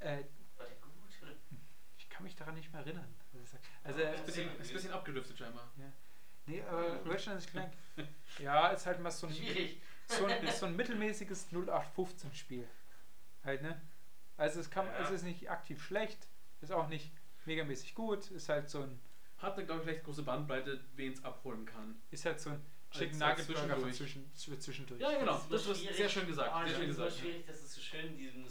[0.00, 0.24] Äh,
[0.56, 0.92] War der gut?
[1.98, 3.14] Ich kann mich daran nicht mehr erinnern.
[3.84, 5.70] Also, Ja, äh, Ist ein bisschen, ist ein bisschen abgedriftet scheinbar.
[6.46, 7.72] Nee, aber Ratchet and Clank,
[8.38, 9.80] ja, ist halt mal so ein, Schwierig.
[10.06, 12.68] so ein, ist so ein mittelmäßiges 0815 Spiel.
[13.44, 13.80] Halt, ne?
[14.36, 14.98] Also es, kann, Ja.
[15.00, 16.28] es ist nicht aktiv schlecht,
[16.60, 17.10] ist auch nicht
[17.46, 19.00] megamäßig gut, ist halt so ein,
[19.38, 22.00] Hat eine, glaube ich, recht große Bandbreite, wen es abholen kann.
[22.10, 22.60] ist halt so ein
[22.90, 23.96] Chicken Nugget Burger von zwischendurch.
[23.96, 25.00] zwischen, zw- zwischendurch.
[25.00, 25.36] Ja, genau.
[25.36, 26.50] ist Das nur ist sehr schön gesagt.
[26.52, 27.12] Ah, sehr schön gesagt.
[27.14, 28.46] schwierig, dass es so schön in diesem.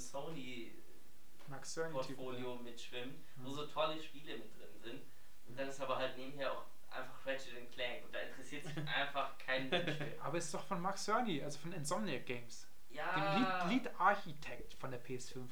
[1.48, 5.02] Sony-Portfolio mitschwimmt, wo so tolle Spiele mit drin sind.
[5.48, 6.66] Und dann ist aber halt nebenher auch
[6.96, 10.22] einfach Ratchet and Clank und da interessiert sich einfach kein Mensch für.
[10.22, 12.68] Aber es ist doch von Max Cerny, also von Insomniac Games.
[12.90, 15.48] Ja, Dem Lead, Lead Architekt von der PS5.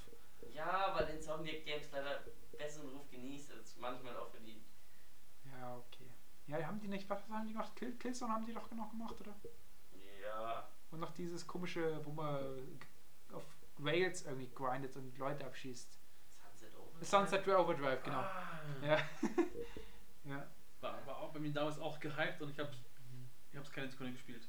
[0.54, 2.24] ja, weil Insomniac Games leider
[2.58, 4.66] besseren Ruf genießt als manchmal auch verdient.
[5.46, 6.10] Ja, okay.
[6.48, 7.76] Ja, haben die nicht, was haben die gemacht?
[7.76, 9.36] Kill, Killzone haben die doch noch gemacht, oder?
[10.22, 12.80] Ja, Und noch dieses komische, wo man
[13.34, 13.44] auf
[13.80, 15.98] Rails irgendwie grindet und Leute abschießt.
[16.30, 17.06] Sunset Overdrive.
[17.06, 18.20] Sunset Overdrive, genau.
[18.20, 18.98] Ah, Ja.
[20.26, 20.48] ja.
[20.84, 22.72] War, war auch bei mir damals auch gehypt und ich habe
[23.52, 24.48] ich hab's keine Sekunde gespielt.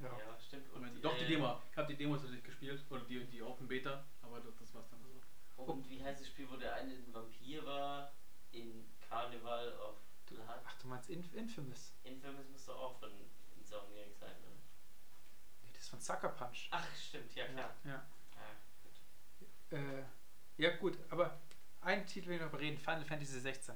[0.00, 0.08] Ja.
[0.08, 0.68] Ja, stimmt.
[0.70, 1.60] Und, Moment, Doch, die äh, Demo.
[1.70, 2.82] Ich habe die Demo tatsächlich gespielt.
[2.88, 4.04] Oder die, die Open Beta.
[4.22, 5.62] Aber das, das war's dann so.
[5.62, 8.12] Und wie heißt das Spiel, wo der eine ein Vampir war?
[8.52, 10.46] In Carnival of Blood?
[10.64, 11.94] Ach, du meinst Inf Infamous?
[12.02, 13.10] Infamous müsste auch von
[13.56, 14.56] Insomniac sein, oder?
[15.62, 16.68] Nee, das ist von Sucker Punch.
[16.70, 17.76] Ach, stimmt, ja klar.
[17.84, 17.90] Ja.
[17.90, 18.56] Ja,
[19.38, 19.78] gut.
[19.78, 20.04] Äh,
[20.56, 21.38] ja, gut, aber
[21.82, 23.74] einen Titel will ich noch reden: Final Fantasy 16.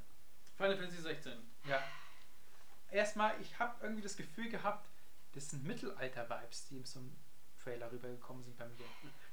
[0.57, 1.33] Final Fantasy 16.
[1.69, 1.83] Ja.
[2.91, 4.89] Erstmal, ich habe irgendwie das Gefühl gehabt,
[5.33, 7.17] das sind Mittelalter-Vibes, die in so einem
[7.63, 8.77] Trailer rübergekommen sind bei mir.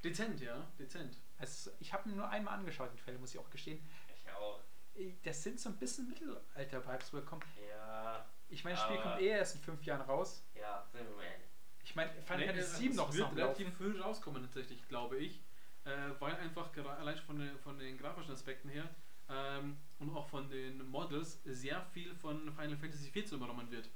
[0.03, 0.65] Dezent, ja.
[0.79, 1.17] Dezent.
[1.37, 3.79] Also, ich habe mir nur einmal angeschaut, den Trailer, muss ich auch gestehen.
[4.15, 4.59] Ich auch.
[4.95, 7.45] Äh, Das sind so ein bisschen Mittelalter-Vibes rübergekommen.
[7.69, 10.43] Ja, Ich meine, das Spiel kommt eh erst in fünf Jahren raus.
[10.55, 11.47] ja, sind wir mal ehrlich.
[11.83, 15.41] Ich meine, Final Fantasy es 7 noch wird relativ früh rauskommen, tatsächlich, glaube ich.
[15.83, 18.87] Äh, weil einfach allein schon von, den- von den grafischen Aspekten her
[19.31, 23.89] ähm, und auch von den Models sehr viel von Final Fantasy 14 übernommen wird.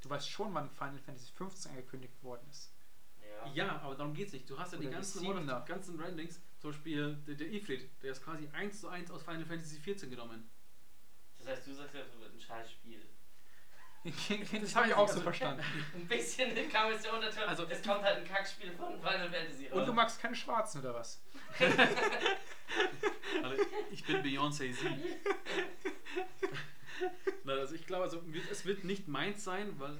[0.00, 2.72] Du weißt schon, wann Final Fantasy 15 angekündigt worden ist.
[3.20, 3.52] Ja.
[3.52, 4.50] Ja, aber darum geht es nicht.
[4.50, 7.52] Du hast ja die Oder die ganzen Models, die ganzen Brandings, zum Beispiel der, der
[7.52, 10.48] Ifrit, der ist quasi 1 zu 1 aus Final Fantasy 14 genommen.
[11.38, 13.02] Das heißt, du sagst ja, es wird ein scheiß Spiel.
[14.04, 15.62] Das habe ich auch so also- verstanden.
[15.94, 17.42] Ein bisschen kam es ja untertun.
[17.46, 19.78] Also- es kommt halt ein Kackspiel von Final Fantasy raus.
[19.78, 21.22] Und du magst keine Schwarzen oder was?
[23.90, 24.74] Ich bin Beyoncé.
[27.44, 29.98] Nein, also ich glaube, also, es wird nicht meins sein, weil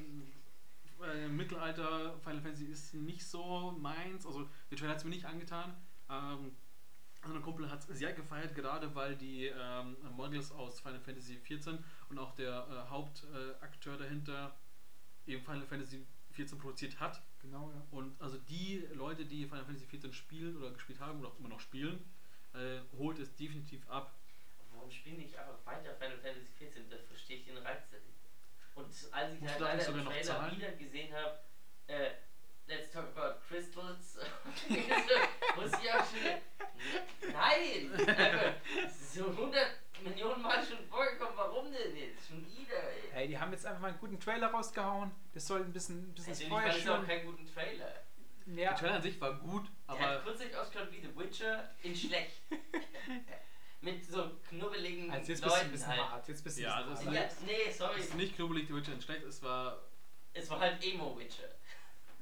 [1.03, 4.27] äh, Mittelalter Final Fantasy ist nicht so meins.
[4.27, 5.75] Also der Trailer hat es mir nicht angetan.
[6.09, 6.57] Ähm,
[7.31, 11.79] ein Kumpel hat es sehr gefeiert, gerade weil die ähm, Models aus Final Fantasy 14
[12.09, 14.55] und auch der äh, Hauptakteur dahinter
[15.27, 17.23] eben Final Fantasy 14 produziert hat.
[17.41, 17.87] Genau, ja.
[17.91, 21.49] Und also die Leute, die Final Fantasy 14 spielen oder gespielt haben oder auch immer
[21.49, 22.05] noch spielen,
[22.55, 24.15] äh, holt es definitiv ab.
[24.73, 26.91] Warum spielen die nicht einfach weiter Final Fantasy 14?
[26.91, 28.03] Da verstehe ich den Reiz nicht.
[28.75, 31.39] Und als ich halt leider im Trailer wieder gesehen habe,
[31.87, 32.11] äh,
[32.69, 34.19] let's talk about crystals,
[35.57, 37.33] muss ich auch schon.
[37.33, 37.93] Nein!
[38.09, 38.55] Einfach,
[38.87, 39.67] ist so 100
[40.03, 42.29] Millionen Mal schon vorgekommen, warum denn jetzt?
[42.29, 43.11] Schon wieder, ey.
[43.13, 45.11] Hey, die haben jetzt einfach mal einen guten Trailer rausgehauen.
[45.33, 47.93] Das soll ein bisschen, ein bisschen das Natürlich Feuer ich auch keinen guten Trailer.
[48.47, 51.71] Ja, Der Trailer an sich war gut, Der hat aber kurzzeitig ausgeschaut wie The Witcher
[51.83, 52.41] in schlecht.
[53.81, 56.01] Mit so knubbeligen also jetzt bist du ein Leuten bisschen halt.
[56.01, 56.29] hart.
[56.29, 57.15] Jetzt bist du Ja, ein also hart.
[57.15, 57.99] Ja, nee, sorry.
[57.99, 59.83] es ist nicht knubbelig, die Witcher in schlecht, es war
[60.33, 61.49] Es war halt Emo-Witcher.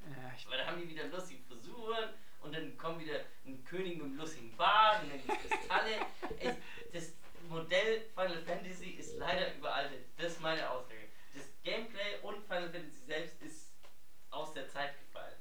[0.08, 2.10] Ja, Weil da haben die wieder lustige Frisuren
[2.40, 5.90] und dann kommt wieder ein König mit einem lustigen Bart und dann gibt es Kristalle.
[6.40, 6.56] Es,
[6.92, 7.12] das
[7.48, 10.04] Modell Final Fantasy ist leider überaltet.
[10.16, 11.08] Das ist meine Aussage.
[11.34, 13.72] Das Gameplay und Final Fantasy selbst ist
[14.30, 15.36] aus der Zeit gefallen.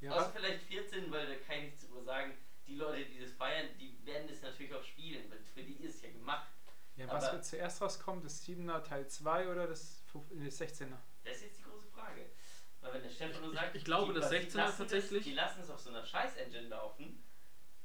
[0.00, 2.36] ja, Außer vielleicht 14, weil da kann ich nichts drüber sagen.
[2.66, 5.96] die Leute, die das feiern, die werden das natürlich auch spielen, weil für die ist
[5.96, 6.46] es ja gemacht.
[6.96, 8.22] Ja, was Aber- wird zuerst rauskommen?
[8.22, 10.96] Das 7er Teil 2 oder das, 5 das 16er?
[11.24, 12.26] Das ist jetzt die große Frage.
[12.80, 15.20] Weil wenn der Stefan nur Ich- sagt, ich glaube, die, das die 16er lassen tatsächlich-
[15.20, 17.22] Das, die lassen es auf so einer Scheiß-Engine laufen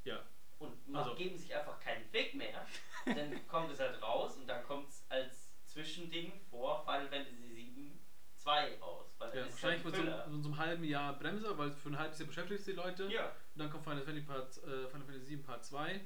[0.03, 0.19] Ja.
[0.59, 2.65] und Also- geben sich einfach keinen Fick mehr,
[3.05, 7.99] dann kommt es halt raus und dann kommt es als Zwischending vor Final Fantasy 7
[8.37, 9.05] 2 raus.
[9.19, 11.97] Ja ist wahrscheinlich halt mit so, so, so einem halben Jahr Bremse, weil für ein
[11.97, 13.05] halbes Jahr beschäftigst du die Leute.
[13.11, 15.99] Ja, Und dann kommt Final Fantasy, Part, äh, Final Fantasy 7 Part 2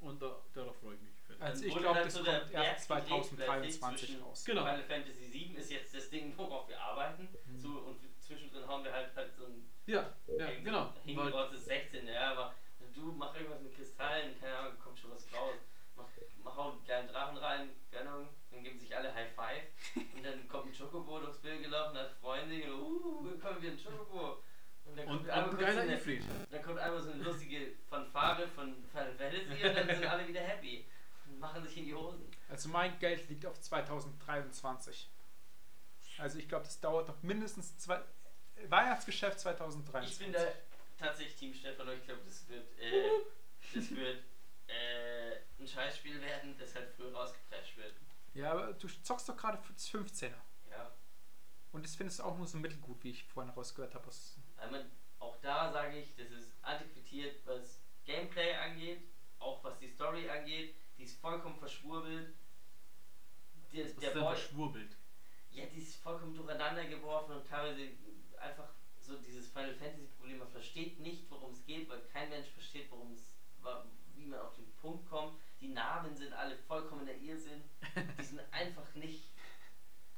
[0.00, 1.12] und da, darauf freue ich mich.
[1.40, 4.44] Also ich glaube, dann das so kommt erst gedreht 2023 plötzlich raus.
[4.44, 4.62] Genau.
[4.64, 7.28] Final Fantasy 7 ist jetzt das Ding, worauf wir arbeiten.
[7.46, 7.58] Mhm.
[7.58, 10.92] So, und zwischendrin haben wir halt, halt so ein Ja, ja, genau.
[11.04, 12.54] Weil, Hingerotztes 16, ja, aber
[12.94, 15.58] du mach irgendwas mit Kristallen, keine Ahnung, kommt schon was raus.
[15.96, 16.08] Mach,
[16.42, 19.64] mach hau einen kleinen Drachen rein, keine Ahnung, dann geben sich alle High Five
[20.14, 24.42] und dann kommt ein Chocobo durchs Bild gelaufen, hat Freunde, uh, willkommen wir ein Chocobo.
[24.84, 27.22] Und dann kommt und einmal ein kurz so geiler eine, dann kommt einmal so eine
[27.22, 30.86] lustige Fanfare von Final Fantasy und dann sind alle wieder happy
[31.26, 32.30] und machen sich in die Hosen.
[32.48, 35.10] Also mein Geld liegt auf 2023.
[36.18, 38.00] Also ich glaube, das dauert noch mindestens zwei
[38.68, 40.18] Weihnachtsgeschäft Ich 2023.
[40.18, 40.46] bin da
[40.98, 43.10] tatsächlich Team Stefan und ich glaube, das wird, äh,
[43.74, 44.22] das wird
[44.66, 47.94] äh, ein Scheißspiel werden, das halt früh rausgeprescht wird.
[48.34, 50.32] Ja, aber du zockst doch gerade für das 15er.
[50.70, 50.92] Ja.
[51.72, 54.10] Und das findest du auch nur so mittelgut, wie ich vorhin rausgehört habe.
[54.70, 59.02] man, auch da sage ich, das ist antiquiert, was Gameplay angeht,
[59.38, 60.74] auch was die Story angeht.
[60.98, 62.34] Die ist vollkommen verschwurbelt.
[63.72, 64.96] Der, Das der ist Boy, Verschwurbelt.
[65.50, 67.88] ja, die ist vollkommen durcheinander geworfen und teilweise
[68.38, 68.68] einfach
[69.00, 70.38] so dieses Final Fantasy Problem.
[70.38, 73.34] Man versteht nicht, worum es geht, weil kein Mensch versteht, worum es,
[74.14, 75.38] wie man auf den Punkt kommt.
[75.60, 77.62] Die Namen sind alle vollkommen der Irrsinn.
[78.18, 79.30] Die sind einfach nicht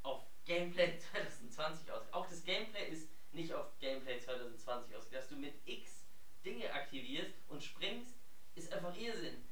[0.02, 2.12] auf Gameplay 2020 aus.
[2.12, 5.08] Auch das Gameplay ist nicht auf Gameplay 2020 aus.
[5.10, 6.04] Dass du mit X
[6.44, 8.16] Dinge aktivierst und springst,
[8.54, 9.44] ist einfach Irrsinn.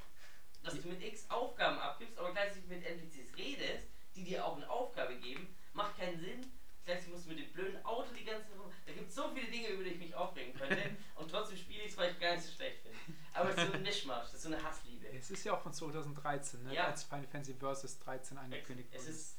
[0.63, 4.69] Dass du mit X Aufgaben abgibst, aber gleichzeitig mit NPCs redest, die dir auch eine
[4.69, 6.56] Aufgabe geben, macht keinen Sinn.
[6.87, 8.71] Gleichzeitig musst mit dem blöden Auto die ganze Zeit rum.
[8.85, 10.95] Da gibt es so viele Dinge, über die ich mich aufregen könnte.
[11.15, 12.97] und trotzdem spiele ich es, weil ich gar nicht so schlecht finde.
[13.33, 15.05] Aber es ist so ein Mischmasch, das ist so eine Hassliebe.
[15.09, 16.73] Es ist ja auch von 2013, ne?
[16.73, 16.87] Ja.
[16.87, 17.99] als Final Fantasy Vs.
[17.99, 19.11] 13 angekündigt Es wurde.
[19.11, 19.37] ist,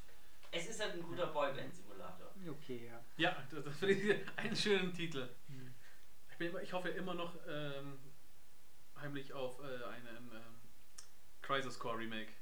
[0.51, 2.35] es ist halt ein guter Boyband-Simulator.
[2.51, 3.03] Okay, ja.
[3.17, 5.31] Ja, das, das finde ich einen schönen Titel.
[5.47, 5.75] Hm.
[6.31, 7.99] Ich, bin, ich hoffe immer noch ähm,
[9.01, 10.61] heimlich auf äh, einen ähm,
[11.41, 12.33] Crisis Core Remake.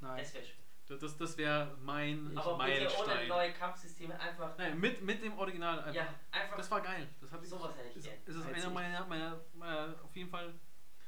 [0.00, 0.18] Nein.
[0.18, 0.63] Das wäre schön.
[0.86, 3.28] Das, das, wäre mein Aber bitte ohne Meilenstein.
[3.28, 4.56] neue Kampfsysteme einfach.
[4.58, 5.94] Nein, mit, mit dem Original einfach.
[5.94, 6.56] Ja, einfach.
[6.58, 7.08] Das war geil.
[7.22, 8.16] Das hat Sowas hätte ich ist, gern.
[8.26, 10.52] ist es Hätte einer ich- meiner, meiner, meiner auf jeden Fall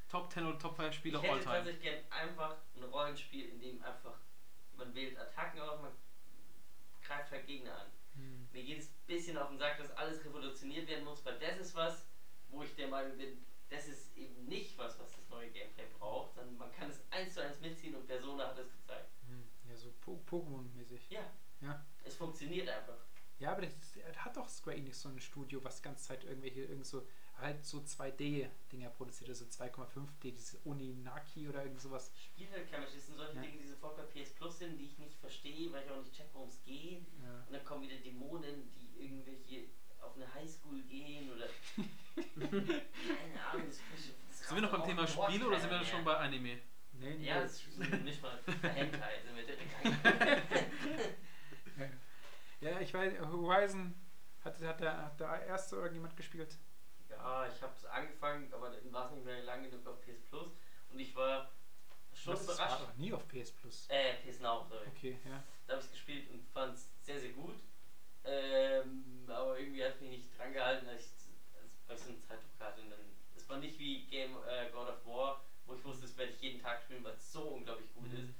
[0.08, 1.54] Top 10 oder Top 5 ich Spieler hätte all time.
[1.56, 4.18] tatsächlich gern einfach ein Rollenspiel, in dem einfach
[4.76, 5.92] man wählt Attacken aus, man
[7.02, 7.86] greift halt Gegner an.
[8.14, 8.48] Hm.
[8.52, 11.58] Mir geht es ein bisschen auf den Sack, dass alles revolutioniert werden muss, weil das
[11.58, 12.06] ist was,
[12.48, 16.34] wo ich der Meinung bin, das ist eben nicht was, was das neue Gameplay braucht,
[16.34, 19.10] sondern man kann es eins zu eins mitziehen und Persona hat es gezeigt.
[19.28, 19.42] Hm.
[19.68, 21.10] Ja, so Po- Pokémon-mäßig.
[21.10, 21.20] Ja,
[21.60, 21.84] Ja.
[22.04, 22.96] es funktioniert einfach.
[23.38, 26.04] Ja, aber das ist, da hat doch Square Enix so ein Studio, was die ganze
[26.04, 27.06] Zeit irgendwelche, irgend so,
[27.38, 32.10] halt so 2D-Dinger produziert, also 2,5D, dieses Oninaki oder irgend sowas.
[32.18, 33.42] Spielt halt kein Mensch, das sind solche Ja.
[33.42, 36.14] Dinge, die sofort bei PS Plus sind, die ich nicht verstehe, weil ich auch nicht
[36.14, 37.02] check, worum es geht.
[37.22, 37.44] Ja.
[37.46, 39.66] Und dann kommen wieder Dämonen, die irgendwelche
[40.00, 41.46] auf eine Highschool gehen oder.
[42.34, 43.80] Keine Ahnung, das,
[44.28, 46.58] das Sind wir noch beim Thema Spiel oder sind wir schon bei Anime?
[46.98, 47.26] Nee, nee.
[47.26, 49.70] Ja, das ist nicht mal Hentai, sind wir direkt
[52.60, 53.94] ja, ich weiß, Horizon
[54.44, 56.56] hat, hat, der, hat der erste irgendjemand gespielt.
[57.10, 60.22] Ja, ich habe es angefangen, aber dann war es nicht mehr lang genug auf PS
[60.28, 60.50] Plus
[60.90, 61.50] und ich war
[62.14, 62.82] schon das war überrascht.
[62.82, 63.86] doch nie auf PS Plus.
[63.88, 64.86] Äh, PS Now, sorry.
[64.88, 65.42] Okay, ja.
[65.66, 67.56] Da habe ich es gespielt und fand es sehr, sehr gut.
[68.24, 71.12] Ähm, aber irgendwie hat mich nicht dran gehalten, als ich,
[71.86, 72.80] weil ich so einen Zeitdruck hatte.
[72.80, 73.00] Und dann,
[73.36, 76.40] es war nicht wie Game äh, God of War, wo ich wusste, das werde ich
[76.40, 78.18] jeden Tag spielen, weil es so unglaublich gut Mhm.
[78.18, 78.34] ist.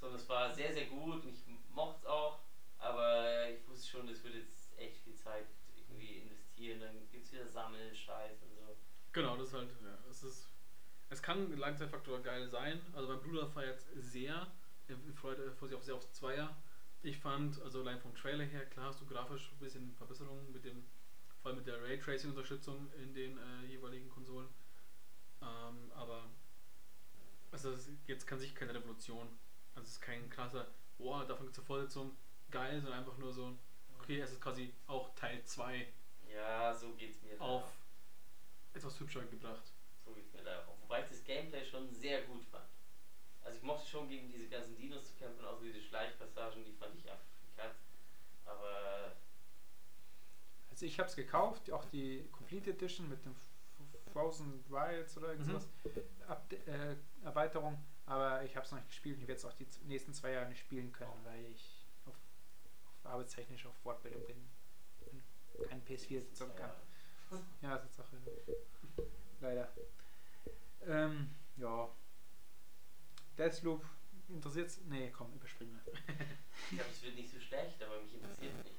[0.00, 2.38] Sondern es war sehr, sehr gut und ich mochte es auch.
[2.78, 5.46] Aber ich wusste schon, das würde jetzt echt viel Zeit
[5.76, 6.80] irgendwie investieren.
[6.80, 8.76] Dann gibt es wieder Sammeln, Scheiß und so.
[9.12, 10.48] Genau, das ist halt, ja, es ist,
[11.10, 12.80] es kann Langzeitfaktor geil sein.
[12.94, 14.50] Also mein Bruder feiert sehr,
[14.88, 16.56] er freut er freut sich auch sehr aufs Zweier.
[17.02, 20.64] Ich fand, also allein vom Trailer her, klar hast du grafisch ein bisschen Verbesserungen mit
[20.64, 20.82] dem,
[21.40, 24.48] vor allem mit der Raytracing-Unterstützung in den äh, jeweiligen Konsolen.
[25.40, 26.30] Ähm, aber
[27.52, 27.74] also
[28.06, 29.28] jetzt kann sich keine Revolution.
[29.74, 30.66] Also es ist kein krasser,
[30.98, 32.16] boah, davon gibt es eine Fortsetzung,
[32.50, 33.56] geil, sondern einfach nur so,
[33.98, 35.86] okay, es ist quasi auch Teil 2
[36.32, 37.44] Ja, so geht's mir da.
[37.44, 37.64] auf
[38.74, 39.72] etwas hübscher gebracht.
[40.04, 40.76] So geht's mir da auch.
[40.82, 42.64] Wobei ich das Gameplay schon sehr gut fand.
[43.44, 46.94] Also ich mochte schon gegen diese ganzen Dinos zu kämpfen, auch diese Schleichpassagen, die fand
[46.96, 47.24] ich einfach
[47.56, 47.76] Katz.
[48.44, 49.16] Aber
[50.70, 53.34] Also ich habe es gekauft, auch die Complete Edition mit dem
[54.12, 55.68] Frozen Wilds oder irgendwas.
[56.26, 57.78] Up äh, Erweiterung.
[58.06, 60.32] Aber ich habe es noch nicht gespielt und ich werde es auch die nächsten zwei
[60.32, 62.14] Jahre nicht spielen können, weil ich auf,
[63.04, 64.48] auf arbeitstechnisch auf Fortbildung bin.
[65.54, 66.70] Und keinen PS4 zocken kann.
[67.62, 68.18] Ja, Tatsache.
[69.40, 69.72] Leider.
[70.86, 71.88] Ähm, ja.
[73.38, 73.82] Deathloop
[74.28, 75.92] interessiert Nee, komm, überspringen wir.
[76.70, 78.76] Ich glaube, es wird nicht so schlecht, aber mich interessiert nicht.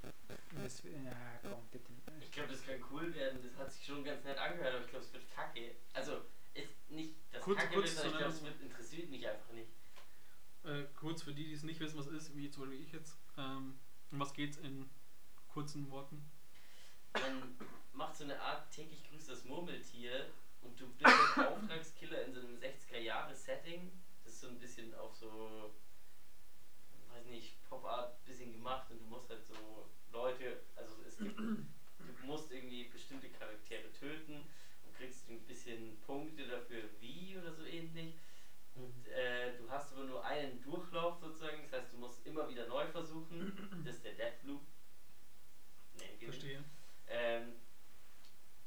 [0.63, 1.91] Das, ja, komm, bitte.
[2.21, 3.39] Ich glaube, das kann cool werden.
[3.43, 5.75] Das hat sich schon ganz nett angehört, aber ich glaube, es wird kacke.
[5.93, 6.21] Also,
[6.53, 9.51] ist nicht das Kurz- kacke kurz wird, aber ich glaube, es wird, interessiert mich einfach
[9.53, 9.71] nicht.
[10.63, 13.17] Äh, kurz für die, die es nicht wissen, was ist, wie zum Beispiel ich jetzt.
[13.37, 13.77] Ähm,
[14.11, 14.89] um was geht's in
[15.51, 16.23] kurzen Worten?
[17.13, 17.57] Man
[17.93, 20.29] macht so eine Art täglich grüßt das Murmeltier
[20.61, 21.05] und du bist
[21.37, 23.91] ein Auftragskiller in so einem 60er-Jahre-Setting.
[24.43, 25.73] So ein bisschen auf so,
[27.07, 32.25] weiß nicht, Pop-Art bisschen gemacht und du musst halt so Leute, also es gibt, du
[32.25, 34.43] musst irgendwie bestimmte Charaktere töten
[34.83, 38.15] und kriegst ein bisschen Punkte dafür, wie oder so ähnlich.
[38.75, 42.67] Und äh, du hast aber nur einen Durchlauf sozusagen, das heißt, du musst immer wieder
[42.67, 43.81] neu versuchen.
[43.85, 44.61] Das ist der Deathloop.
[46.19, 46.19] Ihn.
[46.19, 46.65] Verstehe.
[47.07, 47.53] Ähm,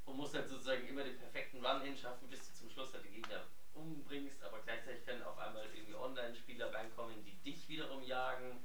[0.07, 3.21] und musst halt sozusagen immer den perfekten Run hinschaffen, bis du zum Schluss halt die
[3.21, 3.45] Gegner
[3.77, 8.65] umbringst, aber gleichzeitig können auf einmal irgendwie Online-Spieler reinkommen, die dich wiederum jagen.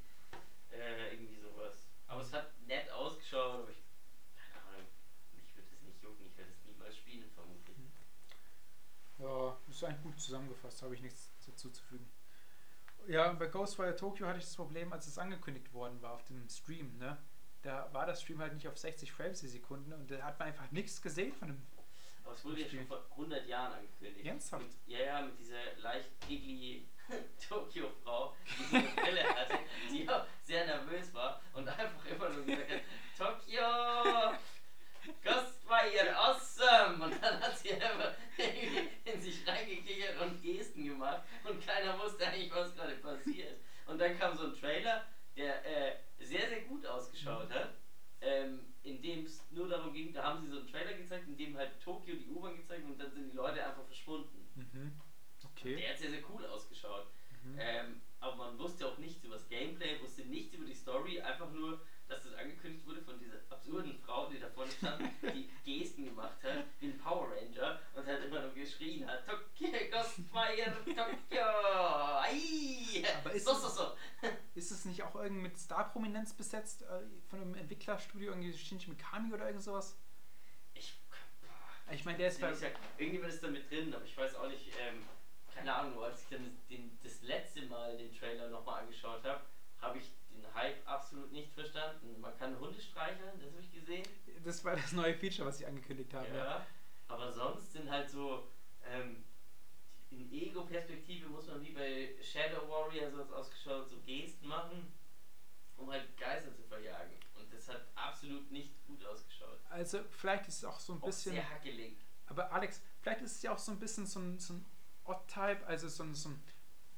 [0.71, 1.87] Äh, irgendwie sowas.
[2.07, 3.83] Aber es hat nett ausgeschaut, aber ich.
[4.35, 4.87] Keine Ahnung.
[5.33, 7.77] Mich würde es nicht jucken, ich werde es niemals spielen, vermutlich.
[9.19, 12.09] Ja, ist eigentlich gut zusammengefasst, habe ich nichts dazu zu fügen.
[13.07, 16.47] Ja, bei Ghostwire Tokyo hatte ich das Problem, als es angekündigt worden war auf dem
[16.49, 17.17] Stream, ne?
[17.61, 20.47] Da war das Stream halt nicht auf 60 Frames die Sekunde und da hat man
[20.47, 21.61] einfach nichts gesehen von dem.
[22.23, 24.25] Aber es wurde ja schon vor 100 Jahren angekündigt.
[24.25, 24.63] Ernsthaft?
[24.63, 26.87] Mit, ja, ja, mit dieser leicht giggly
[27.49, 29.59] Tokio-Frau, die so eine Brille hatte,
[29.91, 32.81] die auch sehr nervös war und einfach immer nur gesagt hat,
[33.17, 34.37] Tokio!
[35.23, 37.03] Ghostwire, awesome!
[37.03, 42.27] Und dann hat sie einfach irgendwie in sich reingekichert und Gesten gemacht und keiner wusste
[42.27, 43.59] eigentlich, was gerade passiert.
[43.87, 47.73] Und dann kam so ein Trailer, der äh, sehr, sehr gut ausgeschaut hat,
[48.21, 51.37] ähm, in dem es nur darum ging, da haben sie so einen Trailer gezeigt, in
[51.37, 54.49] dem halt Tokio die U-Bahn gezeigt und dann sind die Leute einfach verschwunden.
[54.55, 54.91] Mhm.
[55.43, 55.75] Okay.
[55.75, 57.09] Der hat sehr, sehr cool ausgeschaut.
[57.43, 57.57] Mhm.
[57.57, 61.49] Ähm, aber man wusste auch nichts über das Gameplay, wusste nichts über die Story, einfach
[61.49, 65.01] nur, dass das angekündigt wurde von dieser absurden Frau, die da vorne stand,
[65.33, 69.69] die Gesten gemacht hat, wie ein Power Ranger und halt immer nur geschrien hat: Tokyo,
[69.91, 71.41] Ghostfire, Tokyo!
[72.19, 73.03] Ai!
[73.19, 73.91] Aber ist so, es- so, so.
[74.55, 76.81] Ist es nicht auch irgendwie mit Star-Prominenz besetzt?
[76.83, 79.97] Äh, von einem Entwicklerstudio, irgendwie Shinji Mikami oder irgend sowas?
[80.73, 80.99] Ich,
[81.41, 82.53] boah, Ich meine, der ist bei.
[82.53, 85.03] sag, irgendjemand ist da mit drin, aber ich weiß auch nicht, ähm,
[85.53, 89.41] keine Ahnung, als ich dann den, das letzte Mal den Trailer nochmal angeschaut habe,
[89.79, 90.05] habe ich
[90.53, 92.19] Hype absolut nicht verstanden.
[92.21, 94.03] Man kann Hunde streicheln, das habe ich gesehen.
[94.43, 96.27] Das war das neue Feature, was sie angekündigt haben.
[96.33, 96.65] Ja, Ja.
[97.07, 98.47] aber sonst sind halt so,
[98.85, 99.23] ähm,
[100.09, 104.91] in Ego-Perspektive muss man wie bei Shadow Warrior so hat's ausgeschaut, so Gesten machen,
[105.77, 107.13] um halt Geister zu verjagen.
[107.39, 109.59] Und das hat absolut nicht gut ausgeschaut.
[109.69, 111.33] Also, vielleicht ist es auch so ein Auch bisschen.
[111.33, 111.95] sehr hackelig.
[112.27, 114.65] Aber Alex, vielleicht ist es ja auch so ein bisschen so ein, so ein
[115.05, 116.43] Odd-Type, also so ein, so ein,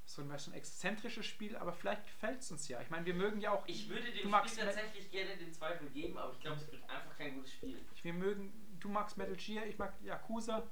[0.05, 2.81] so ein, ein exzentrisches Spiel, aber vielleicht gefällt es uns ja.
[2.81, 3.65] Ich meine, wir mögen ja auch.
[3.67, 7.17] Ich würde dem Spiel tatsächlich gerne den Zweifel geben, aber ich glaube, es wird einfach
[7.17, 7.79] kein gutes Spiel.
[8.01, 10.67] Wir mögen, du magst Metal Gear, ich mag Yakuza.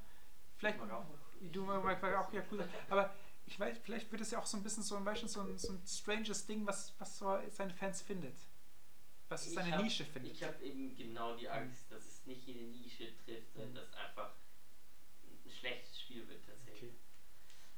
[0.58, 1.06] Vielleicht, Ich mag auch
[1.42, 2.66] du magst auch Yakuza.
[2.90, 3.14] Aber
[3.48, 5.42] ich weiß, vielleicht wird es ja auch so ein bisschen so ein, weißt du, so
[5.42, 8.36] ein, so ein stranges Ding, was, was so seine Fans findet.
[9.30, 10.34] Was Ich seine hab- Nische findet.
[10.34, 13.76] Ich habe eben genau die Angst, dass es nicht jede Nische trifft, sondern Mhm.
[13.76, 14.34] dass einfach
[15.24, 16.92] ein schlechtes Spiel wird tatsächlich.
[16.92, 17.00] Okay.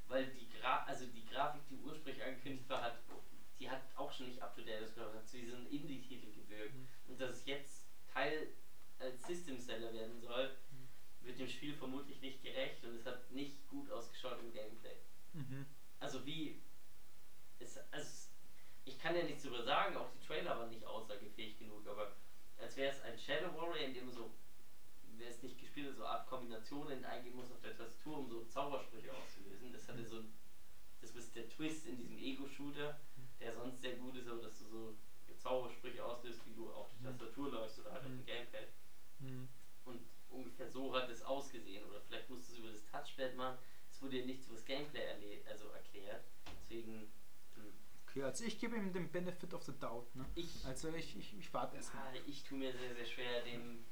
[0.08, 2.96] Weil die Gra also die Grafik, die ursprünglich angekündigt war, hat,
[3.60, 6.76] die hat auch schon nicht up to date ausgeschaut, hat so ein Indie-Titel gewirkt.
[6.76, 6.88] Mhm.
[7.08, 7.84] Und dass es jetzt
[8.14, 8.48] Teil
[8.98, 10.88] als System Seller werden soll, Mhm.
[11.26, 14.96] wird dem Spiel vermutlich nicht gerecht und es hat nicht gut ausgeschaut im Gameplay.
[15.34, 15.66] Mhm.
[16.00, 16.62] Also wie
[17.60, 18.30] es, also
[18.86, 22.14] ich kann ja nichts darüber sagen, auch die Trailer waren nicht aussagefähig genug, aber
[22.58, 24.32] als wäre es ein Shadow Warrior, in dem so,
[25.18, 28.46] wer es nicht gespielt hat, so Art Kombinationen eingeben muss auf der Tastatur, um so
[28.46, 29.72] Zaubersprüche auszulösen.
[29.74, 30.30] Das hatte so ein,
[31.14, 33.00] das ist der Twist in diesem Ego-Shooter,
[33.40, 34.96] der sonst sehr gut ist, aber dass du so
[35.38, 37.18] Zaubersprüche auslöst, wie du auf der Mhm.
[37.18, 38.18] Tastatur läufst oder halt auf Mhm.
[38.18, 38.68] dem Gamepad.
[39.20, 39.50] Mhm.
[39.86, 41.84] Und ungefähr so hat es ausgesehen.
[41.90, 43.58] Oder vielleicht musst du es über das Touchpad machen.
[43.92, 46.24] Es wurde ja nichts über das Gameplay also erklärt.
[46.62, 47.12] Deswegen,
[47.56, 47.74] hm,
[48.08, 50.16] Okay, also ich gebe ihm den Benefit of the Doubt.
[50.16, 50.24] Ne?
[50.36, 52.02] ich, Also ich, ich, ich warte erst mal.
[52.08, 53.84] ah, ich tue mir sehr, sehr schwer, dem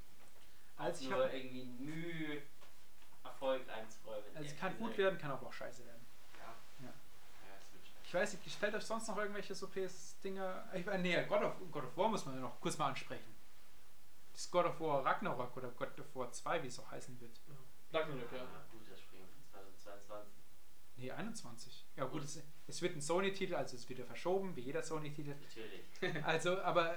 [0.77, 2.41] Also ich nur irgendwie Mühe
[3.23, 4.35] Erfolg einzuräumen.
[4.35, 6.05] Also es kann gut werden, kann aber auch scheiße werden.
[6.37, 6.55] Ja.
[6.85, 6.87] Ja.
[6.87, 8.00] Ja, es wird scheiße.
[8.11, 10.65] Ich weiß nicht, gefällt euch sonst noch irgendwelche so PS-Dinger?
[10.73, 13.33] Ich meine, nee, God of, God of War muss man ja noch kurz mal ansprechen.
[14.33, 17.39] Das God of War Ragnarok oder God of War 2, wie es auch heißen wird.
[17.93, 18.41] Ragnarök, ja.
[18.41, 20.43] Ah, gut, springen wir von 2022.
[20.97, 21.87] Nee, 21.
[21.95, 25.33] Ja gut, es, es wird ein Sony-Titel, also es wird wieder verschoben, wie jeder Sony-Titel.
[25.39, 26.25] Natürlich.
[26.25, 26.93] Also, aber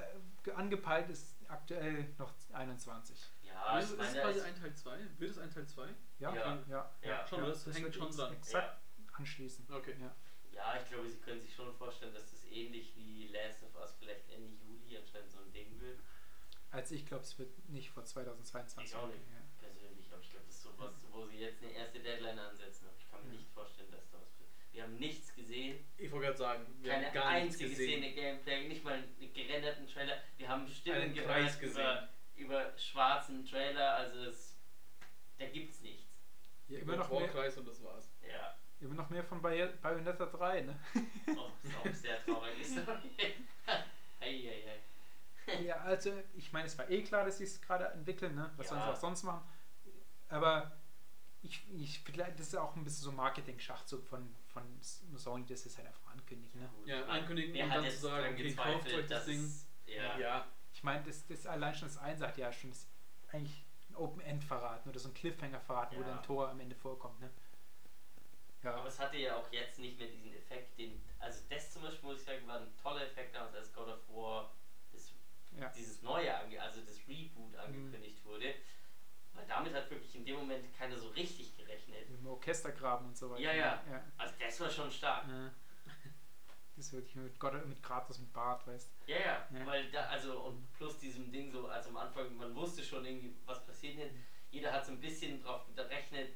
[0.56, 3.30] angepeilt ist aktuell noch 21.
[3.44, 4.98] Ja, ist, ich ist meine, es quasi ein Teil 2?
[5.18, 5.94] Wird es ein Teil 2?
[6.18, 6.58] Ja, Ja.
[6.68, 6.90] ja.
[7.02, 7.26] Ja.
[7.28, 8.32] Schon, das hängt wird schon dran.
[8.32, 8.80] Exakt
[9.12, 9.68] anschließen.
[9.70, 9.94] Okay.
[10.00, 10.12] Ja.
[10.54, 13.94] Ja, ich glaube, Sie können sich schon vorstellen, dass das ähnlich wie Last of Us
[13.98, 15.98] vielleicht Ende Juli anscheinend so ein Ding wird.
[16.70, 18.92] Also ich glaube, es wird nicht vor 2022.
[18.92, 19.18] Ich auch nicht.
[19.30, 19.40] Ja.
[19.60, 22.86] Persönlich, aber ich glaube, das ist sowas, wo Sie jetzt eine erste Deadline ansetzen.
[22.88, 23.38] Aber ich kann mir Ja.
[23.40, 24.48] nicht vorstellen, dass da was passiert.
[24.72, 25.84] Wir haben nichts gesehen.
[25.98, 28.02] Ich wollte gerade sagen, wir Keine haben gar nichts einzige gesehen.
[28.02, 30.20] Szene Gameplay, nicht mal einen gerenderten Trailer.
[30.36, 34.56] Wir haben Stimmen gehört über, über schwarzen Trailer, also es,
[35.38, 36.10] da gibt's nichts.
[36.68, 38.10] Ja, Über immer, noch Warkreis und das war's.
[38.28, 40.78] Ja, immer noch mehr von Bay Bayonetta 3, ne?
[41.36, 43.10] oh, das ist auch eine sehr traurige Story.
[44.20, 44.80] Eieiei.
[45.62, 48.50] ja, also ich meine, es war eh klar, dass sie es gerade entwickeln, ne?
[48.56, 48.70] Was Ja.
[48.70, 49.42] sollen sie auch sonst machen?
[50.28, 50.72] Aber
[51.42, 55.76] ich, ich vielleicht, das ist auch ein bisschen so Marketing-Schachzug von, von Sony, das ist
[55.76, 56.70] halt einfach ankündigen, ne?
[56.86, 59.52] Ja, ankündigen wer und dann zu sagen, okay, kauft euch das Ding.
[59.86, 60.18] Ja.
[60.18, 62.88] Ja, Ich meine, das, das allein schon das eine sagt ja schon, das ist
[63.28, 66.06] eigentlich ein Open-End verraten oder so ein Cliffhanger verraten, wo Ja.
[66.08, 67.30] dann ein Tor am Ende vorkommt, ne?
[68.64, 68.74] Ja.
[68.76, 71.00] Aber es hatte ja auch jetzt nicht mehr diesen Effekt, den.
[71.18, 74.08] Also, das zum Beispiel, muss ich sagen, war ein toller Effekt damals, als God of
[74.08, 74.50] War
[74.92, 75.12] das,
[75.58, 75.68] Ja.
[75.68, 78.54] dieses neue, also das Reboot angekündigt wurde.
[79.34, 82.08] Weil damit hat wirklich in dem Moment keiner so richtig gerechnet.
[82.08, 83.42] Im Orchestergraben und so weiter.
[83.42, 83.82] Ja, ja.
[83.90, 84.04] ja.
[84.16, 85.28] Also, das war schon stark.
[85.28, 85.50] Ja.
[86.76, 89.64] Das wirklich mit, Gott, mit Kratos mit Bart, weißt Ja, ja, Ja.
[89.66, 93.32] weil da, also, und plus diesem Ding so, also am Anfang, man wusste schon irgendwie,
[93.46, 94.16] was passiert jetzt.
[94.50, 96.30] Jeder hat so ein bisschen drauf gerechnet,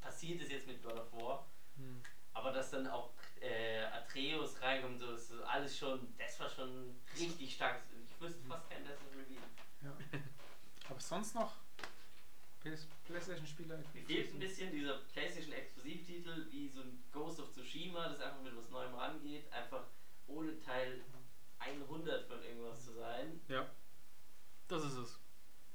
[0.00, 1.46] passiert es jetzt mit God of War.
[1.76, 2.02] hm.
[2.32, 7.54] Aber dass dann auch äh, Atreus reinkommt, so ist alles schon, das war schon richtig
[7.54, 7.82] stark.
[8.04, 9.40] Ich wüsste fast kein besseres Review.
[9.82, 9.96] Ja.
[10.88, 11.56] Aber sonst noch
[12.60, 13.78] PS PlayStation-Spieler?
[13.94, 18.42] Mir fehlt ein bisschen dieser PlayStation Exklusivtitel wie so ein Ghost of Tsushima, das einfach
[18.42, 19.84] mit was Neuem rangeht, einfach
[20.26, 21.00] ohne Teil
[21.58, 23.40] 100 von irgendwas zu sein.
[23.48, 23.68] ja.
[24.68, 25.18] Das ist es.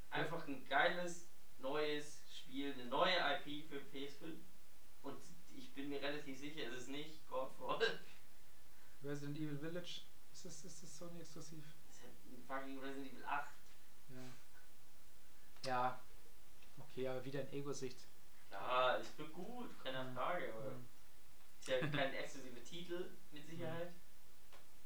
[0.09, 1.27] Einfach ein geiles,
[1.59, 2.14] neues
[2.55, 4.33] Spiel, eine neue IP für PS5.
[5.01, 5.17] Und
[5.53, 7.99] ich bin mir relativ sicher, es ist nicht Godfall.
[9.03, 10.01] Resident Evil Village?
[10.31, 11.65] Ist das, ist das Sony exklusiv?
[11.89, 13.49] Es ist ein fucking Resident Evil 8.
[14.07, 15.65] Ja.
[15.65, 16.01] Ja.
[16.77, 17.97] Okay, aber wieder in Ego-Sicht.
[18.51, 20.13] Ja, es wird gut, keine.
[20.13, 20.85] Frage, aber Mhm.
[21.59, 23.91] ist ja kein exklusiver Titel mit Sicherheit.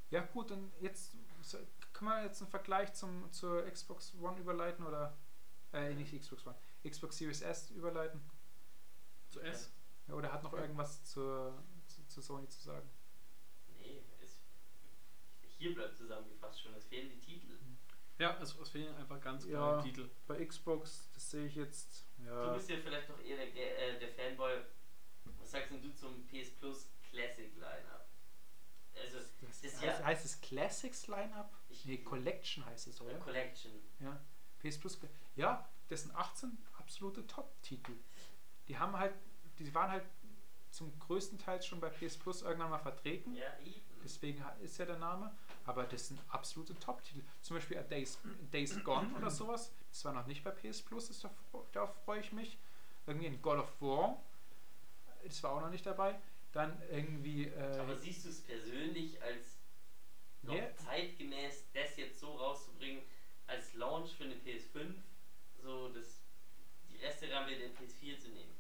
[0.10, 1.14] Ja gut, dann jetzt
[1.94, 5.16] können wir jetzt einen Vergleich zum, zur Xbox One überleiten oder
[5.72, 6.56] äh, nicht Xbox One,
[6.88, 8.22] Xbox Series S überleiten?
[9.30, 9.72] Zu S.
[10.08, 12.90] Ja, oder hat noch irgendwas zur, zu, zu Sony zu sagen?
[13.78, 14.42] Nee, es,
[15.58, 17.58] hier bleibt zusammengefasst schon, es fehlen die Titel.
[18.18, 19.52] Ja, es, es fehlen einfach ganz Ja.
[19.52, 20.10] klare Titel.
[20.28, 22.06] Bei Xbox, das sehe ich jetzt.
[22.18, 24.62] Du Ja, bist ja vielleicht doch eher der, Ge- äh, der Fanboy.
[25.40, 28.08] Was sagst denn du zum PS Plus Classic Lineup?
[28.96, 31.50] Also, das, das heißt, ja- heißt es Classics Lineup?
[31.70, 33.18] Ich- Nee, Collection heißt es, oder?
[33.20, 33.72] Collection.
[34.00, 34.20] Ja,
[34.60, 35.00] PS Plus.
[35.36, 36.58] Ja, das sind 18
[36.90, 37.94] absolute Top-Titel.
[38.68, 39.14] Die haben halt,
[39.60, 40.04] die waren halt
[40.72, 43.36] zum größten Teil schon bei PS Plus irgendwann mal vertreten.
[43.36, 43.46] Ja.
[44.04, 45.36] Deswegen ist ja der Name.
[45.66, 47.22] Aber das sind absolute Top-Titel.
[47.42, 48.18] Zum Beispiel A Days,
[48.52, 49.72] Days Gone oder sowas.
[49.92, 51.30] Das war noch nicht bei PS Plus, das, da,
[51.74, 52.58] darauf freue ich mich.
[53.06, 54.22] Irgendwie in God of War.
[55.24, 56.20] Das war auch noch nicht dabei.
[56.54, 57.46] Dann irgendwie.
[57.50, 59.58] Äh, Aber siehst du es persönlich als
[60.42, 60.76] noch Ja.
[60.76, 63.04] zeitgemäß, das jetzt so rauszubringen,
[63.46, 64.94] als Launch für eine PS5,
[65.62, 66.19] so das,
[67.00, 68.54] die Resterampe der PS4 zu nehmen?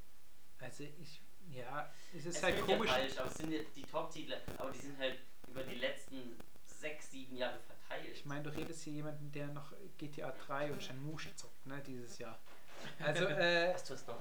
[0.59, 1.22] also ich.
[1.51, 2.92] Ja, es ist Es halt klingt ja komisch.
[2.92, 7.09] falsch, aber es sind ja die Top-Titel, aber die sind halt über die letzten sechs,
[7.09, 8.16] sieben Jahre verteilt.
[8.16, 12.19] Ich meine, du redest hier jemanden, der noch GTA 3 und Shenmue zockt, ne, dieses
[12.19, 12.38] Jahr.
[13.00, 14.19] Also, äh, Hast du es noch?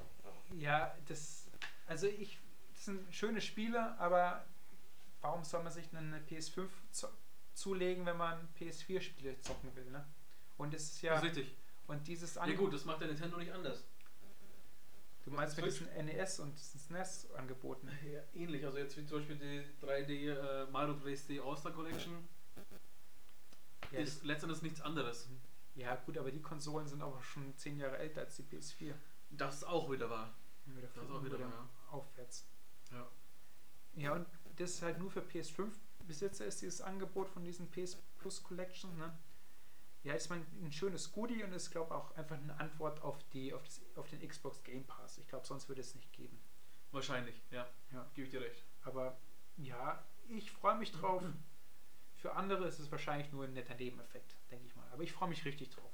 [0.57, 1.49] ja, das,
[1.87, 2.39] also ich,
[2.73, 4.45] das sind schöne Spiele, aber
[5.21, 7.09] warum soll man sich eine PS5 zo
[7.53, 10.07] zulegen, wenn man PS4-Spiele zocken will, ne?
[10.57, 11.55] Und es ist ja, Das ist richtig.
[11.89, 13.85] und dieses Ja Angebot, gut, das macht der Nintendo nicht anders.
[15.29, 15.89] Du meinst mit Switch.
[15.91, 17.89] diesem NES und diesem SNES angeboten.
[18.13, 18.65] Ja, ähnlich.
[18.65, 22.29] Also jetzt wie zum Beispiel die 3D äh, Mario 3D All-Star Collection
[23.93, 25.29] Ja, ist letztendlich nichts anderes.
[25.75, 28.95] ja, gut, aber die Konsolen sind aber schon zehn Jahre älter als die PS4.
[29.31, 30.35] Das ist auch wieder wahr.
[30.67, 31.69] Wieder Das ist auch wieder wahr.
[31.91, 32.47] aufwärts.
[32.91, 33.07] Ja.
[33.95, 34.27] Ja, und
[34.57, 35.71] das ist halt nur für PS5
[36.07, 38.97] Besitzer ist dieses Angebot von diesen PS Plus Collection.
[38.97, 39.13] Ne?
[40.05, 43.53] Ja, ist man ein schönes Goodie und ist, glaube auch einfach eine Antwort auf, die,
[43.53, 45.19] auf, das, auf den Xbox Game Pass.
[45.19, 46.39] Ich glaube, sonst würde es nicht geben.
[46.93, 47.67] Wahrscheinlich, ja.
[47.93, 48.09] Ja.
[48.15, 48.65] Gebe ich dir recht.
[48.85, 49.19] Aber
[49.57, 51.23] ja, ich freue mich drauf.
[52.15, 54.89] Für andere ist es wahrscheinlich nur ein netter Nebeneffekt, denke ich mal.
[54.93, 55.93] Aber ich freue mich richtig drauf.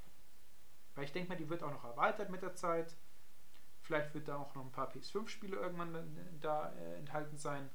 [0.94, 2.96] Weil ich denke mal, die wird auch noch erweitert mit der Zeit.
[3.82, 7.68] Vielleicht wird da auch noch ein paar PS5-Spiele irgendwann dann, da äh, enthalten sein.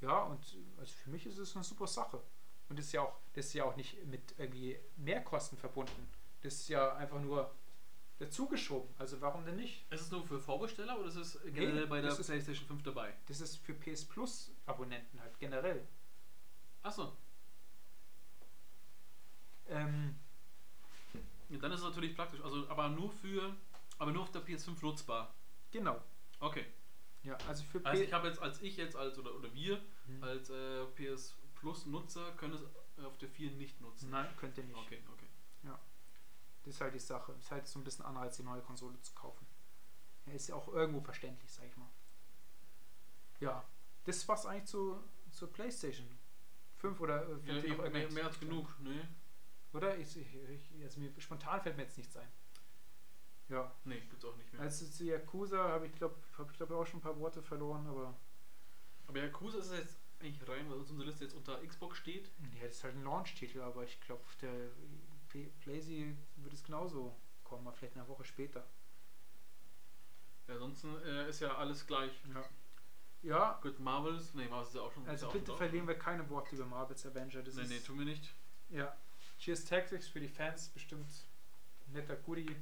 [0.00, 2.22] Ja, und also für mich ist es eine super Sache.
[2.68, 6.08] Und das ist ja auch, das ist ja auch nicht mit irgendwie Mehrkosten verbunden.
[6.42, 7.54] Das ist ja einfach nur
[8.18, 8.88] dazugeschoben.
[8.98, 9.84] Also warum denn nicht?
[9.92, 12.82] Ist es nur für Vorbesteller oder ist es generell Nee, bei der ist- PlayStation 5
[12.82, 13.14] dabei?
[13.26, 15.86] Das ist für PS Plus Abonnenten halt generell.
[16.82, 17.12] Achso,
[19.68, 20.14] Ähm,
[21.48, 22.40] ja, dann ist es natürlich praktisch.
[22.40, 23.54] Also, aber nur für,
[23.98, 25.34] aber nur auf der PS5 nutzbar.
[25.70, 26.00] genau.
[26.40, 26.64] Okay.
[27.22, 30.22] Ja, also für Also ich habe jetzt, als ich jetzt als oder, oder wir Hm.
[30.22, 32.62] als äh, PS Plus Nutzer können es
[33.04, 34.10] auf der 4 nicht nutzen.
[34.10, 34.76] Nein, könnt ihr nicht.
[34.76, 35.26] Okay, okay.
[36.66, 37.32] Das ist halt die Sache.
[37.32, 39.46] Das ist halt so ein bisschen Anreiz, die neue Konsole zu kaufen.
[40.26, 41.88] Ja, ist ja auch irgendwo verständlich, sag ich mal.
[43.38, 43.64] Ja,
[44.02, 46.08] das war's eigentlich zu, zur Playstation
[46.78, 49.08] 5 oder äh, Ja, noch mehr, mehr als genug, ne?
[49.72, 49.96] Oder?
[49.96, 52.28] Ich, ich, ich, also mir, spontan fällt mir jetzt nichts ein.
[53.48, 53.72] Ja.
[53.84, 54.62] Nee, gibt's auch nicht mehr.
[54.62, 57.86] Also zu Yakuza habe ich glaube hab ich glaub auch schon ein paar Worte verloren,
[57.86, 58.16] aber
[59.06, 62.30] aber Yakuza ist jetzt eigentlich rein, weil unsere Liste jetzt unter Xbox steht.
[62.54, 64.70] ja, das ist halt ein Launch-Titel, aber ich glaube, der
[65.28, 67.14] P- Playsee wird es genauso
[67.44, 68.64] kommen, aber vielleicht eine Woche später.
[70.48, 72.12] Ja, ansonsten äh, ist ja alles gleich.
[72.34, 72.44] Ja.
[73.22, 75.08] Ja, Gut, Marvels, nee, Marvels ist ja auch schon.
[75.08, 77.42] also bitte schon verlieren wir keine Worte über Marvel's Avenger.
[77.42, 78.32] Das Nee, nee, tun wir nicht.
[78.68, 78.96] Ja.
[79.38, 81.08] Cheers Tactics für die Fans bestimmt
[81.88, 82.54] netter Goodie.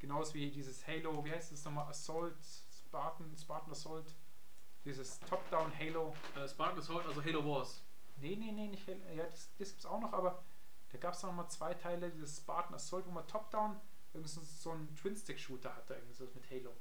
[0.00, 1.86] Genauso wie dieses Halo, wie heißt das nochmal?
[1.88, 2.34] Assault,
[2.88, 4.12] Spartan, Spartan Assault.
[4.84, 6.14] Dieses Top-Down Halo.
[6.36, 7.82] Äh, Spark Assault, also Halo Wars.
[8.18, 8.98] Nee, nee, nee, nicht Halo.
[9.14, 10.44] Ja, das, das gibt's auch noch, aber
[10.92, 13.80] da gab es noch mal zwei Teile, dieses Spartan Assault, wo man Top-Down
[14.12, 16.76] irgendwie so- so einen Twin-Stick-Shooter hatte, irgendwie so mit Halo.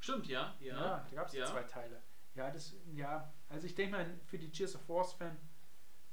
[0.00, 0.54] Stimmt, ja.
[0.60, 1.46] Ja, Ja, da gab es ja.
[1.46, 2.00] zwei Teile.
[2.34, 5.36] Ja, das, ja, also ich denke mal, für die Cheers of Wars-Fan,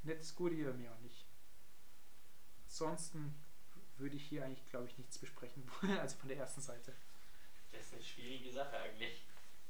[0.03, 1.25] nettes Goodie, aber mir auch nicht.
[2.65, 3.35] Ansonsten
[3.97, 5.69] würde ich hier eigentlich, glaube ich, nichts besprechen,
[6.01, 6.93] also von der ersten Seite.
[7.71, 9.23] Das ist eine schwierige Sache eigentlich.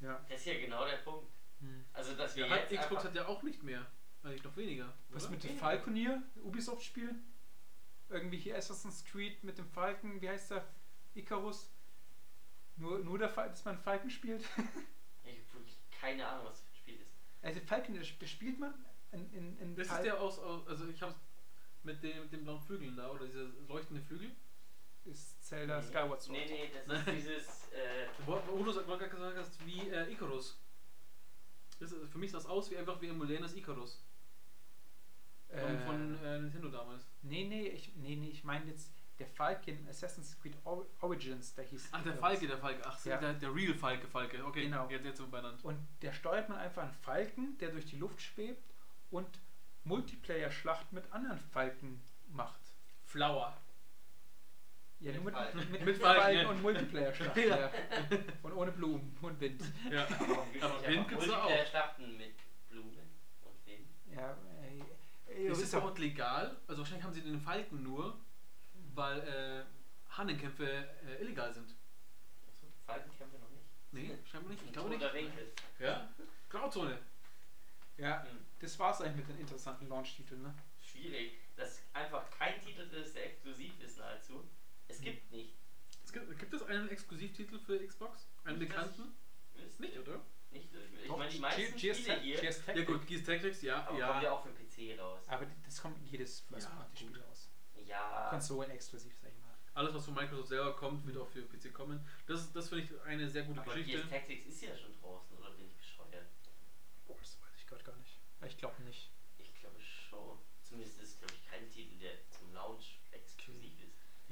[0.04, 0.24] Ja.
[0.30, 1.32] Das ist ja genau der Punkt.
[1.60, 1.86] Hm.
[1.94, 3.86] Also, dass wir Ja, hat, jetzt Xbox einfach, hat ja auch nicht mehr.
[4.24, 4.94] Eigentlich noch weniger.
[5.10, 5.32] Was oder?
[5.32, 5.58] mit dem Ja.
[5.58, 7.16] Falconier, Ubisoft-Spiel?
[8.10, 10.66] Irgendwie hier Assassin's Creed mit dem Falken, wie heißt der?
[11.16, 11.72] Icarus?
[12.76, 14.42] Nur, nur der Fall, dass man Falken spielt?
[15.24, 17.12] ich habe wirklich keine Ahnung, was das für ein Spiel ist.
[17.42, 18.74] Also Falken, das spielt man
[19.12, 21.16] in, in, in Das ist Fal- der aus, aus also ich hab's
[21.84, 24.32] mit dem, mit den blauen Flügeln da, oder diese leuchtenden Flügel.
[25.06, 25.88] Ist Zelda Nee.
[25.88, 26.38] Skyward Sword.
[26.40, 27.48] Nee, nee, das ist dieses.
[27.72, 30.60] Äh, Wo, wo du gerade gesagt hast, wie äh, Icarus.
[31.80, 34.04] Das ist, für mich sah das aus wie einfach wie ein modernes Icarus.
[35.50, 37.06] Von, Äh, von äh, Nintendo damals.
[37.22, 41.66] nee, nee, ich, nee, nee, ich meine jetzt der Falken Assassin's Creed Or- Origins, der
[41.66, 41.90] hieß.
[41.92, 42.18] Ach, der.
[42.18, 42.82] Falke, der Falke.
[42.86, 43.18] Ach, Ja.
[43.18, 44.44] der, der Real Falke, Falke.
[44.44, 44.90] Okay, Genau.
[44.90, 45.58] jetzt, jetzt sind wir.
[45.64, 48.64] Und der steuert man einfach einen Falken, der durch die Luft schwebt
[49.12, 49.28] und
[49.84, 52.62] Multiplayer-Schlacht mit anderen Falken macht.
[53.06, 53.56] Flower.
[55.04, 55.60] Ja, Mit nur mit, Falken.
[55.60, 56.50] mit, mit, Mit Falken, Falken, ja.
[56.50, 57.38] und Multiplayer-Schlacht.
[57.38, 57.60] Ja.
[57.60, 57.72] ja.
[58.42, 59.62] Und ohne Blumen und Wind.
[59.92, 60.08] Ja.
[60.62, 61.44] Aber nicht Wind gibt's auch.
[61.44, 62.36] Multiplayer-Schlachten mit
[62.70, 62.98] Blumen
[63.44, 63.88] und Wind?
[64.16, 64.82] Ja, ey,
[65.28, 66.56] ey, Ist das es überhaupt legal?
[66.68, 68.18] Also wahrscheinlich haben sie den Falken nur,
[68.96, 69.64] weil äh,
[70.18, 71.76] Hahnenkämpfe äh, illegal sind.
[72.48, 73.64] Achso, Falkenkämpfe noch nicht.
[73.92, 74.64] Nee, scheinbar nicht.
[74.66, 75.04] Ich glaube nicht.
[75.80, 76.08] Ja.
[76.50, 76.98] Grauzone.
[77.98, 78.38] ja, Hm.
[78.60, 80.54] das war's eigentlich mit den interessanten Launch-Titeln, ne?
[80.82, 84.48] Schwierig, dass einfach kein Titel ist, der exklusiv ist nahezu.
[84.94, 85.54] Es gibt nicht.
[86.04, 88.28] Es gibt, gibt es einen Exklusivtitel für Xbox?
[88.44, 89.14] Einen Nicht, bekannten?
[89.80, 90.02] Nicht, ihr?
[90.02, 90.22] oder?
[90.52, 90.70] Nicht.
[91.02, 92.86] Ich Doch, meine, die meisten Cheers Spiele hier Ja Tactics.
[92.88, 93.76] gut, Gears Tactics, ja.
[93.78, 94.22] aber kommen ja.
[94.22, 95.24] ja auch für PC raus.
[95.28, 97.24] Aber das kommt jedes First-Party-Spiel gut.
[97.26, 97.50] raus.
[97.86, 99.56] Ja, Konsolen-exklusiv, sag ich mal.
[99.74, 102.06] Alles, was von Microsoft selber kommt, wird auch für PC kommen.
[102.28, 103.98] Das, ist- das finde ich eine sehr gute aber Geschichte.
[103.98, 106.28] Gears Tactics ist ja schon draußen, oder bin ich bescheuert?
[107.08, 108.20] Boah, das weiß ich gerade gar nicht.
[108.46, 109.10] Ich glaube nicht.
[109.40, 110.38] Ich glaube schon.
[110.62, 113.72] Zumindest ist es, glaube ich, kein Titel, der zum Launch exklusiv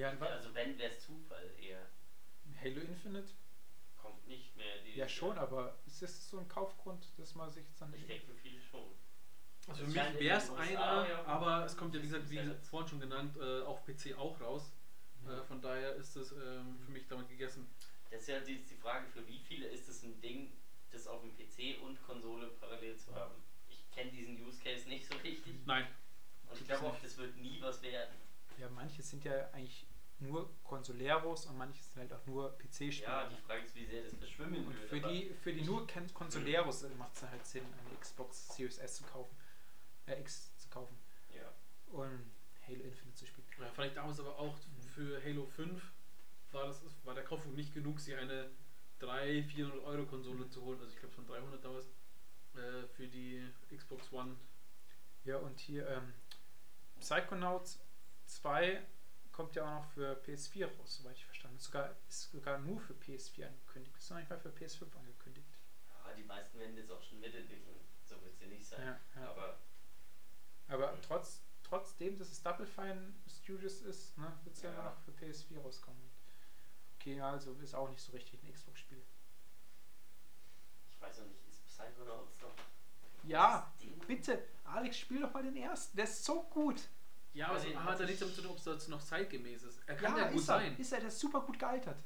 [0.01, 1.85] Ja, wa- Also wenn, wäre es Zufall eher.
[2.59, 3.29] Halo Infinite?
[4.01, 4.79] Kommt nicht mehr.
[4.83, 7.93] Die Ja, schon, aber ist das so ein Kaufgrund, dass man sich jetzt dann.
[7.93, 8.81] Ich denke für viele schon.
[9.67, 10.71] Also Das für mich scheint in wäre es den einer,
[11.01, 11.25] USA, ja.
[11.25, 12.55] aber es kommt ja, wie gesagt, wie Ja.
[12.63, 14.71] vorhin schon genannt, äh, auf PC auch raus.
[15.23, 15.37] Ja.
[15.39, 17.67] Äh, von daher ist es ähm, für mich damit gegessen.
[18.09, 20.51] Das ist ja die, die Frage, für wie viele ist es ein Ding,
[20.91, 23.35] das auf dem PC und Konsole parallel zu haben.
[23.69, 25.53] Ich kenne diesen Use Case nicht so richtig.
[25.67, 25.85] Nein.
[26.49, 28.15] Und ich glaube auch, das wird nie was werden.
[28.57, 29.85] Ja, manche sind ja eigentlich
[30.21, 33.01] nur Konsoleros und manche sind halt auch nur PC-Spiele.
[33.03, 34.89] Ja, die Frage ist, wie sehr das verschwimmen und wird.
[34.89, 38.77] für aber- die, für die nur Kon- Konsoleros macht es halt Sinn, eine Xbox Series
[38.77, 39.35] S zu kaufen.
[40.07, 40.97] Äh, X zu kaufen.
[41.35, 41.51] Ja.
[41.91, 42.31] Und
[42.67, 43.47] Halo Infinite zu spielen.
[43.59, 44.55] Ja, ich damals aber auch
[44.95, 45.81] für Halo 5
[46.51, 48.49] war, das, war der Kaufpunkt nicht genug, sich eine
[48.99, 50.79] 300, 400 Euro Konsole zu holen.
[50.79, 51.85] Also ich glaube, es waren 300 damals
[52.55, 54.35] äh, für die Xbox One.
[55.23, 56.13] Ja, und hier ähm,
[56.99, 57.79] Psychonauts
[58.25, 58.81] 2
[59.41, 61.63] kommt ja auch noch für PS4 raus, soweit ich verstanden habe.
[61.63, 63.97] Sogar, ist sogar nur für PS4 angekündigt.
[63.97, 65.47] Ist noch nicht mal für PS5 angekündigt.
[65.89, 67.79] Ja, die meisten werden jetzt auch schon mitentwickeln.
[68.05, 68.85] So wird es ja nicht sein.
[68.85, 69.29] Ja, ja.
[69.31, 69.57] Aber
[70.67, 74.69] Aber trotz, trotzdem, dass es Double Fine Studios ist, ne, wird es ja.
[74.69, 74.75] Ja.
[74.75, 76.11] immer noch für PS4 rauskommen.
[76.99, 79.01] Okay, also ist auch nicht so richtig ein Xbox-Spiel.
[80.91, 82.53] ich weiß noch nicht, ist Psychonauts noch.
[83.23, 83.73] Ja,
[84.05, 85.97] bitte, Alex, spiel doch mal den ersten.
[85.97, 86.89] Der ist so gut.
[87.33, 89.79] Ja, aber es hat ja nichts damit zu tun, ob es jetzt noch zeitgemäß ist.
[89.87, 90.77] Er kann ja, gut ist er, sein.
[90.77, 91.97] Ist er, der ist super gut gealtert.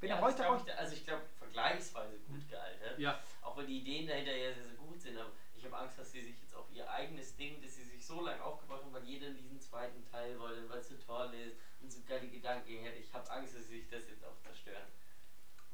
[0.00, 0.66] Wenn ja, er das heute auch.
[0.66, 2.48] ich, also ich glaube vergleichsweise gut Mhm.
[2.48, 2.98] gealtert.
[2.98, 5.18] Ja, Auch weil die Ideen dahinter ja sehr, sehr gut sind.
[5.18, 8.04] Aber ich habe Angst, dass sie sich jetzt auch ihr eigenes Ding, das sie sich
[8.06, 11.56] so lange aufgebaut haben, weil jeder diesen zweiten Teil wollte, weil es so toll ist
[11.80, 12.98] und so geile Gedanken hätte.
[12.98, 14.86] Ich habe Angst, dass sie sich das jetzt auch zerstören.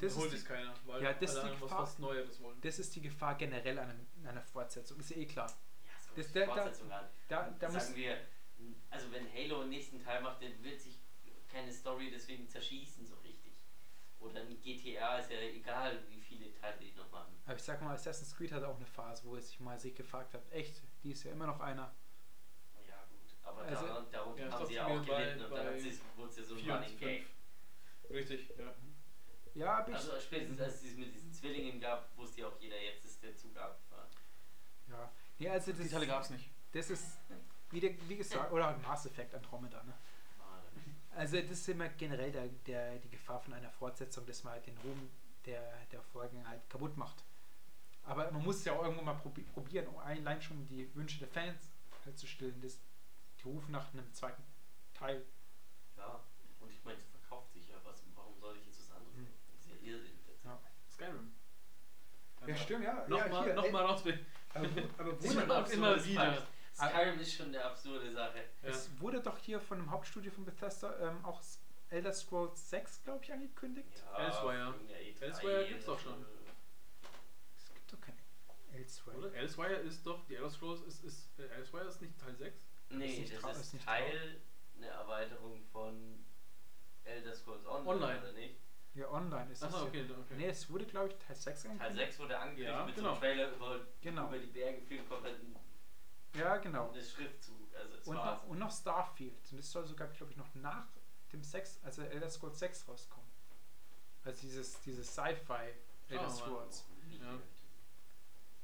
[0.00, 1.82] Das das holt es keiner, weil Ja, das ist die Gefahr.
[1.82, 2.60] was Neues wollen.
[2.60, 5.00] Das ist die Gefahr generell an, an einer Fortsetzung.
[5.00, 5.48] Ist ja eh klar.
[5.84, 7.08] Ja, so Das- das, da- da- Fortsetzung an.
[7.28, 7.82] Da, da muss.
[7.84, 8.16] Sagen wir,
[8.90, 10.98] also wenn Halo einen nächsten Teil macht, dann wird sich
[11.48, 13.58] keine Story deswegen zerschießen so richtig.
[14.20, 17.34] Oder ein GTA ist ja egal, wie viele Teile die noch machen.
[17.46, 19.94] Aber ich sag mal, Assassin's Creed hat auch eine Phase, wo es sich mal sich
[19.94, 21.94] gefragt hat, echt, die ist ja immer noch einer.
[22.86, 25.64] Ja gut, aber Also- daran, darunter Ja, haben sie ja auch gelitten und dann bei
[25.74, 27.22] hat sie- wurde es ja so ein Running Gag.
[27.22, 28.10] fünf.
[28.10, 28.74] Richtig, ja.
[29.54, 29.94] Ja, aber ich.
[29.96, 33.36] Also spätestens als es mit diesen Zwillingen gab, wusste ja auch jeder, jetzt ist der
[33.36, 34.08] Zug abgefahren.
[34.88, 35.12] ja.
[35.38, 36.50] Nee, also das, Die Teile gab es nicht.
[36.72, 37.18] das ist,
[37.70, 39.94] wie, der, wie gesagt, oder Mass Effect Andromeda, ne?
[41.14, 44.66] Also das ist immer generell der, der, die Gefahr von einer Fortsetzung, dass man halt
[44.66, 45.10] den Ruhm
[45.46, 47.24] der, der Folgen halt kaputt macht.
[48.04, 51.18] Aber man muss es ja auch irgendwann mal probi probieren, um allein schon die Wünsche
[51.18, 51.70] der Fans
[52.04, 52.60] halt zu stillen.
[52.60, 52.78] Das,
[53.38, 54.42] die rufen nach einem zweiten
[54.94, 55.24] Teil.
[55.96, 56.20] Ja,
[56.60, 57.76] und ich meine, es verkauft sich ja.
[57.84, 59.24] Was, warum soll ich jetzt was anderes Hm.
[59.24, 59.34] machen?
[59.52, 60.18] Das ist ja Irrsinn.
[60.26, 60.60] Das Ja.
[60.88, 61.32] Skyrim.
[62.46, 63.08] Ja, stimmt, ja.
[63.08, 64.04] Nochmal ja, noch mal raus.
[64.54, 66.46] Aber, aber auch immer wieder.
[66.78, 68.38] Skyrim ist schon eine absurde Sache.
[68.62, 68.68] Ja.
[68.68, 71.40] es wurde doch hier von dem Hauptstudio von Bethesda ähm, auch
[71.90, 74.04] Elder Scrolls 6, glaube ich, angekündigt.
[74.16, 74.66] Elsewhere.
[74.74, 76.20] irgendeine E3 Elsewhere gibt's doch schon.
[76.22, 76.28] so.
[77.56, 78.16] Es gibt doch kein
[78.74, 79.16] Elsewhere.
[79.16, 79.34] Oder?
[79.34, 82.56] Elsewire ist doch, die Elder Scrolls ist, ist äh, Elsewire ist nicht Teil 6?
[82.90, 84.40] Nee, nicht das ist, ist Teil
[84.76, 86.24] eine Erweiterung von
[87.04, 88.20] Elder Scrolls Online, Online.
[88.20, 88.56] oder nicht?
[88.94, 89.64] Ja, online ist es.
[89.64, 89.88] Achso, ja.
[89.88, 90.34] okay, okay.
[90.36, 92.06] Nee, es wurde, glaube ich, Teil 6 Teil angekündigt.
[92.06, 93.12] 6 wurde angekündigt Ja, mit so genau.
[93.12, 94.26] einem Trailer über, Genau.
[94.28, 95.56] über die Berge, viel komplett ein
[96.34, 96.92] Ja, genau.
[96.92, 97.56] das Schriftzug.
[97.74, 99.50] Also es Und noch, und noch Starfield.
[99.50, 100.86] Und das soll sogar, glaube ich, noch nach
[101.32, 103.28] dem 6, also Elder Scrolls 6 rauskommen.
[104.24, 105.74] Also dieses, dieses Sci-Fi
[106.08, 106.30] Elder mal.
[106.30, 106.84] Scrolls.
[107.20, 107.38] Ja.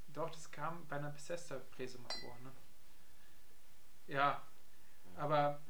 [0.08, 2.52] Doch, das kam bei einer Bethesda-Präse mal vor, ne?
[4.06, 4.46] Ja,
[5.16, 5.60] aber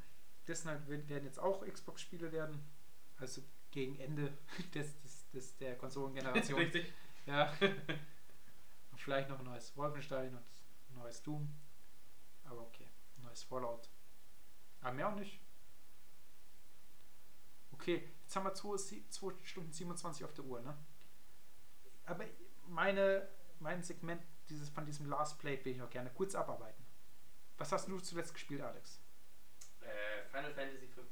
[0.45, 2.63] das halt, werden jetzt auch Xbox-Spiele werden.
[3.17, 3.41] Also
[3.71, 4.37] gegen Ende
[4.73, 6.59] des, des, des, der Konsolengeneration.
[6.61, 6.93] Richtig.
[7.25, 7.51] ja.
[8.91, 10.43] Und vielleicht noch ein neues Wolfenstein und
[10.89, 11.49] ein neues Doom.
[12.45, 13.89] Aber okay, neues Fallout.
[14.81, 15.41] Aber mehr auch nicht.
[17.71, 20.77] Okay, jetzt haben wir 2 Stunden 27 auf der Uhr, ne?
[22.05, 22.23] Aber
[22.67, 23.27] meine,
[23.59, 26.85] mein Segment dieses, von diesem Last Play will ich noch gerne kurz abarbeiten.
[27.57, 29.01] Was hast du zuletzt gespielt, Alex?
[29.81, 31.05] Äh, Final Fantasy 15.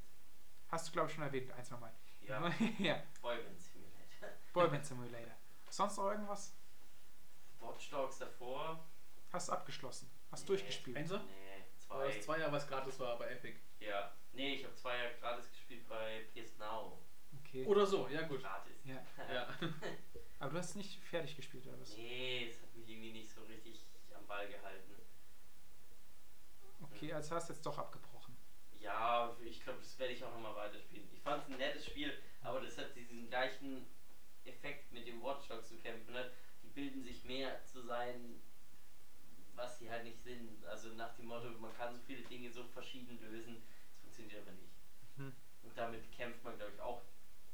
[0.70, 1.94] Hast du, glaube ich, schon erwähnt, eins nochmal.
[2.22, 3.04] Ja, ja.
[3.22, 4.30] Boyband Simulator.
[4.54, 5.34] Boyband Simulator.
[5.70, 6.54] Sonst noch irgendwas?
[7.60, 8.86] Watch Dogs davor.
[9.32, 10.10] Hast du abgeschlossen?
[10.34, 10.48] Hast Nee.
[10.48, 10.98] durchgespielt?
[10.98, 11.20] Einser?
[11.20, 12.08] Nee, zwei.
[12.08, 13.56] das zwei Jahre, was gratis war bei Epic.
[13.80, 14.12] Ja.
[14.32, 16.98] Nee, ich habe zwei Jahre gratis gespielt bei PS Now.
[17.40, 17.66] Okay.
[17.68, 18.42] Oder so, ja gut.
[18.42, 18.84] Gratis.
[18.84, 19.06] Ja.
[19.32, 19.48] Ja.
[20.40, 21.96] Aber du hast nicht fertig gespielt, oder was?
[21.96, 24.96] Nee, es hat mich irgendwie nicht so richtig am Ball gehalten.
[26.82, 28.36] Okay, also hast du jetzt doch abgebrochen.
[28.80, 31.08] Ja, ich glaube, das werde ich auch nochmal weiterspielen.
[31.14, 33.86] Ich fand es ein nettes Spiel, aber das hat diesen gleichen
[34.46, 36.12] Effekt mit dem Watch Dogs zu kämpfen.
[36.14, 36.32] Ne?
[36.64, 38.42] Die bilden sich mehr zu sein,
[39.56, 40.66] was sie halt nicht sind.
[40.66, 43.64] Also nach dem Motto, man kann so viele Dinge so verschieden lösen.
[43.92, 44.74] Das funktioniert aber nicht.
[45.18, 45.34] Mhm.
[45.64, 47.02] Und damit kämpft man, glaube ich, auch,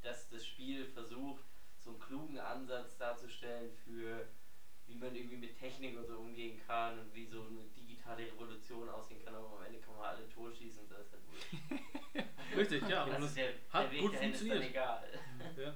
[0.01, 1.43] dass das Spiel versucht,
[1.77, 4.27] so einen klugen Ansatz darzustellen für,
[4.87, 8.89] wie man irgendwie mit Technik und so umgehen kann und wie so eine digitale Revolution
[8.89, 9.35] aussehen kann.
[9.35, 12.27] Aber am Ende kann man alle totschießen und das ist halt wurscht.
[12.55, 13.03] Richtig, ja.
[13.03, 14.71] Und also das, der, hat der Weg gut dahin ist dann funktioniert.
[14.71, 15.09] egal.
[15.57, 15.75] ja.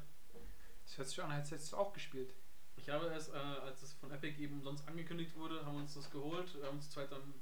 [0.84, 2.34] Das hört sich an, als hättest du auch gespielt.
[2.84, 5.94] Ich habe es, äh, als es von Epic eben umsonst angekündigt wurde, haben wir uns
[5.94, 6.54] das geholt.
[6.54, 7.34] Wir haben uns zweit dann,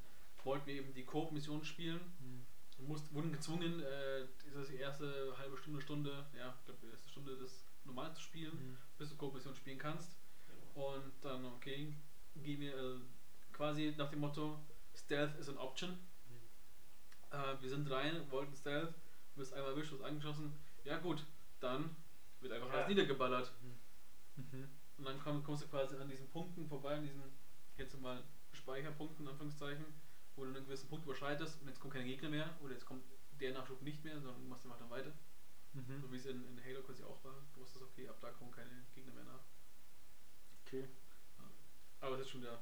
[0.43, 1.99] wollten wir eben die Coop-Mission spielen.
[2.19, 2.45] Hm.
[2.77, 7.09] Wir mussten, wurden gezwungen, äh, diese erste halbe Stunde, Stunde, ja, ich glaube, die erste
[7.09, 8.77] Stunde das normal zu spielen, Hm.
[8.99, 10.15] bis du Coop-Mission spielen kannst.
[10.75, 11.91] Und dann, okay,
[12.35, 12.99] gehen wir äh,
[13.51, 14.59] quasi nach dem Motto,
[14.95, 15.97] Stealth is an option.
[17.31, 18.93] Äh, wir sind rein, wollten Stealth,
[19.35, 20.53] wirst einmal erwischt, wirst angeschossen.
[20.83, 21.23] Ja gut,
[21.59, 21.95] dann
[22.41, 22.73] wird einfach Ja.
[22.75, 23.51] alles niedergeballert.
[24.35, 24.67] Mhm.
[25.01, 27.23] Und dann komm, kommst du quasi an diesen Punkten vorbei, an diesen,
[27.75, 28.23] jetzt mal
[28.53, 29.83] Speicherpunkten, Anführungszeichen,
[30.35, 33.03] wo du einen gewissen Punkt überschreitest und jetzt kommen keine Gegner mehr oder jetzt kommt
[33.39, 35.11] der Nachschub nicht mehr, sondern du machst einfach dann weiter.
[35.73, 36.01] Mhm.
[36.01, 37.33] So wie es in, in Halo quasi auch war.
[37.55, 39.41] Du wusstest, okay, ab da kommen keine Gegner mehr nach.
[40.67, 40.87] Okay.
[41.99, 42.59] Aber es ist schon wieder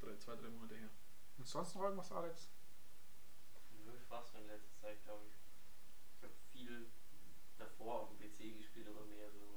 [0.00, 0.90] drei, zwei, drei Monate her.
[1.38, 2.50] Und sonst noch irgendwas, Alex?
[3.84, 5.34] Nö, war's in letzter Zeit, glaube ich.
[6.16, 6.90] Ich habe viel
[7.58, 9.49] davor auf dem PC gespielt, aber mehr so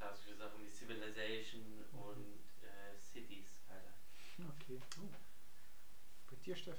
[0.00, 3.92] klassische Sachen wie Civilization und äh, Cities, Alter.
[4.48, 4.80] Okay.
[4.98, 5.10] Oh.
[6.30, 6.78] Bei dir, Steff?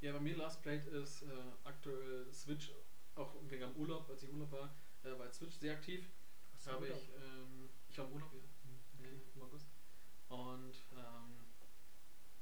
[0.00, 2.72] Ja, bei mir Last Played ist äh, aktuell Switch,
[3.14, 4.70] auch wegen am Urlaub, als ich im Urlaub war,
[5.04, 6.08] äh, war Switch sehr aktiv.
[6.64, 8.38] Du habe ich, ähm, ich war im Urlaub, ja.
[8.62, 9.22] Hm, Ja, Okay.
[9.34, 9.68] im August.
[10.28, 11.44] Und, ähm,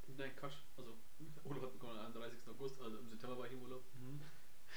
[0.07, 0.97] nein, Quatsch, also
[1.45, 2.51] Urlaub hat begonnen am 31.
[2.51, 3.83] August, also im September war ich im Urlaub.
[3.95, 4.21] Mhm.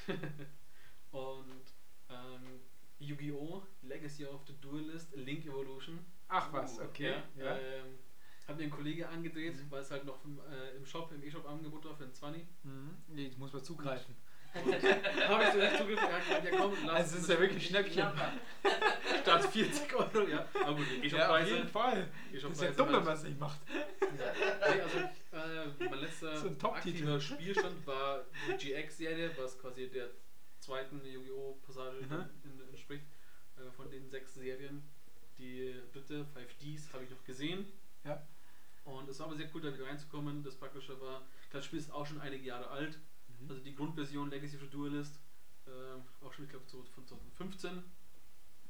[1.11, 1.63] und
[2.09, 2.68] ähm,
[2.99, 3.63] Yu-Gi-Oh!
[3.83, 5.99] Legacy of the Duelist, Link Evolution.
[6.27, 7.13] Ach was, Uh, okay.
[7.35, 7.57] Ja, Ja.
[7.57, 7.97] Ähm,
[8.47, 9.69] hat mir ein Kollege angedreht, Mhm.
[9.71, 12.43] weil es halt noch im, äh, im Shop, im E-Shop Angebot war für ein 20.
[12.63, 12.95] Mhm.
[13.07, 14.15] Nee, jetzt muss man zugreifen.
[14.55, 18.07] Habe ich so echt zugriffen, ja, ja komm, lass Also es ist ja wirklich Schnäppchen.
[19.21, 20.43] Statt 40 Euro, ja.
[20.65, 22.07] Aber gut, die Ja, auf jeden Fall.
[22.33, 23.59] Das ist ja dumm, wenn man es nicht macht.
[23.69, 30.09] Nee, also äh, mein letzter So ein aktiver Spielstand war die GX-Serie, was quasi der
[30.59, 31.59] zweiten Yu-Gi-Oh!
[31.65, 32.25] Passage Mhm.
[33.59, 34.83] Äh, von den sechs Serien.
[35.37, 37.65] Die dritte, 5Ds, habe ich noch gesehen.
[38.03, 38.21] Ja.
[38.83, 40.43] Und es war aber sehr cool, da wieder reinzukommen.
[40.43, 42.97] Das Praktische war, das Spiel ist auch schon einige Jahre alt.
[43.27, 43.49] Mhm.
[43.49, 45.19] Also die Grundversion Legacy of the Duelist,
[45.65, 47.71] äh, auch schon, ich glaube, von 2015.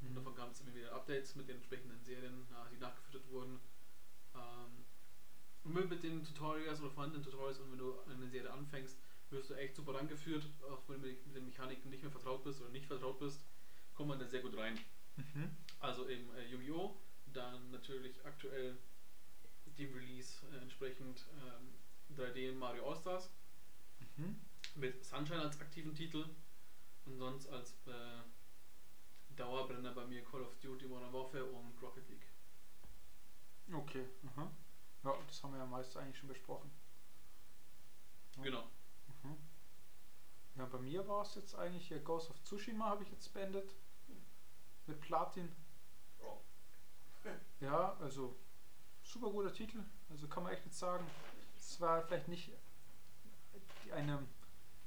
[0.01, 0.15] Und Mhm.
[0.15, 3.59] davon gab es immer wieder Updates mit den entsprechenden Serien, nach, die nachgefüttert wurden.
[4.35, 4.85] Ähm,
[5.63, 8.97] und mit, den Tutorials oder vorhandenen Tutorials und wenn du eine Serie anfängst,
[9.29, 12.61] wirst du echt super rangeführt, auch wenn du mit den Mechaniken nicht mehr vertraut bist
[12.61, 13.43] oder nicht vertraut bist,
[13.99, 14.79] kommt man da sehr gut rein.
[15.17, 15.57] Mhm.
[15.79, 16.95] Also eben äh, Yu-Gi-Oh!
[17.33, 18.77] Dann natürlich aktuell
[19.65, 21.73] dem Release äh, entsprechend ähm,
[22.17, 23.29] 3D Mario All-Stars
[24.15, 24.39] Mhm.
[24.75, 26.25] mit Sunshine als aktiven Titel
[27.05, 28.21] und sonst als äh,
[29.35, 32.25] Dauerbrenner bei mir Call of Duty Modern Warfare und Rocket League.
[33.69, 34.05] Okay.
[34.27, 34.49] Aha.
[35.03, 36.71] Ja, das haben wir ja meist eigentlich schon besprochen.
[38.37, 38.43] Ja.
[38.43, 38.63] Genau.
[39.23, 39.37] Mhm.
[40.55, 43.69] Ja, bei mir war es jetzt eigentlich hier Ghost of Tsushima habe ich jetzt beendet.
[44.89, 45.55] Mit Platin.
[47.59, 48.35] Ja, also
[49.03, 49.83] super guter Titel.
[50.09, 51.05] Also kann man echt nicht sagen.
[51.55, 52.51] Es war vielleicht nicht
[53.85, 54.25] die- eine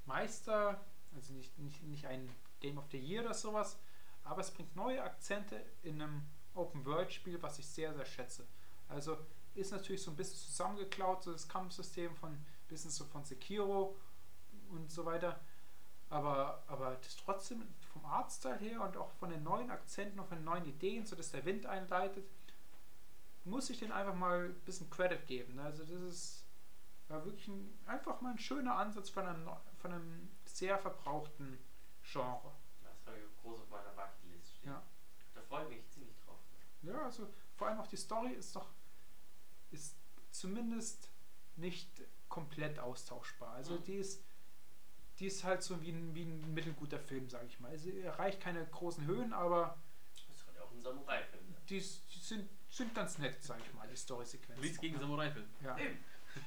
[0.06, 0.80] Meister,
[1.14, 2.28] also nicht, nicht, nicht ein
[2.60, 3.78] Game of the Year oder sowas,
[4.24, 6.22] aber es bringt neue Akzente in einem
[6.54, 8.46] Open-World-Spiel, was ich sehr, sehr schätze.
[8.88, 9.16] Also
[9.54, 12.36] ist natürlich so ein bisschen zusammengeklaut, so das Kampfsystem von
[12.68, 13.96] bisschen so von Sekiro
[14.70, 15.38] und so weiter.
[16.08, 20.38] Aber, aber das trotzdem vom Artstyle her und auch von den neuen Akzenten und von
[20.38, 22.24] den neuen Ideen, so dass der Wind einleitet,
[23.44, 25.58] muss ich den einfach mal ein bisschen Credit geben.
[25.58, 26.42] Also das ist
[27.08, 29.48] war wirklich ein, einfach mal ein schöner Ansatz von einem,
[29.78, 31.58] von einem sehr verbrauchten
[32.02, 32.52] Genre.
[32.82, 34.70] Das habe ich groß auf meiner Bucketlist stehen.
[34.70, 34.82] Ja.
[35.34, 36.38] Da freue ich mich ziemlich drauf.
[36.82, 38.68] Ja, also vor allem auch die Story ist doch
[39.70, 39.94] ist
[40.30, 41.10] zumindest
[41.56, 41.88] nicht
[42.28, 43.54] komplett austauschbar.
[43.54, 43.84] Also Mhm.
[43.84, 44.22] die ist
[45.22, 47.70] die ist halt so wie ein, wie ein mittelguter Film, sage ich mal.
[47.70, 49.78] Also er erreicht keine großen Höhen, aber
[50.28, 51.62] Das soll ja auch ein Samurai-Film sein.
[51.68, 54.60] die, ist- die sind, sind ganz nett, sage ich mal, die Story-Sequenzen.
[54.62, 54.98] Nichts gegen.
[54.98, 55.46] Samurai-Film.
[55.62, 55.78] Ja.
[55.78, 55.98] Eben.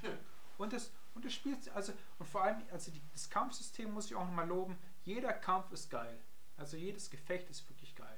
[0.58, 4.16] Und das, und das spielt, also, und vor allem, also die, das Kampfsystem muss ich
[4.16, 4.78] auch nochmal loben.
[5.04, 6.18] Jeder Kampf ist geil.
[6.56, 8.18] Also jedes Gefecht ist wirklich geil.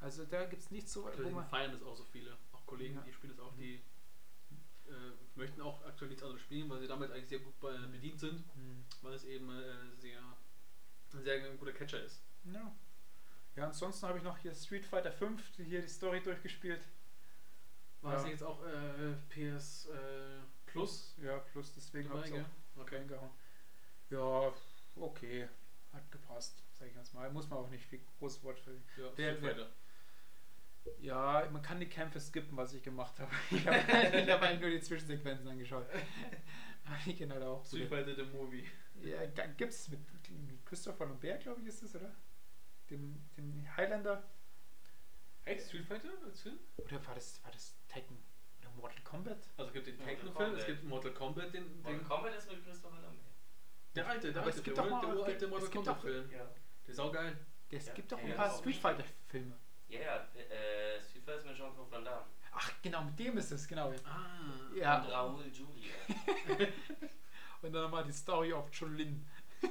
[0.00, 1.46] Also da gibt es nichts so, man.
[1.46, 2.36] feiern das auch so viele.
[2.52, 3.02] Auch Kollegen, Ja.
[3.02, 3.58] die spielen das auch, Mhm.
[3.60, 3.74] die
[4.88, 4.92] äh,
[5.36, 8.44] möchten auch aktuell nichts anderes spielen, weil sie damit eigentlich sehr gut bei, bedient sind,
[8.54, 8.84] Hm.
[9.02, 10.18] weil es eben äh, sehr,
[11.12, 12.22] ein sehr guter Catcher ist.
[12.44, 12.74] Ja.
[13.56, 16.86] Ja, ansonsten habe ich noch hier Street Fighter 5, die hier die Story durchgespielt.
[18.02, 18.18] War Ja.
[18.20, 21.14] das jetzt auch äh, PS äh, Plus?
[21.22, 22.44] Ja, plus deswegen habe ich gell?
[22.76, 22.96] auch Okay.
[22.96, 23.30] reingehauen.
[24.10, 24.52] Ja,
[24.96, 25.48] okay.
[25.92, 27.30] Hat gepasst, sag ich ganz mal.
[27.32, 28.72] Muss man auch nicht viel großes Wort für.
[28.72, 29.70] Ja, Wer- Street wer-.
[31.00, 33.30] Ja, man kann die Kämpfe skippen, was ich gemacht habe.
[33.50, 33.76] Ich habe
[34.46, 35.86] eigentlich nur die Zwischensequenzen angeschaut.
[36.84, 37.64] Aber die halt auch.
[37.64, 37.88] Street.
[37.88, 38.64] Fighter the Movie.
[39.02, 40.00] Ja, gibt es mit
[40.64, 42.14] Christopher Lambert, glaube ich, ist das, oder?
[42.90, 44.22] Dem, dem Highlander.
[45.44, 45.66] Echt?
[45.66, 46.58] Street Fighter als Film?
[46.76, 48.16] Oder war das, war das Tekken?
[48.60, 49.38] Oder Mortal Kombat?
[49.56, 52.64] Also es gibt den Tekken-Film, es gibt Mortal Kombat, den, Mortal den Kombat ist mit
[52.64, 53.34] Christopher Lambert.
[53.94, 55.50] der alte, der Aber alte, es gibt der, doch ur- mal- der es uralte gibt-
[55.50, 56.30] Mortal es Kombat-Film.
[56.30, 56.38] Ja.
[56.38, 57.36] Der ist saugeil.
[57.70, 58.76] Es Ja, gibt doch ja, ein paar auch Street.
[58.76, 59.56] Fighter-Filme.
[59.88, 62.26] Ja, ja, äh, Street Fighter ist mit Jean-Claude Van Damme.
[62.52, 63.92] Ach, genau, mit dem ist es, genau.
[64.04, 64.74] Ah.
[64.74, 65.02] Ja.
[65.02, 65.94] Und Raoul Julia.
[67.62, 69.26] Und dann nochmal die Story of Chun-Lin.
[69.62, 69.68] Uh,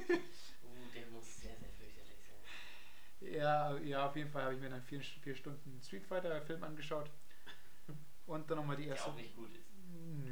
[0.94, 2.18] der muss sehr, sehr fürchterlich
[3.20, 3.32] sein.
[3.32, 7.10] Ja, ja, auf jeden Fall habe ich mir dann vier, vier Stunden Street Fighter-Film angeschaut.
[8.26, 9.10] Und dann nochmal die Der erste.
[9.10, 9.66] auch nicht gut ist.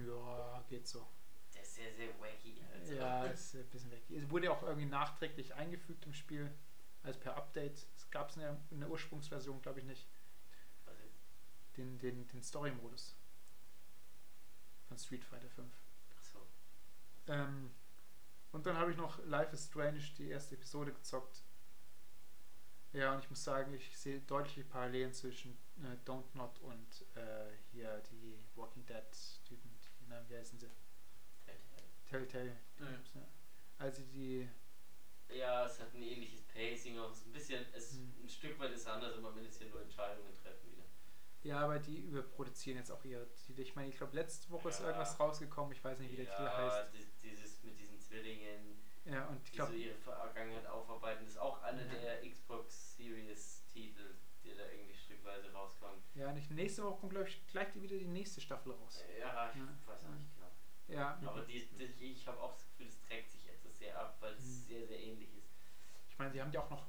[0.07, 1.07] Ja, geht so.
[1.55, 2.61] Der ist sehr, sehr wacky.
[2.73, 2.95] Also.
[2.95, 4.03] Ja, ist ein bisschen weg.
[4.11, 6.53] Es wurde auch irgendwie nachträglich eingefügt im Spiel,
[7.05, 7.87] also per Update.
[7.97, 10.09] Es gab es in, der- in der Ursprungsversion, glaube ich, nicht.
[11.77, 13.17] Den, den, den Story-Modus
[14.87, 15.73] von Street Fighter 5.
[16.17, 16.47] Achso.
[17.27, 17.71] Ähm,
[18.53, 21.43] und dann habe ich noch Life is Strange, die erste Episode gezockt.
[22.93, 27.51] Ja, und ich muss sagen, ich sehe deutliche Parallelen zwischen äh, Don't Not und äh,
[27.73, 29.03] hier die Walking Dead
[29.45, 29.69] Typen.
[29.83, 30.71] Die, na, wie heißen sie?
[32.07, 32.57] Telltale.
[32.79, 32.87] Ja.
[33.21, 33.27] Ja.
[33.79, 34.49] Also die.
[35.29, 38.15] Ja, es hat ein ähnliches Pacing, auch ein bisschen, es Hm.
[38.25, 40.85] ein Stück weit ist anders, aber man ist hier nur Entscheidungen treffen wieder.
[41.43, 43.61] Ja, aber die überproduzieren jetzt auch ihre Titel.
[43.61, 44.87] Ich meine, ich glaube, letzte Woche ist Ja.
[44.87, 45.73] irgendwas rausgekommen.
[45.73, 46.95] Ich weiß nicht, wie der Titel ja, heißt.
[46.95, 51.37] di- dieses mit diesen Zwillingen, Ja, und ich die glaube, so ihre Vergangenheit aufarbeiten, ist
[51.39, 51.93] auch einer Ja.
[52.21, 56.03] der Xbox Series Titel, der da irgendwie stückweise rauskommt.
[56.15, 59.05] ja, nicht nächste Woche kommt, glaube ich, gleich wieder die nächste Staffel raus.
[59.19, 59.69] Ja, ich Ja.
[59.87, 60.51] weiß auch nicht genau.
[60.87, 63.44] Ja, Aber die, die, ich habe auch das Gefühl, es trägt sich
[63.85, 64.67] sehr ab, weil es Mhm.
[64.67, 65.51] sehr, sehr ähnlich ist.
[66.09, 66.85] ich meine, sie haben ja auch noch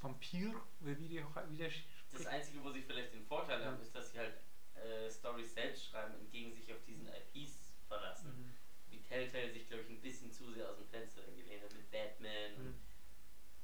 [0.00, 1.70] Vampir, oder wie die wie der
[2.10, 2.26] Das.
[2.26, 3.66] Einzige, wo sie vielleicht den Vorteil Ja.
[3.66, 4.34] haben, ist, dass sie halt
[4.74, 8.30] äh, Storys selbst schreiben und gegen sich auf diesen IPs verlassen.
[8.30, 8.54] Mhm.
[8.88, 11.90] Wie Telltale sich, glaube ich, ein bisschen zu sehr aus dem Fenster gelehnt hat mit
[11.90, 12.74] Batman Mhm.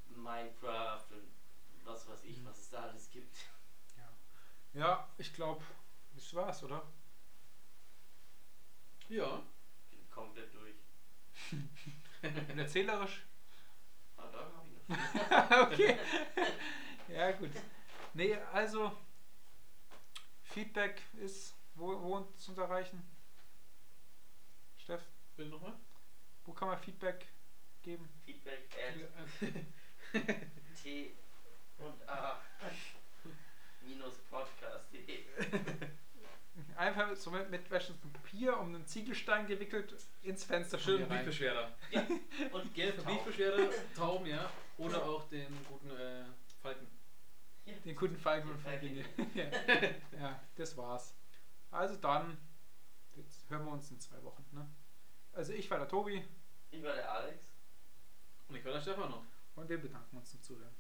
[0.09, 1.31] und Minecraft und
[1.85, 2.45] was weiß ich, Mhm.
[2.45, 3.37] was es da alles gibt.
[3.97, 4.17] Ja.
[4.75, 5.65] ja, ich glaube,
[6.15, 6.85] das war's, oder?
[9.09, 9.43] Ja.
[9.91, 10.77] Bin komplett durch.
[12.51, 13.25] Und erzählerisch?
[14.17, 15.73] Ah, da habe ich noch.
[15.73, 15.99] okay.
[17.09, 17.51] ja, gut.
[18.15, 18.93] Nee, also,
[20.43, 23.03] Feedback ist, wo, wo uns zu erreichen?
[24.79, 25.03] Steff,
[25.37, 25.75] Will nochmal?
[26.45, 27.27] wo kann man Feedback
[27.83, 28.09] geben?
[28.25, 28.95] Feedback at
[30.83, 31.13] t
[31.79, 32.41] und a
[33.83, 35.25] minus podcast.de.
[36.77, 41.09] Einfach so mit, mit Papier um einen Ziegelstein gewickelt ins Fenster Schön.
[41.09, 41.73] Briefbeschwerer.
[42.53, 43.17] Und Gelb Tauben.
[43.17, 44.51] Briefbeschwerer, Tauben, ja.
[44.79, 46.25] Oder auch den guten äh,
[46.61, 46.87] Falken.
[47.85, 49.05] Den guten Falken und Falken.
[49.05, 49.31] Falken.
[50.13, 50.19] ja.
[50.19, 51.15] ja, das war's.
[51.71, 52.37] Also dann,
[53.15, 54.45] jetzt hören wir uns in zwei Wochen.
[54.53, 54.69] Ne?
[55.33, 56.23] Also ich war der Tobi
[56.71, 57.53] Ich war der Alex.
[58.49, 59.25] Und ich war der Stefan noch.
[59.57, 60.75] und wir bedanken uns zum Zuhören.